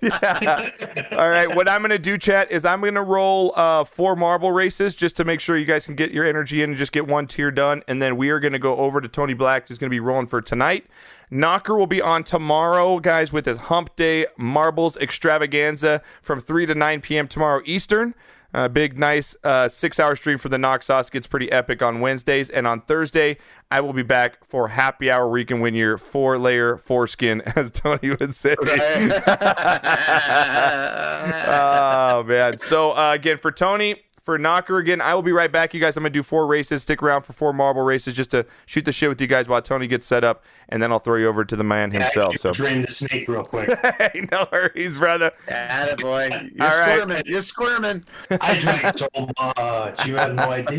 All 1.12 1.28
right, 1.28 1.54
what 1.54 1.68
I'm 1.68 1.82
gonna 1.82 1.98
do, 1.98 2.16
chat, 2.16 2.50
is 2.50 2.64
I'm 2.64 2.80
gonna 2.80 3.02
roll 3.02 3.52
uh, 3.56 3.84
four 3.84 4.16
marble 4.16 4.52
races 4.52 4.94
just 4.94 5.16
to 5.16 5.24
make 5.24 5.40
sure 5.40 5.56
you 5.56 5.66
guys 5.66 5.84
can 5.84 5.96
get 5.96 6.12
your 6.12 6.24
energy 6.24 6.62
in 6.62 6.70
and 6.70 6.78
just 6.78 6.92
get 6.92 7.06
one 7.06 7.26
tier 7.26 7.50
done, 7.50 7.82
and 7.88 8.00
then 8.00 8.16
we 8.16 8.30
are 8.30 8.40
gonna 8.40 8.58
go 8.58 8.76
over 8.76 9.00
to 9.00 9.08
Tony 9.08 9.34
Black, 9.34 9.68
who's 9.68 9.78
gonna 9.78 9.90
be 9.90 10.00
rolling 10.00 10.26
for 10.26 10.40
tonight. 10.40 10.86
Knocker 11.32 11.76
will 11.76 11.86
be 11.86 12.02
on 12.02 12.24
tomorrow, 12.24 12.98
guys, 12.98 13.32
with 13.32 13.46
his 13.46 13.56
Hump 13.58 13.94
Day 13.94 14.26
Marbles 14.36 14.96
Extravaganza 14.96 16.02
from 16.22 16.40
3 16.40 16.66
to 16.66 16.74
9 16.74 17.00
p.m. 17.00 17.28
tomorrow 17.28 17.62
Eastern. 17.64 18.14
A 18.52 18.68
big, 18.68 18.98
nice 18.98 19.36
uh, 19.44 19.68
six 19.68 20.00
hour 20.00 20.16
stream 20.16 20.36
for 20.36 20.48
the 20.48 20.58
Knox 20.58 20.86
Sauce 20.86 21.08
gets 21.08 21.28
pretty 21.28 21.52
epic 21.52 21.82
on 21.82 22.00
Wednesdays. 22.00 22.50
And 22.50 22.66
on 22.66 22.80
Thursday, 22.80 23.38
I 23.70 23.80
will 23.80 23.92
be 23.92 24.02
back 24.02 24.44
for 24.44 24.66
happy 24.66 25.08
hour 25.08 25.28
where 25.28 25.38
you 25.38 25.46
can 25.46 25.60
win 25.60 25.74
your 25.74 25.96
four 25.98 26.36
layer 26.36 26.76
foreskin, 26.76 27.40
as 27.56 27.70
Tony 27.70 28.10
would 28.10 28.34
say. 28.34 28.56
oh, 31.46 32.24
man. 32.26 32.58
So, 32.58 32.90
uh, 32.90 33.12
again, 33.14 33.38
for 33.38 33.52
Tony, 33.52 34.02
for 34.30 34.38
Knocker, 34.38 34.78
again, 34.78 35.00
I 35.00 35.12
will 35.12 35.22
be 35.22 35.32
right 35.32 35.50
back, 35.50 35.74
you 35.74 35.80
guys. 35.80 35.96
I'm 35.96 36.04
going 36.04 36.12
to 36.12 36.16
do 36.16 36.22
four 36.22 36.46
races. 36.46 36.82
Stick 36.82 37.02
around 37.02 37.22
for 37.22 37.32
four 37.32 37.52
marble 37.52 37.82
races 37.82 38.14
just 38.14 38.30
to 38.30 38.46
shoot 38.64 38.84
the 38.84 38.92
shit 38.92 39.08
with 39.08 39.20
you 39.20 39.26
guys 39.26 39.48
while 39.48 39.60
Tony 39.60 39.88
gets 39.88 40.06
set 40.06 40.22
up. 40.22 40.44
And 40.68 40.80
then 40.80 40.92
I'll 40.92 41.00
throw 41.00 41.16
you 41.16 41.26
over 41.26 41.44
to 41.44 41.56
the 41.56 41.64
man 41.64 41.90
himself. 41.90 42.36
So, 42.36 42.52
Drain 42.52 42.82
the 42.82 42.92
snake 42.92 43.26
real 43.26 43.42
quick. 43.42 43.76
hey, 43.98 44.28
no 44.30 44.46
worries, 44.52 44.98
brother. 44.98 45.32
Attaboy. 45.48 46.52
You're 46.54 46.64
All 46.64 46.78
right. 46.78 47.00
squirming. 47.00 47.22
You're 47.26 47.42
squirming. 47.42 48.04
I 48.40 48.58
drank 48.60 48.98
so 48.98 49.08
much. 49.16 50.06
You 50.06 50.14
have 50.14 50.36
no 50.36 50.48
idea. 50.52 50.78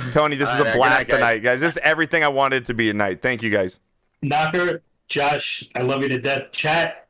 Tony, 0.12 0.36
this 0.36 0.48
All 0.48 0.54
was 0.54 0.64
right, 0.64 0.74
a 0.74 0.78
blast 0.78 0.80
night, 0.80 1.08
guys. 1.08 1.18
tonight, 1.18 1.38
guys. 1.40 1.60
This 1.60 1.74
is 1.74 1.80
everything 1.82 2.24
I 2.24 2.28
wanted 2.28 2.64
to 2.64 2.72
be 2.72 2.86
tonight. 2.86 3.20
Thank 3.20 3.42
you, 3.42 3.50
guys. 3.50 3.80
Knocker, 4.22 4.80
Josh, 5.08 5.68
I 5.74 5.82
love 5.82 6.00
you 6.00 6.08
to 6.08 6.18
death. 6.18 6.52
Chat, 6.52 7.06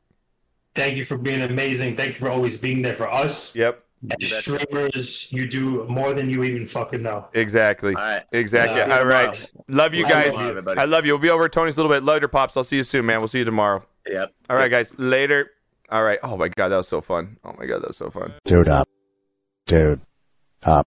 thank 0.75 0.97
you 0.97 1.05
for 1.05 1.17
being 1.17 1.41
amazing. 1.41 1.95
Thank 1.95 2.09
you 2.09 2.15
for 2.15 2.29
always 2.29 2.57
being 2.57 2.81
there 2.81 2.97
for 2.97 3.09
us. 3.09 3.55
Yep, 3.55 3.81
As 4.21 4.29
streamers, 4.33 5.31
you 5.31 5.47
do 5.47 5.85
more 5.87 6.13
than 6.13 6.29
you 6.29 6.43
even 6.43 6.65
fucking 6.65 7.03
know. 7.03 7.27
exactly. 7.33 7.93
All 7.95 8.01
right. 8.01 8.23
Exactly. 8.31 8.77
Yeah. 8.79 8.97
All 8.97 9.05
right. 9.05 9.53
Love 9.67 9.93
you 9.93 10.05
I 10.05 10.09
guys. 10.09 10.33
love 10.33 10.55
you. 10.55 10.73
I 10.77 10.85
love 10.85 11.05
you. 11.05 11.13
We'll 11.13 11.21
be 11.21 11.29
over 11.29 11.45
at 11.45 11.51
Tony's 11.51 11.77
a 11.77 11.81
little 11.81 11.95
bit 11.95 12.03
later, 12.03 12.27
Pops. 12.27 12.57
I'll 12.57 12.63
see 12.63 12.77
you 12.77 12.83
soon, 12.83 13.05
man. 13.05 13.19
We'll 13.19 13.27
see 13.27 13.39
you 13.39 13.45
tomorrow. 13.45 13.85
Yep. 14.07 14.33
All 14.49 14.55
right, 14.55 14.71
guys. 14.71 14.97
Later. 14.97 15.51
All 15.91 16.03
right. 16.03 16.17
Oh, 16.23 16.35
my 16.37 16.47
God. 16.47 16.69
That 16.69 16.77
was 16.77 16.87
so 16.87 17.01
fun. 17.01 17.37
Oh, 17.43 17.53
my 17.59 17.65
God. 17.67 17.81
That 17.83 17.89
was 17.89 17.97
so 17.97 18.09
fun. 18.09 18.33
Dude 18.45 18.67
up. 18.67 18.87
Dude 19.67 20.01
up. 20.63 20.87